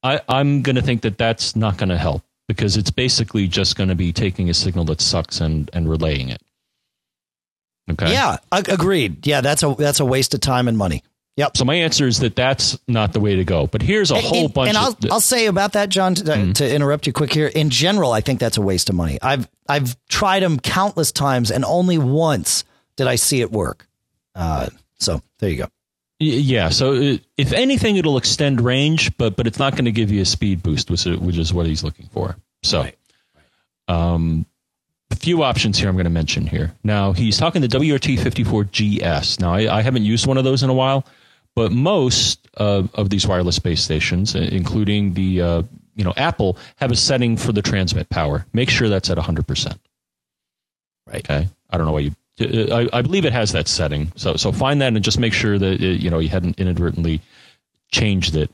I, 0.03 0.20
i'm 0.28 0.62
going 0.62 0.76
to 0.76 0.82
think 0.82 1.03
that 1.03 1.18
that's 1.18 1.57
not 1.57 1.76
going 1.76 1.88
to 1.88 1.98
help 1.98 2.22
because 2.48 2.76
it's 2.76 2.90
basically 2.90 3.48
just 3.48 3.76
going 3.76 3.88
to 3.88 3.94
be 3.94 4.12
taking 4.12 4.50
a 4.50 4.55
signal 4.55 4.84
that 4.86 5.00
sucks 5.00 5.40
and, 5.40 5.70
and 5.72 5.88
relaying 5.88 6.28
it 6.28 6.42
okay 7.90 8.12
yeah 8.12 8.36
agreed 8.53 9.26
yeah 9.26 9.40
that's 9.40 9.62
a 9.62 9.74
that's 9.78 10.00
a 10.00 10.05
waste 10.05 10.34
of 10.34 10.40
time 10.40 10.68
and 10.68 10.76
money 10.76 11.03
Yep. 11.36 11.57
So 11.57 11.64
my 11.64 11.74
answer 11.76 12.07
is 12.07 12.18
that 12.20 12.36
that's 12.36 12.78
not 12.86 13.14
the 13.14 13.20
way 13.20 13.36
to 13.36 13.44
go. 13.44 13.66
But 13.66 13.80
here's 13.80 14.11
a 14.11 14.16
and, 14.16 14.24
whole 14.24 14.48
bunch. 14.48 14.68
And 14.68 14.76
I'll, 14.76 14.96
I'll 15.11 15.20
say 15.20 15.46
about 15.46 15.72
that, 15.72 15.88
John, 15.88 16.14
to, 16.16 16.24
mm-hmm. 16.24 16.53
to, 16.53 16.74
interrupt 16.74 17.07
you 17.07 17.12
quick 17.12 17.32
here. 17.32 17.46
In 17.46 17.70
general, 17.70 18.12
I 18.12 18.20
think 18.20 18.38
that's 18.38 18.59
a 18.59 18.62
waste 18.62 18.90
of 18.90 18.96
money. 18.96 19.18
I've 19.22 19.48
I've 19.66 19.96
tried 20.09 20.42
them 20.42 20.61
countless 20.61 21.11
times, 21.11 21.50
and 21.50 21.64
only 21.64 21.96
once 21.96 22.64
did 22.96 23.07
I 23.07 23.14
see 23.14 23.40
it 23.40 23.50
work. 23.50 23.88
Uh, 24.34 24.68
so 24.98 25.22
there 25.38 25.48
you 25.48 25.57
go. 25.57 25.68
Yeah. 26.23 26.68
So 26.68 26.95
uh, 26.95 27.16
if 27.37 27.53
anything, 27.53 27.97
it'll 27.97 28.16
extend 28.16 28.61
range, 28.61 29.16
but 29.16 29.37
but 29.37 29.47
it's 29.47 29.59
not 29.59 29.73
going 29.73 29.87
to 29.87 29.93
give 29.93 30.11
you 30.11 30.23
a 30.23 30.27
speed 30.27 30.62
boost, 30.62 30.91
which 30.91 31.07
is, 31.07 31.18
which 31.18 31.39
is 31.39 31.53
what 31.53 31.66
he's 31.66 31.83
looking 31.83 32.07
for. 32.07 32.37
So, 32.62 32.83
right. 32.83 32.97
um, 33.89 34.47
a 35.11 35.16
few 35.16 35.43
options 35.43 35.79
here 35.79 35.89
I'm 35.89 35.97
going 35.97 36.05
to 36.05 36.11
mention 36.11 36.47
here. 36.47 36.75
Now 36.85 37.12
he's 37.12 37.39
talking 37.39 37.61
the 37.61 37.68
WRT54GS. 37.68 39.41
Now 39.41 39.55
I, 39.55 39.79
I 39.79 39.83
haven't 39.83 40.05
used 40.05 40.27
one 40.27 40.39
of 40.39 40.45
those 40.45 40.62
in 40.62 40.70
a 40.70 40.75
while. 40.75 41.05
But 41.55 41.70
most 41.70 42.49
uh, 42.57 42.85
of 42.95 43.11
these 43.11 43.27
wireless 43.27 43.59
base 43.59 43.83
stations, 43.83 44.35
including 44.35 45.12
the 45.12 45.43
uh, 45.43 45.62
you 45.95 46.05
know 46.05 46.14
Apple, 46.16 46.57
have 46.77 46.91
a 46.91 46.97
setting 46.97 47.37
for 47.37 47.53
the 47.53 47.62
transmit 47.62 48.09
power. 48.09 48.47
Make 48.53 48.70
sure 48.70 48.89
that's 48.89 49.11
at 49.11 49.18
100 49.18 49.47
percent. 49.47 49.79
Right. 51.07 51.29
Okay. 51.29 51.49
I 51.68 51.77
don't 51.77 51.87
know 51.87 51.93
why 51.93 52.01
you. 52.01 52.14
Uh, 52.41 52.74
I, 52.74 52.99
I, 52.99 53.03
believe 53.03 53.24
it 53.24 53.33
has 53.33 53.53
that 53.53 53.68
setting. 53.68 54.12
So 54.16 54.37
so 54.37 54.53
find 54.53 54.80
that 54.80 54.95
and 54.95 55.05
just 55.05 55.18
make 55.18 55.33
sure 55.33 55.59
that 55.59 55.83
it, 55.83 56.01
you 56.01 56.11
know 56.11 56.18
you 56.18 56.28
hadn't 56.28 56.59
inadvertently 56.59 57.20
changed 57.91 58.37
it. 58.37 58.51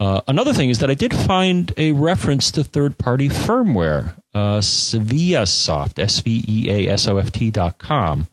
Uh, 0.00 0.20
another 0.28 0.52
thing 0.52 0.70
is 0.70 0.78
that 0.78 0.90
I 0.90 0.94
did 0.94 1.12
find 1.12 1.72
a 1.76 1.92
reference 1.92 2.50
to 2.52 2.62
third 2.62 2.98
party 2.98 3.28
firmware, 3.28 4.14
uh, 4.34 4.58
Sveasoft, 4.58 5.98
S 5.98 6.20
V 6.20 6.44
E 6.46 6.70
A 6.70 6.92
S 6.92 7.08
O 7.08 7.18
F 7.18 7.32
T 7.32 7.50
dot 7.50 7.78
com. 7.78 8.28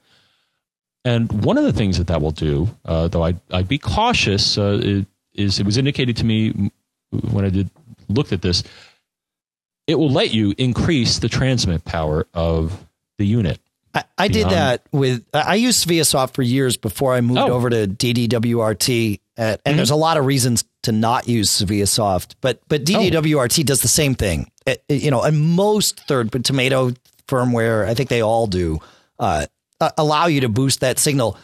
And 1.04 1.44
one 1.44 1.58
of 1.58 1.64
the 1.64 1.74
things 1.74 2.00
that 2.00 2.08
that 2.08 2.22
will 2.22 2.32
do, 2.32 2.68
uh, 2.84 3.08
though 3.08 3.24
I'd, 3.24 3.40
I'd 3.52 3.68
be 3.68 3.78
cautious, 3.78 4.58
uh, 4.58 5.04
is 5.34 5.60
it 5.60 5.66
was 5.66 5.78
indicated 5.78 6.18
to 6.18 6.26
me 6.26 6.72
when 7.12 7.46
I 7.46 7.50
did 7.50 7.70
looked 8.10 8.32
at 8.32 8.42
this, 8.42 8.64
it 9.88 9.96
will 9.96 10.10
let 10.10 10.34
you 10.34 10.54
increase 10.58 11.20
the 11.20 11.30
transmit 11.30 11.86
power 11.86 12.26
of 12.34 12.86
the 13.18 13.26
unit. 13.26 13.60
I, 13.96 14.04
I 14.18 14.28
did 14.28 14.50
that 14.50 14.86
with 14.92 15.26
I 15.34 15.56
used 15.56 15.88
Sveasoft 15.88 16.34
for 16.34 16.42
years 16.42 16.76
before 16.76 17.14
I 17.14 17.22
moved 17.22 17.40
oh. 17.40 17.54
over 17.54 17.70
to 17.70 17.88
DDWRT, 17.88 19.20
and 19.38 19.60
mm-hmm. 19.64 19.78
there's 19.78 19.90
a 19.90 19.96
lot 19.96 20.18
of 20.18 20.26
reasons 20.26 20.66
to 20.84 20.92
not 20.92 21.30
use 21.30 21.50
Sveasoft, 21.50 22.36
but 22.42 22.60
but 22.68 22.84
DDWRT 22.84 23.62
oh. 23.62 23.64
does 23.64 23.82
the 23.82 23.88
same 23.88 24.14
thing. 24.14 24.52
It, 24.66 24.84
you 24.90 25.12
know, 25.12 25.22
and 25.22 25.40
most 25.40 26.02
third 26.08 26.30
but 26.30 26.44
tomato 26.44 26.92
firmware, 27.28 27.88
I 27.88 27.94
think 27.94 28.10
they 28.10 28.22
all 28.22 28.48
do. 28.48 28.80
Uh, 29.18 29.46
uh, 29.80 29.92
allow 29.98 30.28
you 30.28 30.42
to 30.42 30.50
boost 30.50 30.82
that 30.82 31.00
signal. 31.00 31.38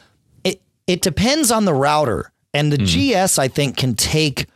It 0.44 0.62
it 0.88 1.02
depends 1.02 1.52
on 1.52 1.64
the 1.64 1.74
router, 1.74 2.34
and 2.54 2.72
the 2.72 2.78
mm. 2.78 3.26
GS 3.26 3.40
I 3.40 3.48
think 3.48 3.78
can 3.78 3.96
take. 3.96 4.48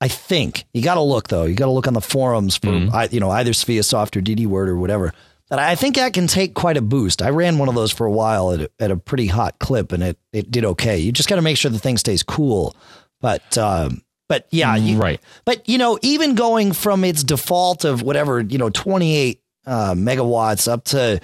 I 0.00 0.08
think 0.08 0.64
you 0.72 0.82
got 0.82 0.94
to 0.94 1.02
look 1.02 1.28
though. 1.28 1.44
You 1.44 1.54
got 1.54 1.66
to 1.66 1.72
look 1.72 1.86
on 1.86 1.94
the 1.94 2.00
forums 2.00 2.56
for 2.56 2.68
mm. 2.68 3.12
you 3.12 3.20
know 3.20 3.30
either 3.30 3.50
Sveasoft 3.52 4.16
or 4.16 4.22
DD 4.22 4.46
Word 4.46 4.70
or 4.70 4.76
whatever. 4.76 5.12
But 5.48 5.58
I 5.58 5.74
think 5.74 5.96
that 5.96 6.14
can 6.14 6.26
take 6.26 6.54
quite 6.54 6.76
a 6.76 6.82
boost. 6.82 7.20
I 7.20 7.30
ran 7.30 7.58
one 7.58 7.68
of 7.68 7.74
those 7.74 7.92
for 7.92 8.06
a 8.06 8.10
while 8.10 8.52
at 8.52 8.60
a, 8.60 8.70
at 8.80 8.90
a 8.90 8.96
pretty 8.96 9.26
hot 9.26 9.58
clip, 9.58 9.92
and 9.92 10.02
it 10.02 10.18
it 10.32 10.50
did 10.50 10.64
okay. 10.64 10.98
You 10.98 11.12
just 11.12 11.28
got 11.28 11.36
to 11.36 11.42
make 11.42 11.56
sure 11.56 11.70
the 11.70 11.78
thing 11.78 11.98
stays 11.98 12.22
cool. 12.22 12.74
But 13.20 13.58
um, 13.58 14.02
but 14.28 14.46
yeah, 14.50 14.76
you, 14.76 14.96
right. 14.96 15.20
But 15.44 15.68
you 15.68 15.78
know, 15.78 15.98
even 16.02 16.34
going 16.34 16.72
from 16.72 17.04
its 17.04 17.22
default 17.22 17.84
of 17.84 18.02
whatever 18.02 18.40
you 18.40 18.58
know, 18.58 18.70
twenty 18.70 19.14
eight 19.14 19.42
uh, 19.66 19.92
megawatts 19.94 20.70
up 20.70 20.84
to 20.84 21.20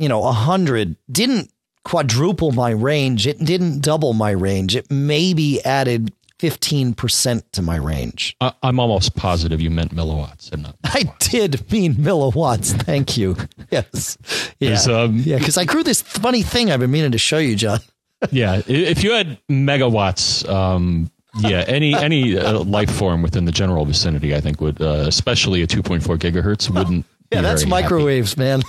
you 0.00 0.08
know, 0.08 0.20
100 0.20 0.96
didn't 1.12 1.52
quadruple 1.84 2.52
my 2.52 2.70
range. 2.70 3.26
It 3.26 3.38
didn't 3.38 3.80
double 3.82 4.14
my 4.14 4.30
range. 4.30 4.74
It 4.74 4.90
maybe 4.90 5.62
added 5.64 6.12
15% 6.40 7.42
to 7.52 7.62
my 7.62 7.76
range. 7.76 8.34
I, 8.40 8.52
am 8.62 8.80
almost 8.80 9.14
positive 9.14 9.60
you 9.60 9.68
meant 9.68 9.94
milliwatts 9.94 10.50
and 10.52 10.62
not. 10.62 10.76
I 10.84 11.12
did 11.18 11.70
mean 11.70 11.94
milliwatts. 11.94 12.72
Thank 12.82 13.16
you. 13.16 13.36
Yes. 13.70 14.18
Yeah. 14.58 14.80
Um, 14.88 15.18
yeah. 15.18 15.38
Because 15.38 15.56
I 15.56 15.64
grew 15.64 15.84
this 15.84 16.02
funny 16.02 16.42
thing 16.42 16.72
I've 16.72 16.80
been 16.80 16.90
meaning 16.90 17.12
to 17.12 17.18
show 17.18 17.38
you, 17.38 17.54
John. 17.54 17.78
yeah. 18.32 18.62
If 18.66 19.04
you 19.04 19.12
had 19.12 19.38
megawatts, 19.48 20.48
um, 20.48 21.08
yeah, 21.38 21.64
any 21.68 21.94
any 21.94 22.36
uh, 22.36 22.64
life 22.64 22.90
form 22.90 23.22
within 23.22 23.44
the 23.44 23.52
general 23.52 23.84
vicinity, 23.84 24.34
I 24.34 24.40
think 24.40 24.60
would, 24.60 24.82
uh, 24.82 25.04
especially 25.06 25.62
a 25.62 25.68
2.4 25.68 26.18
gigahertz, 26.18 26.68
wouldn't. 26.68 27.06
Yeah, 27.30 27.42
that's 27.42 27.64
microwaves, 27.64 28.34
happy. 28.34 28.40
man. 28.40 28.62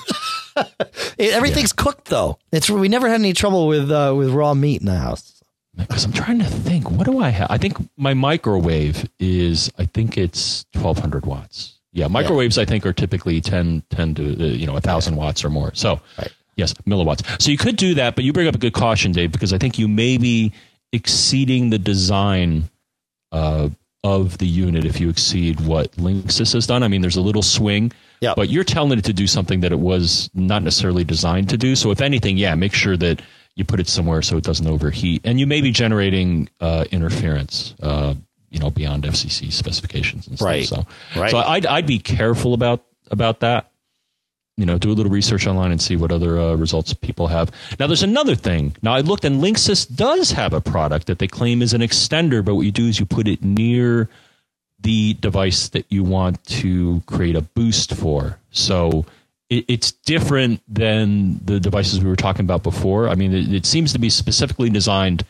Everything's 1.20 1.74
yeah. 1.76 1.84
cooked 1.84 2.10
though. 2.10 2.38
It's 2.52 2.70
we 2.70 2.90
never 2.90 3.10
had 3.10 3.20
any 3.20 3.34
trouble 3.34 3.66
with 3.68 3.90
uh, 3.90 4.14
with 4.16 4.30
raw 4.30 4.54
meat 4.54 4.82
in 4.82 4.86
the 4.86 4.98
house. 4.98 5.41
Because 5.76 6.04
I'm 6.04 6.12
trying 6.12 6.40
to 6.40 6.46
think, 6.46 6.92
what 6.92 7.06
do 7.06 7.20
I 7.20 7.30
have? 7.30 7.48
I 7.50 7.58
think 7.58 7.78
my 7.98 8.14
microwave 8.14 9.10
is, 9.20 9.72
I 9.78 9.86
think 9.86 10.18
it's 10.18 10.66
1200 10.74 11.26
watts. 11.26 11.80
Yeah, 11.94 12.08
microwaves 12.08 12.58
yeah. 12.58 12.64
I 12.64 12.66
think 12.66 12.86
are 12.86 12.94
typically 12.94 13.42
10, 13.42 13.84
10 13.90 14.16
to 14.16 14.24
uh, 14.24 14.48
you 14.48 14.66
know 14.66 14.78
a 14.78 14.82
thousand 14.82 15.16
yeah. 15.16 15.20
watts 15.20 15.44
or 15.44 15.50
more. 15.50 15.74
So 15.74 16.00
right. 16.18 16.34
yes, 16.56 16.74
milliwatts. 16.88 17.42
So 17.42 17.52
you 17.52 17.58
could 17.58 17.76
do 17.76 17.96
that, 17.96 18.16
but 18.16 18.24
you 18.24 18.32
bring 18.32 18.48
up 18.48 18.56
a 18.56 18.60
good 18.60 18.74
caution, 18.74 19.12
Dave, 19.12 19.32
because 19.32 19.54
I 19.54 19.58
think 19.58 19.78
you 19.78 19.88
may 19.88 20.18
be 20.18 20.54
exceeding 20.94 21.70
the 21.70 21.80
design 21.80 22.70
uh, 23.32 23.70
of 24.04 24.38
the 24.38 24.48
unit 24.48 24.86
if 24.86 25.00
you 25.00 25.10
exceed 25.10 25.60
what 25.62 25.92
Linksys 25.94 26.54
has 26.54 26.66
done. 26.66 26.84
I 26.84 26.88
mean, 26.88 27.02
there's 27.02 27.18
a 27.18 27.22
little 27.22 27.44
swing 27.44 27.92
yeah. 28.22 28.34
But 28.36 28.50
you're 28.50 28.64
telling 28.64 28.98
it 29.00 29.06
to 29.06 29.14
do 29.14 29.26
something 29.26 29.62
that 29.62 29.72
it 29.72 29.80
was 29.80 30.30
not 30.36 30.62
necessarily 30.62 31.04
designed 31.04 31.50
to 31.50 31.58
do. 31.58 31.76
So 31.76 31.90
if 31.90 32.02
anything, 32.02 32.38
yeah, 32.38 32.54
make 32.54 32.74
sure 32.74 32.96
that 32.98 33.22
you 33.56 33.66
put 33.66 33.80
it 33.80 33.88
somewhere 33.88 34.22
so 34.22 34.38
it 34.38 34.44
doesn't 34.44 34.68
overheat. 34.68 35.22
And 35.24 35.40
you 35.40 35.48
may 35.48 35.62
be 35.62 35.72
generating 35.72 36.50
uh, 36.60 36.86
interference. 36.92 37.76
Uh, 37.82 38.16
you 38.52 38.60
know 38.60 38.70
beyond 38.70 39.06
FCC 39.06 39.52
specifications 39.52 40.28
and 40.28 40.38
stuff. 40.38 40.46
Right. 40.46 40.66
So, 40.66 40.86
Right. 41.16 41.32
so 41.32 41.38
I'd 41.38 41.66
I'd 41.66 41.88
be 41.88 42.00
careful 42.00 42.54
about 42.54 42.84
about 43.10 43.40
that. 43.40 43.72
You 44.58 44.66
know, 44.66 44.78
do 44.78 44.92
a 44.92 44.94
little 44.94 45.12
research 45.12 45.48
online 45.48 45.72
and 45.72 45.82
see 45.82 45.96
what 45.96 46.12
other 46.12 46.38
uh, 46.38 46.56
results 46.56 46.94
people 46.94 47.28
have. 47.28 47.50
Now, 47.80 47.88
there's 47.88 48.04
another 48.04 48.36
thing. 48.36 48.76
Now, 48.84 48.94
I 48.94 49.00
looked, 49.00 49.24
and 49.26 49.42
Linksys 49.42 49.88
does 49.96 50.32
have 50.32 50.54
a 50.54 50.60
product 50.62 51.08
that 51.08 51.18
they 51.20 51.28
claim 51.28 51.62
is 51.62 51.74
an 51.74 51.82
extender, 51.82 52.44
but 52.44 52.56
what 52.56 52.64
you 52.64 52.72
do 52.72 52.86
is 52.86 53.00
you 53.00 53.06
put 53.06 53.28
it 53.28 53.42
near 53.42 54.10
the 54.82 55.14
device 55.16 55.70
that 55.70 55.86
you 55.90 56.04
want 56.04 56.44
to 56.46 57.02
create 57.08 57.36
a 57.36 57.42
boost 57.42 57.96
for. 57.96 58.38
So 58.52 59.06
it, 59.52 59.66
it's 59.68 59.92
different 59.92 60.64
than 60.68 61.40
the 61.46 61.60
devices 61.60 62.00
we 62.02 62.10
were 62.10 62.16
talking 62.16 62.46
about 62.46 62.64
before. 62.64 63.10
I 63.10 63.16
mean, 63.16 63.34
it, 63.34 63.54
it 63.54 63.66
seems 63.68 63.94
to 63.94 64.00
be 64.00 64.10
specifically 64.10 64.72
designed 64.72 65.24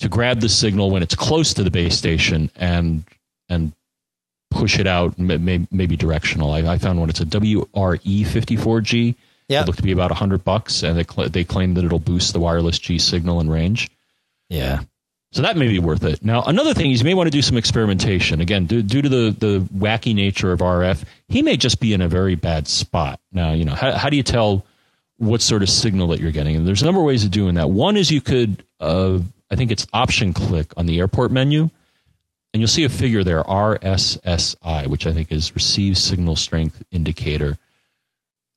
to 0.00 0.08
grab 0.08 0.40
the 0.40 0.48
signal 0.48 0.90
when 0.90 1.02
it's 1.02 1.14
close 1.14 1.54
to 1.54 1.62
the 1.62 1.70
base 1.70 1.96
station 1.96 2.50
and 2.56 3.04
and 3.48 3.72
push 4.50 4.78
it 4.78 4.86
out, 4.86 5.18
may, 5.18 5.36
may, 5.36 5.66
maybe 5.70 5.96
directional. 5.96 6.52
I, 6.52 6.74
I 6.74 6.78
found 6.78 7.00
one. 7.00 7.08
It's 7.10 7.20
a 7.20 7.24
WRE54G. 7.24 9.14
Yeah. 9.48 9.62
It 9.62 9.66
looked 9.66 9.78
to 9.78 9.82
be 9.82 9.92
about 9.92 10.10
hundred 10.10 10.44
bucks, 10.44 10.82
and 10.82 10.98
they 10.98 11.04
cl- 11.04 11.28
they 11.28 11.44
claim 11.44 11.74
that 11.74 11.84
it'll 11.84 11.98
boost 11.98 12.32
the 12.32 12.40
wireless 12.40 12.78
G 12.78 12.98
signal 12.98 13.40
and 13.40 13.50
range. 13.50 13.88
Yeah. 14.48 14.80
So 15.34 15.42
that 15.42 15.56
may 15.56 15.66
be 15.66 15.80
worth 15.80 16.04
it. 16.04 16.24
Now, 16.24 16.44
another 16.44 16.74
thing 16.74 16.92
is 16.92 17.00
you 17.00 17.04
may 17.04 17.14
want 17.14 17.26
to 17.26 17.32
do 17.32 17.42
some 17.42 17.56
experimentation. 17.56 18.40
Again, 18.40 18.66
due, 18.66 18.82
due 18.82 19.02
to 19.02 19.08
the, 19.08 19.34
the 19.36 19.60
wacky 19.76 20.14
nature 20.14 20.52
of 20.52 20.60
RF, 20.60 21.02
he 21.26 21.42
may 21.42 21.56
just 21.56 21.80
be 21.80 21.92
in 21.92 22.00
a 22.00 22.08
very 22.08 22.36
bad 22.36 22.68
spot. 22.68 23.18
Now, 23.32 23.52
you 23.52 23.64
know, 23.64 23.74
how, 23.74 23.90
how 23.94 24.10
do 24.10 24.16
you 24.16 24.22
tell 24.22 24.64
what 25.16 25.42
sort 25.42 25.64
of 25.64 25.68
signal 25.68 26.06
that 26.08 26.20
you're 26.20 26.30
getting? 26.30 26.54
And 26.54 26.64
there's 26.64 26.82
a 26.82 26.84
number 26.84 27.00
of 27.00 27.06
ways 27.06 27.24
of 27.24 27.32
doing 27.32 27.56
that. 27.56 27.68
One 27.68 27.96
is 27.96 28.12
you 28.12 28.20
could, 28.20 28.64
uh, 28.78 29.18
I 29.50 29.56
think 29.56 29.72
it's 29.72 29.88
option 29.92 30.32
click 30.32 30.72
on 30.76 30.86
the 30.86 31.00
airport 31.00 31.32
menu, 31.32 31.62
and 32.52 32.60
you'll 32.60 32.68
see 32.68 32.84
a 32.84 32.88
figure 32.88 33.24
there, 33.24 33.42
RSSI, 33.42 34.86
which 34.86 35.04
I 35.04 35.12
think 35.12 35.32
is 35.32 35.52
Receive 35.56 35.98
Signal 35.98 36.36
Strength 36.36 36.80
Indicator 36.92 37.58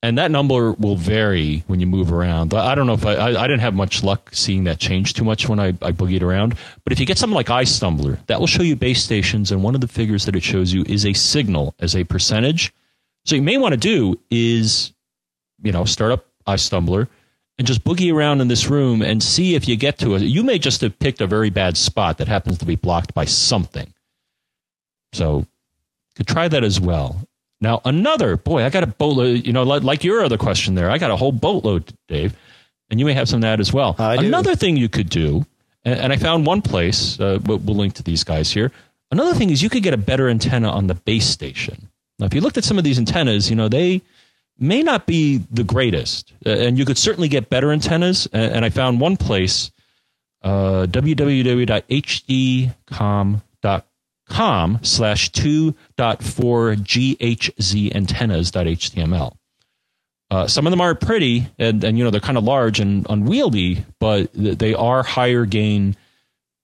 and 0.07 0.17
that 0.17 0.31
number 0.31 0.71
will 0.71 0.95
vary 0.95 1.65
when 1.67 1.81
you 1.81 1.85
move 1.85 2.13
around. 2.13 2.53
I 2.53 2.75
don't 2.75 2.87
know 2.87 2.93
if 2.93 3.05
I, 3.05 3.15
I, 3.15 3.43
I 3.43 3.47
didn't 3.47 3.59
have 3.59 3.73
much 3.73 4.05
luck 4.05 4.29
seeing 4.31 4.63
that 4.63 4.79
change 4.79 5.13
too 5.13 5.25
much 5.25 5.49
when 5.49 5.59
I, 5.59 5.67
I 5.81 5.91
boogied 5.91 6.21
around. 6.21 6.55
But 6.85 6.93
if 6.93 6.99
you 7.01 7.05
get 7.05 7.17
something 7.17 7.35
like 7.35 7.47
iStumbler, 7.47 8.17
that 8.27 8.39
will 8.39 8.47
show 8.47 8.63
you 8.63 8.77
base 8.77 9.03
stations, 9.03 9.51
and 9.51 9.61
one 9.61 9.75
of 9.75 9.81
the 9.81 9.87
figures 9.87 10.23
that 10.23 10.33
it 10.33 10.43
shows 10.43 10.71
you 10.71 10.85
is 10.87 11.05
a 11.05 11.11
signal 11.11 11.75
as 11.79 11.93
a 11.93 12.05
percentage. 12.05 12.73
So 13.25 13.35
you 13.35 13.41
may 13.41 13.57
want 13.57 13.73
to 13.73 13.77
do 13.77 14.17
is, 14.31 14.93
you 15.61 15.73
know, 15.73 15.83
start 15.83 16.13
up 16.13 16.25
iStumbler 16.47 17.09
and 17.57 17.67
just 17.67 17.83
boogie 17.83 18.13
around 18.13 18.39
in 18.39 18.47
this 18.47 18.69
room 18.69 19.01
and 19.01 19.21
see 19.21 19.55
if 19.55 19.67
you 19.67 19.75
get 19.75 19.97
to 19.99 20.15
it. 20.15 20.21
You 20.21 20.41
may 20.41 20.57
just 20.57 20.79
have 20.79 20.97
picked 20.99 21.19
a 21.19 21.27
very 21.27 21.49
bad 21.49 21.75
spot 21.75 22.19
that 22.19 22.29
happens 22.29 22.59
to 22.59 22.65
be 22.65 22.77
blocked 22.77 23.13
by 23.13 23.25
something. 23.25 23.93
So 25.11 25.45
could 26.15 26.27
try 26.27 26.47
that 26.47 26.63
as 26.63 26.79
well. 26.79 27.26
Now, 27.59 27.81
another 27.85 28.37
boy, 28.37 28.63
I 28.63 28.69
got 28.69 28.83
a 28.83 28.87
boatload. 28.87 29.47
You 29.47 29.53
know, 29.53 29.63
like, 29.63 30.03
your 30.03 30.23
other 30.23 30.37
question 30.37 30.75
there, 30.75 30.91
I 30.91 30.97
got 30.97 31.11
a 31.11 31.15
whole 31.15 31.31
boatload, 31.31 31.91
Dave, 32.07 32.35
and 32.89 32.99
you 32.99 33.05
may 33.05 33.13
have 33.13 33.27
some 33.27 33.37
of 33.37 33.41
that 33.41 33.59
as 33.59 33.73
well. 33.73 33.95
I 33.97 34.17
do. 34.17 34.25
Another 34.27 34.55
thing 34.55 34.77
you 34.77 34.89
could 34.89 35.09
do, 35.09 35.45
and, 35.83 35.99
and 35.99 36.13
I 36.13 36.17
found 36.17 36.45
one 36.45 36.61
place. 36.61 37.19
Uh, 37.19 37.39
we'll, 37.45 37.57
we'll 37.57 37.75
link 37.75 37.95
to 37.95 38.03
these 38.03 38.23
guys 38.23 38.51
here. 38.51 38.71
Another 39.09 39.33
thing 39.33 39.49
is 39.49 39.63
you 39.63 39.69
could 39.69 39.83
get 39.83 39.93
a 39.93 39.97
better 39.97 40.29
antenna 40.29 40.69
on 40.69 40.87
the 40.87 40.95
base 40.95 41.25
station. 41.25 41.89
Now, 42.19 42.25
if 42.27 42.33
you 42.33 42.41
looked 42.41 42.57
at 42.57 42.63
some 42.63 42.77
of 42.77 42.83
these 42.83 42.99
antennas, 42.99 43.49
you 43.49 43.55
know 43.55 43.69
they 43.69 44.01
may 44.59 44.83
not 44.83 45.05
be 45.05 45.37
the 45.49 45.63
greatest, 45.63 46.33
uh, 46.45 46.49
and 46.49 46.77
you 46.77 46.85
could 46.85 46.97
certainly 46.97 47.27
get 47.27 47.49
better 47.49 47.71
antennas. 47.71 48.27
And, 48.33 48.53
and 48.53 48.65
I 48.65 48.69
found 48.69 48.99
one 48.99 49.17
place, 49.17 49.71
uh, 50.43 50.85
www.hdcom.com 54.29 54.79
slash 54.83 55.31
2.4 55.31 56.75
ghz 57.57 59.31
Uh, 60.29 60.47
some 60.47 60.67
of 60.67 60.71
them 60.71 60.81
are 60.81 60.93
pretty, 60.95 61.47
and, 61.57 61.83
and 61.83 61.97
you 61.97 62.03
know 62.03 62.09
they're 62.09 62.19
kind 62.19 62.37
of 62.37 62.43
large 62.43 62.79
and 62.79 63.07
unwieldy, 63.09 63.85
but 63.99 64.29
they 64.33 64.73
are 64.73 65.03
higher 65.03 65.45
gain 65.45 65.95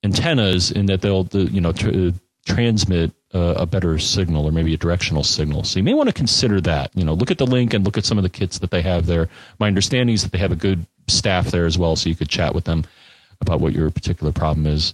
antennas 0.04 0.72
in 0.72 0.88
that 0.88 1.02
they'll 1.02 1.28
you 1.32 1.62
know 1.62 1.72
tr- 1.72 2.10
transmit 2.46 3.12
uh, 3.34 3.56
a 3.58 3.66
better 3.66 3.98
signal 3.98 4.46
or 4.46 4.52
maybe 4.52 4.74
a 4.74 4.78
directional 4.78 5.24
signal. 5.24 5.64
So 5.64 5.80
you 5.80 5.84
may 5.84 5.94
want 5.94 6.10
to 6.10 6.14
consider 6.14 6.60
that. 6.62 6.92
You 6.94 7.06
know, 7.06 7.14
look 7.14 7.32
at 7.32 7.38
the 7.38 7.48
link 7.48 7.74
and 7.74 7.86
look 7.86 7.98
at 7.98 8.06
some 8.06 8.18
of 8.18 8.24
the 8.24 8.30
kits 8.30 8.60
that 8.60 8.70
they 8.70 8.82
have 8.82 9.06
there. 9.06 9.30
My 9.60 9.68
understanding 9.68 10.14
is 10.14 10.24
that 10.24 10.34
they 10.34 10.40
have 10.40 10.52
a 10.52 10.58
good 10.58 10.86
staff 11.08 11.48
there 11.48 11.66
as 11.66 11.78
well, 11.78 11.96
so 11.96 12.10
you 12.10 12.16
could 12.16 12.30
chat 12.30 12.54
with 12.54 12.66
them 12.66 12.84
about 13.40 13.62
what 13.62 13.74
your 13.74 13.90
particular 13.90 14.34
problem 14.34 14.68
is. 14.68 14.94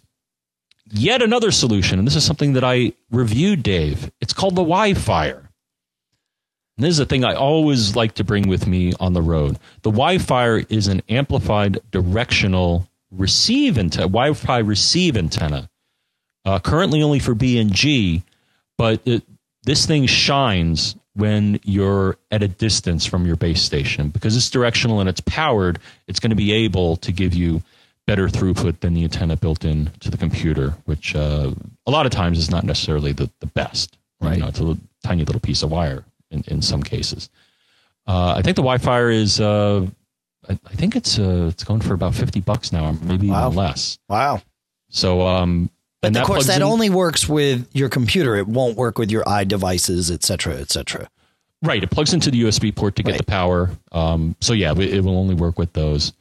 Yet 0.92 1.22
another 1.22 1.52
solution, 1.52 2.00
and 2.00 2.08
this 2.08 2.16
is 2.16 2.26
something 2.26 2.54
that 2.54 2.64
I 2.64 2.94
reviewed, 3.12 3.64
Dave. 3.64 4.12
It's 4.22 4.34
called 4.34 4.56
the 4.56 4.64
WiFire. 4.64 5.48
And 6.78 6.86
this 6.86 6.92
is 6.92 7.00
a 7.00 7.06
thing 7.06 7.26
I 7.26 7.36
always 7.36 7.96
like 7.96 8.16
to 8.16 8.24
bring 8.24 8.48
with 8.48 8.66
me 8.66 8.94
on 9.00 9.14
the 9.14 9.22
road. 9.22 9.60
The 9.82 9.92
WiFire 9.92 10.66
is 10.70 10.88
an 10.88 11.02
amplified 11.10 11.80
directional 11.92 12.90
receive 13.12 13.78
antenna, 13.78 14.08
Wi-Fi 14.08 14.60
receive 14.60 15.18
antenna. 15.18 15.70
Uh, 16.46 16.60
currently 16.60 17.04
only 17.04 17.20
for 17.20 17.36
B 17.36 17.60
and 17.60 17.74
G, 17.74 18.24
but 18.78 19.02
it, 19.06 19.24
this 19.64 19.86
thing 19.86 20.06
shines 20.06 20.96
when 21.14 21.60
you're 21.64 22.16
at 22.32 22.42
a 22.42 22.48
distance 22.48 23.06
from 23.06 23.26
your 23.26 23.36
base 23.36 23.62
station 23.62 24.10
because 24.10 24.38
it's 24.38 24.50
directional 24.50 25.02
and 25.02 25.10
it's 25.10 25.22
powered. 25.22 25.80
It's 26.08 26.20
going 26.20 26.30
to 26.30 26.36
be 26.36 26.54
able 26.54 26.96
to 26.98 27.12
give 27.12 27.34
you 27.34 27.62
better 28.10 28.28
throughput 28.28 28.80
than 28.80 28.96
the 28.96 29.04
antenna 29.04 29.36
built 29.38 29.64
in 29.64 29.92
to 30.00 30.10
the 30.10 30.18
computer, 30.18 30.74
which 30.86 31.16
uh, 31.16 31.52
a 31.86 31.92
lot 31.92 32.08
of 32.08 32.12
times 32.12 32.40
is 32.40 32.50
not 32.50 32.64
necessarily 32.64 33.12
the, 33.14 33.30
the 33.40 33.46
best. 33.46 33.98
Right. 34.20 34.34
You 34.36 34.42
know, 34.42 34.48
it's 34.48 34.60
a 34.60 34.64
little, 34.64 34.82
tiny 35.04 35.24
little 35.24 35.40
piece 35.40 35.62
of 35.62 35.70
wire 35.70 36.04
in, 36.32 36.44
in 36.48 36.62
some 36.64 36.82
cases. 36.82 37.30
Uh, 38.08 38.34
I 38.36 38.42
think 38.42 38.56
the 38.56 38.64
WiFire 38.64 39.14
is. 39.14 39.40
Uh, 39.40 39.86
I, 40.50 40.54
I 40.54 40.74
think 40.76 40.96
it's 40.96 41.20
uh, 41.20 41.50
it's 41.52 41.64
going 41.64 41.82
for 41.82 41.94
about 41.94 42.16
fifty 42.16 42.40
bucks 42.40 42.72
now, 42.72 42.86
or 42.90 42.94
maybe 42.94 43.30
Wow. 43.30 43.46
even 43.48 43.56
less. 43.58 44.00
Wow. 44.10 44.42
So, 44.90 45.22
um, 45.28 45.70
But 46.02 46.08
and 46.08 46.18
of 46.18 46.24
course, 46.26 46.48
that 46.48 46.58
in- 46.58 46.64
only 46.64 46.90
works 46.90 47.30
with 47.30 47.68
your 47.74 47.90
computer. 47.90 48.36
It 48.36 48.48
won't 48.48 48.76
work 48.76 48.98
with 48.98 49.12
your 49.12 49.24
iDevices, 49.26 50.12
et 50.12 50.24
cetera, 50.24 50.56
et 50.56 50.72
cetera. 50.72 51.08
Right, 51.62 51.84
it 51.84 51.92
plugs 51.92 52.14
into 52.14 52.32
the 52.32 52.42
USB 52.46 52.74
port 52.76 52.96
to 52.96 53.04
get 53.04 53.12
Right. 53.12 53.18
the 53.20 53.26
power. 53.26 53.70
Um, 53.92 54.36
so 54.42 54.54
yeah, 54.54 54.74
it 54.76 55.04
will 55.04 55.18
only 55.18 55.36
work 55.36 55.60
with 55.60 55.72
those. 55.74 56.14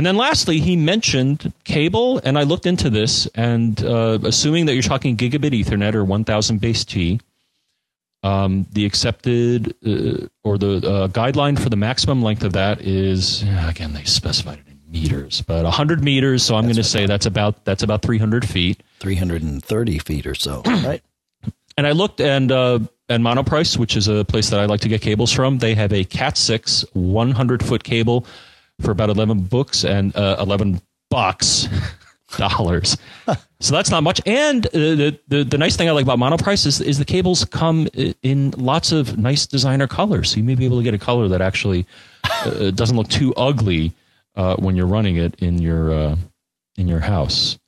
And 0.00 0.06
then 0.06 0.16
lastly, 0.16 0.60
he 0.60 0.76
mentioned 0.76 1.52
cable, 1.64 2.22
and 2.24 2.38
I 2.38 2.44
looked 2.44 2.64
into 2.64 2.88
this, 2.88 3.26
and 3.34 3.84
uh, 3.84 4.18
assuming 4.24 4.64
that 4.64 4.72
you're 4.72 4.80
talking 4.80 5.14
gigabit 5.14 5.50
Ethernet 5.50 5.94
or 5.94 6.06
1000 6.06 6.58
base 6.58 6.86
T, 6.86 7.20
um, 8.22 8.64
the 8.72 8.86
accepted 8.86 9.74
uh, 9.86 10.26
or 10.42 10.56
the 10.56 10.76
uh, 10.76 11.08
guideline 11.08 11.58
for 11.58 11.68
the 11.68 11.76
maximum 11.76 12.22
length 12.22 12.44
of 12.44 12.54
that 12.54 12.80
is 12.80 13.42
again 13.42 13.92
they 13.92 14.04
specified 14.04 14.60
it 14.60 14.70
in 14.70 14.80
meters, 14.90 15.42
but 15.42 15.64
100 15.64 16.02
meters. 16.02 16.44
So 16.44 16.54
I'm 16.54 16.64
going 16.64 16.76
to 16.76 16.82
say 16.82 17.04
that's 17.04 17.26
about 17.26 17.66
that's 17.66 17.82
about 17.82 18.00
300 18.00 18.48
feet. 18.48 18.82
330 19.00 19.98
feet 19.98 20.26
or 20.26 20.34
so, 20.34 20.62
right? 20.66 21.02
And 21.76 21.86
I 21.86 21.92
looked 21.92 22.22
and 22.22 22.50
uh, 22.50 22.78
and 23.10 23.22
Monoprice, 23.22 23.76
which 23.76 23.98
is 23.98 24.08
a 24.08 24.24
place 24.24 24.48
that 24.48 24.60
I 24.60 24.64
like 24.64 24.80
to 24.80 24.88
get 24.88 25.02
cables 25.02 25.30
from, 25.30 25.58
they 25.58 25.74
have 25.74 25.92
a 25.92 26.04
Cat 26.04 26.38
six 26.38 26.86
100 26.94 27.62
foot 27.62 27.84
cable 27.84 28.24
for 28.80 28.90
about 28.90 29.10
11 29.10 29.42
books 29.42 29.84
and 29.84 30.14
uh, 30.16 30.36
11 30.40 30.80
bucks 31.10 31.68
dollars. 32.36 32.96
so 33.60 33.74
that's 33.74 33.90
not 33.90 34.02
much. 34.02 34.20
And 34.26 34.66
uh, 34.66 34.70
the, 34.72 35.20
the 35.28 35.44
the 35.44 35.58
nice 35.58 35.76
thing 35.76 35.88
I 35.88 35.92
like 35.92 36.04
about 36.04 36.18
Monoprice 36.18 36.66
is 36.66 36.80
is 36.80 36.98
the 36.98 37.04
cables 37.04 37.44
come 37.44 37.88
in 38.22 38.52
lots 38.56 38.92
of 38.92 39.18
nice 39.18 39.46
designer 39.46 39.86
colors. 39.86 40.30
So 40.30 40.36
you 40.38 40.44
may 40.44 40.54
be 40.54 40.64
able 40.64 40.78
to 40.78 40.84
get 40.84 40.94
a 40.94 40.98
color 40.98 41.28
that 41.28 41.40
actually 41.40 41.86
uh, 42.24 42.70
doesn't 42.70 42.96
look 42.96 43.08
too 43.08 43.34
ugly 43.34 43.92
uh, 44.36 44.56
when 44.56 44.76
you're 44.76 44.86
running 44.86 45.16
it 45.16 45.34
in 45.40 45.58
your 45.58 45.92
uh, 45.92 46.16
in 46.76 46.88
your 46.88 47.00
house. 47.00 47.58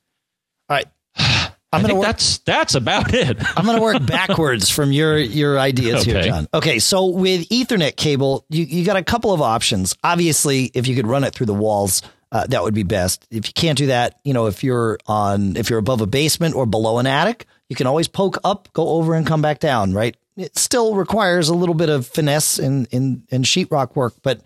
I 1.73 1.77
I'm 1.77 1.81
to 1.81 1.87
think 1.87 1.99
work. 1.99 2.07
that's 2.07 2.37
that's 2.39 2.75
about 2.75 3.13
it. 3.13 3.37
I'm 3.57 3.65
going 3.65 3.77
to 3.77 3.81
work 3.83 4.05
backwards 4.05 4.69
from 4.69 4.91
your 4.91 5.17
your 5.17 5.59
ideas 5.59 6.03
here, 6.03 6.17
Okay. 6.17 6.27
John. 6.29 6.47
Okay, 6.53 6.79
so 6.79 7.07
with 7.07 7.49
Ethernet 7.49 7.95
cable, 7.95 8.45
you 8.49 8.63
you 8.63 8.85
got 8.85 8.95
a 8.97 9.03
couple 9.03 9.33
of 9.33 9.41
options. 9.41 9.95
Obviously, 10.03 10.65
if 10.73 10.87
you 10.87 10.95
could 10.95 11.07
run 11.07 11.23
it 11.23 11.33
through 11.33 11.47
the 11.47 11.53
walls, 11.53 12.01
uh, 12.31 12.47
that 12.47 12.63
would 12.63 12.73
be 12.73 12.83
best. 12.83 13.25
If 13.31 13.47
you 13.47 13.53
can't 13.53 13.77
do 13.77 13.87
that, 13.87 14.19
you 14.23 14.33
know, 14.33 14.45
if 14.47 14.63
you're 14.63 14.97
on 15.07 15.55
if 15.57 15.69
you're 15.69 15.79
above 15.79 16.01
a 16.01 16.07
basement 16.07 16.55
or 16.55 16.65
below 16.65 16.99
an 16.99 17.07
attic, 17.07 17.45
you 17.69 17.75
can 17.75 17.87
always 17.87 18.07
poke 18.07 18.37
up, 18.43 18.71
go 18.73 18.89
over, 18.89 19.15
and 19.15 19.25
come 19.25 19.41
back 19.41 19.59
down. 19.59 19.93
Right? 19.93 20.15
It 20.37 20.57
still 20.57 20.95
requires 20.95 21.49
a 21.49 21.53
little 21.55 21.75
bit 21.75 21.89
of 21.89 22.07
finesse 22.07 22.59
in 22.59 22.85
in 22.91 23.23
in 23.29 23.43
sheetrock 23.43 23.95
work, 23.95 24.13
but 24.23 24.41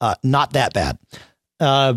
uh, 0.00 0.14
not 0.22 0.52
that 0.54 0.72
bad. 0.74 0.98
Uh, 1.60 1.94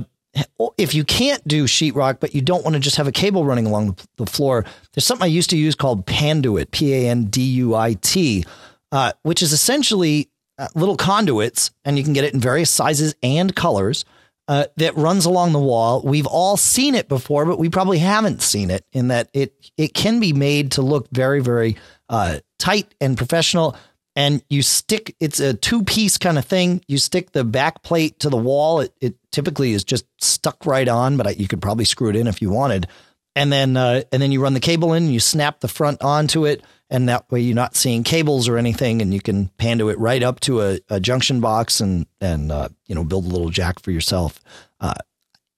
if 0.77 0.93
you 0.93 1.03
can't 1.03 1.45
do 1.47 1.65
sheetrock, 1.65 2.19
but 2.19 2.35
you 2.35 2.41
don't 2.41 2.63
want 2.63 2.75
to 2.75 2.79
just 2.79 2.97
have 2.97 3.07
a 3.07 3.11
cable 3.11 3.45
running 3.45 3.65
along 3.65 3.97
the 4.17 4.25
floor, 4.25 4.63
there's 4.93 5.05
something 5.05 5.25
I 5.25 5.27
used 5.27 5.49
to 5.49 5.57
use 5.57 5.75
called 5.75 6.05
Panduit, 6.05 6.71
P 6.71 6.93
A 6.93 7.09
N 7.09 7.25
D 7.25 7.41
U 7.41 7.75
I 7.75 7.93
T, 7.93 8.45
uh, 8.91 9.11
which 9.23 9.41
is 9.41 9.53
essentially 9.53 10.29
uh, 10.57 10.67
little 10.75 10.97
conduits, 10.97 11.71
and 11.83 11.97
you 11.97 12.03
can 12.03 12.13
get 12.13 12.23
it 12.23 12.33
in 12.33 12.39
various 12.39 12.69
sizes 12.69 13.15
and 13.23 13.55
colors. 13.55 14.05
uh, 14.49 14.65
that 14.77 14.97
runs 14.97 15.25
along 15.25 15.51
the 15.53 15.59
wall. 15.59 16.01
We've 16.03 16.25
all 16.25 16.57
seen 16.57 16.95
it 16.95 17.07
before, 17.07 17.45
but 17.45 17.59
we 17.59 17.69
probably 17.69 17.99
haven't 17.99 18.41
seen 18.41 18.71
it 18.71 18.83
in 18.91 19.09
that 19.09 19.29
it 19.31 19.53
it 19.77 19.93
can 19.93 20.19
be 20.19 20.33
made 20.33 20.71
to 20.73 20.81
look 20.81 21.07
very 21.11 21.39
very 21.39 21.77
uh, 22.09 22.39
tight 22.57 22.93
and 22.99 23.15
professional. 23.15 23.77
And 24.15 24.43
you 24.49 24.63
stick 24.63 25.15
it's 25.19 25.39
a 25.39 25.53
two 25.53 25.83
piece 25.83 26.17
kind 26.17 26.39
of 26.39 26.45
thing. 26.45 26.83
You 26.87 26.97
stick 26.97 27.31
the 27.31 27.43
back 27.43 27.83
plate 27.83 28.19
to 28.21 28.29
the 28.29 28.37
wall. 28.37 28.79
It, 28.79 28.93
it 28.99 29.15
typically 29.31 29.73
is 29.73 29.83
just 29.83 30.05
stuck 30.19 30.65
right 30.65 30.87
on, 30.87 31.17
but 31.17 31.27
I, 31.27 31.29
you 31.31 31.47
could 31.47 31.61
probably 31.61 31.85
screw 31.85 32.09
it 32.09 32.15
in 32.15 32.27
if 32.27 32.41
you 32.41 32.49
wanted. 32.49 32.87
And 33.35 33.51
then 33.51 33.77
uh, 33.77 34.01
and 34.11 34.21
then 34.21 34.31
you 34.31 34.41
run 34.41 34.53
the 34.53 34.59
cable 34.59 34.93
in. 34.93 35.09
You 35.09 35.19
snap 35.19 35.59
the 35.59 35.67
front 35.67 36.01
onto 36.01 36.45
it 36.45 36.63
and 36.89 37.07
that 37.09 37.29
way 37.31 37.39
you're 37.39 37.55
not 37.55 37.75
seeing 37.75 38.03
cables 38.03 38.47
or 38.47 38.57
anything, 38.57 39.01
and 39.01 39.13
you 39.13 39.21
can 39.21 39.47
pando 39.57 39.89
it 39.89 39.99
right 39.99 40.23
up 40.23 40.39
to 40.41 40.61
a, 40.61 40.79
a 40.89 40.99
junction 40.99 41.39
box 41.39 41.79
and 41.79 42.05
and 42.19 42.51
uh, 42.51 42.69
you 42.87 42.95
know 42.95 43.03
build 43.03 43.25
a 43.25 43.29
little 43.29 43.49
jack 43.49 43.79
for 43.79 43.91
yourself. 43.91 44.39
Uh, 44.79 44.95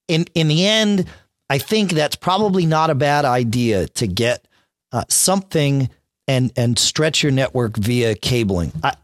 in 0.08 0.26
in 0.36 0.48
the 0.48 0.66
end, 0.66 1.08
I 1.50 1.58
think 1.58 1.92
that's 1.92 2.16
probably 2.16 2.66
not 2.66 2.90
a 2.90 2.96
bad 2.96 3.26
idea 3.26 3.88
to 3.88 4.08
get 4.08 4.48
uh, 4.92 5.06
something 5.10 5.90
and 6.28 6.52
and 6.58 6.78
stretch 6.78 7.24
your 7.24 7.32
network 7.32 7.78
via 7.78 8.16
cabling. 8.16 8.74
I, 8.84 8.96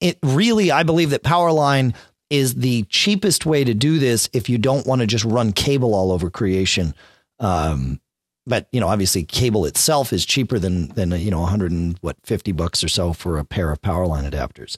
it 0.00 0.18
really, 0.22 0.70
I 0.70 0.82
believe 0.82 1.10
that 1.10 1.22
Powerline 1.22 1.94
is 2.30 2.54
the 2.56 2.82
cheapest 2.84 3.46
way 3.46 3.64
to 3.64 3.74
do 3.74 3.98
this 3.98 4.28
if 4.32 4.48
you 4.48 4.58
don't 4.58 4.86
want 4.86 5.00
to 5.00 5.06
just 5.06 5.24
run 5.24 5.52
cable 5.52 5.94
all 5.94 6.10
over 6.12 6.30
creation. 6.30 6.94
Um, 7.38 8.00
but 8.46 8.68
you 8.72 8.80
know, 8.80 8.88
obviously, 8.88 9.24
cable 9.24 9.64
itself 9.64 10.12
is 10.12 10.24
cheaper 10.26 10.58
than 10.58 10.88
than 10.88 11.12
you 11.12 11.30
know, 11.30 11.40
100 11.40 11.72
and 11.72 11.98
what 12.00 12.16
50 12.24 12.52
bucks 12.52 12.84
or 12.84 12.88
so 12.88 13.12
for 13.12 13.38
a 13.38 13.44
pair 13.44 13.70
of 13.70 13.80
power 13.80 14.06
line 14.06 14.30
adapters. 14.30 14.76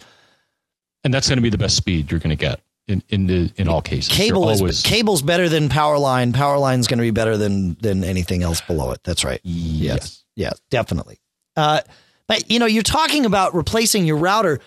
And 1.04 1.12
that's 1.14 1.28
going 1.28 1.38
to 1.38 1.42
be 1.42 1.50
the 1.50 1.58
best 1.58 1.76
speed 1.76 2.10
you're 2.10 2.20
going 2.20 2.36
to 2.36 2.36
get 2.36 2.60
in 2.88 3.02
in 3.08 3.26
the 3.26 3.52
in 3.56 3.68
all 3.68 3.82
cases. 3.82 4.12
Cable 4.12 4.44
You're 4.44 4.52
is 4.52 4.60
always- 4.60 4.82
cable's 4.82 5.22
better 5.22 5.48
than 5.48 5.68
power 5.68 5.98
line. 5.98 6.32
Power 6.32 6.58
line's 6.58 6.86
going 6.86 6.98
to 6.98 7.02
be 7.02 7.10
better 7.10 7.36
than 7.36 7.76
than 7.80 8.04
anything 8.04 8.42
else 8.42 8.60
below 8.60 8.92
it. 8.92 9.00
That's 9.04 9.24
right. 9.24 9.40
yes. 9.42 10.24
Yes, 10.36 10.60
definitely. 10.70 11.18
Uh, 11.56 11.80
but 12.28 12.50
you 12.50 12.58
know, 12.58 12.66
you're 12.66 12.82
talking 12.82 13.24
about 13.24 13.54
replacing 13.54 14.04
your 14.04 14.18
router 14.18 14.60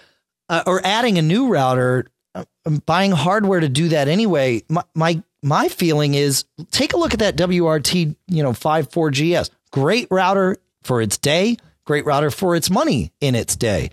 uh, 0.49 0.63
or 0.65 0.81
adding 0.83 1.17
a 1.19 1.21
new 1.21 1.47
router, 1.47 2.07
buying 2.77 3.11
hardware 3.11 3.59
to 3.59 3.69
do 3.69 3.89
that 3.89 4.07
anyway. 4.07 4.63
My, 4.69 4.83
my 4.93 5.23
my 5.41 5.69
feeling 5.69 6.13
is 6.13 6.45
take 6.71 6.93
a 6.93 6.97
look 6.97 7.13
at 7.13 7.19
that 7.19 7.37
WRT, 7.37 8.15
you 8.27 8.43
know, 8.43 8.51
54GS. 8.51 9.49
Great 9.71 10.07
router 10.11 10.57
for 10.83 11.01
its 11.01 11.17
day, 11.17 11.57
great 11.85 12.05
router 12.05 12.31
for 12.31 12.55
its 12.55 12.69
money 12.69 13.11
in 13.21 13.35
its 13.35 13.55
day. 13.55 13.89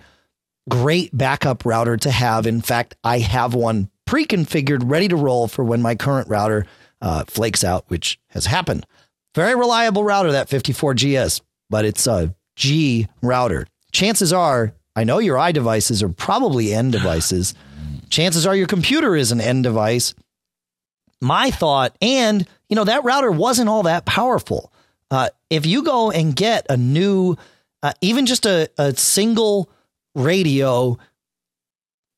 Great 0.68 1.16
backup 1.16 1.64
router 1.64 1.96
to 1.96 2.10
have. 2.10 2.46
In 2.46 2.60
fact, 2.60 2.96
I 3.04 3.18
have 3.18 3.54
one 3.54 3.90
pre-configured, 4.06 4.82
ready 4.84 5.08
to 5.08 5.16
roll 5.16 5.46
for 5.48 5.64
when 5.64 5.82
my 5.82 5.94
current 5.94 6.28
router 6.28 6.66
uh, 7.00 7.24
flakes 7.26 7.62
out, 7.62 7.84
which 7.88 8.18
has 8.28 8.46
happened. 8.46 8.86
Very 9.34 9.54
reliable 9.54 10.02
router, 10.02 10.32
that 10.32 10.48
54GS, 10.48 11.42
but 11.68 11.84
it's 11.84 12.06
a 12.06 12.34
G 12.56 13.06
router. 13.20 13.66
Chances 13.92 14.32
are, 14.32 14.72
I 14.96 15.04
know 15.04 15.18
your 15.18 15.38
i 15.38 15.52
devices 15.52 16.02
are 16.02 16.08
probably 16.08 16.72
N 16.72 16.90
devices. 16.90 17.54
Chances 18.10 18.46
are 18.46 18.56
your 18.56 18.66
computer 18.66 19.16
is 19.16 19.32
an 19.32 19.40
N 19.40 19.62
device. 19.62 20.14
My 21.20 21.50
thought, 21.50 21.96
and 22.00 22.46
you 22.68 22.76
know, 22.76 22.84
that 22.84 23.04
router 23.04 23.30
wasn't 23.30 23.68
all 23.68 23.84
that 23.84 24.04
powerful. 24.04 24.72
Uh, 25.10 25.28
if 25.50 25.66
you 25.66 25.82
go 25.82 26.10
and 26.10 26.34
get 26.34 26.66
a 26.68 26.76
new, 26.76 27.36
uh, 27.82 27.92
even 28.00 28.26
just 28.26 28.44
a, 28.44 28.68
a 28.76 28.94
single 28.94 29.70
radio 30.14 30.98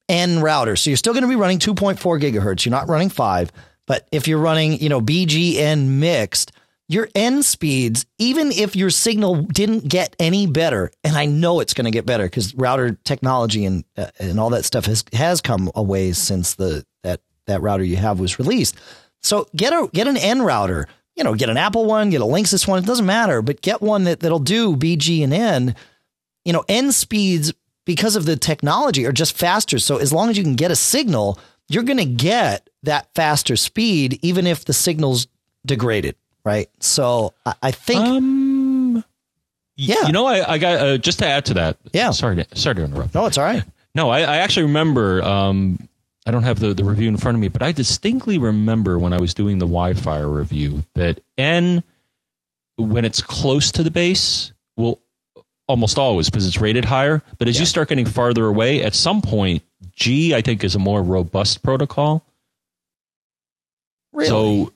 N 0.09 0.41
router, 0.41 0.75
so 0.75 0.91
you're 0.91 0.97
still 0.97 1.13
going 1.13 1.23
to 1.23 1.29
be 1.29 1.37
running 1.37 1.59
2.4 1.59 1.99
gigahertz. 2.21 2.65
You're 2.65 2.71
not 2.71 2.89
running 2.89 3.11
five, 3.11 3.53
but 3.87 4.09
if 4.11 4.27
you're 4.27 4.39
running, 4.39 4.81
you 4.81 4.89
know, 4.89 5.01
BGN 5.01 5.87
mixed, 5.87 6.53
your 6.89 7.09
N 7.15 7.43
speeds, 7.43 8.07
even 8.19 8.51
if 8.51 8.75
your 8.75 8.91
signal 8.91 9.43
didn't 9.43 9.89
get 9.89 10.17
any 10.19 10.47
better, 10.47 10.91
and 11.05 11.17
I 11.17 11.27
know 11.27 11.61
it's 11.61 11.75
going 11.75 11.85
to 11.85 11.91
get 11.91 12.07
better 12.07 12.25
because 12.25 12.55
router 12.55 12.99
technology 13.05 13.65
and 13.67 13.85
uh, 13.97 14.07
and 14.19 14.41
all 14.41 14.51
that 14.51 14.65
stuff 14.65 14.87
has 14.87 15.05
has 15.13 15.41
come 15.41 15.71
a 15.75 15.83
ways 15.83 16.19
since 16.19 16.55
the 16.55 16.85
that 17.03 17.21
that 17.47 17.61
router 17.61 17.85
you 17.85 17.97
have 17.97 18.21
was 18.21 18.39
released. 18.39 18.77
So 19.23 19.47
get 19.55 19.73
a 19.73 19.89
get 19.93 20.09
an 20.09 20.17
N 20.17 20.43
router. 20.43 20.87
You 21.15 21.25
know, 21.25 21.35
get 21.35 21.51
an 21.51 21.57
Apple 21.57 21.85
one, 21.85 22.11
get 22.11 22.21
a 22.21 22.25
Linksys 22.25 22.67
one. 22.67 22.79
It 22.79 22.87
doesn't 22.87 23.05
matter, 23.05 23.43
but 23.43 23.61
get 23.61 23.83
one 23.83 24.05
that 24.05 24.21
that'll 24.21 24.39
do 24.39 24.77
BG 24.77 25.25
and 25.25 25.35
N. 25.35 25.75
You 26.45 26.53
know, 26.53 26.65
N 26.69 26.93
speeds 26.93 27.53
because 27.85 28.17
of 28.17 28.25
the 28.25 28.37
technology 28.37 29.05
are 29.05 29.13
just 29.13 29.37
faster. 29.37 29.79
So 29.79 29.97
as 29.97 30.13
long 30.13 30.31
as 30.31 30.39
you 30.39 30.45
can 30.45 30.55
get 30.55 30.71
a 30.71 30.77
signal, 30.77 31.39
you're 31.69 31.83
going 31.83 31.99
to 31.99 32.05
get 32.05 32.69
that 32.85 33.09
faster 33.15 33.57
speed, 33.57 34.19
even 34.23 34.47
if 34.47 34.65
the 34.65 34.73
signal's 34.73 35.27
degraded, 35.67 36.15
right? 36.49 36.71
So 36.81 37.35
I, 37.45 37.55
I 37.63 37.71
think, 37.73 38.01
Um. 38.01 39.05
yeah, 39.77 40.07
You 40.07 40.13
know, 40.13 40.27
I, 40.27 40.55
I 40.55 40.59
got 40.59 40.81
uh, 40.81 40.97
just 40.97 41.19
to 41.19 41.27
add 41.27 41.45
to 41.47 41.55
that. 41.55 41.77
Yeah. 41.93 42.11
Sorry 42.13 42.37
to 42.37 42.47
sorry 42.57 42.77
to 42.77 42.85
interrupt. 42.85 43.15
no, 43.15 43.27
it's 43.27 43.37
all 43.37 43.45
right. 43.45 43.63
No, 43.95 44.09
I, 44.09 44.21
I 44.21 44.37
actually 44.39 44.63
remember. 44.65 45.23
Um, 45.23 45.89
I 46.27 46.31
don't 46.31 46.43
have 46.43 46.59
the, 46.59 46.73
the 46.75 46.85
review 46.85 47.09
in 47.09 47.17
front 47.17 47.37
of 47.37 47.41
me, 47.41 47.49
but 47.49 47.63
I 47.63 47.73
distinctly 47.73 48.39
remember 48.39 48.99
when 48.99 49.13
I 49.13 49.19
was 49.21 49.33
doing 49.35 49.59
the 49.59 49.67
WiFire 49.67 50.35
review 50.35 50.85
that 50.95 51.21
N, 51.39 51.83
when 52.77 53.05
it's 53.05 53.23
close 53.23 53.73
to 53.73 53.83
the 53.83 53.91
base, 53.91 54.53
will 54.77 55.01
almost 55.67 55.99
always 55.99 56.29
because 56.31 56.47
it's 56.47 56.61
rated 56.61 56.85
higher. 56.85 57.23
But 57.39 57.49
as 57.49 57.59
you 57.59 57.67
start 57.67 57.89
getting 57.89 58.07
farther 58.07 58.47
away, 58.47 58.83
at 58.83 58.95
some 58.95 59.21
point, 59.23 59.63
G 59.93 60.35
I 60.35 60.43
think 60.43 60.65
is 60.65 60.75
a 60.75 60.79
more 60.79 61.03
robust 61.03 61.63
protocol. 61.63 62.25
Really? 64.13 64.29
So. 64.29 64.73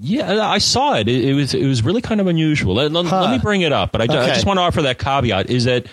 Yeah, 0.00 0.46
I 0.48 0.58
saw 0.58 0.94
it. 0.96 1.08
it. 1.08 1.24
It 1.24 1.34
was 1.34 1.54
it 1.54 1.66
was 1.66 1.82
really 1.82 2.00
kind 2.02 2.20
of 2.20 2.26
unusual. 2.26 2.74
Let, 2.74 2.92
let- 2.92 3.06
Huh. 3.06 3.22
let 3.22 3.30
me 3.32 3.38
bring 3.38 3.62
it 3.62 3.72
up, 3.72 3.92
but 3.92 4.00
I, 4.00 4.06
ju- 4.06 4.18
I 4.18 4.28
just 4.28 4.46
want 4.46 4.58
to 4.58 4.62
offer 4.62 4.82
that 4.82 4.98
caveat: 4.98 5.50
is 5.50 5.64
that 5.64 5.86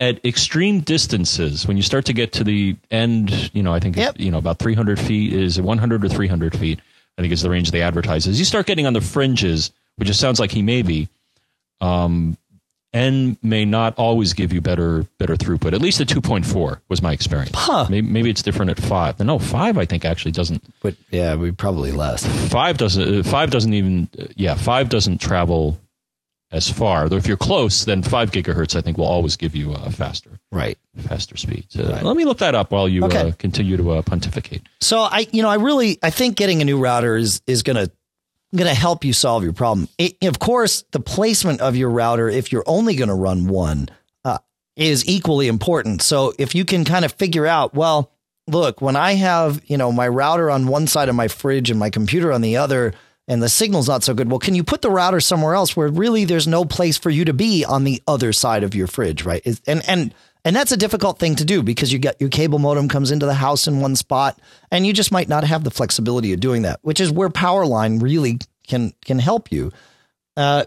at 0.00 0.24
extreme 0.24 0.80
distances, 0.80 1.66
when 1.66 1.76
you 1.76 1.82
start 1.82 2.04
to 2.06 2.12
get 2.12 2.32
to 2.34 2.44
the 2.44 2.76
end, 2.90 3.50
you 3.54 3.62
know, 3.62 3.72
I 3.72 3.80
think 3.80 3.96
Yep. 3.96 4.20
you 4.20 4.30
know 4.30 4.38
about 4.38 4.58
300 4.58 4.98
feet 5.00 5.32
is 5.32 5.60
100 5.60 6.04
or 6.04 6.08
300 6.08 6.58
feet. 6.58 6.80
I 7.18 7.22
think 7.22 7.32
is 7.32 7.40
the 7.42 7.48
range 7.50 7.70
they 7.70 7.80
advertise. 7.82 8.26
As 8.26 8.38
you 8.38 8.44
start 8.44 8.66
getting 8.66 8.86
on 8.86 8.92
the 8.92 9.00
fringes, 9.00 9.70
which 9.96 10.10
it 10.10 10.14
sounds 10.14 10.38
like 10.38 10.50
he 10.50 10.60
may 10.62 10.82
be, 10.82 11.08
um, 11.80 12.36
N 12.92 13.36
may 13.42 13.64
not 13.64 13.94
always 13.98 14.32
give 14.32 14.52
you 14.52 14.60
better 14.60 15.06
better 15.18 15.36
throughput. 15.36 15.72
At 15.74 15.80
least 15.82 15.98
the 15.98 16.04
2.4 16.04 16.80
was 16.88 17.02
my 17.02 17.12
experience. 17.12 17.50
Huh. 17.54 17.86
Maybe, 17.90 18.06
maybe 18.06 18.30
it's 18.30 18.42
different 18.42 18.70
at 18.70 18.80
five. 18.80 19.18
No, 19.20 19.38
five 19.38 19.76
I 19.76 19.84
think 19.84 20.04
actually 20.04 20.32
doesn't 20.32 20.62
but 20.82 20.94
yeah, 21.10 21.34
we 21.34 21.50
probably 21.52 21.92
less. 21.92 22.24
five 22.48 22.78
doesn't 22.78 23.18
uh, 23.20 23.22
five 23.22 23.50
doesn't 23.50 23.74
even 23.74 24.08
uh, 24.18 24.24
yeah 24.36 24.54
five 24.54 24.88
doesn't 24.88 25.18
travel 25.18 25.78
as 26.52 26.70
far 26.70 27.08
though 27.08 27.16
if 27.16 27.26
you're 27.26 27.36
close 27.36 27.84
then 27.84 28.04
five 28.04 28.30
gigahertz 28.30 28.76
i 28.76 28.80
think 28.80 28.96
will 28.96 29.04
always 29.04 29.36
give 29.36 29.56
you 29.56 29.72
a 29.74 29.90
faster 29.90 30.30
Right. 30.52 30.78
faster 30.96 31.36
speeds 31.36 31.74
uh, 31.76 32.00
let 32.04 32.16
me 32.16 32.24
look 32.24 32.38
that 32.38 32.54
up 32.54 32.70
while 32.70 32.88
you 32.88 33.04
Okay. 33.04 33.18
uh, 33.30 33.32
continue 33.36 33.76
to 33.76 33.90
uh, 33.90 34.02
pontificate 34.02 34.62
So 34.80 35.00
I, 35.00 35.26
you 35.32 35.42
know, 35.42 35.48
I 35.48 35.56
really, 35.56 35.98
I 36.04 36.10
think 36.10 36.36
getting 36.36 36.62
a 36.62 36.64
new 36.64 36.78
router 36.78 37.16
is 37.16 37.42
is 37.48 37.64
gonna 38.52 38.64
gonna 38.64 38.74
help 38.74 39.04
you 39.04 39.12
solve 39.12 39.44
your 39.44 39.52
problem. 39.52 39.88
It, 39.98 40.16
of 40.24 40.38
course, 40.38 40.84
the 40.92 41.00
placement 41.00 41.60
of 41.60 41.76
your 41.76 41.90
router, 41.90 42.28
if 42.28 42.52
you're 42.52 42.64
only 42.66 42.94
going 42.96 43.08
to 43.08 43.14
run 43.14 43.48
one, 43.48 43.88
uh, 44.24 44.38
is 44.76 45.06
equally 45.08 45.48
important. 45.48 46.02
So 46.02 46.32
if 46.38 46.54
you 46.54 46.64
can 46.64 46.84
kind 46.84 47.04
of 47.04 47.12
figure 47.12 47.46
out, 47.46 47.74
well, 47.74 48.12
look, 48.46 48.80
when 48.80 48.96
I 48.96 49.14
have 49.14 49.60
you 49.66 49.76
know 49.76 49.92
my 49.92 50.08
router 50.08 50.50
on 50.50 50.66
one 50.66 50.86
side 50.86 51.08
of 51.08 51.14
my 51.14 51.28
fridge 51.28 51.70
and 51.70 51.78
my 51.78 51.90
computer 51.90 52.32
on 52.32 52.40
the 52.40 52.56
other. 52.56 52.94
And 53.28 53.42
the 53.42 53.48
signal's 53.48 53.88
not 53.88 54.04
so 54.04 54.14
good. 54.14 54.30
Well, 54.30 54.38
can 54.38 54.54
you 54.54 54.62
put 54.62 54.82
the 54.82 54.88
router 54.88 55.18
somewhere 55.18 55.56
else 55.56 55.76
where 55.76 55.88
really 55.88 56.24
there's 56.24 56.46
no 56.46 56.64
place 56.64 56.96
for 56.96 57.10
you 57.10 57.24
to 57.24 57.32
be 57.32 57.64
on 57.64 57.82
the 57.82 58.00
other 58.06 58.32
side 58.32 58.62
of 58.62 58.72
your 58.72 58.86
fridge, 58.86 59.24
right? 59.24 59.44
And 59.66 59.82
and 59.88 60.14
and 60.46 60.54
that's 60.54 60.70
a 60.70 60.76
difficult 60.76 61.18
thing 61.18 61.34
to 61.34 61.44
do 61.44 61.60
because 61.60 61.92
you 61.92 61.98
got 61.98 62.20
your 62.20 62.30
cable 62.30 62.60
modem 62.60 62.88
comes 62.88 63.10
into 63.10 63.26
the 63.26 63.34
house 63.34 63.66
in 63.66 63.80
one 63.80 63.96
spot 63.96 64.38
and 64.70 64.86
you 64.86 64.92
just 64.92 65.10
might 65.10 65.28
not 65.28 65.42
have 65.42 65.64
the 65.64 65.72
flexibility 65.72 66.32
of 66.32 66.38
doing 66.38 66.62
that, 66.62 66.78
which 66.82 67.00
is 67.00 67.10
where 67.10 67.28
Powerline 67.28 68.00
really 68.00 68.38
can 68.68 68.94
can 69.04 69.18
help 69.18 69.50
you. 69.50 69.72
Uh, 70.36 70.64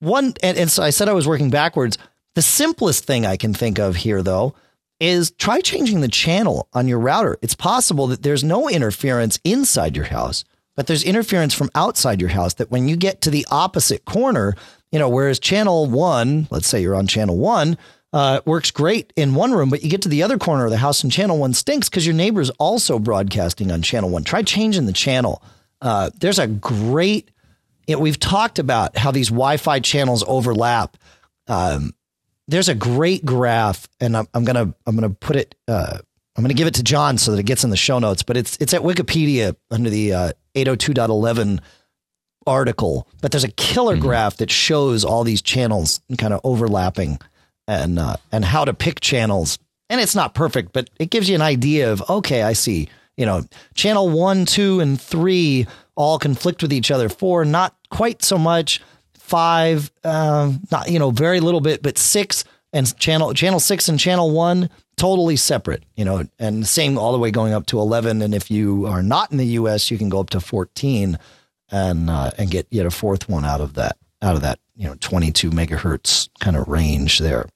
one 0.00 0.34
and, 0.42 0.58
and 0.58 0.70
so 0.70 0.82
I 0.82 0.90
said 0.90 1.08
I 1.08 1.14
was 1.14 1.26
working 1.26 1.48
backwards. 1.48 1.96
The 2.34 2.42
simplest 2.42 3.04
thing 3.04 3.24
I 3.24 3.38
can 3.38 3.54
think 3.54 3.78
of 3.78 3.96
here 3.96 4.22
though 4.22 4.54
is 5.00 5.30
try 5.30 5.62
changing 5.62 6.02
the 6.02 6.08
channel 6.08 6.68
on 6.74 6.86
your 6.86 6.98
router. 6.98 7.38
It's 7.40 7.54
possible 7.54 8.06
that 8.08 8.22
there's 8.22 8.44
no 8.44 8.68
interference 8.68 9.38
inside 9.42 9.96
your 9.96 10.04
house, 10.04 10.44
but 10.74 10.86
there's 10.86 11.02
interference 11.02 11.54
from 11.54 11.70
outside 11.74 12.20
your 12.20 12.30
house 12.30 12.52
that 12.54 12.70
when 12.70 12.88
you 12.88 12.96
get 12.96 13.22
to 13.22 13.30
the 13.30 13.46
opposite 13.50 14.04
corner, 14.04 14.54
you 14.92 14.98
know, 14.98 15.08
whereas 15.08 15.38
channel 15.38 15.86
one, 15.86 16.46
let's 16.50 16.68
say 16.68 16.82
you're 16.82 16.94
on 16.94 17.06
channel 17.06 17.38
one, 17.38 17.78
uh, 18.12 18.40
works 18.44 18.70
great 18.70 19.12
in 19.16 19.34
one 19.34 19.52
room, 19.52 19.68
but 19.70 19.82
you 19.82 19.90
get 19.90 20.02
to 20.02 20.08
the 20.08 20.22
other 20.22 20.38
corner 20.38 20.64
of 20.64 20.70
the 20.70 20.76
house 20.76 21.02
and 21.02 21.12
channel 21.12 21.38
one 21.38 21.52
stinks 21.54 21.88
because 21.88 22.06
your 22.06 22.14
neighbor's 22.14 22.50
also 22.50 22.98
broadcasting 22.98 23.70
on 23.70 23.82
channel 23.82 24.10
one. 24.10 24.24
Try 24.24 24.42
changing 24.42 24.86
the 24.86 24.92
channel. 24.92 25.42
Uh, 25.80 26.10
there's 26.18 26.38
a 26.38 26.46
great, 26.46 27.30
you 27.86 27.94
know, 27.94 28.00
we've 28.00 28.20
talked 28.20 28.58
about 28.58 28.96
how 28.96 29.10
these 29.10 29.28
Wi 29.28 29.56
Fi 29.58 29.80
channels 29.80 30.24
overlap. 30.26 30.96
Um, 31.46 31.94
there's 32.48 32.68
a 32.68 32.74
great 32.74 33.24
graph, 33.24 33.88
and 34.00 34.16
I'm, 34.16 34.28
I'm 34.32 34.44
gonna 34.44 34.74
I'm 34.86 34.94
gonna 34.94 35.10
put 35.10 35.36
it 35.36 35.54
uh, 35.68 35.98
I'm 36.36 36.42
going 36.42 36.54
to 36.54 36.54
give 36.54 36.68
it 36.68 36.74
to 36.74 36.82
John 36.82 37.16
so 37.16 37.30
that 37.32 37.38
it 37.38 37.46
gets 37.46 37.64
in 37.64 37.70
the 37.70 37.76
show 37.76 37.98
notes, 37.98 38.22
but 38.22 38.36
it's 38.36 38.58
it's 38.60 38.74
at 38.74 38.82
Wikipedia 38.82 39.56
under 39.70 39.88
the 39.88 40.12
uh, 40.12 40.32
802.11 40.54 41.60
article. 42.46 43.08
But 43.22 43.32
there's 43.32 43.44
a 43.44 43.50
killer 43.52 43.96
graph 43.96 44.36
that 44.36 44.50
shows 44.50 45.02
all 45.02 45.24
these 45.24 45.40
channels 45.40 46.00
kind 46.18 46.34
of 46.34 46.40
overlapping 46.44 47.18
and 47.66 47.98
uh, 47.98 48.16
and 48.32 48.44
how 48.44 48.64
to 48.64 48.74
pick 48.74 49.00
channels. 49.00 49.58
And 49.88 50.00
it's 50.00 50.14
not 50.14 50.34
perfect, 50.34 50.72
but 50.72 50.90
it 50.98 51.10
gives 51.10 51.28
you 51.28 51.34
an 51.34 51.42
idea 51.42 51.92
of 51.92 52.08
okay, 52.08 52.42
I 52.42 52.52
see. 52.52 52.88
You 53.16 53.24
know, 53.24 53.44
channel 53.74 54.10
one, 54.10 54.44
two, 54.44 54.80
and 54.80 55.00
three 55.00 55.66
all 55.94 56.18
conflict 56.18 56.60
with 56.62 56.72
each 56.72 56.90
other. 56.90 57.08
Four, 57.08 57.44
not 57.44 57.74
quite 57.90 58.22
so 58.22 58.36
much. 58.36 58.82
Five, 59.14 59.90
um, 60.04 60.60
not 60.70 60.90
you 60.90 60.98
know, 60.98 61.10
very 61.10 61.40
little 61.40 61.60
bit, 61.60 61.82
but 61.82 61.98
six 61.98 62.44
and 62.72 62.96
channel 62.98 63.32
channel 63.32 63.60
six 63.60 63.88
and 63.88 63.98
channel 63.98 64.30
one 64.30 64.68
totally 64.96 65.36
separate. 65.36 65.84
You 65.96 66.04
know, 66.04 66.24
and 66.38 66.66
same 66.66 66.98
all 66.98 67.12
the 67.12 67.18
way 67.18 67.30
going 67.30 67.52
up 67.52 67.66
to 67.66 67.80
eleven. 67.80 68.22
And 68.22 68.34
if 68.34 68.50
you 68.50 68.86
are 68.86 69.02
not 69.02 69.32
in 69.32 69.38
the 69.38 69.46
U.S., 69.46 69.90
you 69.90 69.98
can 69.98 70.08
go 70.08 70.20
up 70.20 70.30
to 70.30 70.40
fourteen 70.40 71.18
and 71.70 72.10
uh, 72.10 72.30
and 72.38 72.50
get 72.50 72.66
yet 72.70 72.86
a 72.86 72.90
fourth 72.90 73.28
one 73.28 73.44
out 73.44 73.60
of 73.60 73.74
that 73.74 73.96
out 74.22 74.34
of 74.34 74.42
that 74.42 74.58
you 74.76 74.86
know 74.86 74.96
22 75.00 75.50
megahertz 75.50 76.28
kind 76.40 76.56
of 76.56 76.68
range 76.68 77.18
there. 77.18 77.46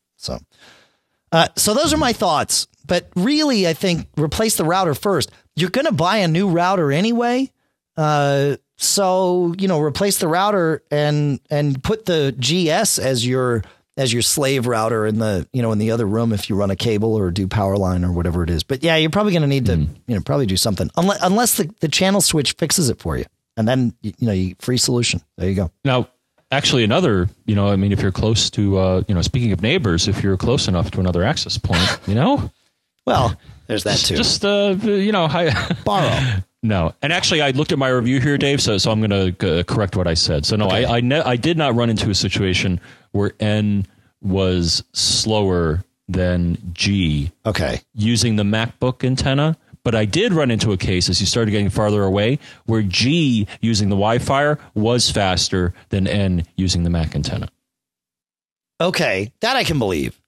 So, 1.33 1.39
uh, 1.39 1.49
so 1.57 1.75
those 1.75 1.93
are 1.93 1.99
my 1.99 2.13
thoughts. 2.13 2.67
But 2.87 3.09
really, 3.15 3.69
I 3.69 3.73
think 3.73 4.09
replace 4.17 4.57
the 4.57 4.65
router 4.65 4.95
first. 4.95 5.31
You're 5.55 5.71
going 5.71 5.87
to 5.87 5.93
buy 5.93 6.19
a 6.19 6.29
new 6.29 6.49
router 6.49 6.91
anyway. 6.91 7.53
Uh, 7.97 8.57
so 8.79 9.55
you 9.59 9.69
know, 9.69 9.81
replace 9.81 10.19
the 10.19 10.27
router 10.27 10.83
and 10.91 11.39
and 11.51 11.83
put 11.85 12.07
the 12.07 12.33
GS 12.39 12.99
as 12.99 13.27
your 13.27 13.63
as 13.97 14.13
your 14.13 14.23
slave 14.23 14.67
router 14.67 15.07
in 15.07 15.19
the 15.19 15.47
you 15.53 15.61
know 15.61 15.71
in 15.73 15.79
the 15.79 15.91
other 15.91 16.07
room 16.07 16.33
if 16.33 16.49
you 16.49 16.57
run 16.57 16.71
a 16.71 16.77
cable 16.77 17.15
or 17.15 17.31
do 17.31 17.47
power 17.47 17.77
line 17.77 18.05
or 18.05 18.13
whatever 18.13 18.43
it 18.43 18.51
is. 18.51 18.63
But 18.63 18.83
yeah, 18.83 18.97
you're 18.97 19.11
probably 19.11 19.33
going 19.33 19.43
to 19.43 19.49
need 19.49 19.67
to 19.67 19.77
you 19.77 20.15
know 20.15 20.21
probably 20.23 20.47
do 20.47 20.57
something 20.57 20.91
unless 20.97 21.23
unless 21.23 21.57
the, 21.59 21.73
the 21.81 21.89
channel 21.89 22.21
switch 22.23 22.55
fixes 22.59 22.89
it 22.89 22.99
for 22.99 23.19
you, 23.19 23.27
and 23.57 23.69
then 23.69 23.95
you 24.01 24.15
know 24.21 24.33
you 24.33 24.57
free 24.59 24.79
solution. 24.79 25.21
There 25.37 25.49
you 25.49 25.55
go. 25.55 25.71
Now, 25.85 26.09
actually, 26.51 26.85
another, 26.85 27.29
you 27.47 27.55
know, 27.55 27.69
I 27.69 27.77
mean, 27.77 27.93
if 27.93 28.01
you're 28.03 28.13
close 28.13 28.51
to, 28.51 28.79
uh, 28.79 29.03
you 29.09 29.15
know, 29.15 29.23
speaking 29.23 29.53
of 29.53 29.63
neighbors, 29.63 30.09
if 30.09 30.23
you're 30.23 30.37
close 30.37 30.69
enough 30.69 30.91
to 30.93 31.01
another 31.01 31.23
access 31.25 31.59
point, 31.59 31.99
you 32.07 32.15
know, 32.15 32.51
Well, 33.07 33.35
there's 33.67 33.85
that 33.85 33.99
too. 33.99 34.17
just, 34.17 34.45
uh, 34.45 34.77
you 34.83 35.11
know, 35.13 35.25
I, 35.25 35.75
borrow. 35.85 36.19
no. 36.63 36.95
And 37.03 37.13
actually, 37.13 37.41
I 37.41 37.51
looked 37.51 37.73
at 37.73 37.79
my 37.79 37.89
review 37.89 38.21
here, 38.21 38.37
Dave, 38.39 38.61
so, 38.61 38.79
so 38.79 38.91
I'm 38.91 39.01
going 39.01 39.35
to 39.37 39.61
uh, 39.61 39.63
correct 39.65 39.97
what 39.97 40.07
I 40.07 40.15
said. 40.15 40.45
So, 40.45 40.57
no, 40.57 40.67
Okay. 40.67 40.85
I, 40.85 40.97
I, 40.99 41.01
ne- 41.01 41.21
I 41.23 41.37
did 41.37 41.57
not 41.57 41.75
run 41.75 41.89
into 41.91 42.11
a 42.11 42.15
situation 42.15 42.81
where 43.13 43.33
N 43.41 43.87
was 44.21 44.85
slower 44.93 45.83
than 46.09 46.59
G 46.73 47.33
Okay. 47.47 47.81
using 47.95 48.37
the 48.37 48.43
MacBook 48.43 49.05
antenna. 49.05 49.57
But 49.83 49.95
I 49.95 50.05
did 50.05 50.33
run 50.33 50.51
into 50.51 50.73
a 50.73 50.77
case 50.77 51.09
as 51.09 51.21
you 51.21 51.27
started 51.27 51.53
getting 51.53 51.71
farther 51.71 52.03
away 52.03 52.39
where 52.67 52.83
G 52.83 53.47
using 53.61 53.89
the 53.89 53.97
WiFire 53.97 54.59
was 54.75 55.11
faster 55.11 55.73
than 55.89 56.07
N 56.07 56.45
using 56.57 56.85
the 56.85 56.91
Mac 56.91 57.15
antenna. 57.15 57.49
Okay, 58.81 59.33
that 59.41 59.57
I 59.57 59.65
can 59.65 59.79
believe. 59.79 60.19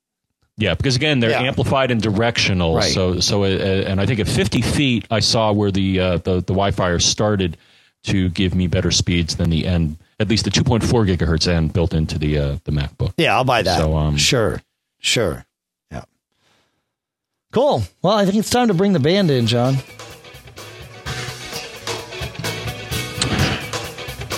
Yeah, 0.59 0.75
because 0.75 0.97
again, 0.97 1.21
they're 1.21 1.31
Yeah. 1.31 1.41
amplified 1.43 1.91
and 1.91 2.01
directional. 2.01 2.77
Right. 2.77 2.93
So, 2.93 3.21
so, 3.21 3.45
uh, 3.45 3.47
and 3.47 4.01
I 4.01 4.07
think 4.07 4.21
at 4.21 4.29
50 4.29 4.61
feet, 4.61 5.07
I 5.11 5.21
saw 5.21 5.53
where 5.53 5.71
the 5.71 5.99
uh, 5.99 6.17
the, 6.19 6.41
the 6.43 6.53
WiFire 6.55 7.01
started 7.01 7.57
to 8.05 8.29
give 8.31 8.55
me 8.55 8.67
better 8.67 8.91
speeds 8.91 9.37
than 9.37 9.49
the 9.49 9.67
N, 9.67 9.97
at 10.21 10.29
least 10.29 10.45
the 10.45 10.51
2.4 10.51 10.83
gigahertz 11.17 11.49
N 11.49 11.69
built 11.69 11.95
into 11.95 12.19
the 12.19 12.39
uh, 12.39 12.57
the 12.65 12.73
MacBook. 12.73 13.15
Yeah, 13.17 13.35
I'll 13.37 13.45
buy 13.45 13.63
that. 13.63 13.79
So, 13.79 13.97
um, 13.97 14.17
sure, 14.17 14.61
sure. 14.99 15.47
Yeah. 17.53 17.61
Cool. 17.61 17.83
Well, 18.03 18.15
I 18.15 18.25
think 18.25 18.37
it's 18.37 18.51
time 18.51 18.69
to 18.69 18.75
bring 18.75 18.93
the 18.93 19.01
band 19.01 19.31
in, 19.31 19.47
John. 19.47 19.77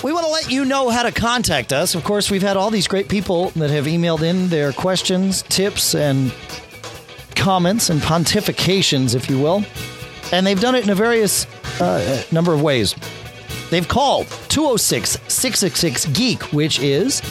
We 0.03 0.13
want 0.13 0.25
to 0.25 0.31
let 0.31 0.51
you 0.51 0.65
know 0.65 0.89
how 0.89 1.03
to 1.03 1.11
contact 1.11 1.73
us. 1.73 1.95
Of 1.95 2.03
course, 2.03 2.29
we've 2.29 2.43
had 2.43 2.57
all 2.57 2.69
these 2.69 2.87
great 2.87 3.09
people 3.09 3.49
that 3.51 3.71
have 3.71 3.85
emailed 3.85 4.21
in 4.21 4.49
their 4.49 4.71
questions, 4.71 5.41
tips, 5.43 5.95
and 5.95 6.31
comments 7.35 7.89
and 7.89 7.99
pontifications, 8.01 9.15
if 9.15 9.29
you 9.29 9.39
will. 9.39 9.63
And 10.31 10.45
they've 10.45 10.59
done 10.59 10.75
it 10.75 10.83
in 10.83 10.89
a 10.91 10.95
various 10.95 11.47
uh, 11.81 12.23
number 12.31 12.53
of 12.53 12.61
ways. 12.61 12.95
They've 13.71 13.87
called 13.87 14.27
206 14.49 15.11
666 15.27 16.05
Geek, 16.07 16.43
which 16.53 16.79
is 16.79 17.21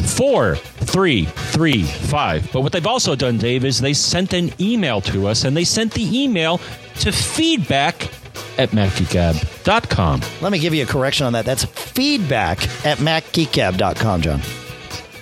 Four, 0.00 0.56
three, 0.90 1.24
three, 1.24 1.82
five. 1.82 2.50
But 2.52 2.62
what 2.62 2.72
they've 2.72 2.86
also 2.86 3.14
done, 3.14 3.38
Dave, 3.38 3.64
is 3.64 3.80
they 3.80 3.92
sent 3.94 4.32
an 4.32 4.52
email 4.60 5.00
to 5.02 5.26
us, 5.26 5.44
and 5.44 5.56
they 5.56 5.64
sent 5.64 5.94
the 5.94 6.22
email 6.22 6.58
to 7.00 7.12
feedback 7.12 8.10
at 8.58 8.70
macgeekgab.com. 8.70 10.20
Let 10.40 10.52
me 10.52 10.58
give 10.58 10.74
you 10.74 10.82
a 10.82 10.86
correction 10.86 11.26
on 11.26 11.32
that. 11.34 11.44
That's 11.44 11.64
feedback 11.64 12.62
at 12.84 12.98
macgeekgab.com, 12.98 14.22
John. 14.22 14.40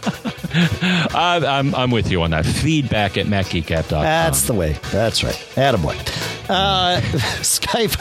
I, 1.14 1.40
I'm, 1.44 1.74
I'm 1.74 1.90
with 1.90 2.10
you 2.10 2.22
on 2.22 2.30
that. 2.30 2.46
Feedback 2.46 3.18
at 3.18 3.26
macgeekgab.com. 3.26 4.02
That's 4.02 4.42
the 4.42 4.54
way. 4.54 4.78
That's 4.90 5.22
right. 5.22 5.34
Attaboy. 5.54 6.27
Uh, 6.48 7.00
Skype. 7.42 7.96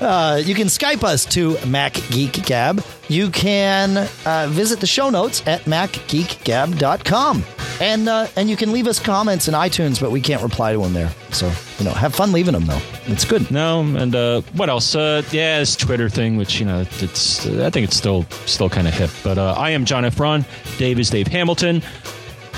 Uh, 0.00 0.36
you 0.38 0.54
can 0.54 0.66
Skype 0.66 1.04
us 1.04 1.24
to 1.26 1.56
Mac 1.66 1.94
Geek 2.10 2.44
Gab. 2.44 2.82
You 3.08 3.30
can 3.30 4.08
uh, 4.24 4.46
visit 4.50 4.80
the 4.80 4.86
show 4.86 5.10
notes 5.10 5.46
at 5.46 5.62
MacGeekGab.com. 5.62 7.44
And, 7.80 8.08
uh, 8.08 8.26
and 8.36 8.48
you 8.48 8.56
can 8.56 8.72
leave 8.72 8.86
us 8.86 9.00
comments 9.00 9.48
in 9.48 9.54
iTunes, 9.54 10.00
but 10.00 10.10
we 10.10 10.20
can't 10.20 10.42
reply 10.42 10.72
to 10.72 10.78
them 10.78 10.92
there. 10.92 11.10
So, 11.30 11.50
you 11.78 11.84
know, 11.84 11.92
have 11.92 12.14
fun 12.14 12.32
leaving 12.32 12.52
them, 12.52 12.66
though. 12.66 12.80
It's 13.06 13.24
good. 13.24 13.50
No, 13.50 13.80
and 13.80 14.14
uh, 14.14 14.42
what 14.54 14.68
else? 14.68 14.94
Uh, 14.94 15.22
yeah, 15.30 15.58
this 15.58 15.74
Twitter 15.74 16.08
thing, 16.08 16.36
which 16.36 16.60
you 16.60 16.66
know, 16.66 16.84
it's 17.00 17.46
I 17.46 17.70
think 17.70 17.84
it's 17.84 17.96
still 17.96 18.24
still 18.46 18.70
kind 18.70 18.86
of 18.86 18.94
hip. 18.94 19.10
But 19.24 19.38
uh, 19.38 19.54
I 19.54 19.70
am 19.70 19.84
John 19.84 20.04
F. 20.04 20.16
Braun. 20.16 20.44
Dave 20.78 21.00
is 21.00 21.10
Dave 21.10 21.26
Hamilton. 21.26 21.82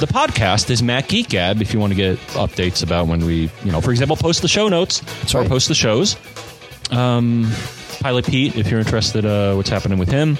The 0.01 0.07
podcast 0.07 0.71
is 0.71 0.83
Mac 0.83 1.09
Geek 1.09 1.29
Gab. 1.29 1.63
If 1.63 1.73
you 1.73 1.79
want 1.79 1.93
to 1.93 1.97
get 1.97 2.19
updates 2.35 2.83
about 2.83 3.07
when 3.07 3.25
we, 3.25 3.49
you 3.65 3.71
know, 3.71 3.81
for 3.81 3.93
example, 3.93 4.17
post 4.17 4.43
the 4.43 4.49
show 4.49 4.69
notes 4.69 5.03
or 5.33 5.41
right. 5.41 5.49
post 5.49 5.69
the 5.69 5.75
shows. 5.75 6.17
Um, 6.91 7.51
Pilot 8.01 8.27
Pete, 8.27 8.57
if 8.57 8.71
you're 8.71 8.81
interested, 8.81 9.25
uh, 9.25 9.55
what's 9.55 9.71
happening 9.71 9.99
with 9.99 10.11
him, 10.11 10.37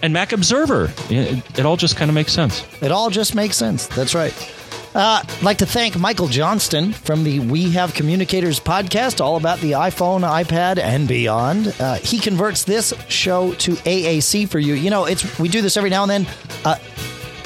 and 0.00 0.12
Mac 0.12 0.32
Observer. 0.32 0.92
It, 1.10 1.58
it 1.58 1.66
all 1.66 1.76
just 1.76 1.96
kind 1.96 2.08
of 2.08 2.14
makes 2.14 2.32
sense. 2.32 2.64
It 2.80 2.92
all 2.92 3.10
just 3.10 3.34
makes 3.34 3.56
sense. 3.56 3.88
That's 3.88 4.14
right. 4.14 4.32
Uh, 4.94 5.22
I'd 5.24 5.42
like 5.42 5.58
to 5.58 5.66
thank 5.66 5.98
Michael 5.98 6.28
Johnston 6.28 6.92
from 6.92 7.24
the 7.24 7.40
We 7.40 7.72
Have 7.72 7.94
Communicators 7.94 8.60
podcast, 8.60 9.20
all 9.20 9.36
about 9.36 9.58
the 9.58 9.72
iPhone, 9.72 10.20
iPad, 10.20 10.78
and 10.78 11.08
beyond. 11.08 11.74
Uh, 11.80 11.96
he 11.96 12.20
converts 12.20 12.62
this 12.62 12.94
show 13.08 13.54
to 13.54 13.72
AAC 13.72 14.48
for 14.48 14.60
you. 14.60 14.74
You 14.74 14.90
know, 14.90 15.06
it's 15.06 15.36
we 15.40 15.48
do 15.48 15.62
this 15.62 15.76
every 15.76 15.90
now 15.90 16.04
and 16.04 16.10
then. 16.10 16.34
Uh, 16.64 16.78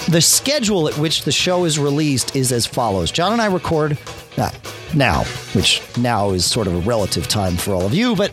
the 0.06 0.20
schedule 0.20 0.88
at 0.88 0.96
which 0.98 1.24
the 1.24 1.32
show 1.32 1.64
is 1.64 1.78
released 1.78 2.34
is 2.34 2.52
as 2.52 2.66
follows. 2.66 3.10
John 3.10 3.32
and 3.32 3.42
I 3.42 3.46
record 3.46 3.98
uh, 4.36 4.50
now, 4.94 5.24
which 5.52 5.82
now 5.98 6.30
is 6.30 6.44
sort 6.44 6.66
of 6.66 6.74
a 6.74 6.80
relative 6.80 7.28
time 7.28 7.56
for 7.56 7.74
all 7.74 7.84
of 7.84 7.94
you, 7.94 8.16
but 8.16 8.32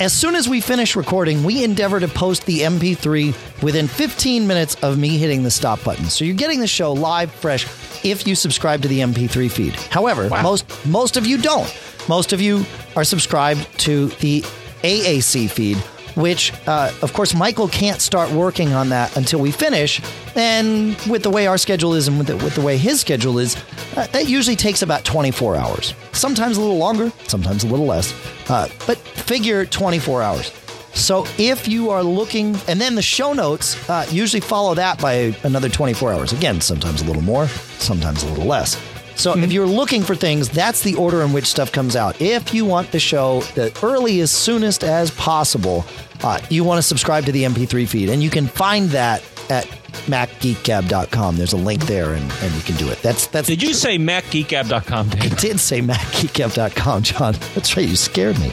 as 0.00 0.12
soon 0.12 0.36
as 0.36 0.48
we 0.48 0.60
finish 0.60 0.94
recording, 0.94 1.42
we 1.42 1.64
endeavor 1.64 1.98
to 1.98 2.06
post 2.06 2.46
the 2.46 2.60
MP3 2.60 3.62
within 3.62 3.88
15 3.88 4.46
minutes 4.46 4.76
of 4.76 4.96
me 4.96 5.18
hitting 5.18 5.42
the 5.42 5.50
stop 5.50 5.82
button. 5.82 6.04
So 6.04 6.24
you're 6.24 6.36
getting 6.36 6.60
the 6.60 6.68
show 6.68 6.92
live, 6.92 7.32
fresh, 7.32 7.64
if 8.04 8.24
you 8.24 8.36
subscribe 8.36 8.80
to 8.82 8.88
the 8.88 9.00
MP3 9.00 9.50
feed. 9.50 9.74
However, 9.74 10.28
most 10.42 10.86
most 10.86 11.16
of 11.16 11.26
you 11.26 11.36
don't. 11.38 11.68
Most 12.08 12.32
of 12.32 12.40
you 12.40 12.64
are 12.94 13.02
subscribed 13.02 13.66
to 13.80 14.06
the 14.20 14.42
AAC 14.82 15.50
feed, 15.50 15.76
which, 16.18 16.52
uh, 16.66 16.90
of 17.00 17.12
course, 17.12 17.34
Michael 17.34 17.68
can't 17.68 18.00
start 18.00 18.30
working 18.32 18.72
on 18.72 18.88
that 18.88 19.16
until 19.16 19.40
we 19.40 19.52
finish. 19.52 20.02
And 20.34 20.96
with 21.08 21.22
the 21.22 21.30
way 21.30 21.46
our 21.46 21.56
schedule 21.58 21.94
is 21.94 22.08
and 22.08 22.18
with 22.18 22.26
the, 22.26 22.36
with 22.36 22.54
the 22.56 22.60
way 22.60 22.76
his 22.76 23.00
schedule 23.00 23.38
is, 23.38 23.56
uh, 23.96 24.06
that 24.08 24.28
usually 24.28 24.56
takes 24.56 24.82
about 24.82 25.04
24 25.04 25.56
hours. 25.56 25.94
Sometimes 26.12 26.56
a 26.56 26.60
little 26.60 26.76
longer, 26.76 27.12
sometimes 27.28 27.62
a 27.62 27.68
little 27.68 27.86
less, 27.86 28.12
uh, 28.50 28.68
but 28.86 28.98
figure 28.98 29.64
24 29.64 30.22
hours. 30.22 30.52
So 30.94 31.26
if 31.38 31.68
you 31.68 31.90
are 31.90 32.02
looking, 32.02 32.56
and 32.66 32.80
then 32.80 32.96
the 32.96 33.02
show 33.02 33.32
notes 33.32 33.88
uh, 33.88 34.04
usually 34.10 34.40
follow 34.40 34.74
that 34.74 35.00
by 35.00 35.34
another 35.44 35.68
24 35.68 36.12
hours. 36.12 36.32
Again, 36.32 36.60
sometimes 36.60 37.02
a 37.02 37.04
little 37.04 37.22
more, 37.22 37.46
sometimes 37.46 38.24
a 38.24 38.26
little 38.26 38.46
less. 38.46 38.76
So 39.18 39.36
if 39.36 39.52
you're 39.52 39.66
looking 39.66 40.02
for 40.02 40.14
things, 40.14 40.48
that's 40.48 40.82
the 40.82 40.94
order 40.94 41.22
in 41.22 41.32
which 41.32 41.46
stuff 41.46 41.72
comes 41.72 41.96
out. 41.96 42.20
If 42.22 42.54
you 42.54 42.64
want 42.64 42.92
the 42.92 43.00
show 43.00 43.40
the 43.56 43.76
earliest, 43.82 44.34
soonest 44.34 44.84
as 44.84 45.10
possible, 45.10 45.84
uh, 46.22 46.40
you 46.48 46.62
want 46.62 46.78
to 46.78 46.82
subscribe 46.82 47.24
to 47.26 47.32
the 47.32 47.42
MP3 47.42 47.88
feed, 47.88 48.10
and 48.10 48.22
you 48.22 48.30
can 48.30 48.46
find 48.46 48.88
that 48.90 49.22
at 49.50 49.64
macgeekgab.com. 50.06 51.36
There's 51.36 51.52
a 51.52 51.56
link 51.56 51.86
there, 51.86 52.14
and, 52.14 52.32
and 52.42 52.54
you 52.54 52.62
can 52.62 52.76
do 52.76 52.88
it. 52.88 53.02
That's 53.02 53.26
that's. 53.26 53.48
Did 53.48 53.62
you 53.62 53.74
say 53.74 53.98
macgeekgab.com, 53.98 55.08
Dave? 55.08 55.32
I 55.32 55.34
did 55.36 55.58
say 55.58 55.80
macgeekgab.com, 55.80 57.02
John. 57.02 57.34
That's 57.54 57.76
right. 57.76 57.88
You 57.88 57.96
scared 57.96 58.38
me. 58.38 58.52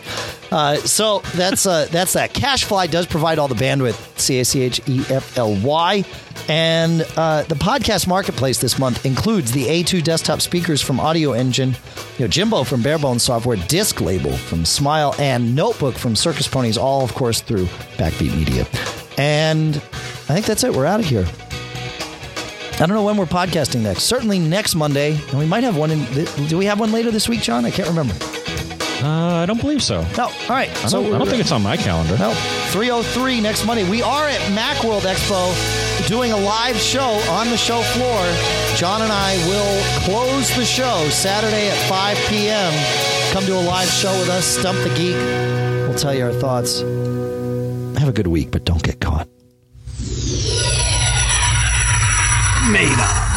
Uh, 0.55 0.77
so 0.77 1.19
that's 1.33 1.65
uh, 1.65 1.85
that's 1.91 2.13
that. 2.13 2.33
CacheFly 2.33 2.89
does 2.89 3.05
provide 3.05 3.39
all 3.39 3.49
the 3.49 3.55
bandwidth. 3.55 4.17
C 4.17 4.39
A 4.39 4.45
C 4.45 4.61
H 4.61 4.79
E 4.87 5.03
F 5.09 5.37
L 5.37 5.53
Y. 5.53 6.05
And 6.47 7.01
uh, 7.17 7.43
the 7.43 7.55
podcast 7.55 8.07
marketplace 8.07 8.59
this 8.59 8.79
month 8.79 9.05
includes 9.05 9.51
the 9.51 9.65
A2 9.65 10.01
desktop 10.01 10.39
speakers 10.39 10.81
from 10.81 10.97
Audio 11.01 11.33
Engine, 11.33 11.75
you 12.17 12.23
know, 12.23 12.27
Jimbo 12.27 12.63
from 12.63 12.81
Barebone 12.81 13.19
Software, 13.19 13.57
Disc 13.57 13.99
Label 13.99 14.31
from 14.31 14.63
Smile, 14.63 15.13
and 15.19 15.55
Notebook 15.55 15.95
from 15.95 16.15
Circus 16.15 16.47
Ponies, 16.47 16.77
all, 16.77 17.03
of 17.03 17.13
course, 17.13 17.41
through 17.41 17.65
Backbeat 17.97 18.33
Media. 18.37 18.61
And 19.17 19.75
I 19.75 20.35
think 20.35 20.45
that's 20.45 20.63
it. 20.63 20.73
We're 20.73 20.85
out 20.85 21.01
of 21.01 21.05
here. 21.05 21.25
I 22.75 22.77
don't 22.79 22.93
know 22.93 23.03
when 23.03 23.17
we're 23.17 23.25
podcasting 23.25 23.81
next. 23.81 24.03
Certainly 24.03 24.39
next 24.39 24.75
Monday, 24.75 25.19
and 25.31 25.39
we 25.39 25.45
might 25.45 25.65
have 25.65 25.75
one 25.75 25.91
in. 25.91 26.05
Do 26.47 26.57
we 26.57 26.65
have 26.65 26.79
one 26.79 26.93
later 26.93 27.11
this 27.11 27.27
week, 27.27 27.41
John? 27.41 27.65
I 27.65 27.71
can't 27.71 27.89
remember. 27.89 28.13
Uh, 29.03 29.41
I 29.41 29.45
don't 29.45 29.59
believe 29.59 29.83
so. 29.83 30.01
No. 30.17 30.25
All 30.25 30.31
right. 30.49 30.69
I 30.83 30.89
don't, 30.89 31.13
I 31.13 31.17
don't 31.17 31.27
think 31.27 31.41
it's 31.41 31.51
on 31.51 31.61
my 31.61 31.77
calendar. 31.77 32.17
No. 32.17 32.33
303 32.71 33.41
next 33.41 33.65
Monday. 33.65 33.89
We 33.89 34.01
are 34.01 34.27
at 34.27 34.39
Macworld 34.51 35.01
Expo 35.01 36.07
doing 36.07 36.31
a 36.31 36.37
live 36.37 36.77
show 36.77 37.19
on 37.31 37.49
the 37.49 37.57
show 37.57 37.81
floor. 37.81 38.21
John 38.77 39.01
and 39.01 39.11
I 39.11 39.35
will 39.47 39.83
close 40.05 40.55
the 40.55 40.65
show 40.65 41.07
Saturday 41.09 41.69
at 41.69 41.77
5 41.89 42.17
p.m. 42.29 42.73
Come 43.33 43.45
to 43.45 43.57
a 43.57 43.61
live 43.61 43.89
show 43.89 44.17
with 44.19 44.29
us, 44.29 44.45
Stump 44.45 44.77
the 44.83 44.89
Geek. 44.95 45.15
We'll 45.87 45.95
tell 45.97 46.13
you 46.13 46.25
our 46.25 46.33
thoughts. 46.33 46.81
Have 47.99 48.09
a 48.09 48.13
good 48.13 48.27
week, 48.27 48.51
but 48.51 48.65
don't 48.65 48.81
get 48.83 48.99
caught. 49.01 49.27
Made 52.71 52.99
on. 52.99 53.34